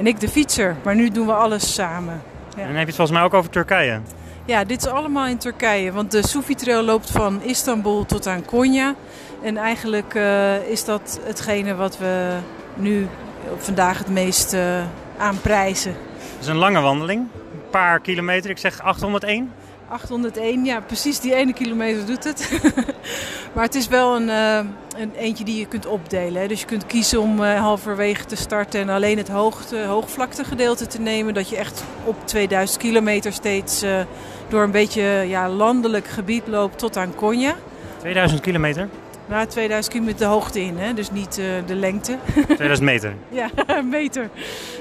En 0.00 0.06
ik 0.06 0.20
de 0.20 0.28
fietser. 0.28 0.76
Maar 0.84 0.94
nu 0.94 1.10
doen 1.10 1.26
we 1.26 1.32
alles 1.32 1.74
samen. 1.74 2.22
Ja. 2.56 2.62
En 2.62 2.68
heb 2.68 2.78
je 2.78 2.86
het 2.86 2.94
volgens 2.94 3.10
mij 3.10 3.22
ook 3.22 3.34
over 3.34 3.50
Turkije. 3.50 4.00
Ja, 4.44 4.64
dit 4.64 4.80
is 4.84 4.86
allemaal 4.86 5.26
in 5.26 5.38
Turkije. 5.38 5.92
Want 5.92 6.10
de 6.10 6.26
Sufi 6.26 6.54
Trail 6.54 6.82
loopt 6.82 7.10
van 7.10 7.42
Istanbul 7.42 8.06
tot 8.06 8.26
aan 8.26 8.44
Konya. 8.44 8.94
En 9.42 9.56
eigenlijk 9.56 10.14
uh, 10.14 10.68
is 10.68 10.84
dat 10.84 11.20
hetgene 11.22 11.74
wat 11.74 11.98
we 11.98 12.36
nu 12.74 13.08
vandaag 13.56 13.98
het 13.98 14.08
meest 14.08 14.52
uh, 14.52 14.82
aanprijzen. 15.18 15.92
Het 15.92 16.40
is 16.40 16.46
een 16.46 16.56
lange 16.56 16.80
wandeling. 16.80 17.20
Een 17.20 17.70
paar 17.70 18.00
kilometer. 18.00 18.50
Ik 18.50 18.58
zeg 18.58 18.82
801. 18.82 19.52
801, 19.90 20.64
ja, 20.64 20.80
precies 20.80 21.20
die 21.20 21.34
ene 21.34 21.52
kilometer 21.52 22.06
doet 22.06 22.24
het. 22.24 22.50
maar 23.54 23.64
het 23.64 23.74
is 23.74 23.88
wel 23.88 24.16
een, 24.16 24.28
uh, 24.28 24.60
een 24.96 25.12
eentje 25.16 25.44
die 25.44 25.58
je 25.58 25.66
kunt 25.66 25.86
opdelen. 25.86 26.40
Hè. 26.40 26.48
Dus 26.48 26.60
je 26.60 26.66
kunt 26.66 26.86
kiezen 26.86 27.20
om 27.20 27.40
uh, 27.40 27.60
halverwege 27.60 28.24
te 28.24 28.36
starten 28.36 28.80
en 28.80 28.88
alleen 28.88 29.16
het 29.16 29.28
hoogte, 29.28 29.84
hoogvlaktegedeelte 29.84 30.86
te 30.86 31.00
nemen. 31.00 31.34
Dat 31.34 31.48
je 31.48 31.56
echt 31.56 31.84
op 32.04 32.16
2000 32.24 32.80
kilometer 32.80 33.32
steeds 33.32 33.82
uh, 33.82 34.00
door 34.48 34.62
een 34.62 34.70
beetje 34.70 35.02
ja, 35.26 35.48
landelijk 35.48 36.06
gebied 36.06 36.46
loopt 36.46 36.78
tot 36.78 36.96
aan 36.96 37.14
Konya. 37.14 37.54
2000 37.98 38.40
kilometer? 38.40 38.88
Nou, 39.30 39.46
2000 39.46 39.94
kilometer 39.94 40.18
de 40.20 40.32
hoogte 40.32 40.60
in, 40.60 40.78
hè? 40.78 40.94
dus 40.94 41.10
niet 41.10 41.38
uh, 41.38 41.46
de 41.66 41.74
lengte. 41.74 42.16
2000 42.46 42.80
meter? 42.88 43.14
ja, 43.28 43.50
meter. 43.82 44.30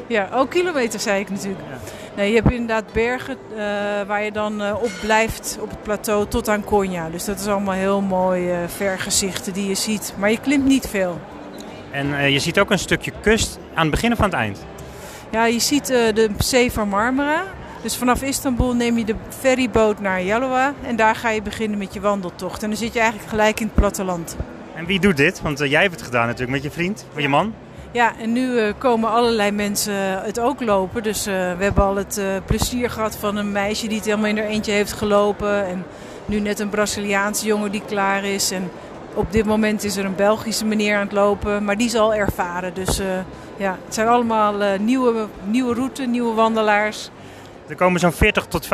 Ja, 0.08 0.30
ook 0.34 0.50
kilometer 0.50 1.00
zei 1.00 1.20
ik 1.20 1.30
natuurlijk. 1.30 1.62
Ja. 1.70 1.78
Nee, 2.16 2.30
je 2.30 2.36
hebt 2.36 2.52
inderdaad 2.52 2.93
bergen 2.93 3.38
uh, 3.52 3.58
waar 4.08 4.24
je 4.24 4.32
dan 4.32 4.62
uh, 4.62 4.76
op 4.82 4.91
blijft 5.02 5.58
op 5.62 5.70
het 5.70 5.84
plateau 5.84 6.28
tot 6.28 6.50
aan 6.50 6.64
Konya. 6.64 7.10
Dus 7.10 7.26
dat 7.26 7.39
is 7.39 7.47
allemaal 7.47 7.74
heel 7.74 8.02
mooi 8.02 8.50
vergezichten 8.68 9.54
die 9.54 9.68
je 9.68 9.76
ziet. 9.76 10.14
Maar 10.18 10.32
je 10.32 10.39
klimt 10.39 10.66
niet 10.66 10.88
veel. 10.88 11.20
En 11.91 12.32
je 12.32 12.39
ziet 12.39 12.60
ook 12.60 12.72
een 12.72 12.80
stukje 12.80 13.12
kust 13.22 13.60
aan 13.74 13.82
het 13.82 13.91
begin 13.91 14.12
of 14.12 14.20
aan 14.20 14.30
het 14.30 14.34
eind? 14.39 14.66
Ja, 15.32 15.45
je 15.45 15.60
ziet 15.60 15.88
de 15.88 16.30
zee 16.38 16.72
van 16.72 16.88
Marmara. 16.88 17.43
Dus 17.82 17.97
vanaf 17.97 18.21
Istanbul 18.21 18.75
neem 18.75 18.97
je 18.97 19.05
de 19.05 19.15
ferryboot 19.30 19.99
naar 19.99 20.23
Yalova 20.23 20.73
en 20.82 20.95
daar 20.95 21.15
ga 21.15 21.30
je 21.30 21.41
beginnen 21.41 21.77
met 21.77 21.93
je 21.93 21.99
wandeltocht. 21.99 22.63
En 22.63 22.69
dan 22.69 22.77
zit 22.77 22.93
je 22.93 22.99
eigenlijk 22.99 23.30
gelijk 23.30 23.59
in 23.59 23.65
het 23.65 23.75
platteland. 23.75 24.36
En 24.75 24.86
wie 24.86 24.99
doet 24.99 25.17
dit? 25.17 25.41
Want 25.41 25.61
uh, 25.61 25.69
jij 25.69 25.82
hebt 25.82 25.93
het 25.93 26.03
gedaan 26.03 26.25
natuurlijk 26.25 26.51
met 26.51 26.63
je 26.63 26.71
vriend, 26.71 27.05
met 27.13 27.23
je 27.23 27.30
man. 27.30 27.53
Ja, 27.91 28.13
en 28.19 28.34
nu 28.34 28.51
uh, 28.51 28.73
komen 28.77 29.09
allerlei 29.09 29.51
mensen 29.51 30.21
het 30.23 30.39
ook 30.39 30.61
lopen. 30.61 31.03
Dus 31.03 31.27
uh, 31.27 31.34
we 31.34 31.63
hebben 31.63 31.84
al 31.84 31.95
het 31.95 32.21
plezier 32.45 32.89
gehad 32.89 33.15
van 33.15 33.36
een 33.36 33.51
meisje 33.51 33.88
die 33.88 33.97
het 33.97 34.05
helemaal 34.05 34.30
in 34.30 34.38
haar 34.38 34.47
eentje 34.47 34.71
heeft 34.71 34.93
gelopen. 34.93 35.65
En 35.65 35.86
nu 36.25 36.39
net 36.39 36.59
een 36.59 36.69
Braziliaanse 36.69 37.45
jongen 37.45 37.71
die 37.71 37.84
klaar 37.86 38.23
is. 38.23 38.51
En 38.51 38.71
op 39.13 39.32
dit 39.32 39.45
moment 39.45 39.84
is 39.84 39.97
er 39.97 40.05
een 40.05 40.15
Belgische 40.15 40.65
meneer 40.65 40.95
aan 40.95 41.03
het 41.03 41.11
lopen, 41.11 41.63
maar 41.63 41.77
die 41.77 41.89
zal 41.89 42.13
ervaren. 42.13 42.73
Dus 42.73 43.01
ja, 43.57 43.77
het 43.86 43.93
zijn 43.93 44.07
allemaal 44.07 44.77
nieuwe, 44.80 45.25
nieuwe 45.45 45.73
routes, 45.73 46.07
nieuwe 46.07 46.34
wandelaars. 46.34 47.09
Er 47.70 47.76
komen 47.76 47.99
zo'n 47.99 48.11
40 48.11 48.45
tot 48.45 48.67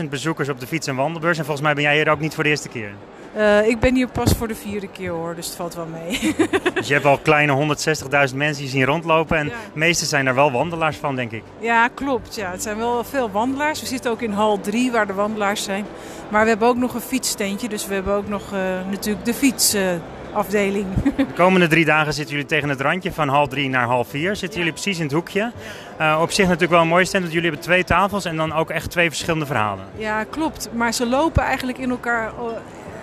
50.000 0.00 0.08
bezoekers 0.08 0.48
op 0.48 0.60
de 0.60 0.66
fiets- 0.66 0.86
en 0.86 0.96
wandelbeurs. 0.96 1.38
En 1.38 1.44
volgens 1.44 1.66
mij 1.66 1.74
ben 1.74 1.82
jij 1.82 1.94
hier 1.94 2.10
ook 2.10 2.20
niet 2.20 2.34
voor 2.34 2.44
de 2.44 2.50
eerste 2.50 2.68
keer. 2.68 2.90
Uh, 3.36 3.68
ik 3.68 3.80
ben 3.80 3.94
hier 3.94 4.08
pas 4.08 4.32
voor 4.32 4.48
de 4.48 4.54
vierde 4.54 4.88
keer 4.88 5.10
hoor, 5.10 5.34
dus 5.34 5.46
het 5.46 5.56
valt 5.56 5.74
wel 5.74 5.86
mee. 5.86 6.34
dus 6.74 6.88
je 6.88 6.92
hebt 6.92 7.06
al 7.06 7.18
kleine 7.18 7.76
160.000 8.28 8.36
mensen 8.36 8.62
die 8.62 8.68
zien 8.68 8.84
rondlopen. 8.84 9.36
En 9.36 9.46
ja. 9.46 9.52
de 9.72 9.78
meeste 9.78 10.04
zijn 10.04 10.26
er 10.26 10.34
wel 10.34 10.52
wandelaars 10.52 10.96
van, 10.96 11.16
denk 11.16 11.32
ik. 11.32 11.42
Ja, 11.58 11.88
klopt. 11.88 12.34
Ja. 12.34 12.50
Het 12.50 12.62
zijn 12.62 12.76
wel 12.76 13.04
veel 13.04 13.30
wandelaars. 13.30 13.80
We 13.80 13.86
zitten 13.86 14.10
ook 14.10 14.22
in 14.22 14.32
hal 14.32 14.60
3 14.60 14.92
waar 14.92 15.06
de 15.06 15.12
wandelaars 15.12 15.62
zijn. 15.62 15.86
Maar 16.28 16.42
we 16.42 16.48
hebben 16.48 16.68
ook 16.68 16.76
nog 16.76 16.94
een 16.94 17.00
fietssteentje. 17.00 17.68
Dus 17.68 17.86
we 17.86 17.94
hebben 17.94 18.14
ook 18.14 18.28
nog 18.28 18.52
uh, 18.52 18.58
natuurlijk 18.90 19.24
de 19.24 19.34
fiets. 19.34 19.74
Uh, 19.74 19.82
afdeling. 20.36 20.86
De 21.16 21.26
komende 21.34 21.66
drie 21.66 21.84
dagen 21.84 22.12
zitten 22.12 22.34
jullie 22.34 22.48
tegen 22.48 22.68
het 22.68 22.80
randje 22.80 23.12
van 23.12 23.28
half 23.28 23.48
drie 23.48 23.68
naar 23.68 23.86
half 23.86 24.08
vier. 24.08 24.36
Zitten 24.36 24.58
ja. 24.58 24.64
jullie 24.64 24.72
precies 24.72 24.98
in 24.98 25.04
het 25.04 25.12
hoekje. 25.12 25.52
Uh, 26.00 26.18
op 26.22 26.30
zich 26.30 26.44
natuurlijk 26.44 26.72
wel 26.72 26.80
een 26.80 26.88
mooie 26.88 27.04
stand, 27.04 27.22
want 27.22 27.34
jullie 27.34 27.48
hebben 27.48 27.66
twee 27.66 27.84
tafels 27.84 28.24
en 28.24 28.36
dan 28.36 28.52
ook 28.52 28.70
echt 28.70 28.90
twee 28.90 29.08
verschillende 29.08 29.46
verhalen. 29.46 29.84
Ja, 29.96 30.24
klopt. 30.24 30.68
Maar 30.72 30.92
ze 30.92 31.06
lopen 31.06 31.42
eigenlijk 31.42 31.78
in 31.78 31.90
elkaar 31.90 32.32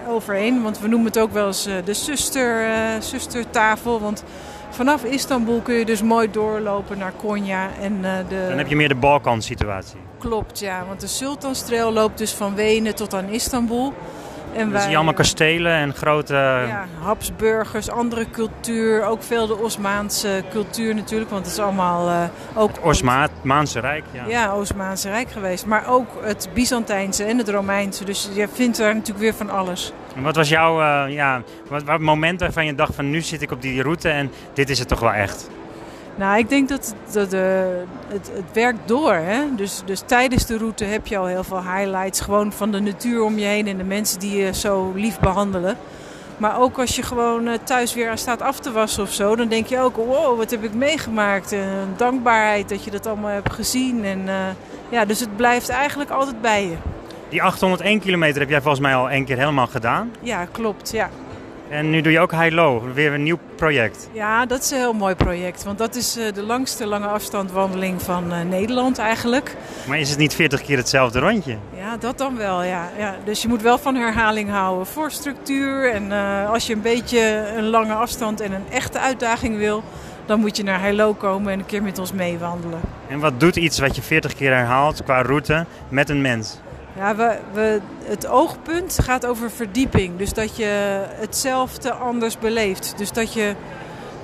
overheen. 0.07 0.63
Want 0.63 0.79
we 0.79 0.87
noemen 0.87 1.07
het 1.07 1.19
ook 1.19 1.31
wel 1.31 1.47
eens 1.47 1.63
de 1.85 1.93
zuster, 1.93 2.67
uh, 2.67 2.75
zustertafel. 2.99 3.99
Want 3.99 4.23
vanaf 4.69 5.03
Istanbul 5.03 5.61
kun 5.61 5.75
je 5.75 5.85
dus 5.85 6.01
mooi 6.01 6.31
doorlopen 6.31 6.97
naar 6.97 7.11
Konya. 7.11 7.69
En, 7.81 7.93
uh, 8.01 8.11
de... 8.29 8.45
Dan 8.47 8.57
heb 8.57 8.67
je 8.67 8.75
meer 8.75 8.87
de 8.87 8.95
Balkan-situatie. 8.95 9.99
Klopt, 10.19 10.59
ja. 10.59 10.85
Want 10.87 11.01
de 11.01 11.07
Sultanstrail 11.07 11.91
loopt 11.91 12.17
dus 12.17 12.31
van 12.31 12.55
Wenen 12.55 12.95
tot 12.95 13.13
aan 13.13 13.29
Istanbul. 13.29 13.93
En 14.55 14.71
wij, 14.71 14.89
je 14.89 14.95
allemaal 14.95 15.13
kastelen 15.13 15.71
en 15.71 15.93
grote... 15.93 16.33
Ja, 16.67 16.85
Habsburgers, 16.99 17.89
andere 17.89 18.29
cultuur. 18.31 19.05
Ook 19.05 19.23
veel 19.23 19.47
de 19.47 19.57
Osmaanse 19.57 20.43
cultuur 20.51 20.95
natuurlijk. 20.95 21.29
Want 21.29 21.45
het 21.45 21.53
is 21.53 21.59
allemaal 21.59 22.09
uh, 22.09 22.23
ook... 22.55 22.69
Het 22.69 22.79
Osmaanse 22.79 23.79
Rijk, 23.79 24.03
ja. 24.11 24.23
Ja, 24.27 24.55
Osmaanse 24.55 25.09
Rijk 25.09 25.31
geweest. 25.31 25.65
Maar 25.65 25.87
ook 25.87 26.07
het 26.21 26.49
Byzantijnse 26.53 27.23
en 27.23 27.37
het 27.37 27.49
Romeinse. 27.49 28.05
Dus 28.05 28.29
je 28.33 28.47
vindt 28.53 28.77
daar 28.77 28.93
natuurlijk 28.93 29.19
weer 29.19 29.33
van 29.33 29.49
alles. 29.49 29.93
En 30.15 30.23
wat 30.23 30.35
was 30.35 30.49
jouw 30.49 30.81
uh, 30.81 31.13
ja, 31.13 31.41
wat, 31.69 31.83
wat 31.83 31.99
moment 31.99 32.39
waarvan 32.39 32.65
je 32.65 32.75
dacht 32.75 32.95
van 32.95 33.09
nu 33.09 33.21
zit 33.21 33.41
ik 33.41 33.51
op 33.51 33.61
die 33.61 33.81
route 33.81 34.09
en 34.09 34.31
dit 34.53 34.69
is 34.69 34.79
het 34.79 34.87
toch 34.87 34.99
wel 34.99 35.13
echt? 35.13 35.49
Nou, 36.15 36.37
ik 36.37 36.49
denk 36.49 36.69
dat, 36.69 36.95
dat 37.11 37.29
de, 37.29 37.83
het, 38.07 38.31
het 38.33 38.53
werkt 38.53 38.87
door. 38.87 39.13
Hè? 39.13 39.55
Dus, 39.55 39.81
dus 39.85 40.01
tijdens 40.05 40.45
de 40.45 40.57
route 40.57 40.83
heb 40.83 41.07
je 41.07 41.17
al 41.17 41.25
heel 41.25 41.43
veel 41.43 41.63
highlights. 41.63 42.21
Gewoon 42.21 42.51
van 42.51 42.71
de 42.71 42.79
natuur 42.79 43.21
om 43.23 43.37
je 43.37 43.45
heen 43.45 43.67
en 43.67 43.77
de 43.77 43.83
mensen 43.83 44.19
die 44.19 44.37
je 44.37 44.53
zo 44.53 44.91
lief 44.95 45.19
behandelen. 45.19 45.77
Maar 46.37 46.59
ook 46.59 46.79
als 46.79 46.95
je 46.95 47.03
gewoon 47.03 47.49
thuis 47.63 47.93
weer 47.93 48.09
aan 48.09 48.17
staat 48.17 48.41
af 48.41 48.59
te 48.59 48.71
wassen 48.71 49.03
of 49.03 49.11
zo, 49.11 49.35
dan 49.35 49.47
denk 49.47 49.67
je 49.67 49.79
ook: 49.79 49.95
wow, 49.95 50.37
wat 50.37 50.51
heb 50.51 50.63
ik 50.63 50.73
meegemaakt? 50.73 51.51
En 51.51 51.93
dankbaarheid 51.97 52.69
dat 52.69 52.83
je 52.83 52.91
dat 52.91 53.07
allemaal 53.07 53.31
hebt 53.31 53.53
gezien. 53.53 54.05
En, 54.05 54.19
uh, 54.19 54.35
ja, 54.89 55.05
dus 55.05 55.19
het 55.19 55.35
blijft 55.35 55.69
eigenlijk 55.69 56.09
altijd 56.09 56.41
bij 56.41 56.63
je. 56.63 56.75
Die 57.29 57.43
801 57.43 57.99
kilometer 57.99 58.39
heb 58.39 58.49
jij 58.49 58.61
volgens 58.61 58.81
mij 58.81 58.95
al 58.95 59.09
één 59.09 59.25
keer 59.25 59.37
helemaal 59.37 59.67
gedaan. 59.67 60.11
Ja, 60.19 60.45
klopt. 60.51 60.91
Ja. 60.91 61.09
En 61.73 61.89
nu 61.89 62.01
doe 62.01 62.11
je 62.11 62.19
ook 62.19 62.31
High 62.31 62.53
Low, 62.53 62.93
weer 62.93 63.13
een 63.13 63.23
nieuw 63.23 63.39
project. 63.55 64.09
Ja, 64.11 64.45
dat 64.45 64.63
is 64.63 64.71
een 64.71 64.77
heel 64.77 64.93
mooi 64.93 65.15
project. 65.15 65.63
Want 65.63 65.77
dat 65.77 65.95
is 65.95 66.13
de 66.13 66.43
langste 66.43 66.85
lange 66.85 67.07
afstandwandeling 67.07 68.01
van 68.01 68.33
uh, 68.33 68.41
Nederland 68.41 68.97
eigenlijk. 68.97 69.55
Maar 69.87 69.99
is 69.99 70.09
het 70.09 70.19
niet 70.19 70.33
40 70.33 70.61
keer 70.61 70.77
hetzelfde 70.77 71.19
rondje? 71.19 71.57
Ja, 71.77 71.97
dat 71.97 72.17
dan 72.17 72.37
wel, 72.37 72.63
ja. 72.63 72.89
ja 72.97 73.15
dus 73.25 73.41
je 73.41 73.47
moet 73.47 73.61
wel 73.61 73.77
van 73.77 73.95
herhaling 73.95 74.49
houden 74.49 74.85
voor 74.85 75.11
structuur. 75.11 75.91
En 75.91 76.05
uh, 76.05 76.49
als 76.49 76.67
je 76.67 76.73
een 76.73 76.81
beetje 76.81 77.51
een 77.55 77.69
lange 77.69 77.93
afstand 77.93 78.41
en 78.41 78.51
een 78.51 78.69
echte 78.71 78.99
uitdaging 78.99 79.57
wil... 79.57 79.83
dan 80.25 80.39
moet 80.39 80.57
je 80.57 80.63
naar 80.63 80.81
High 80.81 80.95
Low 80.95 81.17
komen 81.17 81.51
en 81.51 81.59
een 81.59 81.65
keer 81.65 81.83
met 81.83 81.99
ons 81.99 82.11
meewandelen. 82.11 82.79
En 83.07 83.19
wat 83.19 83.39
doet 83.39 83.55
iets 83.55 83.79
wat 83.79 83.95
je 83.95 84.01
40 84.01 84.33
keer 84.33 84.51
herhaalt 84.51 85.03
qua 85.03 85.21
route 85.21 85.65
met 85.89 86.09
een 86.09 86.21
mens? 86.21 86.57
Ja, 86.95 87.15
we, 87.15 87.37
we, 87.53 87.81
het 88.03 88.27
oogpunt 88.27 88.99
gaat 89.03 89.25
over 89.25 89.51
verdieping. 89.51 90.17
Dus 90.17 90.33
dat 90.33 90.55
je 90.55 91.01
hetzelfde 91.09 91.93
anders 91.93 92.37
beleeft. 92.37 92.93
Dus 92.97 93.11
dat 93.11 93.33
je 93.33 93.55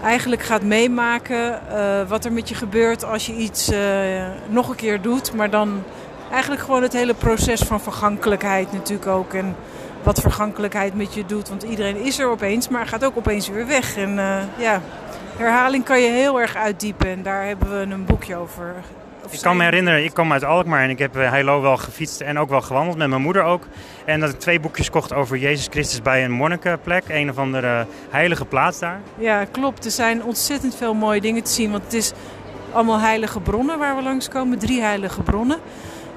eigenlijk 0.04 0.42
gaat 0.42 0.62
meemaken 0.62 1.62
uh, 1.72 2.10
wat 2.10 2.26
er 2.26 2.32
met 2.32 2.50
je 2.50 2.56
gebeurt 2.56 3.04
als 3.06 3.26
je 3.26 3.36
iets 3.36 3.72
uh, 3.72 3.80
nog 4.48 4.70
een 4.70 4.76
keer 4.76 5.02
doet. 5.02 5.34
Maar 5.34 5.50
dan 5.50 5.84
eigenlijk 6.32 6.62
gewoon 6.62 6.82
het 6.82 6.94
hele 6.94 7.14
proces 7.14 7.62
van 7.62 7.82
vergankelijkheid 7.82 8.72
natuurlijk 8.72 9.08
ook. 9.08 9.34
En 9.34 9.56
wat 10.04 10.22
vergankelijkheid 10.22 10.96
met 10.96 11.14
je 11.14 11.26
doet. 11.26 11.50
Want 11.50 11.64
iedereen 11.64 11.98
is 11.98 12.20
er 12.20 12.30
opeens, 12.30 12.68
maar 12.68 12.88
gaat 12.88 13.06
ook 13.06 13.18
opeens 13.18 13.50
weer 13.50 13.68
weg. 13.68 13.98
En 13.98 14.18
uh, 14.18 14.42
ja, 14.58 14.82
herhaling 15.38 15.84
kan 15.84 16.02
je 16.02 16.10
heel 16.10 16.42
erg 16.42 16.56
uitdiepen. 16.56 17.08
En 17.08 17.24
daar 17.24 17.46
hebben 17.46 17.70
we 17.70 17.94
een 17.94 18.06
boekje 18.06 18.36
over 18.36 18.76
ik 19.30 19.42
kan 19.42 19.58
me 19.58 19.64
herinneren, 19.64 20.04
ik 20.04 20.14
kom 20.14 20.34
uit 20.34 20.44
Alkmaar 20.44 20.84
en 20.84 20.90
ik 20.90 21.00
heb 21.00 21.14
Heilo 21.14 21.62
wel 21.62 21.78
gefietst 21.78 22.22
en 22.22 22.40
ook 22.40 22.50
wel 22.50 22.62
gewandeld, 22.62 22.98
met 22.98 23.10
mijn 23.10 23.22
moeder 23.22 23.44
ook. 23.44 23.64
En 24.06 24.20
dat 24.20 24.30
ik 24.30 24.40
twee 24.40 24.60
boekjes 24.60 24.90
kocht 24.90 25.14
over 25.14 25.38
Jezus 25.38 25.68
Christus 25.70 26.02
bij 26.02 26.26
een 26.26 26.32
monnikenplek, 26.32 27.04
een 27.08 27.30
of 27.30 27.38
andere 27.38 27.86
heilige 28.10 28.46
plaats 28.46 28.80
daar. 28.80 29.00
Ja, 29.18 29.46
klopt. 29.46 29.86
Er 29.86 29.92
zijn 29.92 30.24
ontzettend 30.24 30.76
veel 30.76 30.94
mooie 30.94 31.22
dingen 31.22 31.44
te 31.44 31.52
zien, 31.52 31.72
want 31.72 31.84
het 31.84 31.94
is 31.94 32.14
allemaal 32.72 33.00
heilige 33.00 33.40
bronnen 33.40 33.80
waar 33.80 33.96
we 33.96 34.02
langskomen, 34.02 34.60
drie 34.60 34.82
heilige 34.82 35.22
bronnen. 35.22 35.58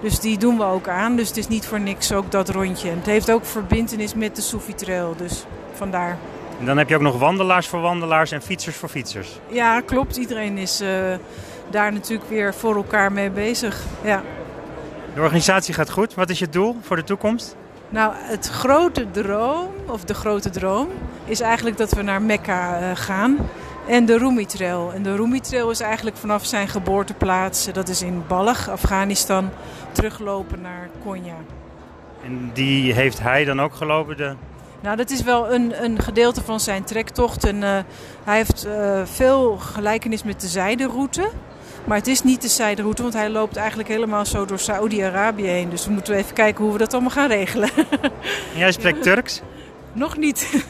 Dus 0.00 0.20
die 0.20 0.38
doen 0.38 0.56
we 0.56 0.64
ook 0.64 0.88
aan. 0.88 1.16
Dus 1.16 1.28
het 1.28 1.36
is 1.36 1.48
niet 1.48 1.66
voor 1.66 1.80
niks 1.80 2.12
ook 2.12 2.30
dat 2.30 2.48
rondje. 2.48 2.90
En 2.90 2.96
het 2.96 3.06
heeft 3.06 3.30
ook 3.30 3.44
verbindenis 3.44 4.14
met 4.14 4.36
de 4.36 4.42
Sophie 4.42 4.74
Trail. 4.74 5.14
Dus 5.16 5.44
vandaar. 5.72 6.18
En 6.58 6.66
dan 6.66 6.78
heb 6.78 6.88
je 6.88 6.94
ook 6.94 7.00
nog 7.00 7.18
wandelaars 7.18 7.66
voor 7.66 7.80
wandelaars 7.80 8.30
en 8.30 8.42
fietsers 8.42 8.76
voor 8.76 8.88
fietsers. 8.88 9.38
Ja, 9.48 9.80
klopt. 9.80 10.16
Iedereen 10.16 10.58
is 10.58 10.80
eh, 10.80 11.14
daar 11.70 11.92
natuurlijk 11.92 12.28
weer 12.28 12.54
voor 12.54 12.76
elkaar 12.76 13.12
mee 13.12 13.30
bezig. 13.30 13.82
Ja. 14.02 14.22
De 15.14 15.20
organisatie 15.20 15.74
gaat 15.74 15.90
goed. 15.90 16.14
Wat 16.14 16.30
is 16.30 16.38
je 16.38 16.48
doel 16.48 16.76
voor 16.80 16.96
de 16.96 17.04
toekomst? 17.04 17.56
Nou, 17.88 18.12
het 18.16 18.48
grote 18.48 19.10
droom, 19.10 19.68
of 19.86 20.04
de 20.04 20.14
grote 20.14 20.50
droom, 20.50 20.88
is 21.24 21.40
eigenlijk 21.40 21.76
dat 21.76 21.92
we 21.92 22.02
naar 22.02 22.22
Mekka 22.22 22.78
eh, 22.78 22.90
gaan. 22.94 23.36
En 23.86 24.06
de 24.06 24.18
Rumi 24.18 24.46
Trail. 24.46 24.92
En 24.94 25.02
de 25.02 25.16
Rumi 25.16 25.40
Trail 25.40 25.70
is 25.70 25.80
eigenlijk 25.80 26.16
vanaf 26.16 26.44
zijn 26.44 26.68
geboorteplaats, 26.68 27.72
dat 27.72 27.88
is 27.88 28.02
in 28.02 28.22
Balch, 28.28 28.68
Afghanistan, 28.68 29.50
teruglopen 29.92 30.60
naar 30.60 30.88
Konya. 31.04 31.36
En 32.24 32.50
die 32.52 32.92
heeft 32.92 33.20
hij 33.20 33.44
dan 33.44 33.60
ook 33.60 33.74
gelopen? 33.74 34.16
De... 34.16 34.34
Nou, 34.80 34.96
dat 34.96 35.10
is 35.10 35.22
wel 35.22 35.52
een, 35.52 35.84
een 35.84 36.02
gedeelte 36.02 36.42
van 36.42 36.60
zijn 36.60 36.84
trektocht. 36.84 37.44
En, 37.44 37.56
uh, 37.56 37.78
hij 38.24 38.36
heeft 38.36 38.66
uh, 38.66 39.00
veel 39.04 39.56
gelijkenis 39.56 40.22
met 40.22 40.40
de 40.40 40.46
zijderoute. 40.46 41.30
Maar 41.84 41.96
het 41.96 42.06
is 42.06 42.22
niet 42.22 42.42
de 42.42 42.48
zijderoute, 42.48 43.02
want 43.02 43.14
hij 43.14 43.30
loopt 43.30 43.56
eigenlijk 43.56 43.88
helemaal 43.88 44.26
zo 44.26 44.44
door 44.44 44.58
Saoedi-Arabië 44.58 45.46
heen. 45.46 45.70
Dus 45.70 45.86
we 45.86 45.92
moeten 45.92 46.14
even 46.14 46.34
kijken 46.34 46.64
hoe 46.64 46.72
we 46.72 46.78
dat 46.78 46.92
allemaal 46.92 47.10
gaan 47.10 47.28
regelen. 47.28 47.68
En 48.52 48.58
jij 48.58 48.72
spreekt 48.72 49.02
Turks? 49.12 49.40
Nog 49.92 50.16
niet. 50.16 50.64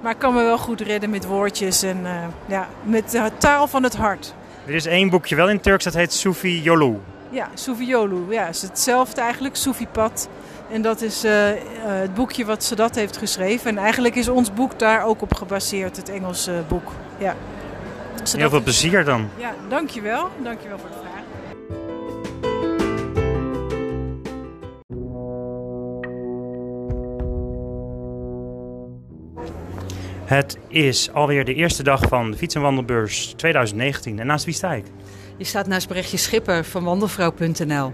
Maar 0.00 0.12
ik 0.12 0.18
kan 0.18 0.34
me 0.34 0.42
wel 0.42 0.58
goed 0.58 0.80
redden 0.80 1.10
met 1.10 1.24
woordjes 1.24 1.82
en 1.82 1.98
uh, 2.02 2.10
ja, 2.46 2.68
met 2.82 3.10
de 3.10 3.30
taal 3.38 3.66
van 3.66 3.82
het 3.82 3.96
hart. 3.96 4.34
Er 4.66 4.74
is 4.74 4.86
één 4.86 5.10
boekje 5.10 5.36
wel 5.36 5.48
in 5.48 5.60
Turks, 5.60 5.84
dat 5.84 5.94
heet 5.94 6.12
Sufi 6.12 6.62
Yolu. 6.62 6.96
Ja, 7.30 7.48
Sufi 7.54 7.86
Yolu. 7.86 8.32
Ja, 8.32 8.44
het 8.44 8.54
is 8.54 8.62
hetzelfde 8.62 9.20
eigenlijk, 9.20 9.56
Sufi 9.56 9.86
Pad. 9.86 10.28
En 10.70 10.82
dat 10.82 11.00
is 11.00 11.24
uh, 11.24 11.50
uh, 11.50 11.56
het 11.84 12.14
boekje 12.14 12.44
wat 12.44 12.64
ze 12.64 12.74
dat 12.74 12.94
heeft 12.94 13.16
geschreven. 13.16 13.70
En 13.70 13.78
eigenlijk 13.78 14.14
is 14.14 14.28
ons 14.28 14.52
boek 14.52 14.78
daar 14.78 15.04
ook 15.04 15.22
op 15.22 15.34
gebaseerd, 15.34 15.96
het 15.96 16.08
Engelse 16.08 16.62
boek. 16.68 16.92
Ja. 17.18 17.36
Heel 18.36 18.50
veel 18.50 18.62
plezier 18.62 19.04
dan. 19.04 19.28
Ja, 19.36 19.54
dankjewel. 19.68 20.28
Dankjewel 20.42 20.78
voor 20.78 20.88
de 20.88 20.94
vraag. 20.94 21.18
Het 30.24 30.58
is 30.68 31.12
alweer 31.12 31.44
de 31.44 31.54
eerste 31.54 31.82
dag 31.82 32.00
van 32.08 32.30
de 32.30 32.36
Fiets- 32.36 32.54
en 32.54 32.60
Wandelbeurs 32.60 33.32
2019. 33.36 34.18
En 34.18 34.26
naast 34.26 34.44
wie 34.44 34.54
sta 34.54 34.72
ik? 34.72 34.84
Je 35.36 35.44
staat 35.44 35.66
naast 35.66 35.88
Brechtje 35.88 36.16
Schipper 36.16 36.64
van 36.64 36.84
wandelvrouw.nl. 36.84 37.92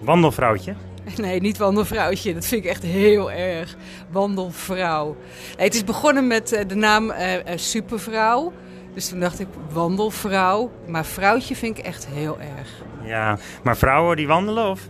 Wandelvrouwtje? 0.00 0.74
Nee, 1.16 1.40
niet 1.40 1.58
wandelvrouwtje. 1.58 2.34
Dat 2.34 2.46
vind 2.46 2.64
ik 2.64 2.70
echt 2.70 2.82
heel 2.82 3.32
erg. 3.32 3.76
Wandelvrouw. 4.10 5.16
Nee, 5.56 5.66
het 5.66 5.74
is 5.74 5.84
begonnen 5.84 6.26
met 6.26 6.64
de 6.66 6.74
naam 6.74 7.10
uh, 7.10 7.34
uh, 7.34 7.40
Supervrouw. 7.54 8.52
Dus 8.96 9.08
toen 9.08 9.20
dacht 9.20 9.40
ik 9.40 9.46
wandelvrouw. 9.72 10.70
Maar 10.86 11.04
vrouwtje 11.04 11.56
vind 11.56 11.78
ik 11.78 11.84
echt 11.84 12.06
heel 12.06 12.38
erg. 12.40 12.68
Ja, 13.02 13.38
maar 13.62 13.76
vrouwen 13.76 14.16
die 14.16 14.26
wandelen 14.26 14.70
of? 14.70 14.88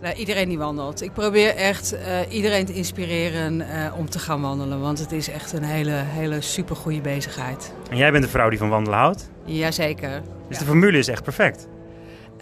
Nou, 0.00 0.14
iedereen 0.14 0.48
die 0.48 0.58
wandelt. 0.58 1.02
Ik 1.02 1.12
probeer 1.12 1.54
echt 1.54 1.94
uh, 1.94 2.00
iedereen 2.28 2.66
te 2.66 2.72
inspireren 2.72 3.60
uh, 3.60 3.66
om 3.96 4.10
te 4.10 4.18
gaan 4.18 4.40
wandelen. 4.40 4.80
Want 4.80 4.98
het 4.98 5.12
is 5.12 5.28
echt 5.28 5.52
een 5.52 5.62
hele, 5.62 5.92
hele 5.92 6.40
supergoeie 6.40 7.00
bezigheid. 7.00 7.74
En 7.90 7.96
jij 7.96 8.12
bent 8.12 8.24
de 8.24 8.30
vrouw 8.30 8.48
die 8.48 8.58
van 8.58 8.68
wandelen 8.68 8.98
houdt? 8.98 9.30
Jazeker. 9.44 10.22
Dus 10.48 10.56
ja. 10.56 10.58
de 10.58 10.64
formule 10.64 10.98
is 10.98 11.08
echt 11.08 11.22
perfect? 11.22 11.68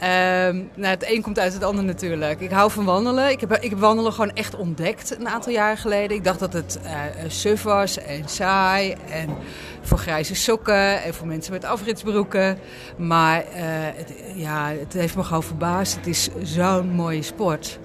Um, 0.02 0.70
nou, 0.74 0.94
het 0.94 1.04
een 1.10 1.22
komt 1.22 1.38
uit 1.38 1.52
het 1.52 1.64
ander 1.64 1.84
natuurlijk. 1.84 2.40
Ik 2.40 2.50
hou 2.50 2.70
van 2.70 2.84
wandelen. 2.84 3.30
Ik 3.30 3.40
heb, 3.40 3.52
ik 3.52 3.70
heb 3.70 3.78
wandelen 3.78 4.12
gewoon 4.12 4.32
echt 4.32 4.56
ontdekt 4.56 5.16
een 5.18 5.28
aantal 5.28 5.52
jaar 5.52 5.76
geleden. 5.76 6.16
Ik 6.16 6.24
dacht 6.24 6.38
dat 6.38 6.52
het 6.52 6.78
uh, 6.84 6.90
suf 7.28 7.62
was 7.62 7.98
en 7.98 8.28
saai 8.28 8.96
en 9.10 9.28
voor 9.80 9.98
grijze 9.98 10.34
sokken 10.34 11.02
en 11.02 11.14
voor 11.14 11.26
mensen 11.26 11.52
met 11.52 11.64
afritsbroeken. 11.64 12.58
Maar 12.96 13.38
uh, 13.38 13.52
het, 13.94 14.12
ja, 14.34 14.68
het 14.68 14.92
heeft 14.92 15.16
me 15.16 15.22
gewoon 15.22 15.42
verbaasd. 15.42 15.96
Het 15.96 16.06
is 16.06 16.28
zo'n 16.42 16.90
mooie 16.90 17.22
sport. 17.22 17.78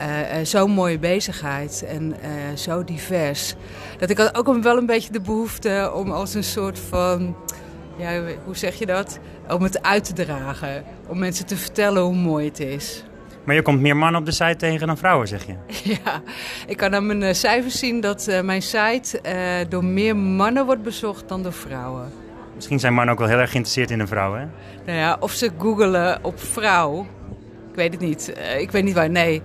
Uh, 0.00 0.44
zo'n 0.44 0.70
mooie 0.70 0.98
bezigheid 0.98 1.84
en 1.88 2.14
zo 2.54 2.84
divers. 2.84 3.54
Dat 3.98 4.10
ik 4.10 4.18
had 4.18 4.36
ook 4.36 4.62
wel 4.62 4.76
een 4.76 4.86
beetje 4.86 5.12
de 5.12 5.20
behoefte 5.20 5.90
om 5.94 6.10
als 6.10 6.34
een 6.34 6.44
soort 6.44 6.78
van 6.78 7.36
ja, 7.96 8.22
hoe 8.44 8.56
zeg 8.56 8.74
je 8.74 8.86
dat? 8.86 9.18
Om 9.48 9.62
het 9.62 9.82
uit 9.82 10.04
te 10.04 10.12
dragen. 10.12 10.84
Om 11.06 11.18
mensen 11.18 11.46
te 11.46 11.56
vertellen 11.56 12.02
hoe 12.02 12.14
mooi 12.14 12.46
het 12.46 12.60
is. 12.60 13.04
Maar 13.44 13.54
je 13.54 13.62
komt 13.62 13.80
meer 13.80 13.96
mannen 13.96 14.20
op 14.20 14.26
de 14.26 14.32
site 14.32 14.56
tegen 14.56 14.86
dan 14.86 14.96
vrouwen, 14.96 15.28
zeg 15.28 15.46
je? 15.46 15.54
Ja, 16.04 16.22
ik 16.66 16.76
kan 16.76 16.94
aan 16.94 17.18
mijn 17.18 17.34
cijfers 17.34 17.78
zien 17.78 18.00
dat 18.00 18.26
uh, 18.28 18.40
mijn 18.40 18.62
site 18.62 19.20
uh, 19.26 19.70
door 19.70 19.84
meer 19.84 20.16
mannen 20.16 20.66
wordt 20.66 20.82
bezocht 20.82 21.28
dan 21.28 21.42
door 21.42 21.52
vrouwen. 21.52 22.12
Misschien 22.54 22.78
zijn 22.78 22.94
mannen 22.94 23.14
ook 23.14 23.20
wel 23.20 23.28
heel 23.28 23.38
erg 23.38 23.50
geïnteresseerd 23.50 23.90
in 23.90 24.00
een 24.00 24.08
vrouw, 24.08 24.34
hè? 24.34 24.44
Nou 24.86 24.98
ja, 24.98 25.16
of 25.20 25.32
ze 25.32 25.50
googelen 25.58 26.18
op 26.24 26.40
vrouw. 26.40 27.06
Ik 27.70 27.74
weet 27.74 27.92
het 27.92 28.00
niet. 28.00 28.32
Ik 28.58 28.70
weet 28.70 28.84
niet 28.84 28.94
waar, 28.94 29.10
nee. 29.10 29.42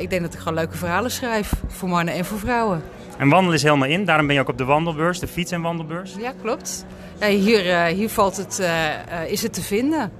ik 0.00 0.10
denk 0.10 0.22
dat 0.22 0.34
ik 0.34 0.38
gewoon 0.38 0.54
leuke 0.54 0.76
verhalen 0.76 1.10
schrijf. 1.10 1.52
Voor 1.66 1.88
mannen 1.88 2.14
en 2.14 2.24
voor 2.24 2.38
vrouwen. 2.38 2.82
En 3.18 3.28
wandelen 3.28 3.54
is 3.54 3.62
helemaal 3.62 3.88
in. 3.88 4.04
Daarom 4.04 4.26
ben 4.26 4.34
je 4.34 4.40
ook 4.40 4.48
op 4.48 4.58
de 4.58 4.64
wandelbeurs, 4.64 5.18
de 5.18 5.26
fiets- 5.26 5.52
en 5.52 5.62
wandelbeurs. 5.62 6.14
Ja, 6.18 6.32
klopt. 6.42 6.86
Hier, 7.28 7.66
uh, 7.66 7.84
hier 7.84 8.10
valt 8.10 8.36
het, 8.36 8.58
uh, 8.60 8.88
uh, 8.88 9.30
is 9.30 9.42
het 9.42 9.52
te 9.52 9.62
vinden. 9.62 10.12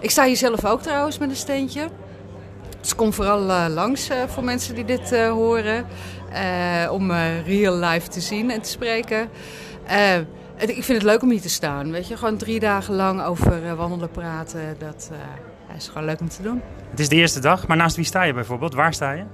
Ik 0.00 0.10
sta 0.10 0.24
hier 0.24 0.36
zelf 0.36 0.64
ook 0.64 0.82
trouwens 0.82 1.18
met 1.18 1.30
een 1.30 1.36
steentje. 1.36 1.88
Dus 2.80 2.94
kom 2.94 3.12
vooral 3.12 3.68
langs 3.68 4.08
voor 4.26 4.44
mensen 4.44 4.74
die 4.74 4.84
dit 4.84 5.16
horen. 5.16 5.86
om 6.90 7.12
real 7.46 7.76
life 7.76 8.08
te 8.08 8.20
zien 8.20 8.50
en 8.50 8.62
te 8.62 8.68
spreken. 8.68 9.28
ik 10.58 10.84
vind 10.84 10.88
het 10.88 11.02
leuk 11.02 11.22
om 11.22 11.30
hier 11.30 11.40
te 11.40 11.48
staan. 11.48 11.90
Weet 11.90 12.08
je? 12.08 12.16
Gewoon 12.16 12.36
drie 12.36 12.60
dagen 12.60 12.94
lang 12.94 13.22
over 13.22 13.76
wandelen 13.76 14.10
praten. 14.10 14.76
Dat 14.78 15.10
is 15.76 15.88
gewoon 15.88 16.04
leuk 16.04 16.20
om 16.20 16.28
te 16.28 16.42
doen. 16.42 16.62
Het 16.90 17.00
is 17.00 17.08
de 17.08 17.16
eerste 17.16 17.40
dag, 17.40 17.66
maar 17.66 17.76
naast 17.76 17.96
wie 17.96 18.04
sta 18.04 18.22
je 18.22 18.32
bijvoorbeeld? 18.32 18.74
Waar 18.74 18.94
sta 18.94 19.12
je? 19.12 19.24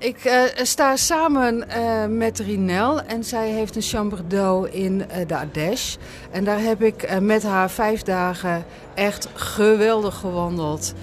Ik 0.00 0.24
uh, 0.24 0.42
sta 0.62 0.96
samen 0.96 1.64
uh, 1.68 2.06
met 2.06 2.38
Rinel 2.38 3.00
en 3.02 3.24
zij 3.24 3.48
heeft 3.48 3.76
een 3.76 3.82
chambre 3.82 4.26
d'eau 4.26 4.68
in 4.70 4.94
uh, 4.94 5.26
de 5.26 5.36
Ardèche. 5.36 5.98
En 6.30 6.44
daar 6.44 6.60
heb 6.60 6.82
ik 6.82 7.20
met 7.20 7.42
haar 7.42 7.70
vijf 7.70 8.02
dagen 8.02 8.64
echt 8.94 9.28
geweldig 9.34 10.14
gewandeld 10.14 10.94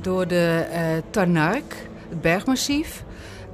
door 0.00 0.26
de 0.28 0.64
Tarnac, 1.10 1.62
het 2.08 2.20
bergmassief. 2.20 3.04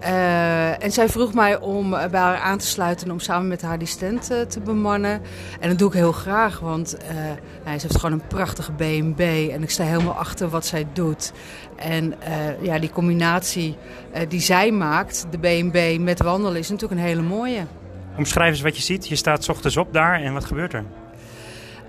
Uh, 0.02 0.84
en 0.84 0.92
zij 0.92 1.08
vroeg 1.08 1.34
mij 1.34 1.60
om 1.60 1.90
bij 1.90 2.20
haar 2.20 2.38
aan 2.38 2.58
te 2.58 2.66
sluiten 2.66 3.06
en 3.06 3.12
om 3.12 3.20
samen 3.20 3.48
met 3.48 3.62
haar 3.62 3.78
die 3.78 3.88
stand 3.88 4.30
uh, 4.30 4.40
te 4.40 4.60
bemannen. 4.60 5.20
En 5.60 5.68
dat 5.68 5.78
doe 5.78 5.88
ik 5.88 5.94
heel 5.94 6.12
graag, 6.12 6.58
want 6.58 6.96
uh, 6.96 7.14
nou, 7.64 7.78
ze 7.78 7.86
heeft 7.86 7.96
gewoon 7.96 8.12
een 8.12 8.26
prachtige 8.26 8.72
B&B 8.72 9.20
en 9.20 9.62
ik 9.62 9.70
sta 9.70 9.84
helemaal 9.84 10.14
achter 10.14 10.48
wat 10.48 10.66
zij 10.66 10.86
doet. 10.92 11.32
En 11.76 12.14
ja, 12.60 12.78
die 12.78 12.90
combinatie 12.90 13.76
die 14.28 14.40
zij 14.40 14.70
maakt, 14.70 15.26
de 15.30 15.38
B&B 15.38 16.00
met 16.00 16.22
wandelen, 16.22 16.58
is 16.58 16.68
natuurlijk 16.68 17.00
een 17.00 17.06
hele 17.06 17.22
mooie. 17.22 17.66
Omschrijf 18.16 18.50
eens 18.50 18.60
wat 18.60 18.76
je 18.76 18.82
ziet. 18.82 19.08
Je 19.08 19.16
staat 19.16 19.44
's 19.44 19.48
ochtends 19.48 19.76
op 19.76 19.92
daar 19.92 20.22
en 20.22 20.32
wat 20.32 20.44
gebeurt 20.44 20.72
er? 20.72 20.84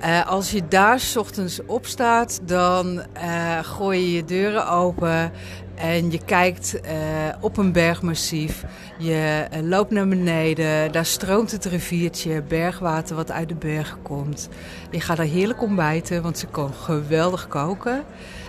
Uh, 0.06 0.28
als 0.28 0.52
je 0.52 0.68
daar 0.68 1.00
's 1.00 1.16
ochtends 1.16 1.60
op 1.66 1.86
staat, 1.86 2.40
dan 2.44 3.04
uh, 3.24 3.60
gooi 3.62 4.00
je 4.00 4.12
je 4.12 4.24
deuren 4.24 4.70
open 4.70 5.32
en 5.80 6.12
je 6.12 6.20
kijkt 6.26 6.80
uh, 6.86 6.92
op 7.40 7.58
een 7.58 7.72
bergmassief. 7.72 8.66
Je 8.98 9.48
loopt 9.64 9.92
naar 9.92 10.08
beneden, 10.08 10.92
daar 10.92 11.06
stroomt 11.06 11.52
het 11.52 11.66
riviertje, 11.66 12.42
bergwater 12.42 13.16
wat 13.16 13.32
uit 13.32 13.50
de 13.50 13.56
bergen 13.56 14.02
komt. 14.02 14.50
Je 14.92 15.02
gaat 15.02 15.18
daar 15.18 15.26
heerlijk 15.26 15.62
ontbijten, 15.62 16.22
want 16.22 16.38
ze 16.38 16.48
kan 16.48 16.74
geweldig 16.74 17.48
koken. 17.48 18.04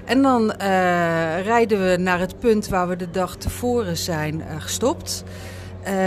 En 0.05 0.23
dan 0.23 0.51
rijden 1.43 1.90
we 1.90 1.97
naar 1.97 2.19
het 2.19 2.39
punt 2.39 2.69
waar 2.69 2.89
we 2.89 2.97
de 2.97 3.11
dag 3.11 3.36
tevoren 3.36 3.97
zijn 3.97 4.43
gestopt. 4.59 5.24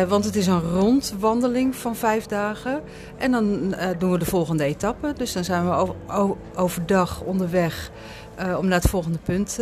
Want 0.07 0.25
het 0.25 0.35
is 0.35 0.47
een 0.47 0.61
rondwandeling 0.61 1.75
van 1.75 1.95
vijf 1.95 2.25
dagen. 2.25 2.81
En 3.17 3.31
dan 3.31 3.75
doen 3.97 4.11
we 4.11 4.17
de 4.17 4.25
volgende 4.25 4.63
etappe. 4.63 5.13
Dus 5.17 5.33
dan 5.33 5.43
zijn 5.43 5.69
we 5.69 5.75
over, 5.75 5.95
overdag 6.55 7.21
onderweg 7.21 7.91
uh, 8.43 8.57
om 8.57 8.67
naar 8.67 8.79
het 8.79 8.89
volgende 8.89 9.17
punt 9.23 9.55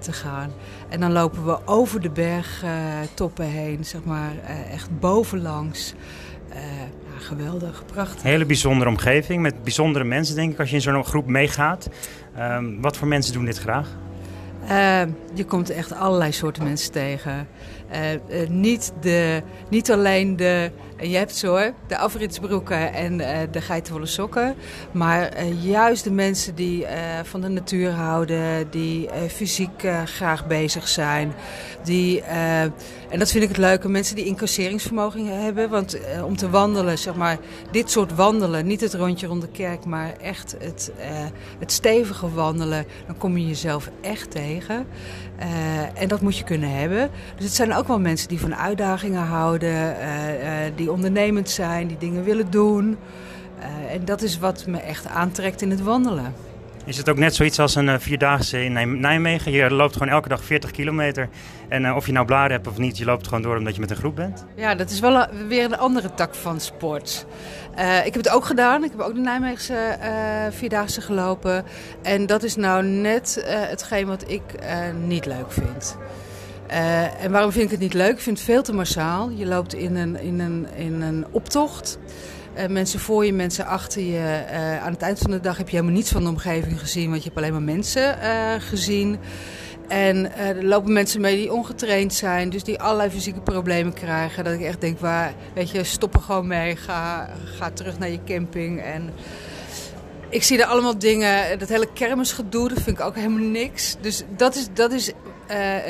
te 0.00 0.12
gaan. 0.12 0.50
En 0.88 1.00
dan 1.00 1.12
lopen 1.12 1.44
we 1.44 1.58
over 1.64 2.00
de 2.00 2.10
bergtoppen 2.10 3.44
heen, 3.44 3.84
zeg 3.84 4.04
maar, 4.04 4.32
echt 4.72 4.98
bovenlangs. 5.00 5.94
Ja, 6.52 7.18
geweldig, 7.18 7.82
prachtig. 7.92 8.22
Hele 8.22 8.44
bijzondere 8.44 8.90
omgeving 8.90 9.42
met 9.42 9.62
bijzondere 9.62 10.04
mensen, 10.04 10.34
denk 10.34 10.52
ik, 10.52 10.58
als 10.58 10.68
je 10.68 10.74
in 10.74 10.82
zo'n 10.82 11.04
groep 11.04 11.26
meegaat. 11.26 11.88
wat 12.80 12.96
voor 12.96 13.08
mensen 13.08 13.32
doen 13.32 13.44
dit 13.44 13.58
graag? 13.58 13.88
Je 15.34 15.44
komt 15.44 15.70
echt 15.70 15.92
allerlei 15.92 16.32
soorten 16.32 16.64
mensen 16.64 16.92
tegen. 16.92 17.48
Uh, 17.92 18.12
uh, 18.12 18.48
niet, 18.48 18.92
de, 19.00 19.42
niet 19.68 19.92
alleen 19.92 20.36
de, 20.36 20.70
je 21.00 21.16
hebt 21.16 21.36
zo 21.36 21.46
hoor, 21.46 21.72
de 21.86 21.98
afritsbroeken 21.98 22.92
en 22.92 23.16
de 23.50 23.60
geitenwolle 23.60 24.06
sokken. 24.06 24.54
Maar 24.92 25.44
juist 25.44 26.04
de 26.04 26.10
mensen 26.10 26.54
die 26.54 26.86
van 27.22 27.40
de 27.40 27.48
natuur 27.48 27.90
houden, 27.90 28.70
die 28.70 29.08
fysiek 29.28 29.88
graag 30.04 30.46
bezig 30.46 30.88
zijn. 30.88 31.32
Die, 31.84 32.22
en 32.22 33.18
dat 33.18 33.30
vind 33.30 33.42
ik 33.42 33.48
het 33.48 33.58
leuke, 33.58 33.88
mensen 33.88 34.16
die 34.16 34.24
incasseringsvermogen 34.24 35.42
hebben. 35.42 35.70
Want 35.70 35.98
om 36.24 36.36
te 36.36 36.50
wandelen, 36.50 36.98
zeg 36.98 37.14
maar, 37.14 37.38
dit 37.70 37.90
soort 37.90 38.14
wandelen, 38.14 38.66
niet 38.66 38.80
het 38.80 38.94
rondje 38.94 39.26
rond 39.26 39.40
de 39.40 39.48
kerk, 39.48 39.84
maar 39.84 40.12
echt 40.22 40.56
het, 40.58 40.92
het 41.58 41.72
stevige 41.72 42.32
wandelen, 42.32 42.86
dan 43.06 43.16
kom 43.16 43.36
je 43.36 43.46
jezelf 43.46 43.90
echt 44.00 44.30
tegen. 44.30 44.86
Uh, 45.40 46.00
en 46.02 46.08
dat 46.08 46.20
moet 46.20 46.38
je 46.38 46.44
kunnen 46.44 46.70
hebben. 46.70 47.10
Dus 47.36 47.44
het 47.44 47.54
zijn 47.54 47.74
ook 47.74 47.86
wel 47.86 48.00
mensen 48.00 48.28
die 48.28 48.40
van 48.40 48.56
uitdagingen 48.56 49.22
houden, 49.22 49.70
uh, 49.70 49.94
uh, 50.42 50.72
die 50.76 50.92
ondernemend 50.92 51.50
zijn, 51.50 51.86
die 51.86 51.98
dingen 51.98 52.24
willen 52.24 52.50
doen. 52.50 52.96
en 53.90 54.04
dat 54.04 54.22
is 54.22 54.38
wat 54.38 54.66
me 54.66 54.78
echt 54.78 55.06
aantrekt 55.06 55.62
in 55.62 55.70
het 55.70 55.82
wandelen. 55.82 56.34
Is 56.84 56.96
het 56.96 57.08
ook 57.08 57.18
net 57.18 57.34
zoiets 57.34 57.58
als 57.58 57.74
een 57.74 58.00
vierdaagse 58.00 58.64
in 58.64 59.00
Nijmegen? 59.00 59.52
Je 59.52 59.70
loopt 59.70 59.92
gewoon 59.92 60.08
elke 60.08 60.28
dag 60.28 60.44
40 60.44 60.70
kilometer. 60.70 61.28
En 61.68 61.94
of 61.94 62.06
je 62.06 62.12
nou 62.12 62.26
bladen 62.26 62.52
hebt 62.52 62.66
of 62.66 62.78
niet, 62.78 62.98
je 62.98 63.04
loopt 63.04 63.28
gewoon 63.28 63.42
door 63.42 63.56
omdat 63.56 63.74
je 63.74 63.80
met 63.80 63.90
een 63.90 63.96
groep 63.96 64.16
bent? 64.16 64.44
Ja, 64.56 64.74
dat 64.74 64.90
is 64.90 65.00
wel 65.00 65.14
een, 65.14 65.48
weer 65.48 65.64
een 65.64 65.78
andere 65.78 66.14
tak 66.14 66.34
van 66.34 66.60
sport. 66.60 67.26
Ik 68.04 68.14
heb 68.14 68.24
het 68.24 68.28
ook 68.28 68.44
gedaan. 68.44 68.84
Ik 68.84 68.90
heb 68.90 69.00
ook 69.00 69.14
de 69.14 69.20
Nijmeegse 69.20 69.98
Vierdaagse 70.50 71.00
gelopen. 71.00 71.64
En 72.02 72.26
dat 72.26 72.42
is 72.42 72.56
nou 72.56 72.84
net 72.84 73.42
hetgeen 73.46 74.06
wat 74.06 74.30
ik 74.30 74.42
niet 75.06 75.26
leuk 75.26 75.52
vind. 75.52 75.96
en 77.20 77.30
waarom 77.30 77.52
vind 77.52 77.64
ik 77.64 77.70
het 77.70 77.80
niet 77.80 77.94
leuk? 77.94 78.12
Ik 78.12 78.20
vind 78.20 78.36
het 78.36 78.46
veel 78.46 78.62
te 78.62 78.72
massaal. 78.72 79.30
Je 79.30 79.46
loopt 79.46 79.74
in 79.74 79.96
een, 79.96 80.20
in 80.20 80.40
een, 80.40 80.66
in 80.76 81.00
een 81.02 81.26
optocht. 81.30 81.98
Mensen 82.68 83.00
voor 83.00 83.26
je, 83.26 83.32
mensen 83.32 83.66
achter 83.66 84.02
je. 84.02 84.44
aan 84.82 84.92
het 84.92 85.02
eind 85.02 85.18
van 85.18 85.30
de 85.30 85.40
dag 85.40 85.56
heb 85.56 85.68
je 85.68 85.76
helemaal 85.76 85.96
niets 85.96 86.10
van 86.10 86.22
de 86.22 86.28
omgeving 86.28 86.80
gezien, 86.80 87.10
want 87.10 87.16
je 87.22 87.24
hebt 87.24 87.36
alleen 87.36 87.52
maar 87.52 87.74
mensen 87.74 88.18
gezien. 88.60 89.18
En 89.88 90.36
er 90.36 90.64
lopen 90.64 90.92
mensen 90.92 91.20
mee 91.20 91.36
die 91.36 91.52
ongetraind 91.52 92.14
zijn, 92.14 92.50
dus 92.50 92.64
die 92.64 92.80
allerlei 92.80 93.10
fysieke 93.10 93.40
problemen 93.40 93.92
krijgen. 93.92 94.44
Dat 94.44 94.52
ik 94.52 94.62
echt 94.62 94.80
denk, 94.80 94.98
waar, 94.98 95.34
weet 95.54 95.70
je, 95.70 95.84
stop 95.84 96.14
er 96.14 96.20
gewoon 96.20 96.46
mee, 96.46 96.76
ga, 96.76 97.28
ga 97.44 97.70
terug 97.70 97.98
naar 97.98 98.10
je 98.10 98.24
camping. 98.24 98.82
En 98.82 99.10
ik 100.28 100.42
zie 100.42 100.58
er 100.58 100.66
allemaal 100.66 100.98
dingen, 100.98 101.58
dat 101.58 101.68
hele 101.68 101.92
kermisgedoe, 101.92 102.68
dat 102.68 102.82
vind 102.82 102.98
ik 102.98 103.04
ook 103.04 103.14
helemaal 103.14 103.48
niks. 103.48 103.96
Dus 104.00 104.22
dat 104.36 104.54
is, 104.54 104.68
dat 104.74 104.92
is 104.92 105.12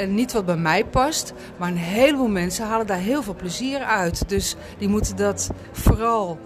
niet 0.09 0.33
wat 0.33 0.47
bij 0.47 0.57
mij 0.57 0.85
past. 0.85 1.33
Maar 1.57 1.69
een 1.69 1.77
heleboel 1.77 2.29
mensen 2.29 2.67
halen 2.67 2.87
daar 2.87 2.99
heel 2.99 3.23
veel 3.23 3.37
plezier 3.37 3.79
uit. 3.79 4.29
Dus 4.29 4.57
die 4.79 4.89
moeten 4.89 5.17
dat 5.17 5.51
vooral 5.73 6.39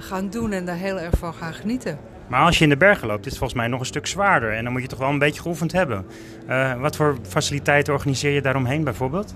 gaan 0.00 0.30
doen 0.30 0.52
en 0.52 0.64
daar 0.64 0.76
heel 0.76 1.00
erg 1.00 1.18
van 1.18 1.34
gaan 1.34 1.54
genieten. 1.54 1.98
Maar 2.28 2.44
als 2.44 2.58
je 2.58 2.64
in 2.64 2.70
de 2.70 2.76
bergen 2.76 3.06
loopt, 3.06 3.24
is 3.24 3.30
het 3.30 3.38
volgens 3.38 3.60
mij 3.60 3.68
nog 3.68 3.80
een 3.80 3.86
stuk 3.86 4.06
zwaarder. 4.06 4.52
En 4.52 4.64
dan 4.64 4.72
moet 4.72 4.82
je 4.82 4.88
toch 4.88 4.98
wel 4.98 5.08
een 5.08 5.18
beetje 5.18 5.40
geoefend 5.40 5.72
hebben. 5.72 6.06
Uh, 6.48 6.80
wat 6.80 6.96
voor 6.96 7.16
faciliteiten 7.22 7.92
organiseer 7.92 8.30
je 8.30 8.42
daaromheen 8.42 8.84
bijvoorbeeld? 8.84 9.34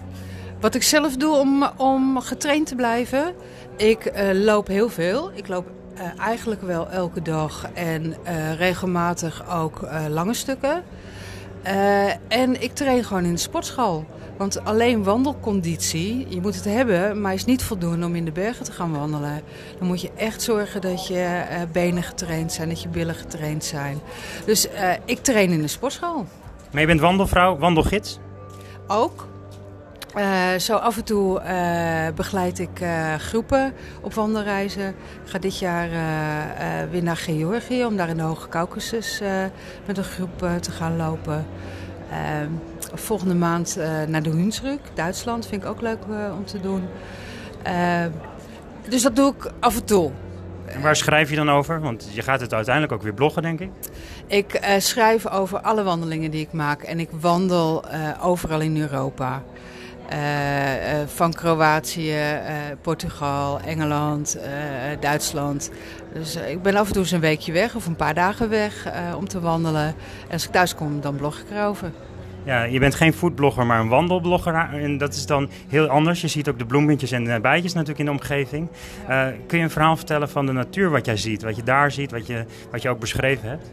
Wat 0.60 0.74
ik 0.74 0.82
zelf 0.82 1.16
doe 1.16 1.36
om, 1.36 1.70
om 1.76 2.20
getraind 2.20 2.66
te 2.66 2.74
blijven. 2.74 3.34
Ik 3.76 4.12
uh, 4.16 4.44
loop 4.44 4.66
heel 4.66 4.88
veel. 4.88 5.30
Ik 5.34 5.48
loop 5.48 5.70
uh, 5.94 6.00
eigenlijk 6.18 6.62
wel 6.62 6.90
elke 6.90 7.22
dag 7.22 7.68
en 7.74 8.14
regelmatig 8.56 9.50
ook 9.50 9.88
lange 10.08 10.34
stukken. 10.34 10.82
en 12.28 12.62
ik 12.62 12.72
train 12.74 13.04
gewoon 13.04 13.24
in 13.24 13.32
de 13.32 13.40
sportschool. 13.40 14.06
Want 14.42 14.64
alleen 14.64 15.02
wandelconditie, 15.02 16.26
je 16.28 16.40
moet 16.40 16.54
het 16.54 16.64
hebben, 16.64 17.20
maar 17.20 17.34
is 17.34 17.44
niet 17.44 17.62
voldoende 17.62 18.06
om 18.06 18.14
in 18.14 18.24
de 18.24 18.32
bergen 18.32 18.64
te 18.64 18.72
gaan 18.72 18.92
wandelen. 18.92 19.42
Dan 19.78 19.86
moet 19.86 20.00
je 20.00 20.10
echt 20.16 20.42
zorgen 20.42 20.80
dat 20.80 21.06
je 21.06 21.14
uh, 21.50 21.56
benen 21.72 22.02
getraind 22.02 22.52
zijn, 22.52 22.68
dat 22.68 22.82
je 22.82 22.88
billen 22.88 23.14
getraind 23.14 23.64
zijn. 23.64 23.98
Dus 24.44 24.66
uh, 24.66 24.92
ik 25.04 25.18
train 25.18 25.50
in 25.50 25.60
de 25.60 25.68
sportschool. 25.68 26.26
Maar 26.70 26.80
je 26.80 26.86
bent 26.86 27.00
wandelvrouw, 27.00 27.58
wandelgids? 27.58 28.18
Ook. 28.86 29.26
Uh, 30.16 30.54
zo 30.58 30.76
af 30.76 30.96
en 30.96 31.04
toe 31.04 31.42
uh, 31.42 32.14
begeleid 32.14 32.58
ik 32.58 32.80
uh, 32.80 33.14
groepen 33.14 33.72
op 34.00 34.14
wandelreizen. 34.14 34.88
Ik 34.88 35.30
ga 35.30 35.38
dit 35.38 35.58
jaar 35.58 35.88
weer 36.90 37.02
naar 37.02 37.16
Georgië 37.16 37.84
om 37.84 37.96
daar 37.96 38.08
in 38.08 38.16
de 38.16 38.22
Hoge 38.22 38.48
Caucasus 38.48 39.20
met 39.86 39.98
een 39.98 40.04
groep 40.04 40.38
te 40.60 40.70
gaan 40.70 40.96
lopen. 40.96 41.46
Volgende 42.94 43.34
maand 43.34 43.76
uh, 43.78 43.84
naar 44.08 44.22
de 44.22 44.30
Hunsrück, 44.30 44.80
Duitsland. 44.94 45.46
Vind 45.46 45.62
ik 45.62 45.68
ook 45.68 45.80
leuk 45.80 45.98
uh, 46.10 46.16
om 46.36 46.44
te 46.44 46.60
doen. 46.60 46.82
Uh, 47.66 48.04
dus 48.88 49.02
dat 49.02 49.16
doe 49.16 49.34
ik 49.34 49.52
af 49.60 49.76
en 49.76 49.84
toe. 49.84 50.10
En 50.66 50.80
waar 50.80 50.96
schrijf 50.96 51.30
je 51.30 51.36
dan 51.36 51.50
over? 51.50 51.80
Want 51.80 52.08
je 52.12 52.22
gaat 52.22 52.40
het 52.40 52.54
uiteindelijk 52.54 52.94
ook 52.94 53.02
weer 53.02 53.14
bloggen, 53.14 53.42
denk 53.42 53.60
ik. 53.60 53.70
Ik 54.26 54.60
schrijf 54.78 55.26
over 55.26 55.60
alle 55.60 55.82
wandelingen 55.82 56.30
die 56.30 56.40
ik 56.40 56.52
maak. 56.52 56.82
En 56.82 57.00
ik 57.00 57.08
wandel 57.20 57.84
overal 58.20 58.60
in 58.60 58.80
Europa. 58.80 59.42
van 61.06 61.32
Kroatië, 61.32 62.16
Portugal, 62.80 63.60
Engeland, 63.60 64.38
Duitsland. 65.00 65.70
Dus 66.12 66.36
ik 66.36 66.62
ben 66.62 66.76
af 66.76 66.86
en 66.86 66.92
toe 66.92 67.02
eens 67.02 67.10
een 67.10 67.20
weekje 67.20 67.52
weg 67.52 67.74
of 67.74 67.86
een 67.86 67.96
paar 67.96 68.14
dagen 68.14 68.48
weg 68.48 68.88
om 69.16 69.28
te 69.28 69.40
wandelen. 69.40 69.86
En 70.26 70.32
als 70.32 70.44
ik 70.44 70.50
thuis 70.50 70.74
kom, 70.74 71.00
dan 71.00 71.16
blog 71.16 71.38
ik 71.38 71.50
erover. 71.50 71.90
Ja, 72.44 72.62
je 72.62 72.78
bent 72.78 72.94
geen 72.94 73.12
foodblogger, 73.12 73.66
maar 73.66 73.80
een 73.80 73.88
wandelblogger. 73.88 74.54
En 74.54 74.98
dat 74.98 75.14
is 75.14 75.26
dan 75.26 75.48
heel 75.68 75.86
anders. 75.86 76.20
Je 76.20 76.28
ziet 76.28 76.48
ook 76.48 76.58
de 76.58 76.66
bloemetjes 76.66 77.10
en 77.10 77.24
de 77.24 77.40
bijtjes 77.40 77.72
natuurlijk 77.72 77.98
in 77.98 78.04
de 78.04 78.10
omgeving. 78.10 78.68
Uh, 79.08 79.26
kun 79.46 79.58
je 79.58 79.64
een 79.64 79.70
verhaal 79.70 79.96
vertellen 79.96 80.28
van 80.28 80.46
de 80.46 80.52
natuur, 80.52 80.90
wat 80.90 81.06
jij 81.06 81.16
ziet? 81.16 81.42
Wat 81.42 81.56
je 81.56 81.62
daar 81.62 81.90
ziet, 81.90 82.10
wat 82.10 82.26
je, 82.26 82.44
wat 82.70 82.82
je 82.82 82.88
ook 82.88 82.98
beschreven 82.98 83.48
hebt? 83.48 83.70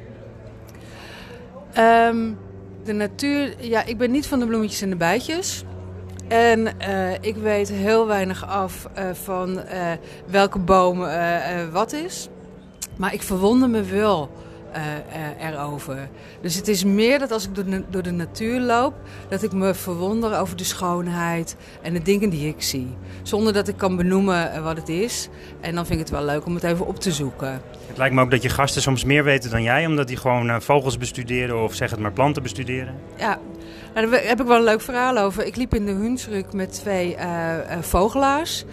Um, 2.14 2.38
de 2.84 2.94
natuur, 2.94 3.54
ja, 3.60 3.86
ik 3.86 3.98
ben 3.98 4.12
niet 4.12 4.28
van 4.28 4.40
de 4.40 4.46
bloemetjes 4.46 4.82
en 4.82 4.90
de 4.90 4.96
bijtjes. 4.96 5.64
En 6.28 6.60
uh, 6.60 7.14
ik 7.22 7.36
weet 7.36 7.70
heel 7.70 8.08
weinig 8.08 8.48
af 8.48 8.88
uh, 8.98 9.04
van 9.14 9.60
welke 10.28 10.60
boom 10.60 11.06
wat 11.72 11.94
is. 11.94 12.30
Maar 12.98 13.14
ik 13.14 13.22
verwonder 13.22 13.70
me 13.70 13.84
wel 13.84 14.32
erover. 15.40 16.10
Dus 16.42 16.56
het 16.56 16.68
is 16.68 16.84
meer 16.84 17.20
dat 17.20 17.32
als 17.32 17.46
ik 17.46 17.56
door 17.56 17.66
de, 17.66 17.84
door 17.90 18.04
de, 18.04 18.12
natuur 18.12 18.60
loop, 18.60 18.94
dat 19.30 19.44
ik 19.44 19.52
me 19.52 19.74
verwonder 19.74 20.40
over 20.40 20.58
de 20.58 20.64
schoonheid 20.64 21.56
en 21.82 21.94
de 21.94 22.02
dingen 22.02 22.30
die 22.30 22.48
ik 22.48 22.62
zie. 22.62 22.88
Zonder 23.24 23.54
dat 23.54 23.68
ik 23.68 23.78
kan 23.78 23.96
benoemen 23.96 24.52
eh, 24.52 24.64
wat 24.64 24.78
het 24.78 24.90
is. 24.90 25.30
En 25.62 25.76
dan 25.76 25.86
vind 25.86 26.00
ik 26.00 26.06
het 26.08 26.16
wel 26.16 26.26
leuk 26.26 26.46
om 26.46 26.56
het 26.56 26.64
even 26.64 26.88
op 26.88 27.00
te 27.00 27.12
zoeken. 27.12 27.62
Het 27.88 27.98
lijkt 27.98 28.16
me 28.16 28.22
ook 28.22 28.32
dat 28.32 28.44
je 28.44 28.50
gasten 28.50 28.82
soms 28.82 29.04
meer 29.04 29.24
weten 29.24 29.50
dan 29.50 29.64
jij, 29.64 29.86
omdat 29.86 30.08
die 30.08 30.18
gewoon 30.18 30.62
vogels 30.62 30.98
bestuderen 30.98 31.64
of 31.64 31.74
zeg 31.74 31.90
het 31.90 32.00
maar 32.00 32.14
planten 32.14 32.44
bestuderen. 32.44 32.96
Ja, 33.18 33.40
nou, 33.94 34.10
daar 34.10 34.24
heb 34.24 34.42
ik 34.42 34.48
wel 34.48 34.58
een 34.58 34.64
leuk 34.64 34.82
verhaal 34.82 35.18
over. 35.18 35.46
Ik 35.46 35.56
liep 35.56 35.74
in 35.74 35.86
de 35.86 35.94
Hunsrück 35.94 36.54
met 36.54 36.74
twee 36.74 37.16
uh, 37.16 37.56
vogelaars. 37.82 38.66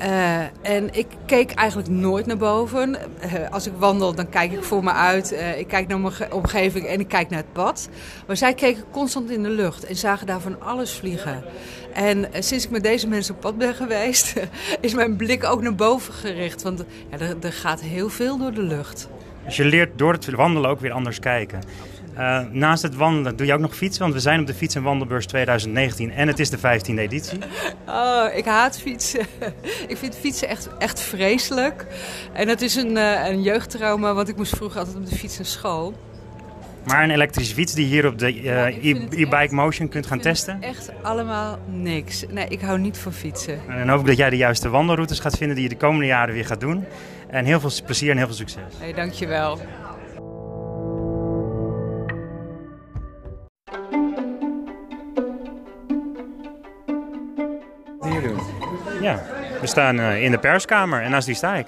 Uh, 0.00 0.40
en 0.62 0.88
ik 0.94 1.06
keek 1.26 1.52
eigenlijk 1.52 1.88
nooit 1.88 2.26
naar 2.26 2.36
boven. 2.36 2.96
Uh, 3.24 3.50
als 3.50 3.66
ik 3.66 3.72
wandel, 3.78 4.14
dan 4.14 4.28
kijk 4.28 4.52
ik 4.52 4.62
voor 4.62 4.84
me 4.84 4.92
uit. 4.92 5.32
Uh, 5.32 5.58
ik 5.58 5.68
kijk 5.68 5.88
naar 5.88 6.00
mijn 6.00 6.32
omgeving 6.32 6.86
en 6.86 7.00
ik 7.00 7.08
kijk 7.08 7.30
naar 7.30 7.38
het 7.38 7.52
pad. 7.52 7.88
Maar 8.26 8.36
zij 8.36 8.54
keken 8.54 8.84
constant 8.90 9.30
in 9.30 9.42
de 9.42 9.48
lucht 9.48 9.84
en 9.84 9.96
zagen 9.96 10.26
daar 10.26 10.40
van 10.40 10.62
alles 10.62 10.92
vliegen. 10.92 11.44
En 11.92 12.28
sinds 12.32 12.64
ik 12.64 12.70
met 12.70 12.82
deze 12.82 13.08
mensen 13.08 13.34
op 13.34 13.40
pad 13.40 13.58
ben 13.58 13.74
geweest, 13.74 14.34
is 14.80 14.94
mijn 14.94 15.16
blik 15.16 15.44
ook 15.44 15.62
naar 15.62 15.74
boven 15.74 16.14
gericht. 16.14 16.62
Want 16.62 16.84
ja, 17.10 17.18
er, 17.18 17.36
er 17.40 17.52
gaat 17.52 17.80
heel 17.80 18.08
veel 18.08 18.38
door 18.38 18.52
de 18.52 18.62
lucht. 18.62 19.08
Dus 19.44 19.56
je 19.56 19.64
leert 19.64 19.98
door 19.98 20.12
het 20.12 20.30
wandelen 20.30 20.70
ook 20.70 20.80
weer 20.80 20.92
anders 20.92 21.18
kijken. 21.18 21.60
Uh, 22.18 22.40
naast 22.50 22.82
het 22.82 22.94
wandelen 22.94 23.36
doe 23.36 23.46
je 23.46 23.52
ook 23.52 23.60
nog 23.60 23.76
fietsen, 23.76 24.02
want 24.02 24.14
we 24.14 24.20
zijn 24.20 24.40
op 24.40 24.46
de 24.46 24.54
Fiets- 24.54 24.74
en 24.74 24.82
Wandelbeurs 24.82 25.26
2019 25.26 26.12
en 26.12 26.28
het 26.28 26.38
is 26.38 26.50
de 26.50 26.58
15e 26.58 26.98
editie. 26.98 27.38
Oh, 27.88 28.24
ik 28.34 28.44
haat 28.44 28.80
fietsen. 28.80 29.20
ik 29.88 29.96
vind 29.96 30.16
fietsen 30.16 30.48
echt, 30.48 30.68
echt 30.78 31.00
vreselijk. 31.00 31.86
En 32.32 32.46
dat 32.46 32.60
is 32.60 32.74
een, 32.74 32.96
uh, 32.96 33.28
een 33.28 33.42
jeugdtrauma, 33.42 34.14
want 34.14 34.28
ik 34.28 34.36
moest 34.36 34.56
vroeger 34.56 34.78
altijd 34.78 34.96
op 34.96 35.06
de 35.06 35.16
fiets 35.16 35.36
naar 35.36 35.46
school. 35.46 35.94
Maar 36.84 37.02
een 37.02 37.10
elektrische 37.10 37.54
fiets 37.54 37.74
die 37.74 37.86
hier 37.86 38.06
op 38.06 38.18
de 38.18 38.42
uh, 38.42 38.84
e-bike 39.20 39.54
motion 39.54 39.88
kunt 39.88 40.06
gaan 40.06 40.20
testen? 40.20 40.62
Echt 40.62 40.90
allemaal 41.02 41.58
niks. 41.66 42.24
Nee, 42.30 42.46
ik 42.48 42.60
hou 42.60 42.78
niet 42.78 42.98
van 42.98 43.12
fietsen. 43.12 43.60
En 43.68 43.78
dan 43.78 43.88
hoop 43.88 44.00
ik 44.00 44.06
dat 44.06 44.16
jij 44.16 44.30
de 44.30 44.36
juiste 44.36 44.68
wandelroutes 44.68 45.18
gaat 45.18 45.36
vinden 45.36 45.56
die 45.56 45.64
je 45.64 45.70
de 45.70 45.76
komende 45.76 46.06
jaren 46.06 46.34
weer 46.34 46.46
gaat 46.46 46.60
doen. 46.60 46.84
En 47.30 47.44
heel 47.44 47.60
veel 47.60 47.70
plezier 47.84 48.10
en 48.10 48.16
heel 48.16 48.26
veel 48.26 48.34
succes. 48.34 48.62
Hey, 48.78 48.92
dankjewel. 48.92 49.58
Ja, 59.00 59.22
we 59.60 59.66
staan 59.66 59.96
uh, 59.96 60.22
in 60.22 60.30
de 60.30 60.38
perskamer 60.38 61.02
en 61.02 61.10
naast 61.10 61.26
die 61.26 61.34
sta 61.34 61.54
ik. 61.54 61.66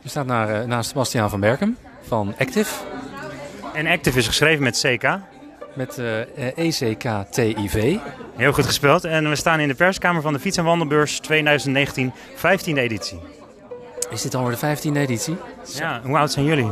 Je 0.00 0.08
staat 0.08 0.26
naar, 0.26 0.60
uh, 0.60 0.66
naast 0.66 0.94
Bastiaan 0.94 1.30
van 1.30 1.40
Berkem 1.40 1.76
van 2.06 2.34
Active. 2.38 2.74
En 3.74 3.86
Active 3.86 4.18
is 4.18 4.26
geschreven 4.26 4.62
met 4.62 4.80
CK? 4.80 5.18
met 5.74 5.98
uh, 5.98 6.58
ECK-TIV. 6.58 7.98
Heel 8.36 8.52
goed 8.52 8.66
gespeeld. 8.66 9.04
En 9.04 9.28
we 9.28 9.36
staan 9.36 9.60
in 9.60 9.68
de 9.68 9.74
perskamer 9.74 10.22
van 10.22 10.32
de 10.32 10.38
Fiets- 10.38 10.56
en 10.56 10.64
Wandelbeurs 10.64 11.18
2019, 11.18 12.12
15e 12.36 12.74
editie. 12.74 13.20
Is 14.10 14.22
dit 14.22 14.34
alweer 14.34 14.56
de 14.60 14.76
15e 14.76 14.96
editie? 14.96 15.36
Ja, 15.74 16.00
hoe 16.04 16.16
oud 16.16 16.32
zijn 16.32 16.44
jullie? 16.44 16.70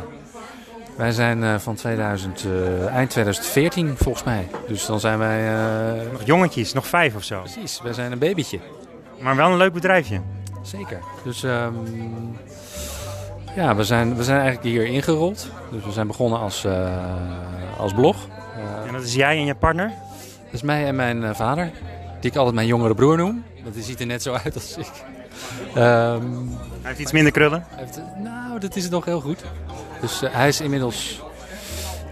Wij 0.96 1.12
zijn 1.12 1.60
van 1.60 1.74
2000, 1.74 2.44
uh, 2.44 2.86
eind 2.86 3.10
2014 3.10 3.94
volgens 3.96 4.24
mij. 4.24 4.48
Dus 4.66 4.86
dan 4.86 5.00
zijn 5.00 5.18
wij... 5.18 5.54
Uh... 5.54 6.12
Nog 6.12 6.22
jongetjes, 6.24 6.72
nog 6.72 6.86
vijf 6.86 7.14
of 7.14 7.24
zo. 7.24 7.40
Precies, 7.40 7.80
wij 7.82 7.92
zijn 7.92 8.12
een 8.12 8.18
babytje. 8.18 8.58
Maar 9.22 9.36
wel 9.36 9.50
een 9.50 9.56
leuk 9.56 9.72
bedrijfje. 9.72 10.20
Zeker. 10.62 11.00
Dus 11.24 11.42
um, 11.42 12.36
ja, 13.56 13.76
we 13.76 13.84
zijn, 13.84 14.16
we 14.16 14.24
zijn 14.24 14.40
eigenlijk 14.40 14.68
hier 14.68 14.86
ingerold. 14.86 15.48
Dus 15.70 15.84
we 15.84 15.92
zijn 15.92 16.06
begonnen 16.06 16.38
als, 16.38 16.66
als 17.76 17.92
blog. 17.92 18.16
en 18.86 18.92
dat 18.92 19.02
is 19.02 19.14
jij 19.14 19.36
en 19.36 19.44
je 19.44 19.54
partner? 19.54 19.88
Dat 20.44 20.52
is 20.52 20.62
mij 20.62 20.86
en 20.86 20.96
mijn 20.96 21.34
vader. 21.34 21.70
Die 22.20 22.30
ik 22.30 22.36
altijd 22.36 22.54
mijn 22.54 22.66
jongere 22.66 22.94
broer 22.94 23.16
noem. 23.16 23.44
Want 23.62 23.74
die 23.74 23.84
ziet 23.84 24.00
er 24.00 24.06
net 24.06 24.22
zo 24.22 24.32
uit 24.44 24.54
als 24.54 24.76
ik. 24.76 24.90
Um, 25.76 26.48
hij 26.58 26.80
heeft 26.82 26.98
iets 26.98 27.12
minder 27.12 27.32
krullen? 27.32 27.64
Heeft, 27.68 28.00
nou, 28.18 28.58
dat 28.58 28.76
is 28.76 28.88
nog 28.88 29.04
heel 29.04 29.20
goed. 29.20 29.44
Dus 30.00 30.22
uh, 30.22 30.30
hij 30.32 30.48
is 30.48 30.60
inmiddels 30.60 31.22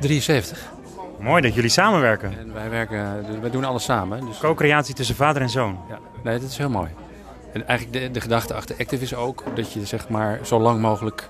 73. 0.00 0.68
Mooi 1.20 1.42
dat 1.42 1.54
jullie 1.54 1.70
samenwerken. 1.70 2.38
En 2.38 2.52
wij, 2.52 2.70
werken, 2.70 3.24
dus 3.26 3.38
wij 3.40 3.50
doen 3.50 3.64
alles 3.64 3.84
samen. 3.84 4.26
Dus... 4.26 4.38
Co-creatie 4.38 4.94
tussen 4.94 5.14
vader 5.14 5.42
en 5.42 5.48
zoon. 5.48 5.78
Ja, 5.88 5.98
nee, 6.22 6.38
dat 6.38 6.50
is 6.50 6.58
heel 6.58 6.70
mooi. 6.70 6.88
En 7.52 7.66
eigenlijk 7.66 8.00
de, 8.00 8.10
de 8.10 8.20
gedachte 8.20 8.54
achter 8.54 8.76
Active 8.78 9.02
is 9.02 9.14
ook 9.14 9.44
dat 9.54 9.72
je 9.72 9.86
zeg 9.86 10.08
maar 10.08 10.38
zo 10.42 10.60
lang 10.60 10.80
mogelijk 10.80 11.28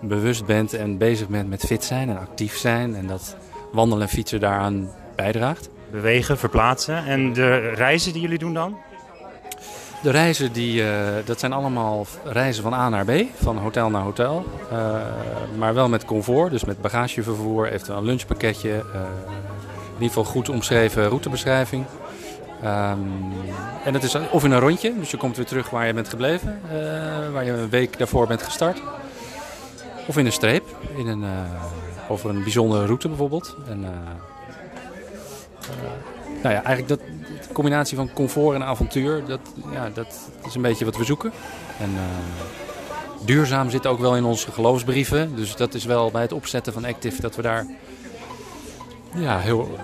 bewust 0.00 0.46
bent 0.46 0.72
en 0.72 0.98
bezig 0.98 1.28
bent 1.28 1.48
met 1.48 1.64
fit 1.66 1.84
zijn 1.84 2.08
en 2.08 2.18
actief 2.18 2.56
zijn. 2.56 2.96
En 2.96 3.06
dat 3.06 3.36
wandelen 3.72 4.02
en 4.02 4.12
fietsen 4.12 4.40
daaraan 4.40 4.90
bijdraagt. 5.16 5.68
Bewegen, 5.90 6.38
verplaatsen. 6.38 7.04
En 7.04 7.32
de 7.32 7.56
reizen 7.58 8.12
die 8.12 8.22
jullie 8.22 8.38
doen 8.38 8.54
dan? 8.54 8.76
De 10.02 10.10
reizen, 10.10 10.52
die, 10.52 10.82
uh, 10.82 10.88
dat 11.24 11.40
zijn 11.40 11.52
allemaal 11.52 12.06
reizen 12.24 12.62
van 12.62 12.74
A 12.74 12.88
naar 12.88 13.04
B, 13.04 13.10
van 13.34 13.58
hotel 13.58 13.90
naar 13.90 14.02
hotel. 14.02 14.44
Uh, 14.72 14.96
maar 15.58 15.74
wel 15.74 15.88
met 15.88 16.04
comfort, 16.04 16.50
dus 16.50 16.64
met 16.64 16.80
bagagevervoer, 16.80 17.66
eventueel 17.72 17.98
een 17.98 18.04
lunchpakketje. 18.04 18.68
Uh, 18.68 19.00
in 19.96 20.04
ieder 20.04 20.08
geval 20.08 20.24
goed 20.24 20.48
omschreven 20.48 21.08
routebeschrijving. 21.08 21.84
Um, 22.64 23.32
en 23.84 23.94
het 23.94 24.02
is 24.02 24.16
of 24.30 24.44
in 24.44 24.50
een 24.50 24.60
rondje, 24.60 24.94
dus 24.98 25.10
je 25.10 25.16
komt 25.16 25.36
weer 25.36 25.46
terug 25.46 25.70
waar 25.70 25.86
je 25.86 25.92
bent 25.92 26.08
gebleven, 26.08 26.60
waar 27.32 27.44
je 27.44 27.52
een 27.52 27.68
week 27.68 27.98
daarvoor 27.98 28.26
bent 28.26 28.42
gestart. 28.42 28.82
Of 30.06 30.16
in 30.16 30.26
een 30.26 30.32
streep, 30.32 30.64
in 30.96 31.06
een, 31.06 31.24
over 32.08 32.30
een 32.30 32.42
bijzondere 32.42 32.86
route 32.86 33.08
bijvoorbeeld. 33.08 33.56
En, 33.68 33.80
nou 36.42 36.54
ja, 36.54 36.62
eigenlijk 36.64 36.88
dat, 36.88 37.00
de 37.48 37.54
combinatie 37.54 37.96
van 37.96 38.10
comfort 38.12 38.54
en 38.54 38.64
avontuur, 38.64 39.22
dat, 39.26 39.40
ja, 39.72 39.90
dat 39.94 40.30
is 40.46 40.54
een 40.54 40.62
beetje 40.62 40.84
wat 40.84 40.96
we 40.96 41.04
zoeken. 41.04 41.32
En 41.80 41.90
uh, 41.90 42.00
duurzaam 43.24 43.70
zit 43.70 43.86
ook 43.86 43.98
wel 43.98 44.16
in 44.16 44.24
onze 44.24 44.52
geloofsbrieven. 44.52 45.36
Dus 45.36 45.56
dat 45.56 45.74
is 45.74 45.84
wel 45.84 46.10
bij 46.10 46.22
het 46.22 46.32
opzetten 46.32 46.72
van 46.72 46.84
Active 46.84 47.20
dat 47.20 47.36
we 47.36 47.42
daar 47.42 47.66
ja, 49.14 49.38
heel 49.38 49.78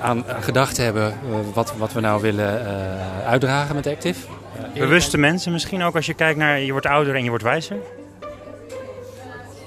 aan, 0.00 0.26
aan 0.26 0.42
gedacht 0.42 0.76
hebben 0.76 1.18
uh, 1.28 1.36
wat, 1.54 1.76
wat 1.76 1.92
we 1.92 2.00
nou 2.00 2.20
willen 2.20 2.62
uh, 2.62 3.26
uitdragen 3.26 3.74
met 3.74 3.86
Active. 3.86 4.26
Bewuste 4.74 5.18
mensen 5.18 5.52
misschien 5.52 5.82
ook 5.82 5.94
als 5.94 6.06
je 6.06 6.14
kijkt 6.14 6.38
naar 6.38 6.60
je 6.60 6.72
wordt 6.72 6.86
ouder 6.86 7.14
en 7.14 7.22
je 7.22 7.28
wordt 7.28 7.44
wijzer? 7.44 7.76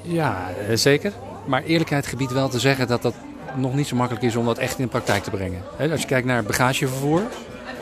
Ja, 0.01 0.49
zeker. 0.73 1.11
Maar 1.45 1.63
eerlijkheid 1.63 2.05
gebied 2.07 2.31
wel 2.31 2.49
te 2.49 2.59
zeggen 2.59 2.87
dat 2.87 3.01
dat 3.01 3.13
nog 3.55 3.73
niet 3.73 3.87
zo 3.87 3.95
makkelijk 3.95 4.25
is 4.25 4.35
om 4.35 4.45
dat 4.45 4.57
echt 4.57 4.77
in 4.77 4.83
de 4.83 4.89
praktijk 4.89 5.23
te 5.23 5.29
brengen. 5.29 5.61
He, 5.77 5.91
als 5.91 6.01
je 6.01 6.07
kijkt 6.07 6.27
naar 6.27 6.43
bagagevervoer, 6.43 7.21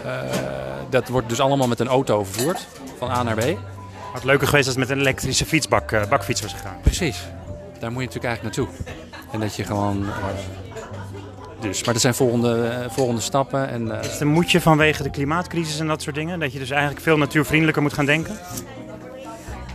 uh, 0.05 0.21
dat 0.89 1.07
wordt 1.07 1.29
dus 1.29 1.39
allemaal 1.39 1.67
met 1.67 1.79
een 1.79 1.87
auto 1.87 2.23
vervoerd, 2.23 2.67
van 2.97 3.09
A 3.09 3.23
naar 3.23 3.35
B. 3.35 3.57
Had 4.13 4.23
leuker 4.23 4.47
geweest 4.47 4.67
als 4.67 4.75
het 4.75 4.87
met 4.87 4.97
een 4.97 5.03
elektrische 5.03 5.45
fietsbak, 5.45 5.91
uh, 5.91 6.05
bakfiets 6.05 6.41
was 6.41 6.53
gegaan. 6.53 6.77
Precies, 6.81 7.27
daar 7.79 7.91
moet 7.91 8.01
je 8.01 8.07
natuurlijk 8.07 8.25
eigenlijk 8.25 8.55
naartoe. 8.55 8.75
En 9.31 9.39
dat 9.39 9.55
je 9.55 9.63
gewoon... 9.63 10.01
Uh, 10.01 10.07
dus, 11.59 11.83
maar 11.83 11.93
dat 11.93 12.01
zijn 12.01 12.13
volgende, 12.13 12.85
volgende 12.89 13.21
stappen. 13.21 13.69
En, 13.69 13.91
is 13.91 14.11
het 14.11 14.21
een 14.21 14.27
moedje 14.27 14.61
vanwege 14.61 15.03
de 15.03 15.09
klimaatcrisis 15.09 15.79
en 15.79 15.87
dat 15.87 16.01
soort 16.01 16.15
dingen? 16.15 16.39
Dat 16.39 16.53
je 16.53 16.59
dus 16.59 16.69
eigenlijk 16.69 17.01
veel 17.01 17.17
natuurvriendelijker 17.17 17.81
moet 17.81 17.93
gaan 17.93 18.05
denken? 18.05 18.37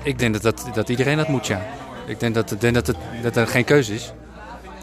Ik 0.02 0.18
denk 0.18 0.32
dat, 0.32 0.42
dat, 0.42 0.74
dat 0.74 0.88
iedereen 0.88 1.16
dat 1.16 1.28
moet, 1.28 1.46
ja. 1.46 1.62
Ik 2.06 2.20
denk 2.20 2.34
dat, 2.34 2.54
denk 2.58 2.74
dat, 2.74 2.86
het, 2.86 2.96
dat 3.22 3.36
er 3.36 3.46
geen 3.46 3.64
keuze 3.64 3.94
is. 3.94 4.12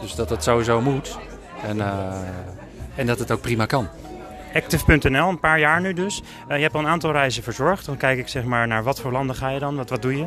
Dus 0.02 0.14
dat 0.14 0.30
het 0.30 0.42
sowieso 0.42 0.80
moet. 0.80 1.18
En, 1.66 1.76
uh, 1.76 1.96
en 2.94 3.06
dat 3.06 3.18
het 3.18 3.30
ook 3.30 3.40
prima 3.40 3.66
kan. 3.66 3.88
Active.nl, 4.54 5.28
een 5.28 5.40
paar 5.40 5.58
jaar 5.58 5.80
nu 5.80 5.92
dus. 5.92 6.22
Uh, 6.48 6.56
je 6.56 6.62
hebt 6.62 6.74
al 6.74 6.80
een 6.80 6.86
aantal 6.86 7.12
reizen 7.12 7.42
verzorgd. 7.42 7.86
Dan 7.86 7.96
kijk 7.96 8.18
ik 8.18 8.28
zeg 8.28 8.44
maar 8.44 8.66
naar 8.66 8.82
wat 8.82 9.00
voor 9.00 9.12
landen 9.12 9.36
ga 9.36 9.48
je 9.48 9.58
dan? 9.58 9.76
Wat, 9.76 9.90
wat 9.90 10.02
doe 10.02 10.16
je? 10.16 10.26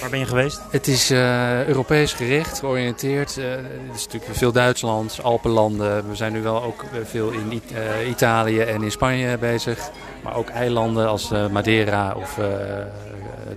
Waar 0.00 0.10
ben 0.10 0.18
je 0.18 0.26
geweest? 0.26 0.60
Het 0.70 0.86
is 0.86 1.10
uh, 1.10 1.66
Europees 1.66 2.12
gericht, 2.12 2.58
georiënteerd. 2.58 3.36
Uh, 3.36 3.44
het 3.50 3.94
is 3.94 4.04
natuurlijk 4.04 4.36
veel 4.36 4.52
Duitsland, 4.52 5.18
Alpenlanden. 5.22 6.08
We 6.08 6.16
zijn 6.16 6.32
nu 6.32 6.42
wel 6.42 6.62
ook 6.62 6.84
veel 7.04 7.30
in 7.30 7.52
It 7.52 7.72
Italië 8.08 8.60
en 8.60 8.82
in 8.82 8.90
Spanje 8.90 9.38
bezig. 9.38 9.90
Maar 10.22 10.36
ook 10.36 10.48
eilanden 10.48 11.08
als 11.08 11.30
Madeira 11.50 12.14
of 12.16 12.38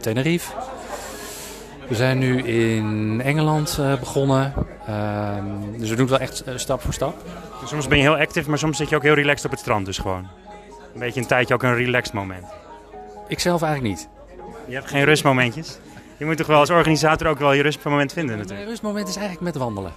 Tenerife. 0.01 0.51
We 1.87 1.95
zijn 1.95 2.17
nu 2.17 2.41
in 2.43 3.21
Engeland 3.21 3.79
begonnen. 3.99 4.53
Uh, 4.89 5.35
dus 5.77 5.89
we 5.89 5.95
doen 5.95 6.07
het 6.07 6.09
wel 6.09 6.19
echt 6.19 6.47
uh, 6.47 6.57
stap 6.57 6.81
voor 6.81 6.93
stap. 6.93 7.15
Soms 7.65 7.87
ben 7.87 7.97
je 7.97 8.03
heel 8.03 8.17
actief, 8.17 8.47
maar 8.47 8.57
soms 8.57 8.77
zit 8.77 8.89
je 8.89 8.95
ook 8.95 9.03
heel 9.03 9.13
relaxed 9.13 9.45
op 9.45 9.51
het 9.51 9.59
strand. 9.59 9.85
Dus 9.85 9.97
gewoon 9.97 10.27
een 10.93 10.99
beetje 10.99 11.21
een 11.21 11.27
tijdje 11.27 11.53
ook 11.53 11.63
een 11.63 11.75
relaxed 11.75 12.13
moment. 12.13 12.45
Ik 13.27 13.39
zelf 13.39 13.61
eigenlijk 13.61 13.95
niet. 13.95 14.07
Je 14.67 14.73
hebt 14.73 14.89
geen 14.89 15.03
rustmomentjes? 15.03 15.79
Je 16.17 16.25
moet 16.25 16.37
toch 16.37 16.47
wel 16.47 16.59
als 16.59 16.69
organisator 16.69 17.27
ook 17.27 17.39
wel 17.39 17.53
je 17.53 17.61
rustmoment 17.61 18.13
vinden 18.13 18.31
natuurlijk. 18.31 18.59
Mijn 18.59 18.69
rustmoment 18.69 19.07
is 19.07 19.15
eigenlijk 19.15 19.45
met 19.45 19.55
wandelen. 19.55 19.91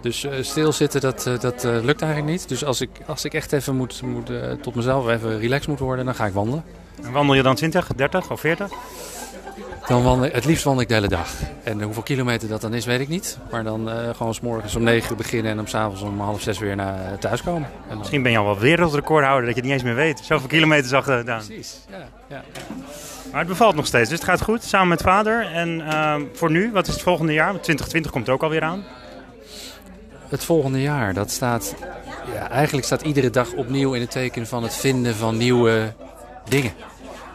Dus 0.00 0.24
uh, 0.24 0.32
stilzitten, 0.40 1.00
dat, 1.00 1.26
uh, 1.26 1.38
dat 1.40 1.64
uh, 1.64 1.72
lukt 1.82 2.02
eigenlijk 2.02 2.32
niet. 2.32 2.48
Dus 2.48 2.64
als 2.64 2.80
ik, 2.80 2.90
als 3.06 3.24
ik 3.24 3.34
echt 3.34 3.52
even 3.52 3.76
moet, 3.76 4.02
moet 4.02 4.30
tot 4.62 4.74
mezelf 4.74 5.08
even 5.08 5.38
relaxed 5.38 5.68
moet 5.68 5.78
worden, 5.78 6.04
dan 6.04 6.14
ga 6.14 6.26
ik 6.26 6.32
wandelen. 6.32 6.64
En 7.02 7.12
wandel 7.12 7.34
je 7.34 7.42
dan 7.42 7.54
20, 7.54 7.88
30 7.96 8.30
of 8.30 8.40
40? 8.40 8.70
Dan 9.92 10.02
wandel, 10.02 10.30
het 10.32 10.44
liefst 10.44 10.64
wandel 10.64 10.82
ik 10.82 10.88
de 10.88 10.94
hele 10.94 11.08
dag. 11.08 11.28
En 11.62 11.82
hoeveel 11.82 12.02
kilometer 12.02 12.48
dat 12.48 12.60
dan 12.60 12.74
is, 12.74 12.84
weet 12.84 13.00
ik 13.00 13.08
niet. 13.08 13.38
Maar 13.50 13.64
dan 13.64 13.88
uh, 13.88 13.94
gewoon 14.14 14.34
s 14.34 14.40
morgens 14.40 14.76
om 14.76 14.82
9 14.82 15.10
uur 15.10 15.16
beginnen 15.16 15.52
en 15.52 15.58
om 15.58 15.66
s'avonds 15.66 16.02
om 16.02 16.20
half 16.20 16.40
zes 16.40 16.58
weer 16.58 16.76
naar 16.76 17.18
thuis 17.18 17.42
komen. 17.42 17.68
Dan... 17.88 17.98
Misschien 17.98 18.22
ben 18.22 18.32
je 18.32 18.38
al 18.38 18.44
wel 18.44 18.58
wereldrecordhouder 18.58 19.46
dat 19.46 19.54
je 19.54 19.60
het 19.60 19.64
niet 19.64 19.72
eens 19.72 19.82
meer 19.82 19.94
weet. 19.94 20.20
Zoveel 20.24 20.48
kilometers 20.48 20.92
al 20.92 21.02
gedaan. 21.02 21.44
Precies, 21.44 21.78
ja, 21.90 22.08
ja. 22.26 22.42
Maar 23.30 23.40
het 23.40 23.48
bevalt 23.48 23.74
nog 23.74 23.86
steeds, 23.86 24.08
dus 24.08 24.18
het 24.18 24.28
gaat 24.28 24.42
goed 24.42 24.62
samen 24.62 24.88
met 24.88 25.02
vader. 25.02 25.46
En 25.46 25.68
uh, 25.80 26.14
voor 26.32 26.50
nu, 26.50 26.72
wat 26.72 26.86
is 26.86 26.92
het 26.92 27.02
volgende 27.02 27.32
jaar? 27.32 27.50
2020 27.50 28.10
komt 28.10 28.28
ook 28.28 28.42
alweer 28.42 28.62
aan. 28.62 28.84
Het 30.28 30.44
volgende 30.44 30.80
jaar, 30.80 31.14
dat 31.14 31.30
staat... 31.30 31.74
Ja, 32.34 32.50
eigenlijk 32.50 32.86
staat 32.86 33.02
iedere 33.02 33.30
dag 33.30 33.52
opnieuw 33.52 33.92
in 33.92 34.00
het 34.00 34.10
teken 34.10 34.46
van 34.46 34.62
het 34.62 34.74
vinden 34.74 35.14
van 35.14 35.36
nieuwe 35.36 35.92
dingen. 36.48 36.72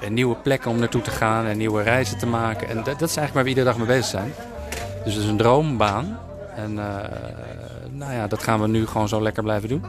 En 0.02 0.14
nieuwe 0.14 0.36
plekken 0.36 0.72
om 0.72 0.80
naartoe 0.80 1.02
te 1.02 1.12
gaan 1.12 1.46
en 1.46 1.58
nieuwe 1.58 1.84
reizen 1.84 2.18
te 2.18 2.26
maken. 2.26 2.68
En 2.68 2.76
dat, 2.76 2.86
dat 2.86 3.10
is 3.10 3.18
eigenlijk 3.18 3.34
waar 3.34 3.44
we 3.44 3.50
iedere 3.50 3.66
dag 3.66 3.78
mee 3.78 3.88
bezig 3.88 4.06
zijn. 4.06 4.34
Dus 5.04 5.14
het 5.14 5.24
is 5.24 5.30
een 5.30 5.38
droombaan. 5.38 6.20
En 6.56 6.72
uh, 6.72 6.96
nou 7.92 8.14
ja, 8.14 8.28
dat 8.28 8.44
gaan 8.44 8.62
we 8.62 8.68
nu 8.68 8.88
gewoon 8.88 9.08
zo 9.08 9.22
lekker 9.22 9.44
blijven 9.44 9.70
doen. 9.70 9.84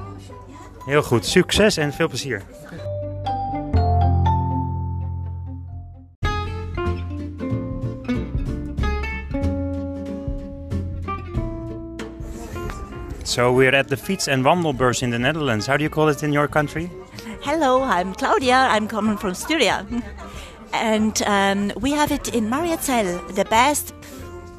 Heel 0.85 1.03
goed. 1.03 1.27
Succes 1.27 1.77
en 1.77 1.93
veel 1.93 2.09
plezier. 2.09 2.43
So 13.23 13.57
we're 13.57 13.77
at 13.77 13.89
the 13.89 13.97
Fiets 13.97 14.29
and 14.29 14.43
Wandelbeurs 14.43 15.03
in 15.03 15.11
the 15.11 15.19
Netherlands. 15.19 15.67
How 15.67 15.77
do 15.77 15.83
you 15.83 15.95
call 15.95 16.09
it 16.09 16.23
in 16.23 16.33
your 16.33 16.49
country? 16.49 16.91
Hello, 17.41 17.83
I'm 17.83 18.15
Claudia. 18.15 18.57
I'm 18.57 18.89
coming 18.89 19.17
from 19.17 19.35
Styria. 19.35 19.87
And 20.73 21.23
um, 21.23 21.73
we 21.81 21.93
have 21.93 22.11
it 22.11 22.35
in 22.35 22.51
Mariazell, 22.51 23.35
the 23.35 23.45
best 23.45 23.95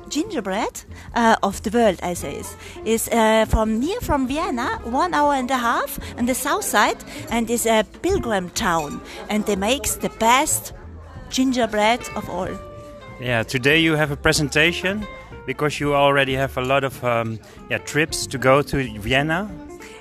gingerbread 0.08 0.82
uh, 1.14 1.36
of 1.44 1.62
the 1.64 1.78
world, 1.78 2.00
I 2.02 2.14
say. 2.14 2.42
Is 2.86 3.10
uh, 3.10 3.46
from 3.50 3.80
near 3.80 4.00
from 4.00 4.28
Vienna, 4.28 4.80
one 4.86 5.14
hour 5.14 5.34
and 5.34 5.52
a 5.52 5.58
half 5.58 6.00
on 6.18 6.26
the 6.26 6.34
south 6.34 6.64
side, 6.64 6.98
and 7.30 7.50
is 7.50 7.66
a 7.66 7.86
pilgrim 8.02 8.50
town. 8.52 9.02
And 9.30 9.46
they 9.46 9.58
makes 9.58 9.96
the 9.96 10.10
best 10.18 10.74
gingerbread 11.30 12.00
of 12.16 12.30
all. 12.30 12.50
Yeah, 13.20 13.44
today 13.44 13.80
you 13.80 13.96
have 13.96 14.12
a 14.12 14.18
presentation 14.18 15.06
because 15.46 15.80
you 15.80 15.94
already 15.94 16.34
have 16.34 16.58
a 16.58 16.62
lot 16.62 16.84
of 16.86 17.04
um, 17.04 17.40
yeah, 17.70 17.80
trips 17.80 18.26
to 18.28 18.38
go 18.38 18.62
to 18.62 19.00
Vienna. 19.00 19.50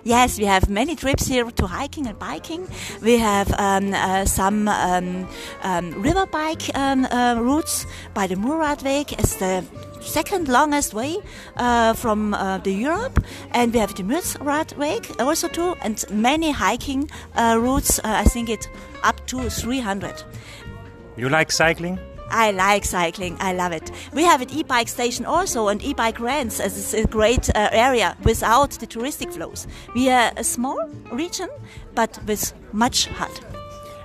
Yes, 0.04 0.38
we 0.38 0.44
have 0.44 0.68
many 0.68 0.94
trips 0.94 1.26
here 1.26 1.50
to 1.50 1.66
hiking 1.66 2.06
and 2.06 2.18
biking. 2.18 2.68
We 3.02 3.18
have 3.18 3.52
um, 3.58 3.92
uh, 3.92 4.24
some 4.24 4.68
um, 4.68 5.28
um, 5.62 6.02
river 6.02 6.26
bike 6.26 6.70
um, 6.74 7.04
uh, 7.06 7.36
routes 7.40 7.86
by 8.14 8.26
the 8.26 8.36
Muradweg. 8.36 9.12
It's 9.18 9.36
the 9.36 9.64
second 10.00 10.48
longest 10.48 10.94
way 10.94 11.16
uh, 11.56 11.94
from 11.94 12.34
uh, 12.34 12.58
the 12.58 12.72
Europe, 12.72 13.22
and 13.52 13.72
we 13.72 13.80
have 13.80 13.94
the 13.94 14.02
Muradweg 14.04 15.20
also 15.20 15.48
too, 15.48 15.74
and 15.82 16.04
many 16.10 16.52
hiking 16.52 17.10
uh, 17.34 17.58
routes. 17.60 17.98
Uh, 17.98 18.02
I 18.04 18.24
think 18.24 18.48
it 18.48 18.68
up 19.02 19.26
to 19.26 19.50
300. 19.50 20.22
You 21.16 21.28
like 21.28 21.50
cycling? 21.50 21.98
I 22.30 22.50
like 22.50 22.84
cycling. 22.84 23.36
I 23.40 23.52
love 23.52 23.72
it. 23.72 23.90
We 24.12 24.24
have 24.24 24.40
an 24.40 24.50
e-bike 24.50 24.88
station 24.88 25.24
also 25.24 25.68
and 25.68 25.82
e-bike 25.82 26.20
rents 26.20 26.60
as 26.60 26.78
it's 26.78 26.94
a 26.94 27.06
great 27.06 27.48
uh, 27.50 27.68
area 27.72 28.16
without 28.24 28.70
the 28.72 28.86
touristic 28.86 29.32
flows. 29.32 29.66
We 29.94 30.10
are 30.10 30.32
a 30.36 30.44
small 30.44 30.78
region, 31.12 31.48
but 31.94 32.18
with 32.26 32.52
much 32.72 33.06
heart. 33.06 33.40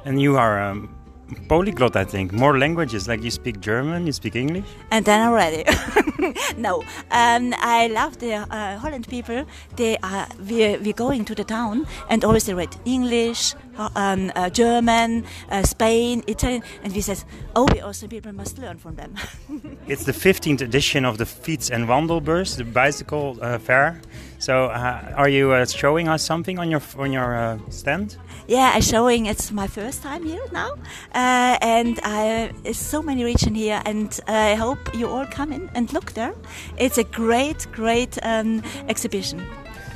And 0.06 0.22
you 0.22 0.38
are 0.38 0.62
um, 0.62 0.93
polyglot, 1.36 1.96
I 1.96 2.06
think. 2.06 2.32
More 2.32 2.58
languages, 2.58 3.08
like 3.08 3.24
you 3.24 3.32
speak 3.32 3.60
German, 3.60 4.06
you 4.06 4.14
speak 4.14 4.36
English. 4.36 4.66
And 4.92 5.06
then 5.06 5.28
already. 5.28 5.64
no, 6.58 6.84
um, 7.12 7.54
I 7.60 7.88
love 7.88 8.20
the 8.20 8.34
uh, 8.36 8.78
Holland 8.78 9.08
people. 9.08 9.46
They 9.76 9.98
are 9.98 10.28
we 10.50 10.78
we're 10.78 10.94
going 10.94 11.26
to 11.26 11.36
the 11.36 11.44
town 11.44 11.86
and 12.10 12.24
always 12.24 12.46
they 12.46 12.54
read 12.54 12.76
English, 12.86 13.56
um, 13.78 14.32
uh, 14.36 14.50
German, 14.50 15.26
uh, 15.50 15.64
Spain, 15.64 16.24
Italian, 16.28 16.64
and 16.84 16.94
we 16.94 17.02
says, 17.02 17.26
oh, 17.56 17.66
we 17.74 17.82
also 17.82 18.08
people 18.08 18.32
must 18.32 18.58
learn 18.58 18.78
from 18.78 18.96
them. 18.96 19.16
It's 19.88 20.06
the 20.06 20.14
15th 20.14 20.62
edition 20.62 21.06
of 21.06 21.18
the 21.18 21.26
Fiets- 21.26 21.70
and 21.70 21.88
Wandelbeurs, 21.88 22.56
the 22.58 22.64
bicycle 22.64 23.38
uh, 23.42 23.58
fair. 23.60 24.00
So, 24.44 24.66
uh, 24.66 25.14
are 25.16 25.30
you 25.30 25.54
uh, 25.54 25.66
showing 25.66 26.10
us 26.10 26.22
something 26.22 26.60
on 26.60 26.70
your 26.70 26.82
on 26.98 27.14
your 27.14 27.34
uh, 27.34 27.60
stand? 27.70 28.18
yeah, 28.46 28.74
I'm 28.76 28.82
showing. 28.82 29.26
It's 29.28 29.54
my 29.54 29.68
first 29.68 30.04
time 30.04 30.26
here 30.26 30.44
now, 30.52 30.74
uh, 31.16 31.58
and 31.62 31.98
I, 32.04 32.52
so 32.74 33.02
many 33.02 33.24
region 33.24 33.56
here, 33.56 33.82
and 33.86 34.20
I 34.28 34.56
hope 34.56 34.94
you 34.94 35.08
all 35.08 35.26
come 35.28 35.54
in 35.54 35.70
and 35.76 35.94
look 35.94 36.12
there. 36.12 36.36
It's 36.78 36.98
a 36.98 37.06
great, 37.06 37.68
great 37.72 38.18
um, 38.22 38.62
exhibition. 38.90 39.48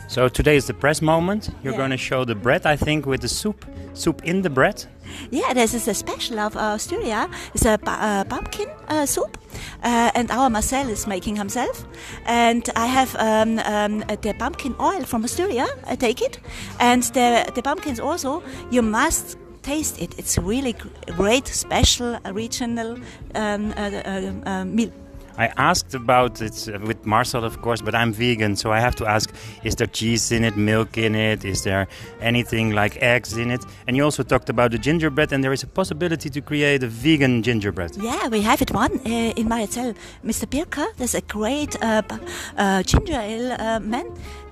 So 0.08 0.30
today 0.30 0.56
is 0.56 0.66
the 0.66 0.74
press 0.74 1.02
moment. 1.02 1.50
You're 1.64 1.74
Yeah. 1.74 1.78
going 1.78 1.92
to 1.92 1.98
show 1.98 2.26
the 2.26 2.36
bread, 2.36 2.66
I 2.66 2.78
think, 2.78 3.06
with 3.06 3.22
the 3.22 3.28
soup, 3.28 3.66
soup 3.94 4.22
in 4.24 4.42
the 4.42 4.50
bread. 4.50 4.86
Yeah, 5.32 5.54
this 5.54 5.74
is 5.74 5.88
a 5.88 5.94
special 5.94 6.40
of 6.40 6.56
Australia. 6.56 7.28
It's 7.54 7.66
a 7.66 7.74
uh, 7.86 8.24
pumpkin 8.26 8.68
uh, 8.90 9.06
soup, 9.06 9.38
uh, 9.84 10.12
and 10.16 10.32
our 10.32 10.50
Marcel 10.50 10.90
is 10.90 11.08
making 11.08 11.38
himself. 11.38 11.86
And 12.26 12.64
I 12.76 12.88
have 12.88 13.16
um, 13.16 13.60
um, 13.60 14.04
the 14.22 14.34
pumpkin 14.40 14.76
oil 14.80 15.04
from 15.06 15.24
Australia. 15.24 15.66
I 15.92 15.96
take 15.96 16.22
it, 16.22 16.40
and 16.80 17.04
the 17.14 17.46
the 17.56 17.62
pumpkins 17.62 18.00
also. 18.00 18.42
You 18.72 18.82
must 18.84 19.38
taste 19.62 20.02
it. 20.02 20.14
It's 20.20 20.38
really 20.38 20.76
great, 21.18 21.48
special, 21.48 22.16
uh, 22.26 22.34
regional 22.34 22.98
um, 23.36 23.74
uh, 23.78 23.92
uh, 24.06 24.32
uh, 24.46 24.66
meal. 24.66 24.92
I 25.38 25.48
asked 25.58 25.94
about 25.94 26.42
it 26.42 26.68
with 26.82 27.06
Marcel, 27.06 27.44
of 27.44 27.62
course, 27.62 27.82
but 27.82 27.94
I'm 27.94 28.12
vegan, 28.12 28.56
so 28.56 28.72
I 28.72 28.80
have 28.80 28.96
to 28.96 29.06
ask: 29.06 29.34
Is 29.64 29.76
there 29.76 29.88
cheese 29.88 30.32
in 30.32 30.44
it, 30.44 30.58
milk 30.58 30.98
in 30.98 31.16
it? 31.16 31.46
Is 31.46 31.64
there 31.64 31.88
anything 32.22 32.72
like 32.72 32.98
eggs 33.02 33.38
in 33.38 33.52
it? 33.52 33.64
And 33.88 33.96
you 33.96 34.04
also 34.04 34.24
talked 34.24 34.50
about 34.50 34.72
the 34.72 34.78
gingerbread, 34.78 35.32
and 35.34 35.44
there 35.44 35.54
is 35.54 35.64
a 35.64 35.68
possibility 35.68 36.30
to 36.30 36.42
create 36.42 36.84
a 36.84 36.88
vegan 36.88 37.44
gingerbread. 37.44 37.96
Yeah, 37.98 38.28
we 38.30 38.42
have 38.42 38.62
it 38.62 38.72
one 38.72 39.00
uh, 39.06 39.34
in 39.36 39.48
Mariazell. 39.48 39.96
Mr. 40.26 40.50
Birker, 40.50 40.88
there's 40.98 41.16
a 41.16 41.22
great 41.22 41.82
uh, 41.84 42.02
uh, 42.58 42.84
ginger 42.84 43.20
ale 43.20 43.52
uh, 43.60 43.80
man. 43.80 44.08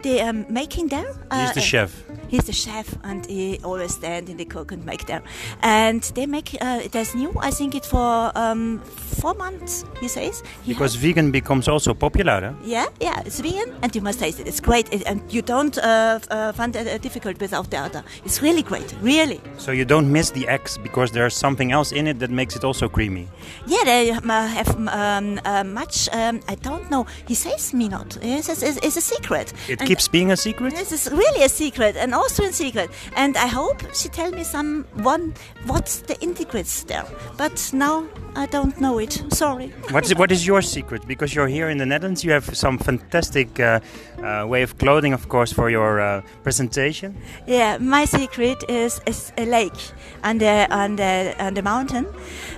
They 0.05 0.21
are 0.21 0.33
making 0.33 0.89
there. 0.89 1.09
Uh, 1.31 1.47
He's 1.47 1.55
the 1.55 1.61
chef. 1.61 2.03
He's 2.27 2.43
the 2.43 2.53
chef, 2.53 2.95
and 3.03 3.25
he 3.25 3.59
always 3.63 3.95
stand 3.95 4.29
in 4.29 4.37
the 4.37 4.45
cook 4.45 4.71
and 4.71 4.85
make 4.85 5.05
there. 5.07 5.23
And 5.63 6.03
they 6.13 6.27
make 6.27 6.55
uh, 6.61 6.81
there's 6.91 7.15
new. 7.15 7.33
I 7.39 7.49
think 7.49 7.73
it 7.73 7.85
for 7.85 8.31
um, 8.35 8.81
four 9.21 9.33
months. 9.33 9.83
He 9.99 10.07
says. 10.07 10.43
He 10.63 10.73
Because 10.73 10.93
vegan 10.95 11.31
becomes 11.31 11.67
also 11.67 11.95
popular. 11.95 12.39
Huh? 12.41 12.53
yeah, 12.63 12.85
yeah, 12.99 13.23
it's 13.25 13.39
vegan, 13.39 13.73
and 13.81 13.95
you 13.95 14.01
must 14.01 14.19
taste 14.19 14.39
it. 14.39 14.47
It's 14.47 14.59
great, 14.59 14.93
it, 14.93 15.01
and 15.07 15.21
you 15.33 15.41
don't 15.41 15.75
uh, 15.79 16.19
uh, 16.29 16.51
find 16.51 16.75
it 16.75 16.87
uh, 16.87 16.97
difficult 16.99 17.39
without 17.39 17.71
the 17.71 17.77
other. 17.77 18.03
It's 18.25 18.43
really 18.43 18.61
great, 18.61 18.93
really. 19.01 19.41
So 19.57 19.71
you 19.71 19.85
don't 19.85 20.11
miss 20.11 20.29
the 20.31 20.47
eggs 20.47 20.77
because 20.77 21.11
there's 21.13 21.35
something 21.35 21.71
else 21.71 21.91
in 21.91 22.05
it 22.05 22.19
that 22.19 22.29
makes 22.29 22.55
it 22.55 22.63
also 22.63 22.89
creamy. 22.89 23.27
Yeah, 23.65 23.83
they 23.85 24.11
um, 24.11 24.29
uh, 24.29 24.47
have 24.47 24.69
um, 24.75 25.39
uh, 25.45 25.63
much. 25.63 26.09
Um, 26.11 26.41
I 26.47 26.55
don't 26.55 26.91
know. 26.91 27.07
He 27.27 27.33
says 27.33 27.73
me 27.73 27.87
not. 27.89 28.17
It's, 28.21 28.49
it's, 28.49 28.77
it's 28.77 28.97
a 28.97 29.01
secret. 29.01 29.53
It 29.67 29.79
And 29.79 29.87
keeps 29.87 29.94
being 30.11 30.31
a 30.31 30.37
secret. 30.37 30.73
This 30.75 30.91
is 30.91 31.09
really 31.11 31.43
a 31.43 31.49
secret, 31.49 31.95
an 31.95 32.13
Austrian 32.13 32.53
secret. 32.53 32.89
And 33.15 33.37
I 33.37 33.47
hope 33.47 33.81
she 33.93 34.09
tell 34.09 34.31
me 34.31 34.43
some 34.43 34.85
one 35.03 35.33
what's 35.65 36.01
the 36.01 36.15
ingredients 36.23 36.83
there. 36.83 37.05
But 37.37 37.71
now 37.73 38.05
I 38.35 38.45
don't 38.47 38.79
know 38.79 38.99
it. 38.99 39.23
Sorry. 39.29 39.73
What 39.91 40.05
is, 40.05 40.15
what 40.15 40.31
is 40.31 40.45
your 40.45 40.61
secret? 40.61 41.07
Because 41.07 41.33
you're 41.33 41.47
here 41.47 41.69
in 41.69 41.77
the 41.77 41.85
Netherlands, 41.85 42.23
you 42.23 42.31
have 42.31 42.55
some 42.55 42.77
fantastic 42.77 43.59
uh, 43.59 43.79
uh, 44.21 44.45
way 44.47 44.61
of 44.63 44.77
clothing, 44.77 45.13
of 45.13 45.29
course, 45.29 45.53
for 45.53 45.69
your 45.69 46.01
uh, 46.01 46.21
presentation. 46.43 47.15
Yeah, 47.47 47.77
my 47.77 48.05
secret 48.05 48.63
is, 48.67 48.99
is 49.05 49.31
a 49.37 49.45
lake 49.45 49.79
on 50.23 50.39
the 50.39 50.67
on 50.69 50.95
the 50.97 51.35
on 51.39 51.53
the 51.53 51.61
mountain, 51.61 52.05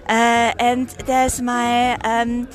uh, 0.08 0.54
and 0.60 0.90
there's 1.06 1.42
my 1.42 1.96
um, 1.98 2.48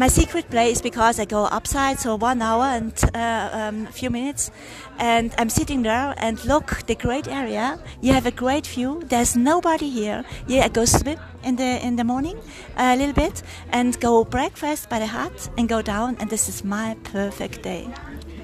my 0.00 0.08
secret 0.08 0.48
place 0.48 0.80
because 0.80 1.20
I 1.20 1.26
go 1.26 1.44
upside, 1.44 2.00
so 2.00 2.16
one 2.16 2.40
hour 2.40 2.64
and 2.64 2.94
uh, 3.14 3.50
um, 3.52 3.86
a 3.86 3.92
few 3.92 4.08
minutes, 4.08 4.50
and 4.98 5.30
I'm 5.36 5.50
sitting 5.50 5.82
there 5.82 6.14
and 6.16 6.42
look 6.46 6.86
the 6.86 6.94
great 6.94 7.28
area. 7.28 7.78
You 8.00 8.14
have 8.14 8.24
a 8.24 8.30
great 8.30 8.66
view. 8.66 9.02
There's 9.06 9.36
nobody 9.36 9.90
here. 9.90 10.24
Yeah, 10.46 10.64
I 10.64 10.68
go 10.68 10.86
swim 10.86 11.18
in 11.44 11.56
the 11.56 11.86
in 11.86 11.96
the 11.96 12.04
morning 12.04 12.38
a 12.78 12.96
little 12.96 13.12
bit 13.12 13.42
and 13.72 14.00
go 14.00 14.24
breakfast 14.24 14.88
by 14.88 15.00
the 15.00 15.06
hut 15.06 15.50
and 15.58 15.68
go 15.68 15.82
down, 15.82 16.16
and 16.18 16.30
this 16.30 16.48
is 16.48 16.64
my 16.64 16.96
perfect 17.12 17.62
day. 17.62 17.86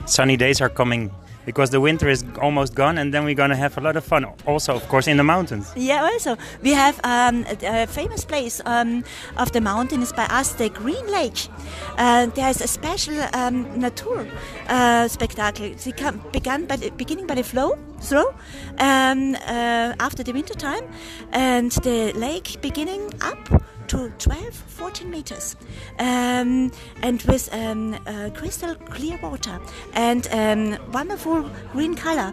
Sunny 0.05 0.37
days 0.37 0.61
are 0.61 0.69
coming 0.69 1.11
because 1.47 1.71
the 1.71 1.81
winter 1.81 2.09
is 2.09 2.25
almost 2.43 2.75
gone, 2.75 2.99
and 2.99 3.15
then 3.15 3.25
we're 3.25 3.35
gonna 3.35 3.57
have 3.57 3.79
a 3.79 3.81
lot 3.81 3.97
of 3.97 4.05
fun. 4.05 4.27
Also, 4.47 4.75
of 4.75 4.87
course, 4.89 5.07
in 5.07 5.17
the 5.17 5.25
mountains. 5.25 5.73
Yeah, 5.77 6.05
also 6.05 6.37
we 6.63 6.73
have 6.73 7.01
um, 7.05 7.47
a, 7.63 7.87
famous 7.87 8.25
place 8.25 8.61
um, 8.67 9.05
of 9.39 9.53
the 9.53 9.61
mountain 9.61 10.03
is 10.03 10.13
by 10.13 10.25
us, 10.25 10.53
the 10.53 10.69
Green 10.69 11.07
Lake. 11.07 11.49
Uh, 11.97 12.27
there's 12.27 12.61
a 12.61 12.67
special 12.67 13.17
um, 13.33 13.79
nature 13.79 14.27
uh, 14.69 15.09
spectacle. 15.09 15.67
it 15.67 16.33
began 16.33 16.67
by 16.67 16.77
the, 16.77 16.91
beginning 16.91 17.27
by 17.27 17.35
the 17.35 17.45
flow 17.45 17.79
throw 18.01 18.35
um, 18.79 19.35
uh, 19.47 19.95
after 20.01 20.23
the 20.23 20.33
winter 20.33 20.55
time, 20.55 20.85
and 21.33 21.71
the 21.83 22.13
lake 22.15 22.59
beginning 22.61 23.13
up 23.23 23.63
to 23.87 24.11
12, 24.19 24.55
14 24.55 25.11
meters, 25.11 25.57
um, 25.99 26.71
and 27.03 27.23
with 27.23 27.53
um, 27.53 27.95
uh, 28.07 28.31
crystal 28.35 28.75
clear 28.75 29.19
water 29.23 29.59
and 29.95 30.29
um, 30.33 30.79
wonderful 30.93 31.49
green 31.73 31.95
color, 31.95 32.33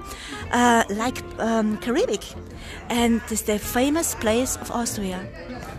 uh, 0.52 0.84
like 0.90 1.24
um, 1.40 1.78
Caribbean. 1.78 2.20
And 2.90 3.22
it's 3.30 3.44
the 3.44 3.60
famous 3.60 4.16
place 4.16 4.56
of 4.58 4.72
Austria. 4.72 5.28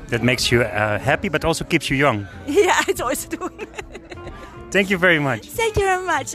That 0.09 0.23
makes 0.23 0.51
you 0.53 0.63
uh, 0.63 0.99
happy, 0.99 1.29
but 1.29 1.45
also 1.45 1.65
keeps 1.65 1.91
you 1.91 1.97
young. 1.97 2.27
yeah, 2.47 2.83
it's 2.89 3.01
always 3.01 3.25
doing. 3.25 3.67
Thank 4.71 4.91
you 4.91 4.99
very 4.99 5.19
much. 5.19 5.47
Thank 5.47 5.77
you 5.77 5.85
very 5.85 6.05
much. 6.05 6.35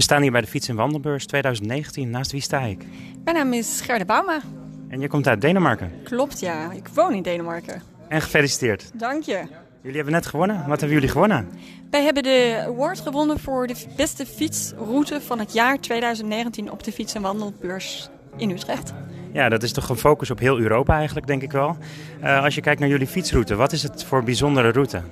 We 0.00 0.06
staan 0.06 0.22
hier 0.22 0.32
bij 0.32 0.40
de 0.40 0.46
Fiets- 0.46 0.68
en 0.68 0.76
Wandelbeurs 0.76 1.26
2019. 1.26 2.10
Naast 2.10 2.32
wie 2.32 2.40
sta 2.40 2.60
ik? 2.60 2.84
Mijn 3.24 3.36
naam 3.36 3.52
is 3.52 3.80
Gerda 3.80 4.04
Bauma. 4.04 4.40
En 4.88 5.00
je 5.00 5.08
komt 5.08 5.26
uit 5.26 5.40
Denemarken. 5.40 5.92
Klopt, 6.04 6.40
ja. 6.40 6.72
Ik 6.72 6.88
woon 6.88 7.14
in 7.14 7.22
Denemarken. 7.22 7.82
En 8.08 8.20
gefeliciteerd. 8.20 8.90
Dank 8.94 9.22
je. 9.22 9.42
Jullie 9.80 9.96
hebben 9.96 10.14
net 10.14 10.26
gewonnen. 10.26 10.56
Wat 10.56 10.80
hebben 10.80 10.90
jullie 10.90 11.08
gewonnen? 11.08 11.48
Wij 11.90 12.02
hebben 12.02 12.22
de 12.22 12.62
award 12.66 13.00
gewonnen 13.00 13.38
voor 13.38 13.66
de 13.66 13.74
beste 13.96 14.26
fietsroute 14.26 15.20
van 15.20 15.38
het 15.38 15.52
jaar 15.52 15.80
2019 15.80 16.70
op 16.70 16.82
de 16.82 16.92
Fiets- 16.92 17.14
en 17.14 17.22
Wandelbeurs 17.22 18.08
in 18.36 18.50
Utrecht. 18.50 18.92
Ja, 19.32 19.48
dat 19.48 19.62
is 19.62 19.72
toch 19.72 19.88
een 19.88 19.96
focus 19.96 20.30
op 20.30 20.38
heel 20.38 20.58
Europa 20.58 20.96
eigenlijk, 20.96 21.26
denk 21.26 21.42
ik 21.42 21.52
wel. 21.52 21.76
Eh, 22.20 22.42
als 22.44 22.54
je 22.54 22.60
kijkt 22.60 22.80
naar 22.80 22.88
jullie 22.88 23.06
fietsroute, 23.06 23.54
wat 23.54 23.72
is 23.72 23.82
het 23.82 24.04
voor 24.04 24.22
bijzondere 24.24 24.70
route? 24.72 25.02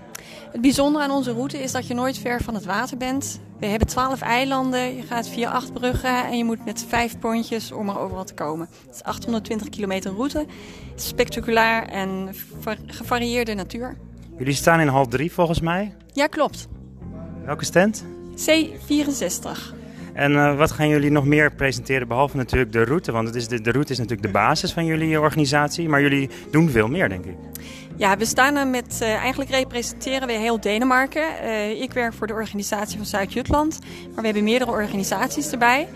Het 0.53 0.61
bijzondere 0.61 1.05
aan 1.05 1.11
onze 1.11 1.33
route 1.33 1.59
is 1.63 1.73
dat 1.73 1.87
je 1.87 1.95
nooit 1.95 2.19
ver 2.19 2.41
van 2.43 2.55
het 2.55 2.65
water 2.65 2.97
bent. 2.97 3.41
We 3.59 3.67
hebben 3.67 3.89
12 3.89 4.21
eilanden, 4.21 4.97
je 4.97 5.03
gaat 5.03 5.29
via 5.29 5.51
acht 5.51 5.73
bruggen 5.73 6.25
en 6.27 6.37
je 6.37 6.45
moet 6.45 6.65
met 6.65 6.85
vijf 6.89 7.19
pontjes 7.19 7.73
om 7.73 7.89
er 7.89 7.99
overal 7.99 8.25
te 8.25 8.35
komen. 8.35 8.69
Het 8.87 8.95
is 8.95 9.03
820 9.03 9.69
kilometer 9.69 10.13
route, 10.13 10.47
spectaculair 10.95 11.83
en 11.89 12.29
va- 12.61 12.77
gevarieerde 12.87 13.55
natuur. 13.55 13.97
Jullie 14.39 14.55
staan 14.55 14.81
in 14.81 14.89
hal 14.89 15.07
3 15.07 15.33
volgens 15.33 15.61
mij. 15.61 15.95
Ja, 16.13 16.27
klopt. 16.27 16.69
Welke 17.45 17.65
stand? 17.65 18.05
C64. 18.35 19.77
En 20.19 20.33
uh, 20.33 20.57
wat 20.57 20.71
gaan 20.71 20.89
jullie 20.89 21.11
nog 21.11 21.25
meer 21.25 21.53
presenteren, 21.53 22.09
behalve 22.09 22.37
natuurlijk 22.37 22.73
de 22.73 22.85
route? 22.85 23.13
Want 23.13 23.27
het 23.27 23.37
is 23.37 23.49
de, 23.49 23.71
route 23.71 23.93
is 23.93 23.99
natuurlijk 23.99 24.27
de 24.27 24.33
basis 24.33 24.73
van 24.73 24.85
jullie 24.85 25.21
organisatie, 25.21 25.89
maar 25.89 26.01
jullie 26.01 26.31
doen 26.51 26.71
veel 26.71 26.89
meer, 26.89 27.09
denk 27.09 27.25
ik. 27.25 27.35
Ja, 27.97 28.17
we 28.17 28.25
staan 28.25 28.57
er 28.57 28.67
met, 28.67 28.99
uh, 29.03 29.15
eigenlijk 29.15 29.51
representeren 29.51 30.27
we 30.27 30.33
heel 30.33 30.61
Denemarken. 30.61 31.23
Uh, 31.45 31.81
ik 31.81 31.93
werk 31.93 32.13
voor 32.13 32.27
de 32.27 32.33
organisatie 32.33 32.97
van 32.97 33.07
Zuid-Jutland, 33.07 33.79
maar 33.81 34.21
we 34.21 34.25
hebben 34.25 34.45
meerdere 34.45 34.71
organisaties 34.71 35.51
erbij. 35.51 35.89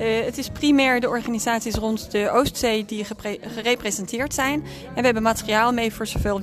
Uh, 0.00 0.24
het 0.24 0.38
is 0.38 0.48
primair 0.48 1.00
de 1.00 1.08
organisaties 1.08 1.74
rond 1.74 2.10
de 2.10 2.30
Oostzee 2.30 2.84
die 2.84 3.06
gerepresenteerd 3.40 4.34
zijn. 4.34 4.62
En 4.88 4.94
we 4.94 5.04
hebben 5.04 5.22
materiaal 5.22 5.72
mee 5.72 5.92
voor 5.92 6.06
zowel 6.06 6.40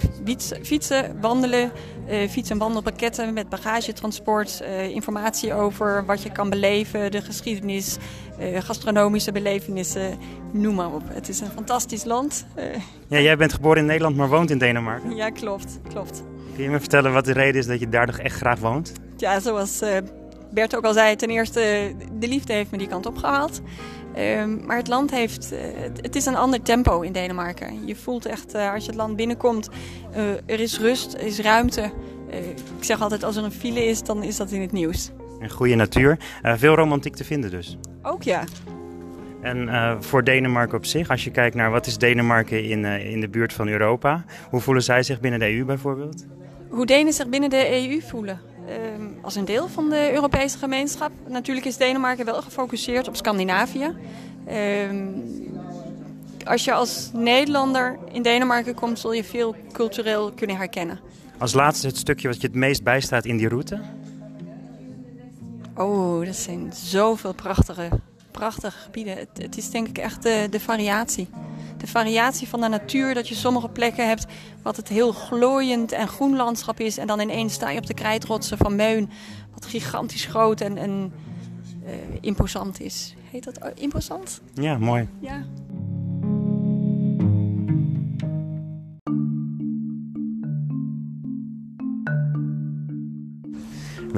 fietsen, 0.61 1.21
wandelen, 1.21 1.71
uh, 2.09 2.29
fiets- 2.29 2.49
en 2.49 2.57
wandelpakketten 2.57 3.33
met 3.33 3.49
bagagetransport, 3.49 4.61
uh, 4.61 4.87
informatie 4.87 5.53
over 5.53 6.05
wat 6.05 6.21
je 6.21 6.31
kan 6.31 6.49
beleven, 6.49 7.11
de 7.11 7.21
geschiedenis, 7.21 7.97
gastronomische 8.59 9.31
belevenissen, 9.31 10.17
noem 10.51 10.75
maar 10.75 10.93
op. 10.93 11.03
Het 11.07 11.29
is 11.29 11.39
een 11.39 11.51
fantastisch 11.51 12.03
land. 12.03 12.45
ja, 13.07 13.19
jij 13.19 13.37
bent 13.37 13.53
geboren 13.53 13.77
in 13.77 13.85
Nederland, 13.85 14.15
maar 14.15 14.29
woont 14.29 14.49
in 14.51 14.57
Denemarken. 14.57 15.15
Ja, 15.15 15.29
klopt, 15.29 15.79
klopt. 15.89 16.23
Kun 16.55 16.63
je 16.63 16.69
me 16.69 16.79
vertellen 16.79 17.13
wat 17.13 17.25
de 17.25 17.33
reden 17.33 17.61
is 17.61 17.67
dat 17.67 17.79
je 17.79 17.89
daar 17.89 18.05
toch 18.05 18.19
echt 18.19 18.35
graag 18.35 18.59
woont? 18.59 18.91
Ja, 19.17 19.39
zoals 19.39 19.81
Bert 20.49 20.75
ook 20.75 20.85
al 20.85 20.93
zei, 20.93 21.15
ten 21.15 21.29
eerste, 21.29 21.93
de 22.19 22.27
liefde 22.27 22.53
heeft 22.53 22.71
me 22.71 22.77
die 22.77 22.87
kant 22.87 23.05
opgehaald. 23.05 23.61
Um, 24.17 24.61
maar 24.65 24.77
het 24.77 24.87
land 24.87 25.11
heeft, 25.11 25.53
uh, 25.53 25.59
het 26.01 26.15
is 26.15 26.25
een 26.25 26.35
ander 26.35 26.61
tempo 26.61 27.01
in 27.01 27.11
Denemarken. 27.11 27.87
Je 27.87 27.95
voelt 27.95 28.25
echt, 28.25 28.55
uh, 28.55 28.73
als 28.73 28.83
je 28.83 28.89
het 28.89 28.99
land 28.99 29.15
binnenkomt, 29.15 29.69
uh, 30.15 30.29
er 30.45 30.59
is 30.59 30.79
rust, 30.79 31.13
er 31.13 31.25
is 31.25 31.39
ruimte. 31.39 31.91
ik 32.77 32.83
zeg 32.83 33.01
altijd, 33.01 33.23
als 33.23 33.35
er 33.35 33.43
een 33.43 33.51
file 33.51 33.85
is, 33.85 34.03
dan 34.03 34.23
is 34.23 34.37
dat 34.37 34.51
in 34.51 34.61
het 34.61 34.71
nieuws. 34.71 35.11
Een 35.39 35.49
goede 35.49 35.75
natuur. 35.75 36.17
veel 36.43 36.75
romantiek 36.75 37.15
te 37.15 37.23
vinden 37.23 37.51
dus. 37.51 37.77
Ook 38.01 38.23
ja. 38.23 38.43
En 39.41 39.69
voor 40.03 40.23
Denemarken 40.23 40.77
op 40.77 40.85
zich, 40.85 41.09
als 41.09 41.23
je 41.23 41.31
kijkt 41.31 41.55
naar 41.55 41.71
wat 41.71 41.87
is 41.87 41.97
Denemarken 41.97 42.63
in, 42.63 42.85
in 42.85 43.21
de 43.21 43.29
buurt 43.29 43.53
van 43.53 43.67
Europa, 43.67 44.25
hoe 44.49 44.61
voelen 44.61 44.83
zij 44.83 45.03
zich 45.03 45.19
binnen 45.19 45.39
de 45.39 45.55
EU 45.55 45.65
bijvoorbeeld? 45.65 46.25
Hoe 46.69 46.85
Denen 46.85 47.13
zich 47.13 47.29
binnen 47.29 47.49
de 47.49 47.89
EU 47.89 48.01
voelen? 48.01 48.39
Als 49.27 49.35
een 49.35 49.45
deel 49.45 49.67
van 49.67 49.89
de 49.89 50.13
Europese 50.13 50.57
gemeenschap. 50.57 51.11
Natuurlijk 51.27 51.65
is 51.65 51.77
Denemarken 51.77 52.25
wel 52.25 52.41
gefocust 52.41 53.07
op 53.07 53.15
Scandinavië. 53.15 53.95
Ehm, 54.45 55.07
als 56.45 56.63
je 56.65 56.73
als 56.73 57.09
Nederlander 57.13 57.97
in 58.11 58.21
Denemarken 58.21 58.73
komt, 58.73 58.99
zul 58.99 59.13
je 59.13 59.23
veel 59.23 59.55
cultureel 59.71 60.31
kunnen 60.31 60.55
herkennen. 60.55 60.99
Als 61.37 61.53
laatste 61.53 61.87
het 61.87 61.97
stukje 61.97 62.27
wat 62.27 62.41
je 62.41 62.47
het 62.47 62.55
meest 62.55 62.83
bijstaat 62.83 63.25
in 63.25 63.37
die 63.37 63.47
route? 63.47 63.81
Oh, 65.75 66.25
dat 66.25 66.35
zijn 66.35 66.73
zoveel 66.73 67.33
prachtige, 67.33 67.89
prachtige 68.37 68.77
gebieden. 68.77 69.17
Het, 69.17 69.29
het 69.33 69.57
is 69.57 69.69
denk 69.69 69.87
ik 69.87 69.97
echt 69.97 70.23
de, 70.23 70.47
de 70.49 70.59
variatie 70.59 71.29
de 71.77 71.87
variatie 71.87 72.47
van 72.47 72.61
de 72.61 72.67
natuur. 72.67 73.13
Dat 73.13 73.27
je 73.27 73.35
sommige 73.35 73.69
plekken 73.69 74.07
hebt 74.07 74.25
wat 74.61 74.75
het 74.75 74.87
heel 74.87 75.11
glooiend 75.11 75.91
en 75.91 76.07
groen 76.07 76.35
landschap 76.35 76.79
is. 76.79 76.97
En 76.97 77.07
dan 77.07 77.19
ineens 77.19 77.53
sta 77.53 77.69
je 77.69 77.77
op 77.77 77.85
de 77.85 77.93
krijtrotsen 77.93 78.57
van 78.57 78.75
Meun. 78.75 79.09
Wat 79.53 79.65
gigantisch 79.65 80.25
groot 80.25 80.61
en, 80.61 80.77
en 80.77 81.13
uh, 81.85 81.91
imposant 82.21 82.79
is. 82.79 83.15
Heet 83.31 83.43
dat 83.43 83.59
uh, 83.63 83.69
imposant? 83.75 84.41
Ja, 84.53 84.77
mooi. 84.77 85.07
Ja. 85.19 85.45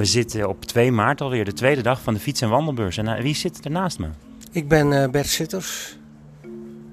We 0.00 0.06
zitten 0.06 0.48
op 0.48 0.64
2 0.64 0.92
maart 0.92 1.20
alweer, 1.20 1.44
de 1.44 1.52
tweede 1.52 1.82
dag 1.82 2.02
van 2.02 2.14
de 2.14 2.20
fiets- 2.20 2.40
en 2.40 2.48
wandelbeurs. 2.48 2.96
En 2.96 3.06
uh, 3.06 3.20
wie 3.20 3.34
zit 3.34 3.64
er 3.64 3.70
naast 3.70 3.98
me? 3.98 4.06
Ik 4.52 4.68
ben 4.68 5.10
Bert 5.10 5.26
Sitters. 5.26 5.96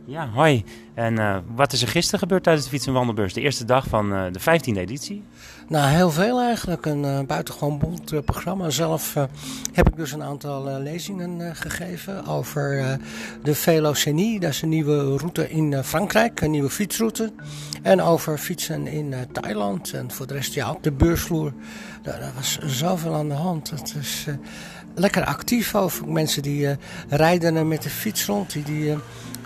Ja, 0.09 0.29
hoi. 0.33 0.63
En 0.93 1.13
uh, 1.13 1.37
wat 1.55 1.73
is 1.73 1.81
er 1.81 1.87
gisteren 1.87 2.19
gebeurd 2.19 2.43
tijdens 2.43 2.65
de 2.65 2.71
Fiets- 2.71 2.87
en 2.87 2.93
Wandelbeurs? 2.93 3.33
De 3.33 3.41
eerste 3.41 3.65
dag 3.65 3.87
van 3.87 4.13
uh, 4.13 4.25
de 4.31 4.39
15e 4.39 4.77
editie? 4.77 5.23
Nou, 5.67 5.89
heel 5.89 6.11
veel 6.11 6.41
eigenlijk. 6.41 6.85
Een 6.85 7.03
uh, 7.03 7.19
buitengewoon 7.21 7.77
bond 7.77 8.25
programma. 8.25 8.69
Zelf 8.69 9.13
heb 9.73 9.87
ik 9.87 9.95
dus 9.95 10.11
een 10.11 10.23
aantal 10.23 10.79
lezingen 10.79 11.55
gegeven 11.55 12.25
over 12.25 12.97
de 13.43 13.55
Velocenie. 13.55 14.39
Dat 14.39 14.49
is 14.49 14.61
een 14.61 14.69
nieuwe 14.69 15.17
route 15.17 15.49
in 15.49 15.83
Frankrijk, 15.83 16.41
een 16.41 16.51
nieuwe 16.51 16.69
fietsroute. 16.69 17.31
En 17.81 18.01
over 18.01 18.37
fietsen 18.37 18.87
in 18.87 19.15
Thailand. 19.31 19.93
En 19.93 20.11
voor 20.11 20.27
de 20.27 20.33
rest, 20.33 20.53
ja, 20.53 20.71
op 20.71 20.83
de 20.83 20.91
beursvloer. 20.91 21.53
Daar, 22.01 22.31
was 22.35 22.57
zoveel 22.57 23.13
aan 23.13 23.27
de 23.29 23.35
hand. 23.35 23.69
Het 23.69 23.95
is 23.99 24.25
lekker 24.95 25.25
actief 25.25 25.75
over 25.75 26.07
mensen 26.07 26.41
die 26.41 26.77
rijden 27.09 27.67
met 27.67 27.83
de 27.83 27.89
fiets 27.89 28.25
rond. 28.25 28.51
Die, 28.51 28.63
die 28.63 28.95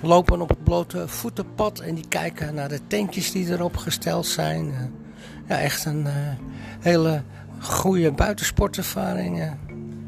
lopen 0.02 0.41
op 0.41 0.49
het 0.49 0.64
blote 0.64 1.07
voetenpad 1.07 1.80
en 1.80 1.95
die 1.95 2.07
kijken 2.07 2.56
naar 2.56 2.69
de 2.69 2.80
tentjes 2.88 3.32
die 3.32 3.52
erop 3.52 3.78
gesteld 3.78 4.26
zijn. 4.26 4.68
Eh, 4.68 4.80
ja, 5.48 5.60
echt 5.60 5.86
een 5.86 6.02
uh, 6.02 6.11
hele 6.80 7.22
goede 7.60 8.11
buitensportervaring. 8.11 9.41
Een 9.41 9.57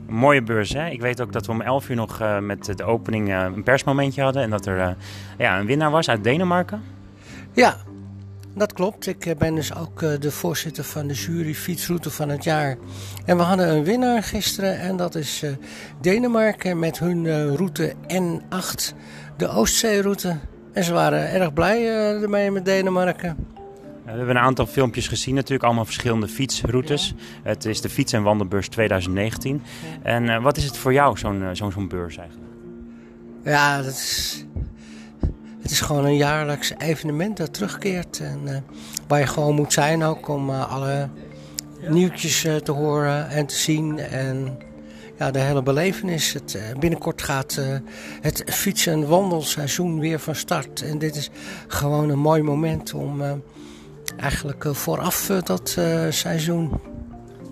mooie 0.08 0.44
beurs, 0.44 0.74
hè? 0.74 0.90
Ik 0.90 1.02
weet 1.02 1.22
ook 1.22 1.32
dat 1.32 1.46
we 1.46 1.52
om 1.52 1.62
11 1.62 1.90
uur 1.90 1.96
nog 1.96 2.22
uh, 2.22 2.40
met 2.40 2.78
de 2.78 2.84
opening 2.84 3.30
uh, 3.30 3.44
een 3.56 3.64
persmomentje 3.64 4.22
hadden. 4.22 4.44
En 4.44 4.50
dat 4.50 4.66
er 4.66 4.96
ja, 5.38 5.60
een 5.60 5.66
winnaar 5.66 5.92
was 5.92 6.10
uit 6.10 6.24
Denemarken. 6.24 6.82
Ja, 7.54 7.78
dat 8.56 8.74
klopt. 8.74 9.08
Ik 9.08 9.36
ben 9.38 9.56
dus 9.56 9.76
ook 9.76 10.00
de 10.00 10.32
voorzitter 10.32 10.84
van 10.84 11.08
de 11.08 11.14
jury 11.14 11.56
fietsroute 11.56 12.10
van 12.10 12.30
het 12.30 12.44
jaar. 12.44 12.78
En 13.26 13.38
we 13.38 13.44
hadden 13.44 13.70
een 13.70 13.84
winnaar 13.84 14.24
gisteren 14.24 14.80
en 14.80 14.98
dat 14.98 15.16
is 15.16 15.44
Denemarken 16.02 16.80
met 16.80 17.00
hun 17.00 17.56
route 17.56 17.94
N8 18.08 18.96
de 19.38 19.48
Oostzeeroute. 19.48 20.38
En 20.74 20.84
ze 20.84 20.94
waren 20.94 21.30
erg 21.32 21.54
blij 21.54 21.88
ermee 22.22 22.52
met 22.52 22.66
Denemarken. 22.66 23.36
We 24.04 24.10
hebben 24.10 24.30
een 24.30 24.42
aantal 24.42 24.66
filmpjes 24.66 25.08
gezien 25.08 25.36
natuurlijk, 25.36 25.64
allemaal 25.64 25.86
verschillende 25.86 26.28
fietsroutes. 26.28 27.14
Het 27.44 27.66
is 27.66 27.82
de 27.82 27.90
Fiets- 27.90 28.14
en 28.14 28.24
Wandelbeurs 28.24 28.68
2019. 28.68 29.62
En 30.02 30.42
wat 30.42 30.58
is 30.58 30.64
het 30.64 30.78
voor 30.78 30.94
jou, 30.94 31.18
zo'n 31.18 31.50
zo'n 31.52 31.72
zo'n 31.72 31.88
beurs 31.88 32.18
eigenlijk? 32.18 32.52
Ja, 33.44 33.82
dat 33.82 33.94
is, 33.94 34.46
het 35.64 35.72
is 35.72 35.82
gewoon 35.82 36.06
een 36.06 36.16
jaarlijks 36.16 36.74
evenement 36.78 37.38
dat 37.38 37.54
terugkeert. 37.54 38.20
En 38.20 38.66
waar 39.08 39.20
je 39.20 39.28
gewoon 39.28 39.56
moet 39.56 39.74
zijn 39.74 40.04
ook 40.04 40.28
om 40.28 40.50
alle 40.50 41.10
nieuwtjes 41.90 42.48
te 42.64 42.72
horen 42.72 43.30
en 43.30 43.46
te 43.46 43.56
zien. 43.56 44.00
En 44.00 44.58
ja, 45.18 45.32
de 45.32 45.40
hele 45.40 45.64
belevenis. 45.64 46.34
Het, 46.34 46.58
binnenkort 46.80 47.22
gaat 47.22 47.62
het 48.22 48.44
fietsen- 48.46 48.94
en 48.94 49.08
wandelseizoen 49.08 50.00
weer 50.00 50.20
van 50.20 50.36
start. 50.36 50.82
En 50.82 50.98
dit 50.98 51.16
is 51.16 51.30
gewoon 51.68 52.10
een 52.10 52.20
mooi 52.20 52.42
moment 52.42 52.94
om 52.94 53.22
eigenlijk 54.18 54.66
vooraf 54.72 55.32
dat 55.44 55.78
seizoen. 56.10 56.72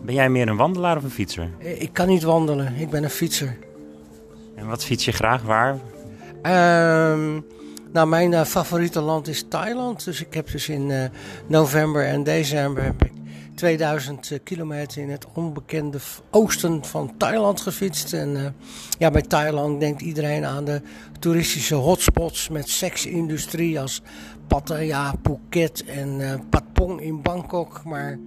Ben 0.01 0.15
jij 0.15 0.29
meer 0.29 0.47
een 0.47 0.57
wandelaar 0.57 0.97
of 0.97 1.03
een 1.03 1.09
fietser? 1.09 1.49
Ik 1.59 1.93
kan 1.93 2.07
niet 2.07 2.23
wandelen, 2.23 2.75
ik 2.75 2.89
ben 2.89 3.03
een 3.03 3.09
fietser. 3.09 3.57
En 4.55 4.67
wat 4.67 4.85
fiets 4.85 5.05
je 5.05 5.11
graag 5.11 5.41
waar? 5.41 5.77
Ehm, 6.41 7.39
nou, 7.91 8.07
mijn 8.07 8.45
favoriete 8.45 9.01
land 9.01 9.27
is 9.27 9.45
Thailand. 9.49 10.05
Dus 10.05 10.21
ik 10.21 10.33
heb 10.33 10.51
dus 10.51 10.69
in 10.69 11.11
november 11.47 12.05
en 12.05 12.23
december 12.23 12.83
heb 12.83 13.03
ik 13.03 13.11
2000 13.55 14.39
kilometer 14.43 15.01
in 15.01 15.09
het 15.09 15.25
onbekende 15.33 15.97
oosten 16.29 16.85
van 16.85 17.17
Thailand 17.17 17.61
gefietst. 17.61 18.13
En 18.13 18.55
ja, 18.97 19.11
bij 19.11 19.21
Thailand 19.21 19.79
denkt 19.79 20.01
iedereen 20.01 20.45
aan 20.45 20.65
de 20.65 20.81
toeristische 21.19 21.75
hotspots 21.75 22.49
met 22.49 22.69
seksindustrie 22.69 23.79
als 23.79 24.01
Pattaya, 24.47 25.13
Phuket 25.23 25.85
en 25.85 26.41
Patpong 26.49 27.01
in 27.01 27.21
Bangkok. 27.21 27.83
Maar 27.83 28.19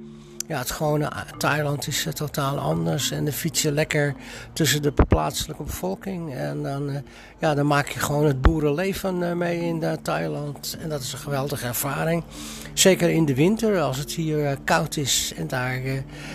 ja, 0.46 0.58
het 0.58 0.70
gewone 0.70 1.12
Thailand 1.38 1.86
is 1.86 2.06
uh, 2.06 2.12
totaal 2.12 2.58
anders. 2.58 3.10
En 3.10 3.24
dan 3.24 3.32
fiets 3.32 3.62
je 3.62 3.72
lekker 3.72 4.14
tussen 4.52 4.82
de 4.82 4.92
plaatselijke 5.08 5.62
bevolking. 5.62 6.34
En 6.34 6.62
dan, 6.62 6.90
uh, 6.90 6.96
ja, 7.38 7.54
dan 7.54 7.66
maak 7.66 7.88
je 7.88 8.00
gewoon 8.00 8.24
het 8.24 8.40
boerenleven 8.40 9.20
uh, 9.20 9.32
mee 9.32 9.60
in 9.60 9.98
Thailand. 10.02 10.76
En 10.80 10.88
dat 10.88 11.00
is 11.00 11.12
een 11.12 11.18
geweldige 11.18 11.66
ervaring. 11.66 12.22
Zeker 12.72 13.10
in 13.10 13.24
de 13.24 13.34
winter, 13.34 13.80
als 13.80 13.98
het 13.98 14.12
hier 14.12 14.58
koud 14.64 14.96
is. 14.96 15.32
En 15.36 15.46
daar 15.46 15.80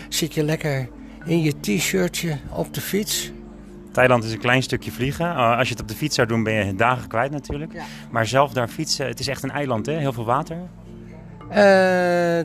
zit 0.10 0.34
je 0.34 0.44
lekker 0.44 0.90
in 1.26 1.42
je 1.42 1.60
t-shirtje 1.60 2.38
op 2.50 2.74
de 2.74 2.82
fiets. 2.82 3.32
Thailand 3.92 4.24
is 4.24 4.32
een 4.32 4.40
klein 4.40 4.64
stukje 4.64 4.92
vliegen. 4.92 5.36
als 5.36 5.68
je 5.68 5.74
het 5.74 5.82
op 5.82 5.88
de 5.88 5.96
fiets 5.96 6.16
zou 6.16 6.28
doen, 6.28 6.44
ben 6.44 6.66
je 6.66 6.76
dagen 6.76 7.08
kwijt 7.08 7.32
natuurlijk. 7.32 7.74
Ja. 7.74 7.84
Maar 8.12 8.28
zelf 8.28 8.54
daar 8.54 8.68
fietsen, 8.68 9.08
het 9.08 9.20
is 9.20 9.28
echt 9.28 9.44
een 9.44 9.52
eiland, 9.52 9.86
hè? 9.86 9.94
Heel 9.94 10.14
veel 10.14 10.26
water. 10.26 10.58
Uh, 11.50 11.56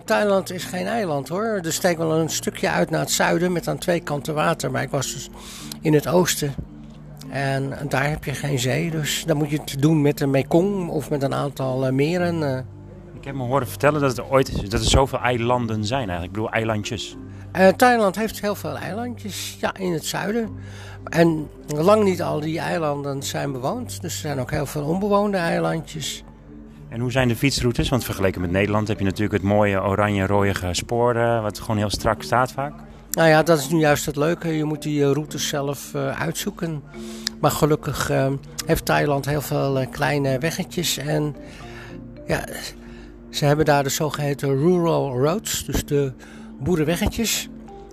Thailand 0.04 0.52
is 0.52 0.64
geen 0.64 0.86
eiland 0.86 1.28
hoor. 1.28 1.60
Er 1.62 1.72
steekt 1.72 1.98
wel 1.98 2.12
een 2.12 2.28
stukje 2.28 2.68
uit 2.68 2.90
naar 2.90 3.00
het 3.00 3.10
zuiden 3.10 3.52
met 3.52 3.68
aan 3.68 3.78
twee 3.78 4.00
kanten 4.00 4.34
water. 4.34 4.70
Maar 4.70 4.82
ik 4.82 4.90
was 4.90 5.12
dus 5.12 5.30
in 5.80 5.94
het 5.94 6.08
oosten. 6.08 6.54
En 7.30 7.72
daar 7.88 8.10
heb 8.10 8.24
je 8.24 8.34
geen 8.34 8.58
zee. 8.58 8.90
Dus 8.90 9.24
dan 9.26 9.36
moet 9.36 9.50
je 9.50 9.60
het 9.60 9.82
doen 9.82 10.02
met 10.02 10.18
de 10.18 10.26
Mekong 10.26 10.88
of 10.88 11.10
met 11.10 11.22
een 11.22 11.34
aantal 11.34 11.86
uh, 11.86 11.92
meren. 11.92 12.40
Uh. 12.40 12.58
Ik 13.14 13.24
heb 13.24 13.34
me 13.34 13.42
horen 13.42 13.68
vertellen 13.68 14.00
dat, 14.00 14.16
het 14.16 14.30
ooit, 14.30 14.70
dat 14.70 14.80
er 14.80 14.86
zoveel 14.86 15.18
eilanden 15.18 15.84
zijn 15.84 16.08
eigenlijk. 16.08 16.28
Ik 16.28 16.32
bedoel 16.32 16.50
eilandjes. 16.50 17.16
Uh, 17.56 17.68
Thailand 17.68 18.16
heeft 18.16 18.40
heel 18.40 18.54
veel 18.54 18.76
eilandjes 18.76 19.56
ja, 19.60 19.74
in 19.76 19.92
het 19.92 20.04
zuiden. 20.04 20.48
En 21.04 21.48
lang 21.66 22.04
niet 22.04 22.22
al 22.22 22.40
die 22.40 22.58
eilanden 22.58 23.22
zijn 23.22 23.52
bewoond. 23.52 24.00
Dus 24.00 24.12
er 24.12 24.20
zijn 24.20 24.40
ook 24.40 24.50
heel 24.50 24.66
veel 24.66 24.84
onbewoonde 24.84 25.36
eilandjes. 25.36 26.24
En 26.94 27.00
hoe 27.00 27.12
zijn 27.12 27.28
de 27.28 27.36
fietsroutes? 27.36 27.88
Want 27.88 28.04
vergeleken 28.04 28.40
met 28.40 28.50
Nederland 28.50 28.88
heb 28.88 28.98
je 28.98 29.04
natuurlijk 29.04 29.32
het 29.32 29.42
mooie 29.42 29.82
oranje-rooige 29.82 30.68
spoor, 30.72 31.16
uh, 31.16 31.42
wat 31.42 31.58
gewoon 31.58 31.76
heel 31.76 31.90
strak 31.90 32.22
staat 32.22 32.52
vaak. 32.52 32.72
Nou 33.10 33.28
ja, 33.28 33.42
dat 33.42 33.58
is 33.58 33.68
nu 33.68 33.78
juist 33.78 34.06
het 34.06 34.16
leuke. 34.16 34.48
Je 34.48 34.64
moet 34.64 34.82
die 34.82 35.12
routes 35.12 35.48
zelf 35.48 35.94
uh, 35.94 36.20
uitzoeken. 36.20 36.82
Maar 37.40 37.50
gelukkig 37.50 38.10
heeft 38.66 38.84
Thailand 38.84 39.26
heel 39.26 39.40
veel 39.40 39.86
kleine 39.90 40.38
weggetjes. 40.38 40.96
En 40.98 41.36
ja, 42.26 42.44
ze 43.30 43.44
hebben 43.44 43.64
daar 43.64 43.82
de 43.82 43.88
zogeheten 43.88 44.48
rural 44.48 45.18
roads, 45.18 45.64
dus 45.64 45.84
de 45.84 46.12
boerenweggetjes. 46.60 47.48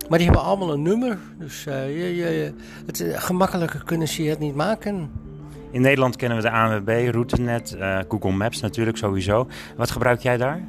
Maar 0.10 0.18
die 0.18 0.28
hebben 0.28 0.46
allemaal 0.46 0.74
een 0.74 0.82
nummer. 0.82 1.18
Dus 1.40 1.64
je, 1.64 2.16
je, 2.16 2.54
het, 2.86 3.06
gemakkelijker 3.14 3.84
kunnen 3.84 4.08
ze 4.08 4.24
het 4.24 4.40
niet 4.40 4.56
maken. 4.56 5.12
In 5.72 5.82
Nederland 5.82 6.16
kennen 6.16 6.38
we 6.38 6.44
de 6.44 6.52
ANWB, 6.52 7.10
Routenet, 7.14 7.76
uh, 7.78 8.00
Google 8.10 8.32
Maps 8.32 8.62
natuurlijk 8.62 8.98
sowieso. 8.98 9.48
Wat 9.76 9.92
gebruik 9.92 10.22
jij 10.22 10.38
daar? 10.38 10.62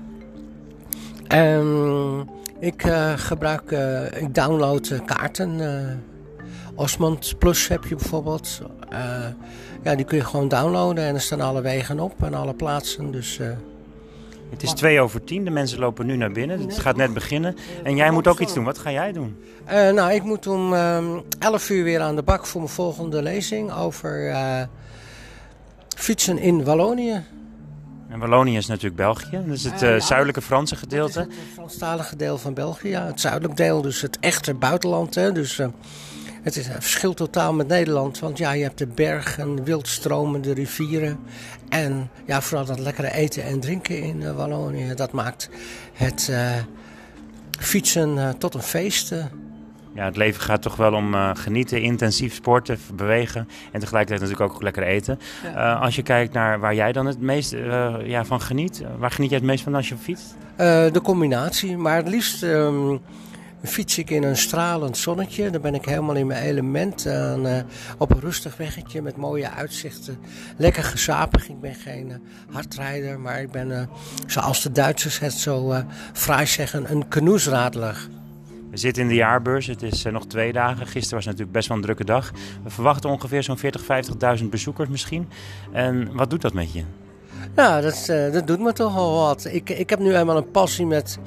Um, 1.35 2.29
ik 2.59 2.85
uh, 2.85 3.13
gebruik, 3.17 3.71
ik 4.21 4.35
download 4.35 5.01
kaarten. 5.05 5.61
Osmond 6.75 7.39
Plus 7.39 7.69
heb 7.69 7.85
je 7.85 7.95
bijvoorbeeld. 7.95 8.63
ja, 9.83 9.95
die 9.95 10.05
kun 10.05 10.17
je 10.17 10.25
gewoon 10.25 10.49
downloaden 10.49 11.05
en 11.05 11.15
er 11.15 11.21
staan 11.21 11.41
alle 11.41 11.61
wegen 11.61 12.01
op 12.01 12.23
en 12.23 12.35
alle 12.35 12.55
plaatsen. 12.55 13.11
Dus 13.11 13.41
het 14.51 14.63
is 14.63 14.73
twee 14.73 15.01
over 15.01 15.25
tien. 15.25 15.45
De 15.45 15.51
mensen 15.51 15.79
lopen 15.79 16.07
nu 16.07 16.17
naar 16.17 16.33
binnen. 16.33 16.61
Het 16.61 16.79
gaat 16.79 16.97
net 16.97 17.15
beginnen. 17.15 17.57
En 17.83 17.97
jij 17.97 18.11
moet 18.11 18.29
ook 18.29 18.41
iets 18.41 18.55
doen. 18.55 18.65
Wat 18.65 18.79
ga 18.79 18.91
jij 18.91 19.13
doen? 19.13 19.37
Nou, 19.67 20.13
ik 20.13 20.23
moet 20.23 20.47
om 20.47 20.75
ehm, 20.75 21.21
11 21.39 21.71
uur 21.71 21.85
weer 21.85 22.01
aan 22.01 22.17
de 22.17 22.23
bak 22.23 22.47
voor 22.47 22.61
mijn 22.61 22.73
volgende 22.73 23.23
lezing 23.23 23.73
over 23.73 24.35
fietsen 26.01 26.39
in 26.39 26.65
Wallonië. 26.65 27.25
En 28.09 28.19
Wallonië 28.19 28.57
is 28.57 28.67
natuurlijk 28.67 28.97
België. 28.97 29.31
Dat 29.31 29.57
is 29.57 29.65
het 29.65 29.83
uh, 29.83 30.01
zuidelijke 30.01 30.43
Franse 30.43 30.77
gedeelte. 30.77 31.19
Het, 31.19 31.29
het 31.29 31.39
Franstalige 31.53 32.17
deel 32.17 32.39
van 32.39 32.55
België, 32.55 32.89
ja. 32.89 33.07
Het 33.07 33.21
zuidelijk 33.21 33.57
deel, 33.57 33.83
dus 33.83 34.01
het 34.01 34.19
echte 34.21 34.55
buitenland. 34.55 35.15
Hè. 35.15 35.33
Dus 35.33 35.61
het 36.43 36.57
is, 36.57 36.67
verschilt 36.79 37.17
totaal 37.17 37.53
met 37.53 37.69
Nederland. 37.69 38.19
Want 38.19 38.39
ja, 38.39 38.53
je 38.53 38.63
hebt 38.63 38.79
de 38.79 38.87
bergen, 38.87 39.65
wildstromende 39.65 40.53
rivieren. 40.53 41.19
En 41.69 42.11
ja, 42.27 42.41
vooral 42.41 42.67
dat 42.67 42.79
lekkere 42.79 43.13
eten 43.13 43.45
en 43.45 43.61
drinken 43.61 44.03
in 44.03 44.21
uh, 44.21 44.37
Wallonië. 44.37 44.95
Dat 44.95 45.13
maakt 45.13 45.49
het 45.93 46.33
fietsen 47.61 48.39
tot 48.39 48.55
een 48.55 48.63
feest. 48.63 49.15
Ja, 49.95 50.05
het 50.05 50.17
leven 50.17 50.43
gaat 50.43 50.63
toch 50.63 50.77
wel 50.77 50.93
om 50.93 51.15
genieten, 51.35 51.83
intensief 51.83 52.35
sporten, 52.35 52.79
bewegen 52.95 53.49
en 53.73 53.81
tegelijkertijd 53.81 54.21
natuurlijk 54.21 54.55
ook 54.55 54.63
lekker 54.63 54.83
eten. 54.83 55.19
Ja. 55.43 55.73
als 55.75 55.97
je 55.97 56.03
kijkt 56.03 56.33
naar 56.33 56.61
waar 56.61 56.75
jij 56.75 56.93
dan 56.93 57.07
het 57.07 57.21
meest 57.21 57.51
ja, 58.05 58.25
van 58.25 58.41
geniet, 58.41 58.83
waar 58.99 59.11
geniet 59.11 59.31
jij 59.31 59.39
het 59.39 59.49
meest 59.49 59.65
van 59.65 59.75
als 59.75 59.89
je 59.89 59.97
fietst? 59.97 60.35
de 60.93 61.01
combinatie, 61.03 61.77
maar 61.77 61.97
het 61.97 62.09
liefst... 62.09 62.43
Um, 62.43 63.01
fiets 63.65 63.99
ik 63.99 64.11
in 64.11 64.23
een 64.23 64.37
stralend 64.37 64.97
zonnetje. 64.97 65.51
Dan 65.51 65.61
ben 65.61 65.75
ik 65.75 65.85
helemaal 65.85 66.15
in 66.15 66.27
mijn 66.27 66.43
element. 66.43 67.07
En, 67.07 67.67
op 67.99 68.11
een 68.11 68.21
rustig 68.21 68.57
weggetje 68.57 69.03
met 69.03 69.17
mooie 69.17 69.51
uitzichten. 69.51 70.19
Lekker 70.57 70.85
gezapig. 70.85 71.49
Ik 71.49 71.61
ben 71.61 71.75
geen 71.75 72.23
hardrijder, 72.51 73.21
maar 73.21 73.41
ik 73.41 73.51
ben, 73.51 73.89
zoals 74.27 74.63
de 74.63 74.73
Duitsers 74.73 75.19
het 75.19 75.33
zo 75.33 75.85
fraai 76.13 76.47
zeggen, 76.47 76.91
een 76.91 77.09
knoesradler. 77.09 78.09
We 78.73 78.79
zitten 78.79 79.03
in 79.03 79.09
de 79.09 79.15
jaarbeurs. 79.15 79.67
Het 79.67 79.83
is 79.83 80.03
nog 80.03 80.27
twee 80.27 80.53
dagen. 80.53 80.87
Gisteren 80.87 81.17
was 81.17 81.25
natuurlijk 81.25 81.53
best 81.53 81.69
wel 81.69 81.77
een 81.77 81.83
drukke 81.83 82.05
dag. 82.05 82.33
We 82.65 82.71
verwachten 82.71 83.11
ongeveer 83.11 83.43
zo'n 83.43 83.59
40, 83.59 83.83
50.000 84.41 84.45
bezoekers 84.45 84.89
misschien. 84.89 85.29
En 85.73 86.15
wat 86.15 86.31
doet 86.31 86.43
dat 86.43 86.53
met 86.53 86.73
je? 86.73 86.85
Ja, 87.57 87.81
dat, 87.81 88.13
dat 88.33 88.47
doet 88.47 88.61
me 88.61 88.73
toch 88.73 88.95
wel 88.95 89.15
wat. 89.15 89.45
Ik, 89.45 89.71
ik 89.71 89.91
heb 89.91 89.99
nu 89.99 90.17
eenmaal 90.17 90.37
een 90.37 90.51
passie 90.51 90.87
met 90.87 91.19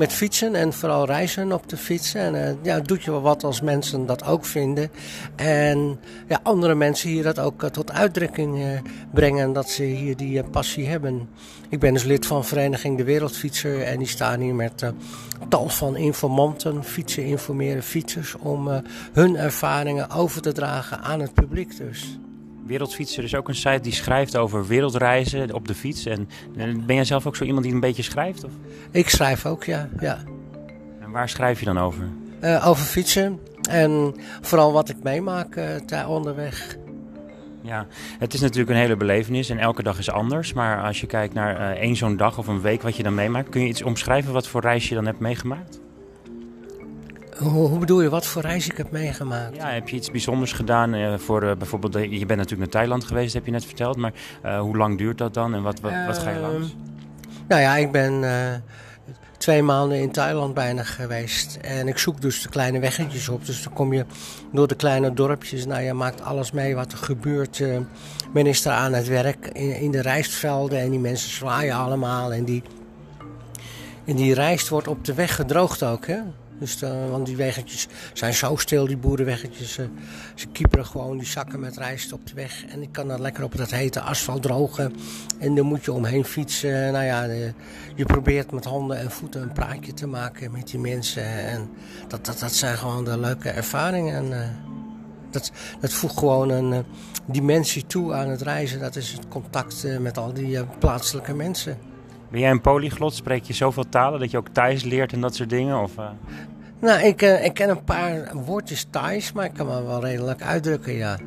met 0.00 0.12
fietsen 0.12 0.54
en 0.54 0.72
vooral 0.72 1.06
reizen 1.06 1.52
op 1.52 1.68
de 1.68 1.76
fiets. 1.76 2.14
En 2.14 2.34
uh, 2.34 2.50
ja, 2.62 2.80
doet 2.80 3.02
je 3.02 3.10
wel 3.10 3.20
wat 3.20 3.44
als 3.44 3.60
mensen 3.60 4.06
dat 4.06 4.24
ook 4.24 4.44
vinden. 4.44 4.90
En 5.36 6.00
ja, 6.28 6.40
andere 6.42 6.74
mensen 6.74 7.08
hier 7.08 7.22
dat 7.22 7.38
ook 7.38 7.62
uh, 7.62 7.70
tot 7.70 7.92
uitdrukking 7.92 8.58
uh, 8.58 8.64
brengen 9.12 9.52
dat 9.52 9.68
ze 9.68 9.82
hier 9.82 10.16
die 10.16 10.42
passie 10.42 10.86
hebben. 10.86 11.28
Ik 11.68 11.78
ben 11.80 11.92
dus 11.92 12.04
lid 12.04 12.26
van 12.26 12.44
Vereniging 12.44 12.96
De 12.96 13.04
Wereldfietser 13.04 13.82
en 13.82 13.98
die 13.98 14.06
staan 14.06 14.40
hier 14.40 14.54
met 14.54 14.92
tal 15.48 15.68
van 15.68 15.96
informanten, 15.96 16.84
fietsen 16.84 17.24
informeren 17.24 17.82
fietsers 17.82 18.34
om 18.34 18.82
hun 19.12 19.36
ervaringen 19.36 20.10
over 20.10 20.42
te 20.42 20.52
dragen 20.52 21.00
aan 21.00 21.20
het 21.20 21.34
publiek 21.34 21.76
dus. 21.76 22.18
Wereldfietser 22.70 23.24
is 23.24 23.34
ook 23.34 23.48
een 23.48 23.54
site 23.54 23.80
die 23.80 23.92
schrijft 23.92 24.36
over 24.36 24.66
wereldreizen 24.66 25.54
op 25.54 25.68
de 25.68 25.74
fiets. 25.74 26.06
En, 26.06 26.28
ben 26.86 26.94
jij 26.94 27.04
zelf 27.04 27.26
ook 27.26 27.36
zo 27.36 27.44
iemand 27.44 27.64
die 27.64 27.74
een 27.74 27.80
beetje 27.80 28.02
schrijft? 28.02 28.44
Of? 28.44 28.52
Ik 28.90 29.08
schrijf 29.08 29.46
ook, 29.46 29.64
ja. 29.64 29.88
ja. 30.00 30.18
En 31.00 31.10
waar 31.10 31.28
schrijf 31.28 31.58
je 31.58 31.64
dan 31.64 31.78
over? 31.78 32.08
Uh, 32.42 32.68
over 32.68 32.84
fietsen 32.84 33.40
en 33.70 34.14
vooral 34.40 34.72
wat 34.72 34.88
ik 34.88 35.02
meemaak 35.02 35.56
uh, 35.56 36.08
onderweg. 36.08 36.76
Ja, 37.62 37.86
het 38.18 38.34
is 38.34 38.40
natuurlijk 38.40 38.70
een 38.70 38.76
hele 38.76 38.96
belevenis 38.96 39.50
en 39.50 39.58
elke 39.58 39.82
dag 39.82 39.98
is 39.98 40.10
anders. 40.10 40.52
Maar 40.52 40.82
als 40.82 41.00
je 41.00 41.06
kijkt 41.06 41.34
naar 41.34 41.60
uh, 41.60 41.80
één 41.80 41.96
zo'n 41.96 42.16
dag 42.16 42.38
of 42.38 42.46
een 42.46 42.60
week 42.60 42.82
wat 42.82 42.96
je 42.96 43.02
dan 43.02 43.14
meemaakt, 43.14 43.48
kun 43.48 43.60
je 43.60 43.68
iets 43.68 43.82
omschrijven 43.82 44.32
wat 44.32 44.46
voor 44.46 44.60
reis 44.60 44.88
je 44.88 44.94
dan 44.94 45.06
hebt 45.06 45.20
meegemaakt? 45.20 45.80
Hoe, 47.40 47.68
hoe, 47.68 47.78
bedoel 47.78 48.02
je, 48.02 48.08
wat 48.08 48.26
voor 48.26 48.42
reis 48.42 48.66
ik 48.66 48.76
heb 48.76 48.90
meegemaakt? 48.90 49.56
Ja, 49.56 49.68
heb 49.68 49.88
je 49.88 49.96
iets 49.96 50.10
bijzonders 50.10 50.52
gedaan? 50.52 50.94
Uh, 50.94 51.18
voor 51.18 51.42
uh, 51.42 51.52
bijvoorbeeld, 51.54 51.94
je 51.94 52.08
bent 52.08 52.28
natuurlijk 52.28 52.58
naar 52.58 52.68
Thailand 52.68 53.04
geweest, 53.04 53.34
heb 53.34 53.44
je 53.44 53.50
net 53.50 53.64
verteld. 53.64 53.96
Maar 53.96 54.12
uh, 54.44 54.60
hoe 54.60 54.76
lang 54.76 54.98
duurt 54.98 55.18
dat 55.18 55.34
dan 55.34 55.54
en 55.54 55.62
wat, 55.62 55.80
wat, 55.80 55.92
wat 56.06 56.18
ga 56.18 56.30
je 56.30 56.38
langs? 56.38 56.68
Ehm, 56.68 56.76
nou 57.48 57.60
ja, 57.60 57.76
ik 57.76 57.92
ben 57.92 58.24
twee 59.38 59.62
maanden 59.62 60.00
in 60.00 60.10
Thailand 60.10 60.54
bijna 60.54 60.82
geweest. 60.82 61.58
En 61.62 61.88
ik 61.88 61.98
zoek 61.98 62.20
dus 62.20 62.42
de 62.42 62.48
kleine 62.48 62.78
weggetjes 62.78 63.28
op. 63.28 63.46
Dus 63.46 63.62
dan 63.62 63.72
kom 63.72 63.92
je 63.92 64.04
door 64.52 64.68
de 64.68 64.74
kleine 64.74 65.12
dorpjes. 65.12 65.66
Nou, 65.66 65.82
je 65.82 65.92
maakt 65.92 66.22
alles 66.22 66.50
mee 66.50 66.74
wat 66.74 66.92
er 66.92 66.98
gebeurt. 66.98 67.62
men 68.32 68.46
is 68.46 68.62
daar 68.62 68.76
aan 68.76 68.92
het 68.92 69.08
werk 69.08 69.46
in, 69.46 69.76
in 69.76 69.90
de 69.90 70.02
rijstvelden. 70.02 70.78
En 70.78 70.90
die 70.90 71.00
mensen 71.00 71.30
zwaaien 71.30 71.74
allemaal. 71.74 72.32
En 72.32 72.44
die, 72.44 72.62
en 74.04 74.16
die 74.16 74.34
rijst 74.34 74.68
wordt 74.68 74.88
op 74.88 75.04
de 75.04 75.14
weg 75.14 75.34
gedroogd 75.34 75.82
ook, 75.82 76.06
hè? 76.06 76.18
Dus 76.60 76.78
de, 76.78 77.06
want 77.10 77.26
die 77.26 77.36
weggetjes 77.36 77.86
zijn 78.12 78.34
zo 78.34 78.56
stil, 78.56 78.86
die 78.86 78.96
boerenweggetjes. 78.96 79.78
Uh, 79.78 79.86
ze 80.34 80.46
kieperen 80.46 80.86
gewoon 80.86 81.18
die 81.18 81.26
zakken 81.26 81.60
met 81.60 81.76
rijst 81.76 82.12
op 82.12 82.26
de 82.26 82.34
weg. 82.34 82.64
En 82.66 82.82
ik 82.82 82.92
kan 82.92 83.08
dat 83.08 83.18
lekker 83.18 83.44
op 83.44 83.56
dat 83.56 83.70
hete 83.70 84.00
asfalt 84.00 84.42
drogen. 84.42 84.94
En 85.38 85.54
dan 85.54 85.66
moet 85.66 85.84
je 85.84 85.92
omheen 85.92 86.24
fietsen. 86.24 86.92
Nou 86.92 87.04
ja, 87.04 87.22
je 87.94 88.04
probeert 88.06 88.52
met 88.52 88.64
handen 88.64 88.98
en 88.98 89.10
voeten 89.10 89.42
een 89.42 89.52
praatje 89.52 89.94
te 89.94 90.06
maken 90.06 90.52
met 90.52 90.68
die 90.68 90.80
mensen. 90.80 91.24
En 91.24 91.70
dat, 92.08 92.24
dat, 92.24 92.38
dat 92.38 92.52
zijn 92.52 92.76
gewoon 92.76 93.04
de 93.04 93.18
leuke 93.18 93.48
ervaringen. 93.48 94.14
En, 94.14 94.56
dat, 95.30 95.50
dat 95.80 95.92
voegt 95.92 96.18
gewoon 96.18 96.48
een 96.48 96.84
dimensie 97.26 97.86
toe 97.86 98.14
aan 98.14 98.28
het 98.28 98.42
reizen. 98.42 98.80
Dat 98.80 98.96
is 98.96 99.12
het 99.12 99.28
contact 99.28 99.86
met 99.98 100.18
al 100.18 100.32
die 100.32 100.64
plaatselijke 100.64 101.34
mensen. 101.34 101.89
Ben 102.30 102.40
jij 102.40 102.50
een 102.50 102.60
polyglot? 102.60 103.14
Spreek 103.14 103.44
je 103.44 103.52
zoveel 103.52 103.88
talen 103.88 104.20
dat 104.20 104.30
je 104.30 104.36
ook 104.36 104.48
Thais 104.48 104.82
leert 104.82 105.12
en 105.12 105.20
dat 105.20 105.34
soort 105.34 105.50
dingen? 105.50 105.82
Of, 105.82 105.96
uh... 105.98 106.08
Nou, 106.80 107.00
ik, 107.00 107.22
uh, 107.22 107.44
ik 107.44 107.54
ken 107.54 107.68
een 107.68 107.84
paar 107.84 108.30
woordjes 108.34 108.86
Thais, 108.90 109.32
maar 109.32 109.44
ik 109.44 109.52
kan 109.54 109.66
me 109.66 109.82
wel 109.82 110.00
redelijk 110.00 110.42
uitdrukken, 110.42 110.92
ja. 110.92 111.18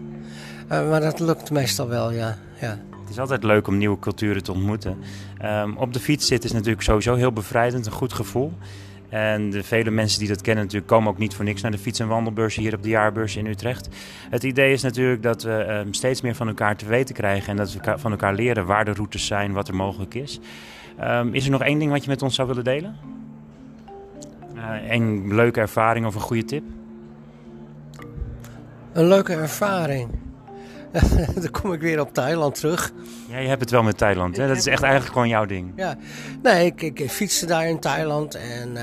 Uh, 0.71 0.89
maar 0.89 1.01
dat 1.01 1.19
lukt 1.19 1.51
meestal 1.51 1.87
wel, 1.87 2.11
ja. 2.11 2.37
ja. 2.61 2.79
Het 3.01 3.09
is 3.09 3.19
altijd 3.19 3.43
leuk 3.43 3.67
om 3.67 3.77
nieuwe 3.77 3.99
culturen 3.99 4.43
te 4.43 4.51
ontmoeten. 4.51 4.97
Um, 5.45 5.77
op 5.77 5.93
de 5.93 5.99
fiets 5.99 6.27
zitten 6.27 6.49
is 6.49 6.55
natuurlijk 6.55 6.83
sowieso 6.83 7.15
heel 7.15 7.31
bevrijdend, 7.31 7.85
een 7.85 7.91
goed 7.91 8.13
gevoel. 8.13 8.53
En 9.09 9.49
de 9.49 9.63
vele 9.63 9.91
mensen 9.91 10.19
die 10.19 10.27
dat 10.27 10.41
kennen 10.41 10.63
natuurlijk 10.63 10.91
komen 10.91 11.09
ook 11.11 11.17
niet 11.17 11.35
voor 11.35 11.45
niks 11.45 11.61
naar 11.61 11.71
de 11.71 11.77
fiets- 11.77 11.99
en 11.99 12.07
wandelbeurs 12.07 12.55
hier 12.55 12.75
op 12.75 12.83
de 12.83 12.89
jaarbeurs 12.89 13.35
in 13.35 13.45
Utrecht. 13.45 13.89
Het 14.29 14.43
idee 14.43 14.73
is 14.73 14.81
natuurlijk 14.81 15.23
dat 15.23 15.43
we 15.43 15.81
um, 15.85 15.93
steeds 15.93 16.21
meer 16.21 16.35
van 16.35 16.47
elkaar 16.47 16.75
te 16.75 16.85
weten 16.85 17.15
krijgen 17.15 17.49
en 17.49 17.55
dat 17.55 17.73
we 17.73 17.97
van 17.97 18.11
elkaar 18.11 18.33
leren 18.33 18.65
waar 18.65 18.85
de 18.85 18.93
routes 18.93 19.25
zijn, 19.25 19.53
wat 19.53 19.67
er 19.67 19.75
mogelijk 19.75 20.13
is. 20.13 20.39
Um, 21.01 21.33
is 21.33 21.45
er 21.45 21.51
nog 21.51 21.61
één 21.61 21.79
ding 21.79 21.91
wat 21.91 22.03
je 22.03 22.09
met 22.09 22.21
ons 22.21 22.35
zou 22.35 22.47
willen 22.47 22.63
delen? 22.63 22.95
Uh, 24.55 24.91
een 24.91 25.35
leuke 25.35 25.59
ervaring 25.59 26.05
of 26.05 26.15
een 26.15 26.21
goede 26.21 26.45
tip? 26.45 26.63
Een 28.93 29.07
leuke 29.07 29.33
ervaring? 29.33 30.09
dan 31.41 31.51
kom 31.51 31.73
ik 31.73 31.81
weer 31.81 31.99
op 31.99 32.13
Thailand 32.13 32.55
terug. 32.55 32.91
Ja, 33.27 33.37
je 33.37 33.47
hebt 33.47 33.61
het 33.61 33.69
wel 33.69 33.83
met 33.83 33.97
Thailand. 33.97 34.37
Hè? 34.37 34.47
Dat 34.47 34.57
is 34.57 34.67
echt 34.67 34.81
eigenlijk 34.81 35.13
gewoon 35.13 35.29
jouw 35.29 35.45
ding. 35.45 35.73
Ja, 35.75 35.97
nee, 36.41 36.65
ik, 36.65 36.81
ik 36.81 37.09
fietste 37.09 37.45
daar 37.45 37.67
in 37.67 37.79
Thailand 37.79 38.35
en 38.35 38.71
uh, 38.73 38.81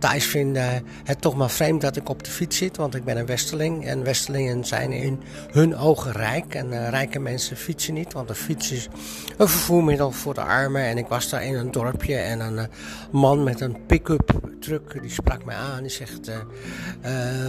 Thais 0.00 0.26
vinden 0.26 0.84
het 1.04 1.20
toch 1.20 1.36
maar 1.36 1.50
vreemd 1.50 1.80
dat 1.80 1.96
ik 1.96 2.08
op 2.08 2.24
de 2.24 2.30
fiets 2.30 2.56
zit, 2.56 2.76
want 2.76 2.94
ik 2.94 3.04
ben 3.04 3.16
een 3.16 3.26
Westerling. 3.26 3.86
En 3.86 4.04
Westerlingen 4.04 4.64
zijn 4.64 4.92
in 4.92 5.20
hun 5.50 5.76
ogen 5.76 6.12
rijk 6.12 6.54
en 6.54 6.72
uh, 6.72 6.88
rijke 6.88 7.18
mensen 7.18 7.56
fietsen 7.56 7.94
niet, 7.94 8.12
want 8.12 8.28
een 8.28 8.34
fiets 8.34 8.70
is 8.70 8.88
een 9.36 9.48
vervoermiddel 9.48 10.10
voor 10.10 10.34
de 10.34 10.40
armen. 10.40 10.82
En 10.82 10.98
ik 10.98 11.06
was 11.06 11.28
daar 11.28 11.44
in 11.44 11.54
een 11.54 11.70
dorpje 11.70 12.16
en 12.16 12.40
een 12.40 12.54
uh, 12.54 12.62
man 13.10 13.44
met 13.44 13.60
een 13.60 13.86
pick-up 13.86 14.40
truck, 14.60 15.02
die 15.02 15.10
sprak 15.10 15.44
mij 15.44 15.56
aan. 15.56 15.82
Die 15.82 15.90
zegt, 15.90 16.30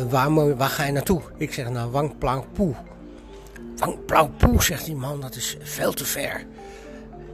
waar, 0.10 0.56
waar 0.56 0.70
ga 0.70 0.86
je 0.86 0.92
naartoe? 0.92 1.22
Ik 1.38 1.54
zeg, 1.54 1.70
naar 1.70 1.92
Wang 1.92 2.18
Plang 2.18 2.44
Poe. 2.54 2.74
Wang 4.08 4.38
Poe, 4.38 4.64
zegt 4.64 4.86
die 4.86 4.96
man, 4.96 5.22
dat 5.22 5.36
is 5.36 5.58
veel 5.62 5.94
te 5.94 6.06
ver. 6.06 6.46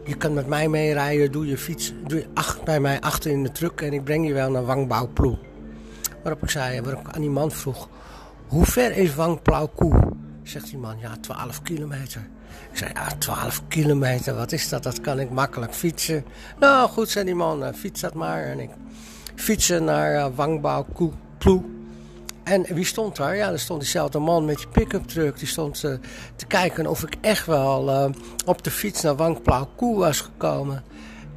Je 0.08 0.16
kan 0.16 0.34
met 0.34 0.48
mij 0.48 0.68
meerijden, 0.68 1.32
doe 1.32 1.48
je 1.48 1.58
fiets 1.58 1.94
doe 2.06 2.20
je 2.20 2.28
acht, 2.34 2.64
bij 2.64 2.80
mij 2.80 3.00
achter 3.00 3.32
in 3.32 3.44
de 3.44 3.52
truck 3.52 3.82
en 3.82 3.94
ik 3.94 4.04
breng 4.04 4.28
je 4.28 4.34
wel 4.34 4.52
naar 4.52 4.66
Wang 4.66 5.14
Ploe. 5.14 5.38
Waarop 6.24 6.44
ik 6.44 6.50
zei, 6.50 6.82
waarop 6.82 7.08
aan 7.12 7.22
die 7.22 7.30
man 7.30 7.52
vroeg, 7.52 7.90
hoe 8.48 8.66
ver 8.66 8.98
is 8.98 9.16
Wang 9.16 9.40
Koe? 9.76 10.14
Zegt 10.44 10.70
die 10.70 10.78
man, 10.78 11.00
ja 11.00 11.18
12 11.22 11.62
kilometer. 11.62 12.28
Ik 12.72 12.78
zei, 12.78 12.92
ja 12.94 13.08
12 13.18 13.62
kilometer, 13.68 14.36
wat 14.36 14.52
is 14.52 14.70
dat? 14.70 14.84
Dat 14.84 15.02
kan 15.02 15.20
ik 15.20 15.30
makkelijk 15.30 15.74
fietsen. 15.74 16.26
Nou 16.60 16.90
goed, 16.90 17.10
zei 17.10 17.26
die 17.26 17.36
man, 17.36 17.74
fiets 17.74 18.02
dat 18.02 18.14
maar. 18.14 18.44
En 18.44 18.60
ik 18.60 18.70
fietsen 19.36 19.84
naar 19.84 20.14
uh, 20.14 20.28
Wang 20.36 20.86
Ploe. 21.38 21.77
En 22.48 22.66
wie 22.74 22.86
stond 22.86 23.16
daar? 23.16 23.36
Ja, 23.36 23.52
er 23.52 23.60
stond 23.60 23.80
diezelfde 23.80 24.20
man 24.20 24.46
met 24.46 24.58
die 24.58 24.68
pick-up 24.68 25.08
truck. 25.08 25.38
Die 25.38 25.48
stond 25.48 25.84
uh, 25.84 25.94
te 26.36 26.46
kijken 26.46 26.88
of 26.88 27.04
ik 27.04 27.16
echt 27.22 27.46
wel 27.46 27.90
uh, 27.90 28.06
op 28.46 28.64
de 28.64 28.72
fiets 28.72 29.02
naar 29.02 29.16
Wang 29.16 29.42
Plao 29.42 29.70
Koe 29.76 29.98
was 29.98 30.22
gekomen. 30.22 30.84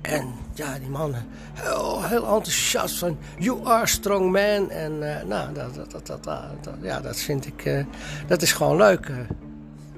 En 0.03 0.27
ja, 0.55 0.78
die 0.78 0.89
man 0.89 1.15
heel, 1.55 2.05
heel 2.05 2.23
enthousiast 2.23 2.99
van 2.99 3.19
you 3.39 3.66
are 3.66 3.87
strong 3.87 4.24
man. 4.24 4.70
En 4.70 4.99
nou, 5.28 5.55
dat, 5.55 5.74
dat, 5.74 6.07
dat, 6.07 6.24
dat, 6.24 6.74
ja, 6.82 7.01
dat 7.01 7.20
vind 7.20 7.47
ik, 7.47 7.85
dat 8.27 8.43
is 8.43 8.53
gewoon 8.53 8.77
leuk. 8.77 9.11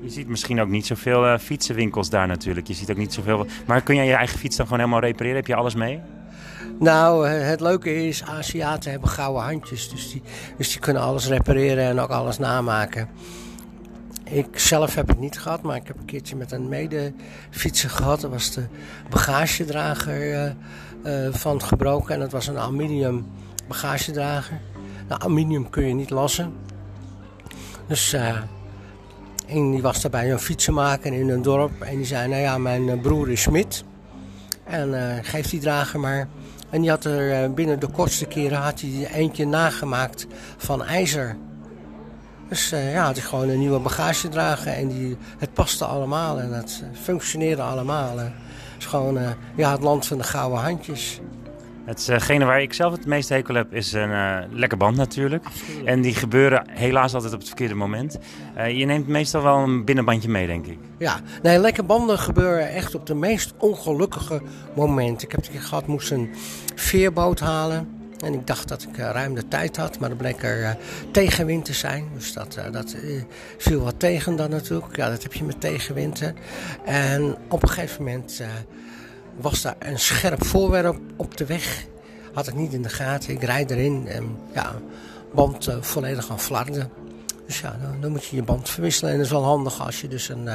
Je 0.00 0.10
ziet 0.10 0.28
misschien 0.28 0.60
ook 0.60 0.68
niet 0.68 0.86
zoveel 0.86 1.38
fietsenwinkels 1.38 2.10
daar 2.10 2.26
natuurlijk. 2.26 2.66
Je 2.66 2.74
ziet 2.74 2.90
ook 2.90 2.96
niet 2.96 3.12
zoveel. 3.12 3.46
Maar 3.66 3.82
kun 3.82 3.94
jij 3.94 4.06
je 4.06 4.14
eigen 4.14 4.38
fiets 4.38 4.56
dan 4.56 4.66
gewoon 4.66 4.80
helemaal 4.80 5.02
repareren? 5.02 5.36
Heb 5.36 5.46
je 5.46 5.54
alles 5.54 5.74
mee? 5.74 6.00
Nou, 6.78 7.28
het 7.28 7.60
leuke 7.60 8.06
is, 8.06 8.22
Aziaten 8.22 8.90
hebben 8.90 9.08
gouden 9.08 9.42
handjes. 9.42 9.90
Dus 9.90 10.10
die, 10.10 10.22
dus 10.56 10.70
die 10.70 10.80
kunnen 10.80 11.02
alles 11.02 11.26
repareren 11.26 11.84
en 11.84 12.00
ook 12.00 12.10
alles 12.10 12.38
namaken. 12.38 13.08
Ik 14.24 14.58
zelf 14.58 14.94
heb 14.94 15.08
het 15.08 15.18
niet 15.18 15.40
gehad, 15.40 15.62
maar 15.62 15.76
ik 15.76 15.86
heb 15.86 15.98
een 15.98 16.04
keertje 16.04 16.36
met 16.36 16.52
een 16.52 16.68
medefietser 16.68 17.90
gehad. 17.90 18.20
Dat 18.20 18.30
was 18.30 18.50
de 18.50 18.64
bagagedrager 19.10 20.32
uh, 20.32 20.50
uh, 21.26 21.34
van 21.34 21.62
gebroken. 21.62 22.14
En 22.14 22.20
dat 22.20 22.32
was 22.32 22.46
een 22.46 22.58
aluminium 22.58 23.26
bagagedrager. 23.68 24.60
Nou, 25.08 25.20
aluminium 25.20 25.70
kun 25.70 25.86
je 25.86 25.94
niet 25.94 26.10
lossen. 26.10 26.52
Dus 27.86 28.12
en 29.46 29.70
die 29.70 29.82
was 29.82 30.00
daarbij 30.00 30.32
een 30.32 30.38
fietsenmaker 30.38 31.12
in 31.12 31.28
een 31.28 31.42
dorp. 31.42 31.80
En 31.80 31.96
die 31.96 32.06
zei, 32.06 32.28
nou 32.28 32.40
ja, 32.40 32.58
mijn 32.58 33.00
broer 33.00 33.30
is 33.30 33.42
smid. 33.42 33.84
En 34.64 35.24
geef 35.24 35.50
die 35.50 35.60
drager 35.60 36.00
maar. 36.00 36.28
En 36.72 36.80
die 36.80 36.90
had 36.90 37.04
er 37.04 37.52
binnen 37.52 37.80
de 37.80 37.86
kortste 37.86 38.26
keren 38.26 38.58
had 38.58 38.80
hij 38.80 39.10
eentje 39.12 39.46
nagemaakt 39.46 40.26
van 40.56 40.84
ijzer. 40.84 41.36
Dus 42.48 42.72
uh, 42.72 42.92
ja, 42.92 43.04
had 43.04 43.16
ik 43.16 43.22
gewoon 43.22 43.48
een 43.48 43.58
nieuwe 43.58 43.78
bagage 43.78 44.28
dragen 44.28 44.74
en 44.74 44.88
die, 44.88 45.16
het 45.38 45.52
paste 45.52 45.84
allemaal 45.84 46.40
en 46.40 46.52
het 46.52 46.82
functioneerde 46.92 47.62
allemaal. 47.62 48.18
Het 48.18 48.32
is 48.78 48.86
gewoon 48.86 49.18
ja, 49.56 49.72
het 49.72 49.82
land 49.82 50.06
van 50.06 50.18
de 50.18 50.24
gouden 50.24 50.60
handjes. 50.60 51.20
Hetgene 51.84 52.44
waar 52.44 52.62
ik 52.62 52.72
zelf 52.72 52.92
het 52.92 53.06
meest 53.06 53.28
hekel 53.28 53.54
heb 53.54 53.72
is 53.74 53.92
een 53.92 54.10
uh, 54.10 54.38
lekker 54.50 54.78
band 54.78 54.96
natuurlijk. 54.96 55.44
En 55.84 56.00
die 56.00 56.14
gebeuren 56.14 56.64
helaas 56.70 57.14
altijd 57.14 57.32
op 57.32 57.38
het 57.38 57.48
verkeerde 57.48 57.74
moment. 57.74 58.18
Uh, 58.56 58.78
je 58.78 58.84
neemt 58.84 59.08
meestal 59.08 59.42
wel 59.42 59.56
een 59.56 59.84
binnenbandje 59.84 60.28
mee, 60.28 60.46
denk 60.46 60.66
ik. 60.66 60.78
Ja, 60.98 61.20
nee, 61.42 61.58
lekker 61.58 61.86
banden 61.86 62.18
gebeuren 62.18 62.68
echt 62.68 62.94
op 62.94 63.06
de 63.06 63.14
meest 63.14 63.52
ongelukkige 63.58 64.42
momenten. 64.74 65.28
Ik 65.28 65.32
heb 65.34 65.44
het 65.44 65.64
gehad, 65.64 65.86
moest 65.86 66.10
een 66.10 66.30
veerboot 66.74 67.40
halen. 67.40 68.00
En 68.24 68.34
ik 68.34 68.46
dacht 68.46 68.68
dat 68.68 68.82
ik 68.82 68.96
ruim 68.96 69.34
de 69.34 69.48
tijd 69.48 69.76
had, 69.76 69.98
maar 69.98 70.08
dat 70.08 70.18
bleek 70.18 70.42
er 70.42 70.60
uh, 70.60 70.70
tegenwind 71.10 71.64
te 71.64 71.72
zijn. 71.72 72.04
Dus 72.14 72.32
dat, 72.32 72.56
uh, 72.58 72.72
dat 72.72 72.96
viel 73.58 73.80
wat 73.80 73.98
tegen 73.98 74.36
dan 74.36 74.50
natuurlijk. 74.50 74.96
Ja, 74.96 75.10
dat 75.10 75.22
heb 75.22 75.32
je 75.32 75.44
met 75.44 75.60
tegenwind. 75.60 76.32
En 76.84 77.36
op 77.48 77.62
een 77.62 77.68
gegeven 77.68 78.04
moment 78.04 78.42
was 79.40 79.62
daar 79.62 79.76
een 79.78 79.98
scherp 79.98 80.44
voorwerp 80.44 81.00
op 81.16 81.36
de 81.36 81.46
weg. 81.46 81.86
Had 82.32 82.48
ik 82.48 82.54
niet 82.54 82.72
in 82.72 82.82
de 82.82 82.88
gaten. 82.88 83.30
Ik 83.30 83.42
rijd 83.42 83.70
erin 83.70 84.08
en 84.08 84.36
ja, 84.54 84.74
band 85.34 85.68
volledig 85.80 86.30
aan 86.30 86.40
flarden. 86.40 86.90
Dus 87.46 87.60
ja, 87.60 87.78
dan, 88.00 88.10
moet 88.10 88.24
je 88.24 88.36
je 88.36 88.42
band 88.42 88.68
verwisselen. 88.68 89.10
En 89.10 89.16
dat 89.16 89.26
is 89.26 89.32
wel 89.32 89.44
handig 89.44 89.84
als 89.84 90.00
je 90.00 90.08
dus 90.08 90.28
een 90.28 90.48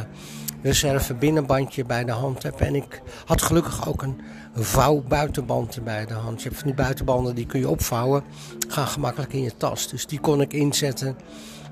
reserve 0.62 1.14
binnenbandje 1.14 1.86
bij 1.86 2.04
de 2.04 2.12
hand 2.12 2.44
hebt. 2.44 2.62
En 2.62 2.76
ik 2.76 3.02
had 3.26 3.41
gelukkig 3.41 3.88
ook 3.88 4.02
een 4.02 4.22
vouwbuitenband 4.56 5.84
bij 5.84 6.06
de 6.06 6.14
hand. 6.14 6.41
Je 6.41 6.48
hebt 6.48 6.60
van 6.60 6.68
die 6.68 6.84
buitenbanden 6.84 7.36
die 7.36 7.45
kun 7.45 7.60
je 7.60 7.70
opvouwen. 7.70 8.24
Gaan 8.68 8.88
gemakkelijk 8.88 9.34
in 9.34 9.41
je 9.41 9.58
tas. 9.58 9.88
Dus 9.88 10.06
die 10.06 10.20
kon 10.20 10.41
ik 10.41 10.54
inzetten. 10.54 11.18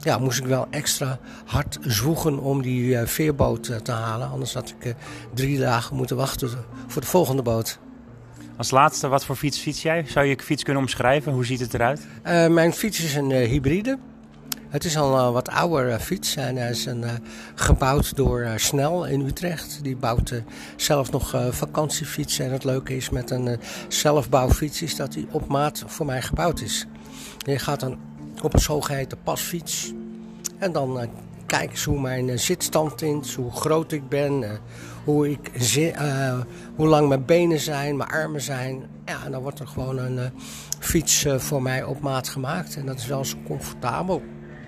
Ja, 0.05 0.17
moest 0.17 0.39
ik 0.39 0.45
wel 0.45 0.67
extra 0.69 1.19
hard 1.45 1.77
zwoegen 1.81 2.39
om 2.39 2.61
die 2.61 2.83
uh, 2.83 3.05
veerboot 3.05 3.67
uh, 3.67 3.75
te 3.75 3.91
halen. 3.91 4.29
Anders 4.29 4.53
had 4.53 4.69
ik 4.79 4.85
uh, 4.85 4.93
drie 5.33 5.59
dagen 5.59 5.95
moeten 5.95 6.15
wachten 6.15 6.49
voor 6.87 7.01
de 7.01 7.07
volgende 7.07 7.41
boot. 7.41 7.79
Als 8.57 8.71
laatste, 8.71 9.07
wat 9.07 9.25
voor 9.25 9.35
fiets 9.35 9.59
fiets 9.59 9.81
jij? 9.81 10.05
Zou 10.07 10.25
je 10.25 10.35
je 10.35 10.43
fiets 10.43 10.63
kunnen 10.63 10.81
omschrijven? 10.81 11.31
Hoe 11.31 11.45
ziet 11.45 11.59
het 11.59 11.73
eruit? 11.73 12.07
mijn 12.49 12.73
fiets 12.73 13.03
is 13.03 13.15
een 13.15 13.31
hybride. 13.31 13.97
Het 14.69 14.83
is 14.83 14.97
al 14.97 15.19
een 15.19 15.33
wat 15.33 15.49
ouder 15.49 15.99
fiets 15.99 16.35
en 16.35 16.55
hij 16.55 16.69
is 16.69 16.85
een, 16.85 17.03
gebouwd 17.55 18.15
door 18.15 18.47
Snel 18.55 19.05
in 19.05 19.21
Utrecht. 19.21 19.79
Die 19.81 19.95
bouwt 19.95 20.41
zelf 20.75 21.11
nog 21.11 21.35
vakantiefietsen. 21.49 22.45
En 22.45 22.51
het 22.51 22.63
leuke 22.63 22.95
is 22.95 23.09
met 23.09 23.31
een 23.31 23.59
zelfbouwfiets 23.87 24.81
is 24.81 24.95
dat 24.95 25.13
hij 25.13 25.25
op 25.31 25.47
maat 25.47 25.83
voor 25.87 26.05
mij 26.05 26.21
gebouwd 26.21 26.61
is. 26.61 26.85
Je 27.37 27.59
gaat 27.59 27.79
dan 27.79 27.97
op 28.41 28.53
een 28.53 28.59
zogeheten 28.59 29.17
pasfiets. 29.23 29.93
En 30.57 30.71
dan 30.71 31.09
kijk 31.45 31.71
eens 31.71 31.83
hoe 31.83 32.01
mijn 32.01 32.39
zitstand 32.39 33.01
is, 33.01 33.35
hoe 33.35 33.51
groot 33.51 33.91
ik 33.91 34.09
ben, 34.09 34.59
hoe, 35.03 35.29
ik 35.29 35.51
hoe 36.75 36.87
lang 36.87 37.07
mijn 37.07 37.25
benen 37.25 37.59
zijn, 37.59 37.97
mijn 37.97 38.09
armen 38.09 38.41
zijn. 38.41 38.83
Ja, 39.05 39.25
en 39.25 39.31
dan 39.31 39.41
wordt 39.41 39.59
er 39.59 39.67
gewoon 39.67 39.97
een 39.97 40.31
fiets 40.79 41.25
voor 41.37 41.61
mij 41.61 41.83
op 41.83 41.99
maat 41.99 42.29
gemaakt. 42.29 42.75
En 42.75 42.85
dat 42.85 42.97
is 42.97 43.05
wel 43.05 43.25
zo 43.25 43.37
comfortabel. 43.45 44.21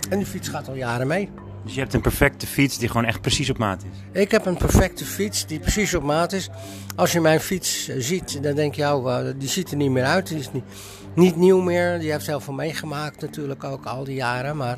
En 0.09 0.17
die 0.17 0.27
fiets 0.27 0.47
gaat 0.47 0.67
al 0.67 0.75
jaren 0.75 1.07
mee. 1.07 1.29
Dus 1.63 1.75
je 1.75 1.81
hebt 1.81 1.93
een 1.93 2.01
perfecte 2.01 2.47
fiets 2.47 2.77
die 2.77 2.87
gewoon 2.87 3.05
echt 3.05 3.21
precies 3.21 3.49
op 3.49 3.57
maat 3.57 3.83
is? 3.83 4.21
Ik 4.21 4.31
heb 4.31 4.45
een 4.45 4.57
perfecte 4.57 5.05
fiets 5.05 5.45
die 5.45 5.59
precies 5.59 5.93
op 5.93 6.03
maat 6.03 6.33
is. 6.33 6.49
Als 6.95 7.11
je 7.11 7.21
mijn 7.21 7.39
fiets 7.39 7.89
ziet, 7.97 8.43
dan 8.43 8.55
denk 8.55 8.75
je, 8.75 8.95
oh, 8.95 9.25
die 9.37 9.49
ziet 9.49 9.71
er 9.71 9.77
niet 9.77 9.91
meer 9.91 10.03
uit. 10.03 10.27
Die 10.27 10.37
is 10.37 10.51
niet, 10.51 10.63
niet 11.17 11.35
nieuw 11.35 11.61
meer. 11.61 11.99
Die 11.99 12.11
heeft 12.11 12.27
heel 12.27 12.39
veel 12.39 12.53
meegemaakt 12.53 13.21
natuurlijk 13.21 13.63
ook 13.63 13.85
al 13.85 14.03
die 14.03 14.15
jaren. 14.15 14.57
Maar 14.57 14.77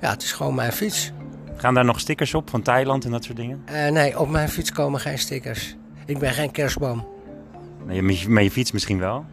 ja, 0.00 0.10
het 0.10 0.22
is 0.22 0.32
gewoon 0.32 0.54
mijn 0.54 0.72
fiets. 0.72 1.12
Gaan 1.56 1.74
daar 1.74 1.84
nog 1.84 2.00
stickers 2.00 2.34
op 2.34 2.50
van 2.50 2.62
Thailand 2.62 3.04
en 3.04 3.10
dat 3.10 3.24
soort 3.24 3.36
dingen? 3.36 3.62
Uh, 3.70 3.88
nee, 3.88 4.18
op 4.18 4.28
mijn 4.28 4.48
fiets 4.48 4.72
komen 4.72 5.00
geen 5.00 5.18
stickers. 5.18 5.76
Ik 6.06 6.18
ben 6.18 6.32
geen 6.32 6.50
kerstboom. 6.50 7.06
Nee, 7.86 8.02
met, 8.02 8.44
je, 8.44 8.50
fiets 8.50 8.72
misschien 8.72 8.98
wel? 8.98 9.24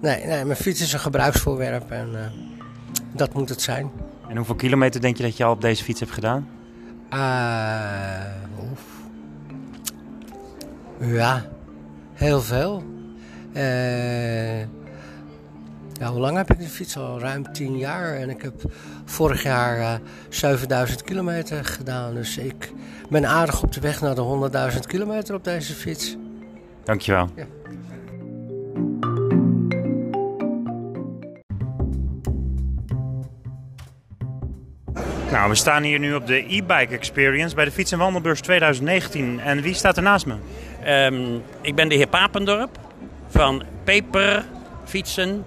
Nee, 0.00 0.24
nee, 0.24 0.44
mijn 0.44 0.58
fiets 0.58 0.80
is 0.80 0.92
een 0.92 0.98
gebruiksvoorwerp 0.98 1.90
en 1.90 2.08
uh, 2.12 2.20
dat 3.12 3.34
moet 3.34 3.48
het 3.48 3.62
zijn. 3.62 3.90
En 4.28 4.36
hoeveel 4.36 4.54
kilometer 4.54 5.00
denk 5.00 5.16
je 5.16 5.22
dat 5.22 5.36
je 5.36 5.44
al 5.44 5.52
op 5.52 5.60
deze 5.60 5.84
fiets 5.84 6.00
hebt 6.00 6.12
gedaan? 6.12 6.48
Uh, 7.12 8.70
oef. 8.70 8.80
Ja, 10.98 11.46
heel 12.12 12.40
veel. 12.40 12.82
Uh, 13.52 14.85
ja, 15.98 16.10
hoe 16.10 16.20
lang 16.20 16.36
heb 16.36 16.50
ik 16.50 16.58
de 16.58 16.68
fiets 16.68 16.96
al? 16.96 17.20
Ruim 17.20 17.52
10 17.52 17.78
jaar. 17.78 18.14
En 18.14 18.30
ik 18.30 18.42
heb 18.42 18.54
vorig 19.04 19.42
jaar 19.42 19.78
uh, 19.78 19.94
7000 20.28 21.02
kilometer 21.02 21.64
gedaan. 21.64 22.14
Dus 22.14 22.38
ik 22.38 22.72
ben 23.08 23.26
aardig 23.26 23.62
op 23.62 23.72
de 23.72 23.80
weg 23.80 24.00
naar 24.00 24.14
de 24.14 24.50
100.000 24.72 24.78
kilometer 24.80 25.34
op 25.34 25.44
deze 25.44 25.74
fiets. 25.74 26.16
Dankjewel. 26.84 27.28
Ja. 27.36 27.46
Nou, 35.30 35.48
we 35.48 35.54
staan 35.54 35.82
hier 35.82 35.98
nu 35.98 36.14
op 36.14 36.26
de 36.26 36.36
e-bike 36.36 36.94
experience 36.94 37.54
bij 37.54 37.64
de 37.64 37.70
Fiets- 37.70 37.92
en 37.92 37.98
Wandelbeurs 37.98 38.40
2019. 38.40 39.40
En 39.40 39.60
wie 39.60 39.74
staat 39.74 39.96
er 39.96 40.02
naast 40.02 40.26
me? 40.26 40.34
Um, 40.86 41.42
ik 41.60 41.74
ben 41.74 41.88
de 41.88 41.94
heer 41.94 42.06
Papendorp 42.06 42.78
van 43.28 43.62
Paper 43.84 44.44
Fietsen 44.84 45.44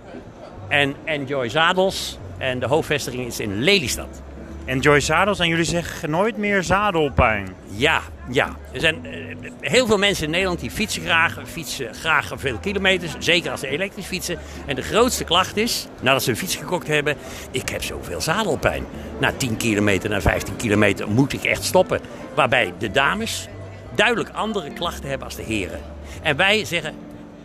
en 0.69 0.95
Enjoy 1.05 1.49
Zadels. 1.49 2.17
En 2.37 2.59
de 2.59 2.65
hoofdvestiging 2.65 3.27
is 3.27 3.39
in 3.39 3.61
Lelystad. 3.61 4.21
Enjoy 4.65 4.99
zadels 4.99 5.39
en 5.39 5.47
jullie 5.47 5.63
zeggen 5.63 6.09
nooit 6.09 6.37
meer 6.37 6.63
zadelpijn. 6.63 7.47
Ja, 7.67 8.01
ja. 8.29 8.57
Er 8.71 8.79
zijn 8.79 9.05
eh, 9.05 9.11
heel 9.59 9.87
veel 9.87 9.97
mensen 9.97 10.25
in 10.25 10.31
Nederland 10.31 10.59
die 10.59 10.71
fietsen 10.71 11.01
graag, 11.01 11.39
fietsen 11.45 11.93
graag 11.93 12.31
veel 12.35 12.57
kilometers, 12.57 13.15
zeker 13.19 13.51
als 13.51 13.59
ze 13.59 13.67
elektrisch 13.67 14.05
fietsen. 14.05 14.39
En 14.65 14.75
de 14.75 14.81
grootste 14.81 15.23
klacht 15.23 15.57
is, 15.57 15.87
nadat 16.01 16.23
ze 16.23 16.29
een 16.29 16.37
fiets 16.37 16.55
gekocht 16.55 16.87
hebben, 16.87 17.15
ik 17.51 17.69
heb 17.69 17.83
zoveel 17.83 18.21
zadelpijn. 18.21 18.85
Na 19.19 19.31
10 19.31 19.57
kilometer, 19.57 20.09
na 20.09 20.21
15 20.21 20.55
kilometer 20.55 21.07
moet 21.07 21.33
ik 21.33 21.43
echt 21.43 21.63
stoppen. 21.63 21.99
Waarbij 22.35 22.73
de 22.77 22.91
dames 22.91 23.47
duidelijk 23.95 24.29
andere 24.29 24.73
klachten 24.73 25.09
hebben 25.09 25.27
als 25.27 25.35
de 25.35 25.43
heren. 25.43 25.79
En 26.21 26.35
wij 26.35 26.65
zeggen, 26.65 26.93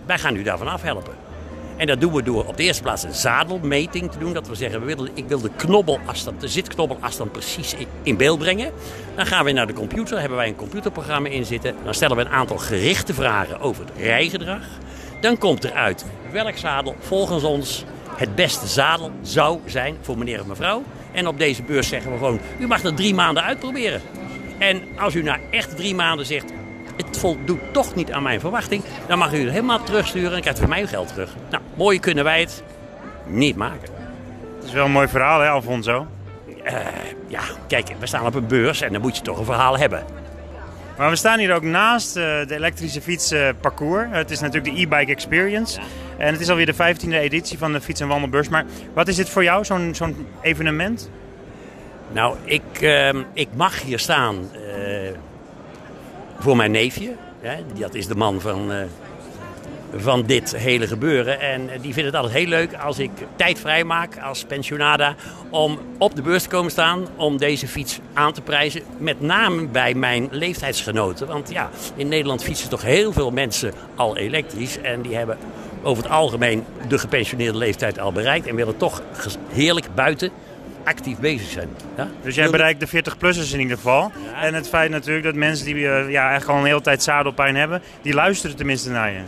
wij 0.06 0.18
gaan 0.18 0.36
u 0.36 0.42
daarvan 0.42 0.68
afhelpen. 0.68 1.23
En 1.76 1.86
dat 1.86 2.00
doen 2.00 2.12
we 2.12 2.22
door 2.22 2.44
op 2.46 2.56
de 2.56 2.62
eerste 2.62 2.82
plaats 2.82 3.02
een 3.02 3.14
zadelmeting 3.14 4.12
te 4.12 4.18
doen. 4.18 4.32
Dat 4.32 4.48
we 4.48 4.54
zeggen, 4.54 4.80
we 4.80 4.86
willen, 4.86 5.10
ik 5.14 5.28
wil 5.28 5.40
de 5.40 5.50
knobbelafstand, 5.56 6.40
de 6.40 6.48
zitknobbelafstand 6.48 7.32
precies 7.32 7.74
in, 8.02 8.16
beeld 8.16 8.38
brengen. 8.38 8.72
Dan 9.16 9.26
gaan 9.26 9.44
we 9.44 9.52
naar 9.52 9.66
de 9.66 9.72
computer, 9.72 10.20
hebben 10.20 10.38
wij 10.38 10.48
een 10.48 10.56
computerprogramma 10.56 11.28
in 11.28 11.44
zitten. 11.44 11.74
Dan 11.84 11.94
stellen 11.94 12.16
we 12.16 12.22
een 12.22 12.28
aantal 12.28 12.58
gerichte 12.58 13.14
vragen 13.14 13.60
over 13.60 13.84
het 13.84 13.92
rijgedrag. 13.96 14.62
Dan 15.20 15.38
komt 15.38 15.64
eruit 15.64 16.04
welk 16.32 16.56
zadel 16.56 16.96
volgens 16.98 17.42
ons 17.42 17.84
het 18.16 18.34
beste 18.34 18.66
zadel 18.66 19.10
zou 19.22 19.60
zijn 19.66 19.96
voor 20.00 20.18
meneer 20.18 20.40
of 20.40 20.46
mevrouw. 20.46 20.82
En 21.12 21.26
op 21.26 21.38
deze 21.38 21.62
beurs 21.62 21.88
zeggen 21.88 22.12
we 22.12 22.18
gewoon, 22.18 22.40
u 22.58 22.66
mag 22.66 22.82
er 22.82 22.94
drie 22.94 23.14
maanden 23.14 23.42
uitproberen. 23.42 24.00
En 24.58 24.82
als 24.98 25.14
u 25.14 25.22
na 25.22 25.38
echt 25.50 25.76
drie 25.76 25.94
maanden 25.94 26.26
zegt, 26.26 26.52
het 26.96 27.18
voldoet 27.18 27.60
toch 27.72 27.94
niet 27.94 28.12
aan 28.12 28.22
mijn 28.22 28.40
verwachting, 28.40 28.82
dan 29.06 29.18
mag 29.18 29.32
u 29.32 29.38
het 29.38 29.50
helemaal 29.50 29.82
terugsturen 29.82 30.32
en 30.32 30.40
krijgt 30.40 30.58
u 30.58 30.60
van 30.60 30.70
mij 30.70 30.80
uw 30.80 30.86
geld 30.86 31.08
terug. 31.08 31.30
Nou, 31.50 31.62
mooi 31.74 32.00
kunnen 32.00 32.24
wij 32.24 32.40
het 32.40 32.62
niet 33.26 33.56
maken. 33.56 33.88
Het 34.56 34.64
is 34.64 34.72
wel 34.72 34.84
een 34.84 34.90
mooi 34.90 35.08
verhaal, 35.08 35.40
hè, 35.40 35.48
Alfonso? 35.48 36.06
Eh, 36.64 36.76
ja, 37.26 37.40
kijk, 37.66 37.90
we 37.98 38.06
staan 38.06 38.26
op 38.26 38.34
een 38.34 38.46
beurs 38.46 38.80
en 38.80 38.92
dan 38.92 39.00
moet 39.00 39.16
je 39.16 39.22
toch 39.22 39.38
een 39.38 39.44
verhaal 39.44 39.78
hebben. 39.78 40.04
Maar 40.96 41.10
we 41.10 41.16
staan 41.16 41.38
hier 41.38 41.54
ook 41.54 41.62
naast 41.62 42.16
uh, 42.16 42.22
de 42.22 42.54
elektrische 42.54 43.00
fietsparcours. 43.00 44.06
het 44.10 44.30
is 44.30 44.40
natuurlijk 44.40 44.74
de 44.74 44.80
e-bike 44.80 45.12
experience. 45.12 45.80
En 46.16 46.32
het 46.32 46.40
is 46.40 46.48
alweer 46.48 46.66
de 46.66 46.74
15e 46.74 47.08
editie 47.08 47.58
van 47.58 47.72
de 47.72 47.80
Fiets- 47.80 48.00
en 48.00 48.08
Wandelbeurs. 48.08 48.48
Maar 48.48 48.64
wat 48.92 49.08
is 49.08 49.16
dit 49.16 49.28
voor 49.28 49.42
jou, 49.42 49.64
zo'n 49.64 49.94
zo'n 49.94 50.26
evenement? 50.40 51.10
Nou, 52.12 52.36
ik, 52.44 52.80
uh, 52.80 53.08
ik 53.32 53.48
mag 53.56 53.82
hier 53.82 53.98
staan 53.98 54.36
uh, 54.54 55.10
voor 56.44 56.56
mijn 56.56 56.70
neefje. 56.70 57.12
Hè? 57.40 57.56
Dat 57.78 57.94
is 57.94 58.06
de 58.06 58.14
man 58.14 58.40
van, 58.40 58.72
uh, 58.72 58.78
van 59.96 60.22
dit 60.22 60.56
hele 60.56 60.86
gebeuren. 60.86 61.40
En 61.40 61.66
die 61.80 61.92
vindt 61.92 62.08
het 62.08 62.14
altijd 62.14 62.34
heel 62.34 62.48
leuk 62.48 62.74
als 62.74 62.98
ik 62.98 63.10
tijd 63.36 63.58
vrij 63.58 63.84
maak 63.84 64.18
als 64.18 64.44
pensionada 64.44 65.14
om 65.50 65.78
op 65.98 66.16
de 66.16 66.22
beurs 66.22 66.42
te 66.42 66.48
komen 66.48 66.70
staan 66.70 67.06
om 67.16 67.36
deze 67.36 67.68
fiets 67.68 68.00
aan 68.12 68.32
te 68.32 68.40
prijzen. 68.40 68.82
Met 68.98 69.20
name 69.20 69.66
bij 69.66 69.94
mijn 69.94 70.28
leeftijdsgenoten. 70.30 71.26
Want 71.26 71.50
ja, 71.50 71.70
in 71.96 72.08
Nederland 72.08 72.42
fietsen 72.42 72.68
toch 72.68 72.82
heel 72.82 73.12
veel 73.12 73.30
mensen 73.30 73.72
al 73.94 74.16
elektrisch. 74.16 74.80
En 74.80 75.02
die 75.02 75.16
hebben 75.16 75.38
over 75.82 76.02
het 76.02 76.12
algemeen 76.12 76.64
de 76.88 76.98
gepensioneerde 76.98 77.58
leeftijd 77.58 77.98
al 77.98 78.12
bereikt. 78.12 78.46
En 78.46 78.56
willen 78.56 78.76
toch 78.76 79.02
heerlijk 79.48 79.94
buiten 79.94 80.30
actief 80.84 81.18
bezig 81.18 81.48
zijn. 81.48 81.68
Ja? 81.96 82.08
Dus 82.22 82.34
jij 82.34 82.50
bereikt 82.50 82.80
de 82.80 83.02
40-plussers 83.02 83.52
in 83.52 83.60
ieder 83.60 83.76
geval. 83.76 84.12
En 84.40 84.54
het 84.54 84.68
feit 84.68 84.90
natuurlijk 84.90 85.24
dat 85.24 85.34
mensen 85.34 85.66
die 85.66 85.74
uh, 85.74 86.10
ja, 86.10 86.28
eigenlijk 86.28 86.50
al 86.50 86.58
een 86.58 86.64
hele 86.64 86.80
tijd 86.80 87.02
zadelpijn 87.02 87.56
hebben, 87.56 87.82
die 88.02 88.14
luisteren 88.14 88.56
tenminste 88.56 88.90
naar 88.90 89.12
je. 89.12 89.20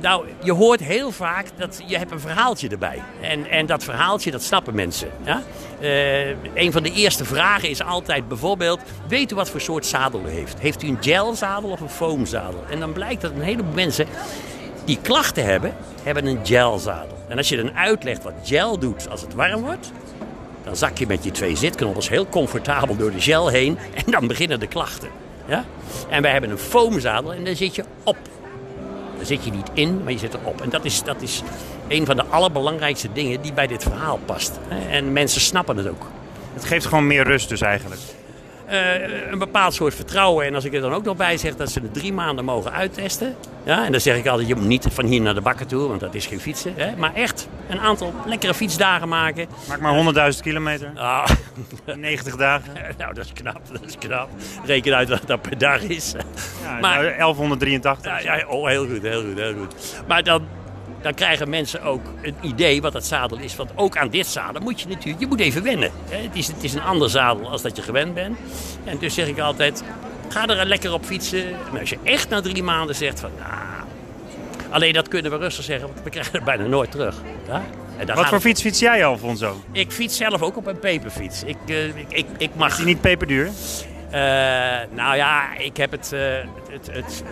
Nou, 0.00 0.26
je 0.42 0.52
hoort 0.52 0.80
heel 0.80 1.10
vaak 1.10 1.46
dat 1.56 1.82
je 1.86 1.98
hebt 1.98 2.10
een 2.10 2.20
verhaaltje 2.20 2.68
erbij. 2.68 3.02
En, 3.20 3.50
en 3.50 3.66
dat 3.66 3.84
verhaaltje, 3.84 4.30
dat 4.30 4.42
snappen 4.42 4.74
mensen. 4.74 5.08
Ja? 5.24 5.42
Uh, 5.80 6.28
een 6.54 6.72
van 6.72 6.82
de 6.82 6.92
eerste 6.92 7.24
vragen 7.24 7.68
is 7.68 7.82
altijd 7.82 8.28
bijvoorbeeld... 8.28 8.80
weet 9.08 9.32
u 9.32 9.34
wat 9.34 9.50
voor 9.50 9.60
soort 9.60 9.86
zadel 9.86 10.22
u 10.26 10.30
heeft? 10.30 10.58
Heeft 10.58 10.82
u 10.82 10.88
een 10.88 10.98
gelzadel 11.00 11.70
of 11.70 11.80
een 11.80 11.88
foamzadel? 11.88 12.64
En 12.70 12.80
dan 12.80 12.92
blijkt 12.92 13.20
dat 13.20 13.30
een 13.30 13.42
heleboel 13.42 13.74
mensen 13.74 14.06
die 14.84 14.98
klachten 15.02 15.44
hebben, 15.44 15.74
hebben 16.02 16.26
een 16.26 16.46
gelzadel. 16.46 17.18
En 17.28 17.36
als 17.36 17.48
je 17.48 17.56
dan 17.56 17.76
uitlegt 17.76 18.22
wat 18.22 18.34
gel 18.44 18.78
doet 18.78 19.08
als 19.08 19.20
het 19.20 19.34
warm 19.34 19.60
wordt... 19.60 19.92
dan 20.64 20.76
zak 20.76 20.98
je 20.98 21.06
met 21.06 21.24
je 21.24 21.30
twee 21.30 21.56
zitknobbels 21.56 22.08
heel 22.08 22.26
comfortabel 22.28 22.96
door 22.96 23.12
de 23.12 23.20
gel 23.20 23.48
heen... 23.48 23.78
en 23.94 24.12
dan 24.12 24.26
beginnen 24.26 24.60
de 24.60 24.66
klachten. 24.66 25.08
Ja? 25.46 25.64
En 26.08 26.22
wij 26.22 26.32
hebben 26.32 26.50
een 26.50 26.58
foamzadel 26.58 27.32
en 27.32 27.44
dan 27.44 27.56
zit 27.56 27.74
je 27.74 27.84
op. 28.02 28.16
Dan 29.16 29.26
zit 29.26 29.44
je 29.44 29.50
niet 29.50 29.70
in, 29.74 30.02
maar 30.02 30.12
je 30.12 30.18
zit 30.18 30.34
erop. 30.34 30.60
En 30.60 30.70
dat 30.70 30.84
is, 30.84 31.02
dat 31.02 31.22
is 31.22 31.42
een 31.88 32.06
van 32.06 32.16
de 32.16 32.24
allerbelangrijkste 32.24 33.08
dingen 33.12 33.40
die 33.40 33.52
bij 33.52 33.66
dit 33.66 33.82
verhaal 33.82 34.18
past. 34.24 34.58
En 34.90 35.12
mensen 35.12 35.40
snappen 35.40 35.76
het 35.76 35.88
ook. 35.88 36.06
Het 36.54 36.64
geeft 36.64 36.86
gewoon 36.86 37.06
meer 37.06 37.24
rust 37.24 37.48
dus 37.48 37.60
eigenlijk. 37.60 38.00
Uh, 38.70 39.30
een 39.30 39.38
bepaald 39.38 39.74
soort 39.74 39.94
vertrouwen. 39.94 40.46
En 40.46 40.54
als 40.54 40.64
ik 40.64 40.74
er 40.74 40.80
dan 40.80 40.92
ook 40.92 41.04
nog 41.04 41.16
bij 41.16 41.36
zeg 41.36 41.56
dat 41.56 41.70
ze 41.70 41.80
het 41.80 41.94
drie 41.94 42.12
maanden 42.12 42.44
mogen 42.44 42.72
uittesten. 42.72 43.36
Ja, 43.64 43.84
en 43.84 43.92
dan 43.92 44.00
zeg 44.00 44.16
ik 44.16 44.26
altijd, 44.26 44.48
je 44.48 44.54
moet 44.54 44.66
niet 44.66 44.86
van 44.90 45.04
hier 45.04 45.20
naar 45.20 45.34
de 45.34 45.40
bakken 45.40 45.66
toe, 45.66 45.88
want 45.88 46.00
dat 46.00 46.14
is 46.14 46.26
geen 46.26 46.40
fietsen. 46.40 46.74
Hè, 46.76 46.96
maar 46.96 47.14
echt 47.14 47.48
een 47.68 47.80
aantal 47.80 48.14
lekkere 48.26 48.54
fietsdagen 48.54 49.08
maken. 49.08 49.46
Maak 49.68 49.80
maar 49.80 50.32
100.000 50.34 50.40
kilometer. 50.40 50.92
Ah. 51.02 51.28
90 51.96 52.36
dagen. 52.36 52.72
nou, 52.98 53.14
dat 53.14 53.24
is 53.24 53.32
knap, 53.32 53.60
dat 53.72 53.84
is 53.86 53.98
knap. 53.98 54.28
Reken 54.64 54.94
uit 54.94 55.08
wat 55.08 55.22
dat 55.26 55.42
per 55.42 55.58
dag 55.58 55.80
is. 55.82 56.14
Ja, 56.62 56.78
maar, 56.80 57.02
nou, 57.02 57.16
1183. 57.16 58.22
Ja, 58.22 58.36
ja, 58.36 58.46
oh, 58.46 58.66
heel 58.66 58.86
goed, 58.86 59.02
heel 59.02 59.22
goed, 59.22 59.38
heel 59.38 59.54
goed. 59.54 59.74
Maar 60.06 60.22
dan, 60.22 60.46
dan 61.02 61.14
krijgen 61.14 61.48
mensen 61.48 61.82
ook 61.82 62.02
een 62.22 62.34
idee 62.40 62.82
wat 62.82 62.92
dat 62.92 63.06
zadel 63.06 63.38
is. 63.38 63.56
Want 63.56 63.70
ook 63.74 63.96
aan 63.96 64.08
dit 64.08 64.26
zadel 64.26 64.62
moet 64.62 64.80
je 64.80 64.88
natuurlijk, 64.88 65.20
je 65.20 65.26
moet 65.26 65.40
even 65.40 65.62
wennen. 65.62 65.90
Het 66.08 66.36
is, 66.36 66.46
het 66.46 66.64
is 66.64 66.74
een 66.74 66.82
ander 66.82 67.10
zadel 67.10 67.50
als 67.50 67.62
dat 67.62 67.76
je 67.76 67.82
gewend 67.82 68.14
bent. 68.14 68.38
En 68.84 68.98
dus 68.98 69.14
zeg 69.14 69.28
ik 69.28 69.38
altijd, 69.38 69.82
ga 70.28 70.46
er 70.46 70.66
lekker 70.66 70.92
op 70.92 71.04
fietsen. 71.04 71.44
En 71.72 71.80
als 71.80 71.90
je 71.90 71.98
echt 72.02 72.28
na 72.28 72.40
drie 72.40 72.62
maanden 72.62 72.94
zegt 72.94 73.20
van, 73.20 73.30
nou, 73.38 73.88
alleen 74.70 74.92
dat 74.92 75.08
kunnen 75.08 75.30
we 75.30 75.36
rustig 75.36 75.64
zeggen, 75.64 75.88
want 75.88 76.00
we 76.04 76.10
krijgen 76.10 76.32
het 76.32 76.44
bijna 76.44 76.64
nooit 76.64 76.90
terug. 76.90 77.16
Ja? 77.46 77.62
Wat 78.14 78.28
voor 78.28 78.40
fiets 78.40 78.60
fiets 78.60 78.78
jij, 78.78 79.04
Alfonso? 79.04 79.62
Ik 79.72 79.92
fiets 79.92 80.16
zelf 80.16 80.42
ook 80.42 80.56
op 80.56 80.66
een 80.66 80.78
peperfiets. 80.78 81.42
Ik, 81.42 81.56
uh, 81.66 81.84
ik, 81.84 82.06
ik, 82.08 82.26
ik 82.36 82.50
mag... 82.54 82.70
Is 82.70 82.76
die 82.76 82.86
niet 82.86 83.00
peperduur? 83.00 83.46
Uh, 83.46 84.20
nou 84.90 85.16
ja, 85.16 85.56
ik 85.56 85.76
heb 85.76 85.90
het, 85.90 86.10
uh, 86.14 86.20
het, 86.70 86.88
het, 86.92 87.22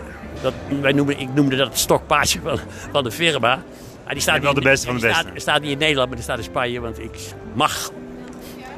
dat, 0.41 0.53
wij 0.81 0.91
noemen, 0.91 1.19
ik 1.19 1.33
noemde 1.33 1.55
dat 1.55 1.67
het 1.67 1.77
stokpaardje 1.77 2.39
van, 2.43 2.59
van 2.91 3.03
de 3.03 3.11
firma. 3.11 3.63
Ah, 4.03 4.11
die 4.11 4.21
staat 4.21 4.41
wel 4.41 4.53
de 4.53 4.61
beste 4.61 4.85
van 4.85 4.95
de 4.95 5.01
beste. 5.01 5.21
Staat, 5.21 5.41
staat 5.41 5.61
niet 5.61 5.71
in 5.71 5.77
Nederland, 5.77 6.07
maar 6.07 6.15
die 6.15 6.25
staat 6.25 6.37
in 6.37 6.43
Spanje. 6.43 6.79
Want 6.79 6.99
ik 6.99 7.19
mag 7.53 7.91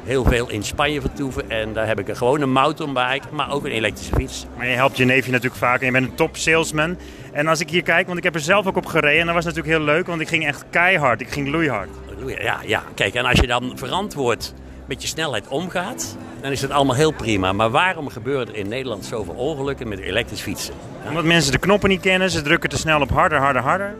heel 0.04 0.24
veel 0.24 0.50
in 0.50 0.62
Spanje 0.62 1.00
vertoeven. 1.00 1.50
En 1.50 1.72
daar 1.72 1.86
heb 1.86 1.98
ik 1.98 2.08
een 2.08 2.16
gewone 2.16 2.46
mountainbike, 2.46 3.26
maar 3.30 3.52
ook 3.52 3.64
een 3.64 3.70
elektrische 3.70 4.14
fiets. 4.14 4.46
Maar 4.56 4.66
je 4.66 4.74
helpt 4.74 4.96
je 4.96 5.04
neefje 5.04 5.30
natuurlijk 5.30 5.60
vaak 5.60 5.80
en 5.80 5.86
je 5.86 5.92
bent 5.92 6.06
een 6.06 6.14
top 6.14 6.36
salesman. 6.36 6.98
En 7.32 7.46
als 7.46 7.60
ik 7.60 7.70
hier 7.70 7.82
kijk, 7.82 8.06
want 8.06 8.18
ik 8.18 8.24
heb 8.24 8.34
er 8.34 8.40
zelf 8.40 8.66
ook 8.66 8.76
op 8.76 8.86
gereden. 8.86 9.20
En 9.20 9.26
dat 9.26 9.34
was 9.34 9.44
natuurlijk 9.44 9.76
heel 9.76 9.84
leuk, 9.84 10.06
want 10.06 10.20
ik 10.20 10.28
ging 10.28 10.46
echt 10.46 10.64
keihard. 10.70 11.20
Ik 11.20 11.28
ging 11.28 11.48
loeihard. 11.48 11.88
Ja, 12.26 12.60
ja. 12.66 12.82
Kijk, 12.94 13.14
en 13.14 13.24
als 13.24 13.40
je 13.40 13.46
dan 13.46 13.72
verantwoord 13.74 14.54
met 14.86 15.02
je 15.02 15.08
snelheid 15.08 15.48
omgaat, 15.48 16.16
dan 16.40 16.50
is 16.50 16.62
het 16.62 16.70
allemaal 16.70 16.94
heel 16.94 17.12
prima. 17.12 17.52
Maar 17.52 17.70
waarom 17.70 18.08
gebeuren 18.08 18.48
er 18.48 18.54
in 18.54 18.68
Nederland 18.68 19.04
zoveel 19.04 19.34
ongelukken 19.34 19.88
met 19.88 19.98
elektrisch 19.98 20.40
fietsen? 20.40 20.74
Omdat 21.08 21.24
mensen 21.24 21.52
de 21.52 21.58
knoppen 21.58 21.88
niet 21.88 22.00
kennen, 22.00 22.30
ze 22.30 22.42
drukken 22.42 22.70
te 22.70 22.78
snel 22.78 23.00
op 23.00 23.10
harder, 23.10 23.38
harder, 23.38 23.62
harder. 23.62 23.94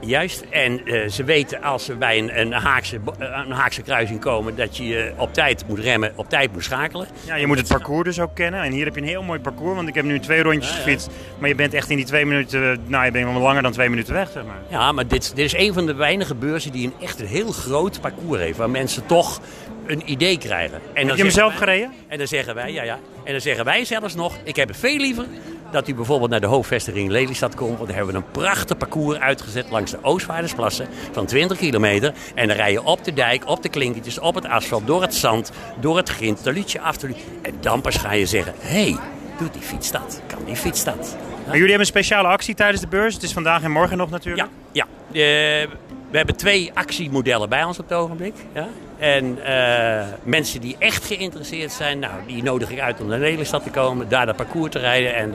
Juist, 0.00 0.44
en 0.50 0.80
uh, 0.84 1.08
ze 1.08 1.24
weten 1.24 1.62
als 1.62 1.84
ze 1.84 1.94
bij 1.94 2.18
een, 2.18 2.40
een, 2.40 2.52
Haakse, 2.52 3.00
een 3.18 3.50
Haakse 3.50 3.82
kruising 3.82 4.20
komen 4.20 4.56
dat 4.56 4.76
je 4.76 4.84
uh, 4.84 5.20
op 5.20 5.34
tijd 5.34 5.64
moet 5.68 5.78
remmen, 5.78 6.12
op 6.14 6.28
tijd 6.28 6.52
moet 6.52 6.64
schakelen. 6.64 7.06
Ja, 7.24 7.34
je 7.34 7.46
moet 7.46 7.58
het 7.58 7.68
parcours 7.68 8.04
dus 8.04 8.20
ook 8.20 8.34
kennen. 8.34 8.62
En 8.62 8.72
hier 8.72 8.84
heb 8.84 8.94
je 8.94 9.00
een 9.00 9.06
heel 9.06 9.22
mooi 9.22 9.40
parcours, 9.40 9.74
want 9.74 9.88
ik 9.88 9.94
heb 9.94 10.04
nu 10.04 10.20
twee 10.20 10.42
rondjes 10.42 10.70
ja, 10.70 10.76
ja. 10.76 10.82
gefietst. 10.82 11.10
Maar 11.38 11.48
je 11.48 11.54
bent 11.54 11.74
echt 11.74 11.90
in 11.90 11.96
die 11.96 12.04
twee 12.04 12.26
minuten, 12.26 12.80
nou 12.86 13.04
je 13.04 13.10
bent 13.10 13.32
wel 13.32 13.42
langer 13.42 13.62
dan 13.62 13.72
twee 13.72 13.88
minuten 13.88 14.14
weg, 14.14 14.30
zeg 14.30 14.44
maar. 14.44 14.58
Ja, 14.68 14.92
maar 14.92 15.06
dit, 15.06 15.36
dit 15.36 15.44
is 15.44 15.56
een 15.56 15.72
van 15.72 15.86
de 15.86 15.94
weinige 15.94 16.34
beurzen 16.34 16.72
die 16.72 16.86
een 16.86 16.94
echt 17.06 17.20
een 17.20 17.26
heel 17.26 17.52
groot 17.52 18.00
parcours 18.00 18.40
heeft. 18.40 18.58
Waar 18.58 18.70
mensen 18.70 19.06
toch 19.06 19.40
een 19.88 20.10
idee 20.10 20.38
krijgen. 20.38 20.80
En 20.92 21.06
heb 21.06 21.16
je 21.16 21.22
hem 21.22 21.32
zelf 21.32 21.54
gereden? 21.54 21.92
En 22.08 22.18
dan 22.18 22.26
zeggen 22.26 22.54
wij, 22.54 22.72
ja, 22.72 22.82
ja. 22.82 22.98
En 23.24 23.32
dan 23.32 23.40
zeggen 23.40 23.64
wij 23.64 23.84
zelfs 23.84 24.14
nog, 24.14 24.36
ik 24.42 24.56
heb 24.56 24.68
het 24.68 24.76
veel 24.76 24.96
liever 24.96 25.24
dat 25.70 25.88
u 25.88 25.94
bijvoorbeeld 25.94 26.30
naar 26.30 26.40
de 26.40 26.46
hoofdvestiging 26.46 27.10
Lelystad 27.10 27.54
komt. 27.54 27.76
Want 27.76 27.86
daar 27.88 27.96
hebben 27.96 28.14
we 28.14 28.20
een 28.20 28.30
prachtig 28.30 28.76
parcours 28.76 29.18
uitgezet 29.18 29.70
langs 29.70 29.90
de 29.90 29.98
Oostvaardersplassen 30.02 30.88
van 31.12 31.26
20 31.26 31.58
kilometer. 31.58 32.14
En 32.34 32.48
dan 32.48 32.56
rij 32.56 32.72
je 32.72 32.82
op 32.82 33.04
de 33.04 33.12
dijk, 33.12 33.48
op 33.48 33.62
de 33.62 33.68
klinkertjes, 33.68 34.18
op 34.18 34.34
het 34.34 34.46
asfalt, 34.46 34.86
door 34.86 35.02
het 35.02 35.14
zand, 35.14 35.52
door 35.80 35.96
het 35.96 36.08
grind. 36.08 36.44
Dan 36.44 36.54
liet 36.54 36.72
je 36.72 36.80
af. 36.80 36.96
En 37.42 37.54
dan 37.60 37.80
pas 37.80 37.96
ga 37.96 38.12
je 38.12 38.26
zeggen, 38.26 38.54
hé, 38.58 38.90
hey, 38.90 38.96
doet 39.38 39.52
die 39.52 39.62
fiets 39.62 39.90
dat? 39.90 40.22
Kan 40.26 40.44
die 40.44 40.56
fiets 40.56 40.84
dat? 40.84 41.16
Ja? 41.46 41.52
Jullie 41.52 41.60
hebben 41.60 41.80
een 41.80 41.86
speciale 41.86 42.28
actie 42.28 42.54
tijdens 42.54 42.80
de 42.80 42.88
beurs. 42.88 43.14
Het 43.14 43.22
is 43.22 43.32
vandaag 43.32 43.62
en 43.62 43.70
morgen 43.70 43.96
nog 43.96 44.10
natuurlijk. 44.10 44.48
Ja, 44.72 44.84
ja. 45.12 45.62
Uh, 45.62 45.68
we 46.10 46.16
hebben 46.16 46.36
twee 46.36 46.70
actiemodellen 46.74 47.48
bij 47.48 47.64
ons 47.64 47.78
op 47.78 47.88
het 47.88 47.98
ogenblik. 47.98 48.34
Ja? 48.54 48.68
En 48.98 49.38
uh, 49.46 50.04
mensen 50.22 50.60
die 50.60 50.76
echt 50.78 51.04
geïnteresseerd 51.04 51.72
zijn, 51.72 51.98
nou, 51.98 52.12
die 52.26 52.42
nodig 52.42 52.70
ik 52.70 52.80
uit 52.80 53.00
om 53.00 53.06
naar 53.06 53.18
Nederland 53.18 53.64
te 53.64 53.70
komen, 53.70 54.08
daar 54.08 54.26
dat 54.26 54.36
parcours 54.36 54.70
te 54.72 54.78
rijden. 54.78 55.14
En 55.14 55.34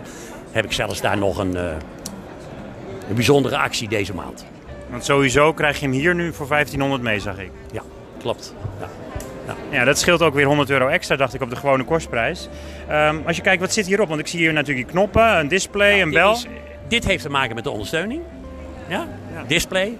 heb 0.52 0.66
ik 0.66 0.72
zelfs 0.72 1.02
daar 1.02 1.18
nog 1.18 1.38
een, 1.38 1.56
uh, 1.56 1.62
een 3.10 3.16
bijzondere 3.16 3.58
actie 3.58 3.88
deze 3.88 4.14
maand. 4.14 4.46
Want 4.90 5.06
sowieso 5.06 5.54
krijg 5.54 5.80
je 5.80 5.86
hem 5.86 5.96
hier 5.96 6.16
nu 6.16 6.34
voor 6.34 6.48
1500 6.48 7.02
mee, 7.02 7.20
zag 7.20 7.38
ik. 7.40 7.52
Ja, 7.72 7.82
klopt. 8.20 8.54
Ja. 8.80 8.88
Ja. 9.48 9.56
Ja, 9.78 9.84
dat 9.86 10.00
scheelt 10.00 10.22
ook 10.22 10.34
weer 10.34 10.46
100 10.46 10.70
euro 10.70 10.88
extra, 10.88 11.16
dacht 11.16 11.34
ik, 11.34 11.42
op 11.42 11.50
de 11.50 11.56
gewone 11.56 11.84
kostprijs. 11.84 12.48
Ehm, 12.88 13.18
als 13.26 13.36
je 13.36 13.42
kijkt, 13.42 13.62
wat 13.62 13.74
zit 13.74 13.86
hierop? 13.86 14.08
Want 14.08 14.20
ik 14.20 14.28
zie 14.28 14.40
hier 14.40 14.54
natuurlijk 14.54 14.88
knoppen, 14.88 15.38
een 15.40 15.48
display, 15.48 16.02
een 16.02 16.10
Dit 16.10 16.14
bel. 16.20 16.32
is- 16.32 16.46
dit 16.88 17.06
heeft 17.06 17.24
te 17.24 17.30
maken 17.30 17.56
met 17.56 17.64
de 17.64 17.70
ondersteuning. 17.70 18.22
Ja? 18.88 19.08
Display. 19.48 19.98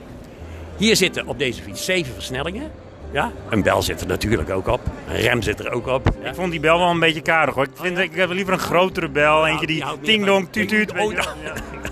Hier 0.78 0.96
zitten 0.96 1.28
op 1.28 1.40
deze 1.40 1.62
fiets 1.62 1.86
zeven 1.86 2.14
versnellingen. 2.14 2.72
Ja? 3.14 3.32
Een 3.50 3.64
bel 3.64 3.82
zit 3.82 4.02
er 4.02 4.08
natuurlijk 4.08 4.50
ook 4.50 4.68
op. 4.68 4.82
Een 5.08 5.16
rem 5.16 5.42
zit 5.42 5.60
er 5.60 5.72
ook 5.72 5.88
op. 5.88 6.14
Ja? 6.22 6.30
Ik 6.30 6.36
vond 6.36 6.52
die 6.52 6.60
bel 6.60 6.80
wel 6.80 6.90
een 6.90 7.00
beetje 7.00 7.22
karig 7.22 7.56
hoor. 7.56 7.64
Ik, 7.64 7.72
vind, 7.74 7.98
ik 7.98 8.16
heb 8.16 8.30
liever 8.30 8.54
een 8.54 8.60
grotere 8.60 9.10
bel, 9.10 9.48
eentje 9.48 9.68
die 9.68 9.84
ting-dong, 10.02 10.48
tuut-tuut. 10.50 10.92
Oh, 10.92 10.98
nou, 10.98 11.28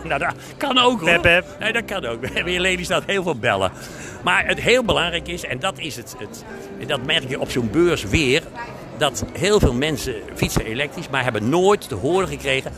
nou, 0.04 0.20
dat 0.20 0.36
kan 0.58 0.78
ook 0.78 1.00
hoor. 1.00 1.10
Pep, 1.10 1.22
pep. 1.22 1.46
Nee, 1.60 1.74
dat 1.74 1.86
kan 1.86 2.06
ook. 2.06 2.22
We 2.22 2.30
hebben 2.34 2.54
in 2.54 2.62
Lelystad 2.62 3.04
heel 3.06 3.24
veel 3.24 3.36
bellen. 3.36 3.72
Maar 4.24 4.46
het 4.48 4.60
heel 4.60 4.84
belangrijk 4.84 5.28
is, 5.28 5.46
en 5.46 5.60
dat 5.60 5.80
is 5.80 5.96
het, 5.96 6.16
het 6.18 6.44
dat 6.88 7.06
merk 7.06 7.30
je 7.30 7.40
op 7.40 7.50
zo'n 7.50 7.70
beurs 7.72 8.04
weer, 8.04 8.44
dat 8.98 9.26
heel 9.34 9.60
veel 9.60 9.74
mensen 9.74 10.16
fietsen 10.36 10.66
elektrisch, 10.66 11.10
maar 11.10 11.24
hebben 11.24 11.50
nooit 11.50 11.88
te 11.88 11.96
horen 11.96 12.28
gekregen 12.28 12.72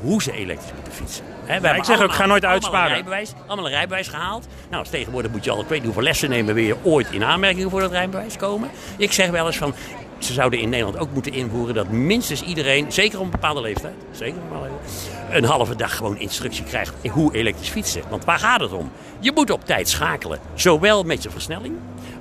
hoe 0.00 0.22
ze 0.22 0.32
elektrisch 0.32 0.72
moeten 0.74 0.92
fietsen. 0.92 1.24
Ik 1.56 1.62
zeg 1.62 1.80
ook, 1.80 1.88
allemaal- 1.88 2.08
ga 2.16 2.26
nooit 2.26 2.44
allemaal 2.44 2.50
uitsparen. 2.62 2.86
Een 2.88 2.94
rijbewijs, 2.94 3.32
allemaal 3.46 3.64
een 3.66 3.72
rijbewijs 3.72 4.08
gehaald. 4.08 4.46
Nou, 4.70 4.84
tegenwoordig 4.90 5.30
moet 5.30 5.44
je 5.44 5.50
al, 5.50 5.60
ik 5.60 5.68
weet 5.68 5.78
niet 5.78 5.84
hoeveel 5.84 6.02
lessen 6.02 6.30
nemen, 6.30 6.54
wil 6.54 6.64
je 6.64 6.76
ooit 6.82 7.10
in 7.10 7.24
aanmerking 7.24 7.70
voor 7.70 7.80
dat 7.80 7.90
rijbewijs 7.90 8.36
komen. 8.36 8.70
Ik 8.96 9.12
zeg 9.12 9.30
wel 9.30 9.46
eens 9.46 9.56
van, 9.56 9.74
ze 10.18 10.32
zouden 10.32 10.58
in 10.60 10.68
Nederland 10.68 10.98
ook 10.98 11.12
moeten 11.12 11.32
invoeren 11.32 11.74
dat 11.74 11.88
minstens 11.88 12.42
iedereen, 12.42 12.92
zeker 12.92 13.18
op 13.18 13.24
een 13.24 13.30
bepaalde 13.30 13.60
leeftijd, 13.60 13.94
zeker 14.10 14.36
op 14.36 14.42
een 14.42 14.48
bepaalde 14.48 14.68
leeftijd, 14.70 15.34
een 15.42 15.44
halve 15.44 15.76
dag 15.76 15.96
gewoon 15.96 16.18
instructie 16.18 16.64
krijgt 16.64 16.94
in 17.00 17.10
hoe 17.10 17.34
elektrisch 17.34 17.68
fietsen. 17.68 18.02
Want 18.08 18.24
waar 18.24 18.38
gaat 18.38 18.60
het 18.60 18.72
om? 18.72 18.90
Je 19.20 19.32
moet 19.34 19.50
op 19.50 19.64
tijd 19.64 19.88
schakelen, 19.88 20.38
zowel 20.54 21.02
met 21.02 21.22
je 21.22 21.30
versnelling 21.30 21.74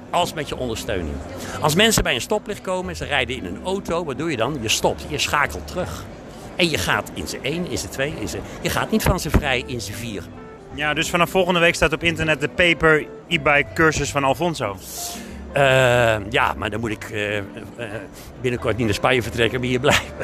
als 0.10 0.34
met 0.34 0.49
je 0.49 0.57
ondersteuning. 0.57 1.14
Als 1.61 1.76
mensen 1.76 2.03
bij 2.03 2.14
een 2.14 2.22
stoplicht 2.22 2.61
komen, 2.61 2.95
ze 2.95 3.06
rijden 3.06 3.35
in 3.35 3.45
een 3.45 3.60
auto, 3.64 4.03
wat 4.06 4.18
doe 4.18 4.31
je 4.31 4.38
dan? 4.38 4.57
Je 4.61 4.69
stopt, 4.69 5.06
je 5.07 5.18
schakelt 5.18 5.68
terug. 5.68 6.03
En 6.60 6.69
je 6.69 6.77
gaat 6.77 7.11
in 7.14 7.27
z'n 7.27 7.40
1, 7.41 7.69
in 7.69 7.77
z'n 7.77 7.88
2, 7.88 8.14
in 8.19 8.27
z'n... 8.27 8.41
Je 8.61 8.69
gaat 8.69 8.91
niet 8.91 9.03
van 9.03 9.19
z'n 9.19 9.30
vrij 9.30 9.64
in 9.65 9.81
z'n 9.81 9.91
4. 9.91 10.23
Ja, 10.73 10.94
dus 10.94 11.10
vanaf 11.10 11.30
volgende 11.30 11.60
week 11.60 11.76
staat 11.76 11.94
op 11.94 12.03
internet 12.03 12.41
de 12.41 12.48
paper 12.48 13.06
e-bike 13.27 13.68
cursus 13.73 14.11
van 14.11 14.23
Alfonso. 14.23 14.77
Eh, 15.52 16.15
ja, 16.30 16.53
maar 16.57 16.69
dan 16.69 16.80
moet 16.80 16.91
ik 16.91 17.03
eh, 17.03 17.38
eh, 17.38 17.44
binnenkort 18.41 18.77
niet 18.77 18.86
naar 18.86 18.95
Spanje 18.95 19.22
vertrekken, 19.22 19.60
maar 19.60 19.69
hier 19.69 19.80
blijven. 19.80 20.15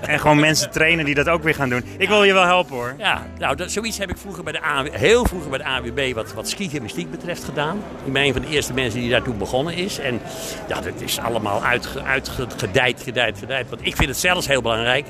En 0.00 0.20
gewoon 0.20 0.40
mensen 0.40 0.70
trainen 0.70 1.04
die 1.04 1.14
dat 1.14 1.28
ook 1.28 1.42
weer 1.42 1.54
gaan 1.54 1.68
doen. 1.68 1.84
Ik 1.98 2.08
wil 2.08 2.24
je 2.24 2.32
wel 2.32 2.44
helpen 2.44 2.74
hoor. 2.74 2.94
Ja, 2.98 3.26
nou, 3.38 3.56
dat, 3.56 3.70
zoiets 3.70 3.98
heb 3.98 4.10
ik 4.10 4.16
vroeger 4.16 4.44
bij 4.44 4.52
de 4.52 4.62
AW, 4.62 4.88
heel 4.92 5.26
vroeger 5.26 5.50
bij 5.50 5.58
de 5.58 5.64
AWB 5.64 6.14
wat, 6.14 6.32
wat 6.32 6.48
skigymnastiek 6.48 7.10
betreft 7.10 7.44
gedaan. 7.44 7.82
Ik 8.04 8.12
ben 8.12 8.22
een 8.22 8.32
van 8.32 8.42
de 8.42 8.48
eerste 8.48 8.72
mensen 8.72 9.00
die 9.00 9.10
daar 9.10 9.22
toen 9.22 9.38
begonnen 9.38 9.74
is. 9.74 9.98
En 9.98 10.20
ja, 10.68 10.80
dat 10.80 11.00
is 11.00 11.18
allemaal 11.18 11.64
uitge, 11.64 12.02
uitgedijd, 12.02 13.02
gedijd, 13.02 13.38
gedijd. 13.38 13.68
Want 13.68 13.86
ik 13.86 13.96
vind 13.96 14.08
het 14.08 14.18
zelfs 14.18 14.46
heel 14.46 14.62
belangrijk 14.62 15.06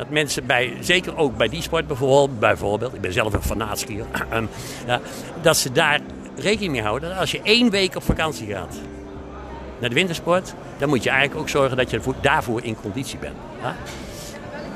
dat 0.00 0.10
mensen 0.10 0.46
bij, 0.46 0.72
zeker 0.80 1.16
ook 1.16 1.36
bij 1.36 1.48
die 1.48 1.62
sport 1.62 1.86
bijvoorbeeld, 1.86 2.38
bijvoorbeeld 2.40 2.94
ik 2.94 3.00
ben 3.00 3.12
zelf 3.12 3.32
een 3.32 3.42
fanaatskier, 3.42 4.04
ehm, 4.30 4.44
ja, 4.86 5.00
dat 5.42 5.56
ze 5.56 5.72
daar 5.72 6.00
rekening 6.36 6.72
mee 6.72 6.82
houden 6.82 7.08
dat 7.08 7.18
als 7.18 7.30
je 7.30 7.40
één 7.42 7.70
week 7.70 7.96
op 7.96 8.02
vakantie 8.02 8.46
gaat 8.52 8.80
naar 9.78 9.88
de 9.88 9.94
wintersport, 9.94 10.54
dan 10.78 10.88
moet 10.88 11.02
je 11.02 11.10
eigenlijk 11.10 11.40
ook 11.40 11.48
zorgen 11.48 11.76
dat 11.76 11.90
je 11.90 12.00
daarvoor 12.20 12.64
in 12.64 12.76
conditie 12.80 13.18
bent. 13.18 13.36
Ja? 13.62 13.76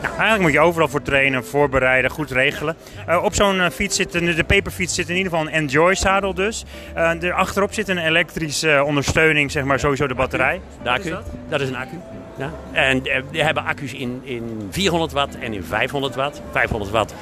Nou, 0.03 0.13
eigenlijk 0.17 0.43
moet 0.43 0.53
je 0.53 0.61
overal 0.61 0.89
voor 0.89 1.03
trainen, 1.03 1.45
voorbereiden, 1.45 2.11
goed 2.11 2.31
regelen. 2.31 2.77
Eh, 3.07 3.25
op 3.25 3.35
zo'n 3.35 3.61
eh, 3.61 3.71
fiets 3.71 3.97
zit, 3.97 4.15
een- 4.15 4.35
de 4.35 4.45
paperfiets 4.45 4.95
zit 4.95 5.09
in 5.09 5.17
ieder 5.17 5.33
geval 5.33 5.47
een 5.47 5.53
Enjoy 5.53 5.95
zadel 5.95 6.35
dus. 6.35 6.65
Er 6.95 7.33
achterop 7.33 7.73
zit 7.75 7.89
een 7.89 7.99
elektrische 7.99 8.83
ondersteuning, 8.87 9.51
zeg 9.51 9.65
maar 9.65 9.79
sowieso 9.79 10.07
de 10.07 10.15
batterij. 10.15 10.61
De 10.83 10.91
accu, 10.91 11.15
dat? 11.49 11.61
is 11.61 11.69
een 11.69 11.77
accu. 11.77 11.97
Ja. 12.37 12.53
En 12.73 13.07
eh, 13.07 13.23
we 13.31 13.43
hebben 13.43 13.65
accu's 13.65 13.93
in, 13.93 14.21
in 14.25 14.69
400 14.71 15.13
watt 15.13 15.39
en 15.39 15.53
in 15.53 15.65
500 15.65 16.15
watt. 16.15 16.43
500 16.53 16.91
watt 16.91 17.15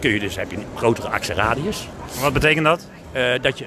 kun 0.00 0.10
je 0.10 0.20
dus, 0.20 0.36
heb 0.36 0.50
je 0.50 0.56
een 0.56 0.66
grotere 0.74 1.08
actieradius. 1.08 1.88
Wat 2.20 2.32
betekent 2.32 2.64
dat? 2.64 2.88
Eh, 3.12 3.32
dat 3.40 3.58
je 3.58 3.66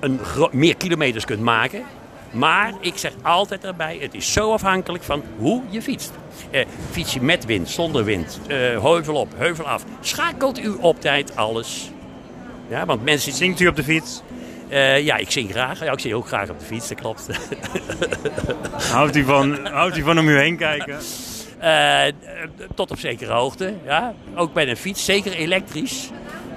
een 0.00 0.20
meer 0.50 0.76
kilometers 0.76 1.24
kunt 1.24 1.40
maken. 1.40 1.82
Maar 2.30 2.72
ik 2.80 2.96
zeg 2.96 3.12
altijd 3.22 3.64
erbij, 3.64 3.98
het 4.00 4.14
is 4.14 4.32
zo 4.32 4.52
afhankelijk 4.52 5.04
van 5.04 5.22
hoe 5.38 5.62
je 5.68 5.82
fietst. 5.82 6.12
Eh, 6.50 6.66
fiets 6.90 7.14
je 7.14 7.22
met 7.22 7.44
wind, 7.44 7.68
zonder 7.68 8.04
wind, 8.04 8.40
eh, 8.46 8.56
heuvel 8.56 9.14
op, 9.14 9.28
heuvel 9.36 9.68
af. 9.68 9.84
Schakelt 10.00 10.64
u 10.64 10.68
op 10.68 11.00
tijd 11.00 11.36
alles. 11.36 11.90
Ja, 12.68 12.86
want 12.86 13.04
mensen... 13.04 13.32
Zingt 13.32 13.60
u 13.60 13.66
op 13.66 13.76
de 13.76 13.84
fiets? 13.84 14.22
Eh, 14.70 15.04
ja, 15.04 15.16
ik 15.16 15.30
zing 15.30 15.50
graag. 15.50 15.84
Ja, 15.84 15.92
ik 15.92 16.00
zing 16.00 16.14
ook 16.14 16.26
graag 16.26 16.48
op 16.50 16.58
de 16.58 16.64
fiets, 16.64 16.88
dat 16.88 17.00
klopt. 17.00 17.28
Houdt 18.92 19.16
u 19.16 19.24
van, 19.24 19.66
houdt 19.66 19.96
u 19.96 20.02
van 20.02 20.18
om 20.18 20.28
u 20.28 20.38
heen 20.38 20.56
kijken? 20.56 20.98
Eh, 21.58 22.02
tot 22.74 22.90
op 22.90 22.98
zekere 22.98 23.32
hoogte, 23.32 23.74
ja. 23.84 24.14
Ook 24.34 24.52
bij 24.52 24.68
een 24.68 24.76
fiets, 24.76 25.04
zeker 25.04 25.32
elektrisch. 25.32 26.10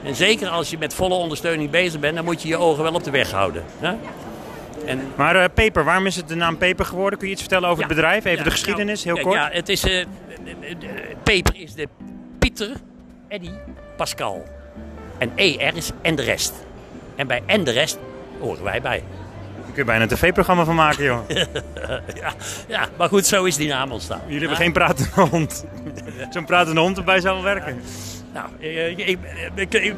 En 0.03 0.15
zeker 0.15 0.47
als 0.47 0.69
je 0.69 0.77
met 0.77 0.93
volle 0.93 1.13
ondersteuning 1.13 1.69
bezig 1.69 1.99
bent, 1.99 2.15
dan 2.15 2.25
moet 2.25 2.41
je 2.41 2.47
je 2.47 2.57
ogen 2.57 2.83
wel 2.83 2.93
op 2.93 3.03
de 3.03 3.11
weg 3.11 3.31
houden. 3.31 3.63
Ja? 3.81 3.97
En, 4.85 5.01
Maar 5.15 5.35
eh 5.35 5.45
Paper, 5.53 5.83
waarom 5.83 6.05
is 6.05 6.15
het 6.15 6.27
de 6.27 6.35
naam 6.35 6.57
Paper 6.57 6.85
geworden? 6.85 7.19
Kun 7.19 7.27
je 7.27 7.33
iets 7.33 7.43
vertellen 7.43 7.69
over 7.69 7.83
het 7.83 7.93
bedrijf? 7.93 8.25
Even 8.25 8.37
Ja, 8.37 8.43
de 8.43 8.51
geschiedenis, 8.51 9.03
heel 9.03 9.13
kijk, 9.13 9.25
kort. 9.25 9.37
Ja, 9.37 9.49
het 9.51 9.69
is, 9.69 9.85
Peper 11.23 11.55
is 11.55 11.73
de 11.73 11.87
Pieter, 12.39 12.71
Eddy, 13.27 13.49
Pascal. 13.97 14.43
En 15.17 15.31
ER 15.35 15.75
is 15.75 15.91
en 16.01 16.15
de 16.15 16.23
rest. 16.23 16.53
En 17.15 17.27
bij 17.27 17.41
en 17.45 17.63
de 17.63 17.71
rest 17.71 17.97
horen 18.39 18.63
wij 18.63 18.81
bij. 18.81 19.03
Daar 19.55 19.65
kun 19.65 19.73
je 19.75 19.83
bijna 19.83 20.01
een 20.03 20.07
tv-programma 20.09 20.63
van 20.63 20.75
maken, 20.75 21.03
joh. 21.03 21.19
ja, 22.21 22.33
ja, 22.67 22.87
maar 22.97 23.07
goed, 23.07 23.25
zo 23.25 23.43
is 23.43 23.55
die 23.55 23.67
naam 23.67 23.91
ontstaan. 23.91 24.21
Jullie 24.25 24.39
hebben 24.39 24.57
geen 24.57 24.73
pratende 24.73 25.21
hond. 25.29 25.65
Zo'n 26.33 26.45
pratende 26.45 26.81
hond 26.81 26.97
erbij 26.97 27.19
zou 27.19 27.33
wel 27.35 27.43
werken. 27.43 27.81
Nou, 28.33 28.47
eh, 28.59 28.89
ik, 28.89 28.97
ik- 28.97 29.19
ik- 29.73 29.93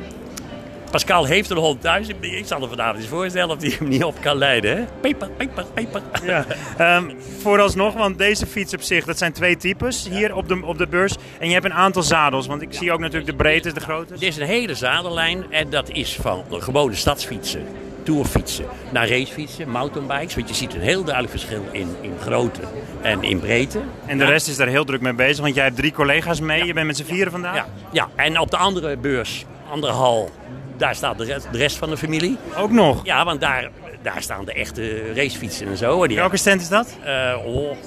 Pascal 0.91 1.25
heeft 1.25 1.49
een 1.49 1.57
hond 1.57 1.81
thuis. 1.81 2.07
Ik, 2.07 2.45
zal 2.45 2.61
er 2.61 2.69
vanavond 2.69 2.97
eens 2.97 3.07
voorstellen 3.07 3.55
of 3.55 3.61
hij 3.61 3.73
hem 3.79 3.87
niet 3.87 4.03
op 4.03 4.21
kan 4.21 4.37
leiden. 4.37 4.77
Hè? 4.77 4.83
Peper, 5.01 5.29
peper, 5.37 5.65
peper. 5.73 6.01
Ja. 6.25 6.45
Ehm, 6.77 7.11
vooralsnog, 7.41 7.93
want 7.93 8.17
deze 8.17 8.45
fiets 8.45 8.73
op 8.73 8.81
zich, 8.81 9.05
dat 9.05 9.17
zijn 9.17 9.31
twee 9.33 9.57
types 9.57 10.07
hier 10.09 10.35
op 10.35 10.47
de, 10.47 10.61
op 10.65 10.77
de 10.77 10.87
beurs. 10.87 11.15
En 11.39 11.47
je 11.47 11.53
hebt 11.53 11.65
een 11.65 11.73
aantal 11.73 12.03
zadels, 12.03 12.47
want 12.47 12.61
ik 12.61 12.73
zie 12.73 12.91
ook 12.91 12.99
natuurlijk 12.99 13.25
de 13.31 13.35
breedte, 13.35 13.73
de 13.73 13.79
grootte. 13.79 14.13
Dit 14.13 14.21
is 14.21 14.37
een 14.37 14.45
hele 14.47 14.75
zadellijn 14.75 15.45
en 15.49 15.69
dat 15.69 15.89
is 15.89 16.17
van 16.21 16.43
gewone 16.49 16.95
stadsfietsen, 16.95 17.65
tourfietsen, 18.03 18.65
naar 18.91 19.09
racefietsen, 19.09 19.69
mountainbikes. 19.69 20.35
Want 20.35 20.49
je 20.49 20.55
ziet 20.55 20.73
een 20.73 20.81
heel 20.81 21.03
duidelijk 21.03 21.33
verschil 21.33 21.63
in, 21.71 21.95
in 22.01 22.13
grootte 22.21 22.61
en 23.01 23.23
in 23.23 23.39
breedte. 23.39 23.79
En 24.05 24.17
de 24.17 24.23
Ja. 24.23 24.29
rest 24.29 24.47
is 24.47 24.55
daar 24.55 24.67
heel 24.67 24.85
druk 24.85 25.01
mee 25.01 25.13
bezig, 25.13 25.43
want 25.43 25.55
jij 25.55 25.63
hebt 25.63 25.75
drie 25.77 25.91
collega's 25.91 26.39
mee. 26.39 26.65
Je 26.65 26.73
bent 26.73 26.87
met 26.87 26.97
z'n 26.97 27.03
vieren 27.03 27.31
vandaag. 27.31 27.55
Ja, 27.55 27.65
ja, 27.91 28.09
en 28.15 28.39
op 28.39 28.51
de 28.51 28.57
andere 28.57 28.97
beurs, 28.97 29.45
andere 29.71 29.93
hal, 29.93 30.29
daar 30.77 30.95
staat 30.95 31.17
de 31.17 31.23
rest, 31.23 31.47
de 31.51 31.57
rest 31.57 31.77
van 31.77 31.89
de 31.89 31.97
familie. 31.97 32.37
Ook 32.57 32.71
nog? 32.71 33.05
Ja, 33.05 33.25
want 33.25 33.41
daar, 33.41 33.69
daar 34.01 34.21
staan 34.21 34.45
de 34.45 34.53
echte 34.53 35.13
racefietsen 35.13 35.67
en 35.67 35.77
zo. 35.77 36.01
En 36.01 36.07
die 36.07 36.17
Welke 36.17 36.37
stand 36.37 36.61
is 36.61 36.69
dat? 36.69 36.97
Eh, 37.03 37.35
oh. 37.45 37.77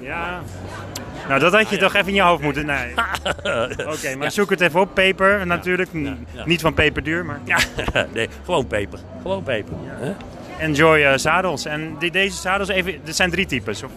Ja. 0.00 0.42
Nou, 1.28 1.40
dat 1.40 1.52
had 1.52 1.70
je 1.70 1.76
toch 1.76 1.94
even 1.94 2.08
in 2.08 2.14
je 2.14 2.22
hoofd 2.22 2.42
moeten. 2.42 2.66
Nee. 2.66 2.94
Oké, 3.94 4.16
maar 4.16 4.30
zoek 4.30 4.50
het 4.50 4.60
even 4.60 4.80
op. 4.80 4.94
Peper, 4.94 5.46
natuurlijk. 5.46 5.90
Niet 6.44 6.60
van 6.60 6.74
peperduur, 6.74 7.24
maar. 7.24 7.40
Ja, 7.44 7.58
nee, 8.14 8.28
gewoon 8.44 8.66
peper. 8.66 8.98
Gewoon 9.22 9.42
peper. 9.42 9.74
Enjoy 10.58 11.02
eh, 11.02 11.16
zadels. 11.16 11.64
En 11.64 11.96
die, 11.98 12.10
deze 12.10 12.36
zadels, 12.36 12.68
even, 12.68 12.92
er 13.06 13.12
zijn 13.14 13.30
drie 13.30 13.46
types. 13.46 13.82
Of? 13.82 13.90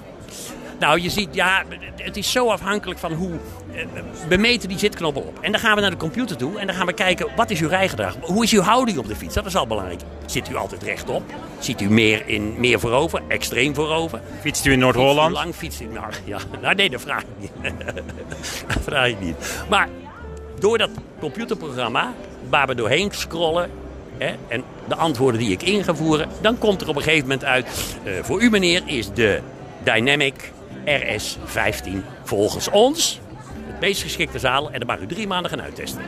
Nou, 0.79 1.01
je 1.01 1.09
ziet, 1.09 1.27
ja, 1.35 1.63
het 1.95 2.17
is 2.17 2.31
zo 2.31 2.47
afhankelijk 2.49 2.99
van 2.99 3.13
hoe... 3.13 3.31
eh, 3.73 3.83
We 4.29 4.37
meten 4.37 4.69
die 4.69 4.77
zitknoppen 4.77 5.25
op. 5.27 5.39
En 5.41 5.51
dan 5.51 5.61
gaan 5.61 5.75
we 5.75 5.81
naar 5.81 5.89
de 5.89 5.97
computer 5.97 6.37
toe 6.37 6.59
en 6.59 6.67
dan 6.67 6.75
gaan 6.75 6.85
we 6.85 6.93
kijken, 6.93 7.27
wat 7.35 7.49
is 7.49 7.59
uw 7.61 7.67
rijgedrag? 7.67 8.15
Hoe 8.21 8.43
is 8.43 8.51
uw 8.51 8.61
houding 8.61 8.97
op 8.97 9.07
de 9.07 9.15
fiets? 9.15 9.33
Dat 9.35 9.45
is 9.45 9.55
al 9.55 9.67
belangrijk. 9.67 10.01
Zit 10.25 10.49
u 10.49 10.55
altijd 10.55 10.83
rechtop? 10.83 11.23
Ziet 11.59 11.81
u 11.81 11.89
meer, 11.89 12.27
in, 12.27 12.53
meer 12.57 12.79
voorover? 12.79 13.21
Extreem 13.27 13.75
voorover? 13.75 14.21
Fietst 14.41 14.65
u 14.65 14.71
in 14.71 14.79
Noord-Holland? 14.79 15.33
Lang 15.33 15.55
fietst 15.55 15.81
u... 15.81 15.85
Nou, 15.85 16.05
ja, 16.23 16.37
nou, 16.61 16.75
nee, 16.75 16.89
dat 16.89 17.01
vraag 17.01 17.21
ik 17.21 17.27
niet. 17.39 17.51
dat 18.67 18.83
vraag 18.83 19.07
ik 19.07 19.19
niet. 19.19 19.35
Maar 19.69 19.87
door 20.59 20.77
dat 20.77 20.89
computerprogramma, 21.19 22.13
waar 22.49 22.67
we 22.67 22.75
doorheen 22.75 23.11
scrollen... 23.11 23.69
Hè, 24.17 24.35
en 24.47 24.63
de 24.87 24.95
antwoorden 24.95 25.39
die 25.39 25.51
ik 25.51 25.61
in 25.63 25.83
ga 25.83 25.95
voeren... 25.95 26.29
dan 26.41 26.57
komt 26.57 26.81
er 26.81 26.87
op 26.87 26.95
een 26.95 27.01
gegeven 27.01 27.27
moment 27.27 27.45
uit... 27.45 27.67
eh, 28.03 28.13
voor 28.21 28.41
u 28.41 28.49
meneer 28.49 28.81
is 28.85 29.11
de 29.13 29.39
Dynamic 29.83 30.51
RS15 30.87 31.91
volgens 32.23 32.69
ons 32.69 33.19
het 33.77 33.85
meest 33.85 34.01
geschikte 34.01 34.39
zadel. 34.39 34.71
En 34.71 34.79
dan 34.79 34.87
mag 34.87 34.99
u 34.99 35.05
drie 35.05 35.27
maanden 35.27 35.51
gaan 35.51 35.61
uittesten. 35.61 36.01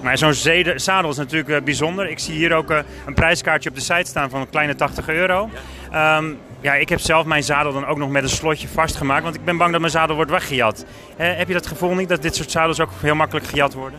Maar 0.00 0.18
zo'n 0.18 0.34
zadel 0.76 1.10
is 1.10 1.16
natuurlijk 1.16 1.50
eh, 1.50 1.62
bijzonder. 1.62 2.10
Ik 2.10 2.18
zie 2.18 2.34
hier 2.34 2.54
ook 2.54 2.70
eh, 2.70 2.78
een 3.06 3.14
prijskaartje 3.14 3.68
op 3.68 3.74
de 3.74 3.80
site 3.80 4.04
staan 4.04 4.30
van 4.30 4.40
een 4.40 4.50
kleine 4.50 4.74
80 4.74 5.08
euro. 5.08 5.50
Ja. 5.92 6.22
ja, 6.60 6.74
ik 6.74 6.88
heb 6.88 7.00
zelf 7.00 7.24
mijn 7.24 7.42
zadel 7.42 7.72
dan 7.72 7.86
ook 7.86 7.98
nog 7.98 8.10
met 8.10 8.22
een 8.22 8.28
slotje 8.28 8.68
vastgemaakt. 8.68 9.22
Want 9.22 9.34
ik 9.34 9.44
ben 9.44 9.56
bang 9.56 9.70
dat 9.70 9.80
mijn 9.80 9.92
zadel 9.92 10.16
wordt 10.16 10.30
weggejat. 10.30 10.84
Eh, 11.16 11.36
heb 11.36 11.48
je 11.48 11.54
dat 11.54 11.66
gevoel 11.66 11.94
niet, 11.94 12.08
dat 12.08 12.22
dit 12.22 12.36
soort 12.36 12.50
zadels 12.50 12.80
ook 12.80 12.90
heel 13.00 13.14
makkelijk 13.14 13.46
gejat 13.46 13.74
worden? 13.74 13.98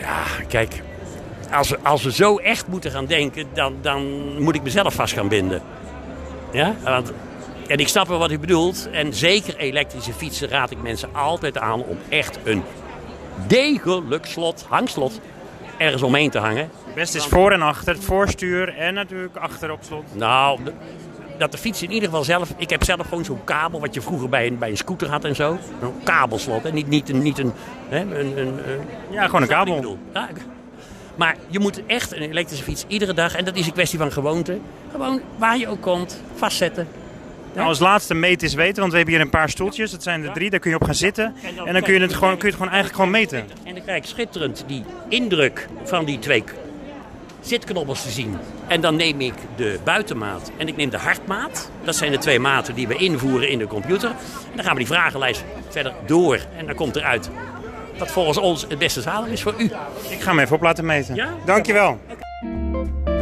Ja, 0.00 0.44
kijk. 0.48 0.82
Als 1.52 1.68
we, 1.68 1.78
als 1.82 2.02
we 2.02 2.12
zo 2.12 2.36
echt 2.36 2.66
moeten 2.66 2.90
gaan 2.90 3.06
denken, 3.06 3.46
dan, 3.52 3.74
dan 3.80 4.02
moet 4.42 4.54
ik 4.54 4.62
mezelf 4.62 4.94
vast 4.94 5.14
gaan 5.14 5.28
binden. 5.28 5.62
Ja? 6.52 6.74
Want 6.82 7.12
En 7.66 7.78
ik 7.78 7.88
snap 7.88 8.08
wel 8.08 8.18
wat 8.18 8.30
u 8.30 8.38
bedoelt. 8.38 8.88
En 8.92 9.14
zeker 9.14 9.56
elektrische 9.56 10.12
fietsen 10.12 10.48
raad 10.48 10.70
ik 10.70 10.82
mensen 10.82 11.14
altijd 11.14 11.58
aan 11.58 11.82
om 11.82 11.98
echt 12.08 12.38
een 12.44 12.62
degelijk 13.46 14.26
slot, 14.26 14.64
hangslot, 14.68 15.20
ergens 15.78 16.02
omheen 16.02 16.30
te 16.30 16.38
hangen. 16.38 16.70
Best 16.94 17.14
is 17.14 17.24
voor 17.24 17.52
en 17.52 17.62
achter, 17.62 17.94
het 17.94 18.04
voorstuur 18.04 18.76
en 18.76 18.94
natuurlijk 18.94 19.36
achter 19.36 19.72
op 19.72 19.78
slot. 19.82 20.14
Nou, 20.14 20.60
dat 21.38 21.52
de 21.52 21.58
fiets 21.58 21.82
in 21.82 21.90
ieder 21.90 22.08
geval 22.08 22.24
zelf... 22.24 22.52
Ik 22.56 22.70
heb 22.70 22.84
zelf 22.84 23.08
gewoon 23.08 23.24
zo'n 23.24 23.44
kabel 23.44 23.80
wat 23.80 23.94
je 23.94 24.00
vroeger 24.00 24.28
bij 24.28 24.46
een, 24.46 24.58
bij 24.58 24.70
een 24.70 24.76
scooter 24.76 25.10
had 25.10 25.24
en 25.24 25.34
zo. 25.34 25.58
Een 25.80 25.92
kabelslot, 26.04 26.62
hè? 26.62 26.72
Niet, 26.72 26.88
niet 26.88 27.08
een... 27.08 27.22
Niet 27.22 27.38
een, 27.38 27.52
hè? 27.88 28.00
een, 28.00 28.38
een, 28.38 28.60
Ja, 29.10 29.24
gewoon 29.24 29.42
een 29.42 29.48
kabel. 29.48 29.98
Ja, 30.12 30.28
maar 31.16 31.36
je 31.48 31.58
moet 31.58 31.86
echt 31.86 32.12
een 32.12 32.22
elektrische 32.22 32.64
fiets 32.64 32.84
iedere 32.88 33.14
dag... 33.14 33.34
En 33.34 33.44
dat 33.44 33.56
is 33.56 33.66
een 33.66 33.72
kwestie 33.72 33.98
van 33.98 34.12
gewoonte. 34.12 34.58
Gewoon 34.90 35.20
waar 35.36 35.58
je 35.58 35.68
ook 35.68 35.80
komt, 35.80 36.22
vastzetten. 36.34 36.88
Nou, 37.54 37.68
als 37.68 37.78
laatste 37.78 38.14
meet 38.14 38.42
is 38.42 38.54
weten, 38.54 38.80
want 38.80 38.90
we 38.90 38.96
hebben 38.96 39.14
hier 39.14 39.24
een 39.24 39.30
paar 39.30 39.50
stoeltjes. 39.50 39.90
Dat 39.90 40.02
zijn 40.02 40.24
er 40.24 40.32
drie, 40.32 40.50
daar 40.50 40.60
kun 40.60 40.70
je 40.70 40.76
op 40.76 40.84
gaan 40.84 40.94
zitten. 40.94 41.34
En 41.64 41.72
dan 41.72 41.82
kun 41.82 41.94
je 41.94 42.00
het 42.00 42.14
gewoon, 42.14 42.36
kun 42.36 42.48
je 42.48 42.54
het 42.54 42.54
gewoon 42.54 42.72
eigenlijk 42.72 42.94
gewoon 42.94 43.10
meten. 43.10 43.38
En 43.64 43.74
dan 43.74 43.82
krijg 43.82 43.98
ik 43.98 44.08
schitterend 44.08 44.64
die 44.66 44.84
indruk 45.08 45.68
van 45.84 46.04
die 46.04 46.18
twee 46.18 46.44
zitknobbels 47.40 48.02
te 48.02 48.10
zien. 48.10 48.38
En 48.66 48.80
dan 48.80 48.96
neem 48.96 49.20
ik 49.20 49.34
de 49.56 49.78
buitenmaat 49.84 50.50
en 50.56 50.68
ik 50.68 50.76
neem 50.76 50.90
de 50.90 50.98
hartmaat. 50.98 51.70
Dat 51.84 51.96
zijn 51.96 52.12
de 52.12 52.18
twee 52.18 52.38
maten 52.38 52.74
die 52.74 52.88
we 52.88 52.96
invoeren 52.96 53.48
in 53.48 53.58
de 53.58 53.66
computer. 53.66 54.08
En 54.10 54.56
dan 54.56 54.64
gaan 54.64 54.72
we 54.72 54.78
die 54.78 54.88
vragenlijst 54.88 55.44
verder 55.68 55.92
door. 56.06 56.40
En 56.56 56.66
dan 56.66 56.74
komt 56.74 56.96
eruit 56.96 57.30
wat 57.98 58.10
volgens 58.10 58.38
ons 58.38 58.66
het 58.68 58.78
beste 58.78 59.00
zadel 59.00 59.26
is 59.26 59.42
voor 59.42 59.54
u. 59.58 59.64
Ik 60.08 60.20
ga 60.20 60.30
hem 60.30 60.38
even 60.38 60.56
op 60.56 60.62
laten 60.62 60.86
meten. 60.86 61.14
Ja? 61.14 61.28
Dankjewel. 61.44 62.00
Oké. 62.10 63.13